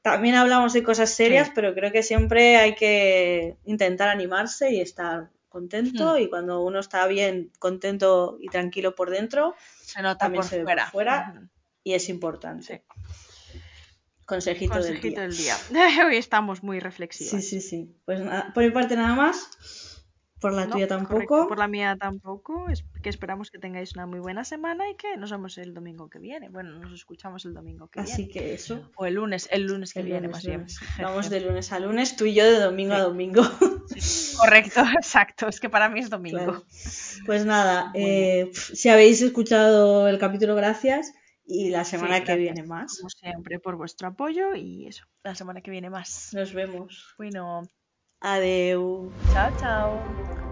También 0.01 0.35
hablamos 0.35 0.71
de 0.71 0.81
cosas 0.83 1.09
serias, 1.09 1.51
pero 1.53 1.75
creo 1.75 1.91
que 1.91 2.03
siempre 2.03 2.55
hay 2.55 2.75
que 2.75 3.57
intentar 3.65 4.07
animarse 4.07 4.71
y 4.71 4.79
estar 4.79 5.29
contento. 5.49 6.15
Hmm. 6.15 6.21
Y 6.21 6.29
cuando 6.29 6.61
uno 6.61 6.79
está 6.79 7.05
bien, 7.07 7.51
contento 7.59 8.37
y 8.39 8.47
tranquilo 8.47 8.95
por 8.95 9.09
dentro, 9.09 9.55
Se 9.81 10.01
nota 10.01 10.17
también 10.17 10.41
por 10.41 10.49
se 10.49 10.57
ve 10.59 10.63
por 10.63 10.67
fuera. 10.71 10.91
fuera. 10.91 11.49
Y 11.83 11.93
es 11.93 12.07
importante. 12.09 12.83
Sí. 12.85 13.59
Consejito, 14.25 14.73
Consejito 14.75 15.21
del 15.21 15.35
día. 15.35 15.57
del 15.57 15.77
día. 15.95 16.05
Hoy 16.07 16.17
estamos 16.17 16.61
muy 16.61 16.79
reflexivas. 16.79 17.31
Sí, 17.31 17.41
sí, 17.41 17.61
sí. 17.61 17.95
Pues 18.05 18.19
nada, 18.21 18.51
por 18.53 18.63
mi 18.63 18.69
parte 18.69 18.95
nada 18.95 19.15
más. 19.15 19.49
Por 20.39 20.53
la 20.53 20.65
No, 20.65 20.73
tuya 20.73 20.87
correcto, 20.87 21.07
tampoco. 21.09 21.47
Por 21.47 21.57
la 21.59 21.67
mía 21.67 21.97
tampoco. 21.99 22.69
Es 22.69 22.85
que 23.03 23.09
esperamos 23.09 23.51
que 23.51 23.59
tengáis 23.59 23.93
una 23.95 24.05
muy 24.05 24.19
buena 24.19 24.43
semana 24.45 24.89
y 24.89 24.95
que 24.95 25.17
nos 25.17 25.31
vemos 25.31 25.57
el 25.57 25.73
domingo 25.73 26.09
que 26.09 26.19
viene. 26.19 26.49
Bueno, 26.49 26.71
nos 26.79 26.93
escuchamos 26.93 27.43
el 27.45 27.53
domingo 27.53 27.87
que 27.89 27.99
Así 27.99 28.25
viene. 28.25 28.31
que 28.33 28.53
eso. 28.53 28.89
O 28.95 29.05
el 29.05 29.15
lunes, 29.15 29.49
el 29.51 29.63
lunes 29.63 29.93
que 29.93 29.99
el 29.99 30.05
viene, 30.05 30.27
lunes, 30.27 30.31
más 30.37 30.45
bien. 30.45 30.65
Vamos 31.01 31.29
de 31.29 31.41
lunes 31.41 31.71
a 31.73 31.79
lunes, 31.79 32.15
tú 32.15 32.25
y 32.25 32.33
yo 32.33 32.45
de 32.45 32.59
domingo 32.59 32.93
a 32.93 32.97
Sí. 32.97 33.03
domingo. 33.03 33.43
Correcto, 34.37 34.81
exacto. 35.01 35.47
Es 35.47 35.59
que 35.59 35.69
para 35.69 35.89
mí 35.89 35.99
es 35.99 36.09
domingo. 36.09 36.37
Claro. 36.37 36.65
Pues 37.25 37.45
nada, 37.45 37.91
eh, 37.93 38.51
si 38.53 38.89
habéis 38.89 39.21
escuchado 39.21 40.07
el 40.07 40.19
capítulo, 40.19 40.55
gracias. 40.55 41.13
Y 41.51 41.69
la 41.71 41.83
semana 41.83 42.17
Sí, 42.17 42.21
que 42.21 42.25
gracias, 42.35 42.53
viene 42.55 42.63
más. 42.67 42.97
Como 42.99 43.09
siempre, 43.09 43.59
por 43.59 43.75
vuestro 43.75 44.07
apoyo 44.07 44.53
y 44.55 44.85
eso. 44.87 45.05
La 45.23 45.33
semana 45.33 45.61
que 45.61 45.71
viene 45.71 45.89
más. 45.89 46.29
Nos 46.33 46.53
vemos. 46.53 47.15
Bueno, 47.17 47.63
Adeu. 48.21 49.11
chao, 49.31 49.49
chao. 49.59 50.48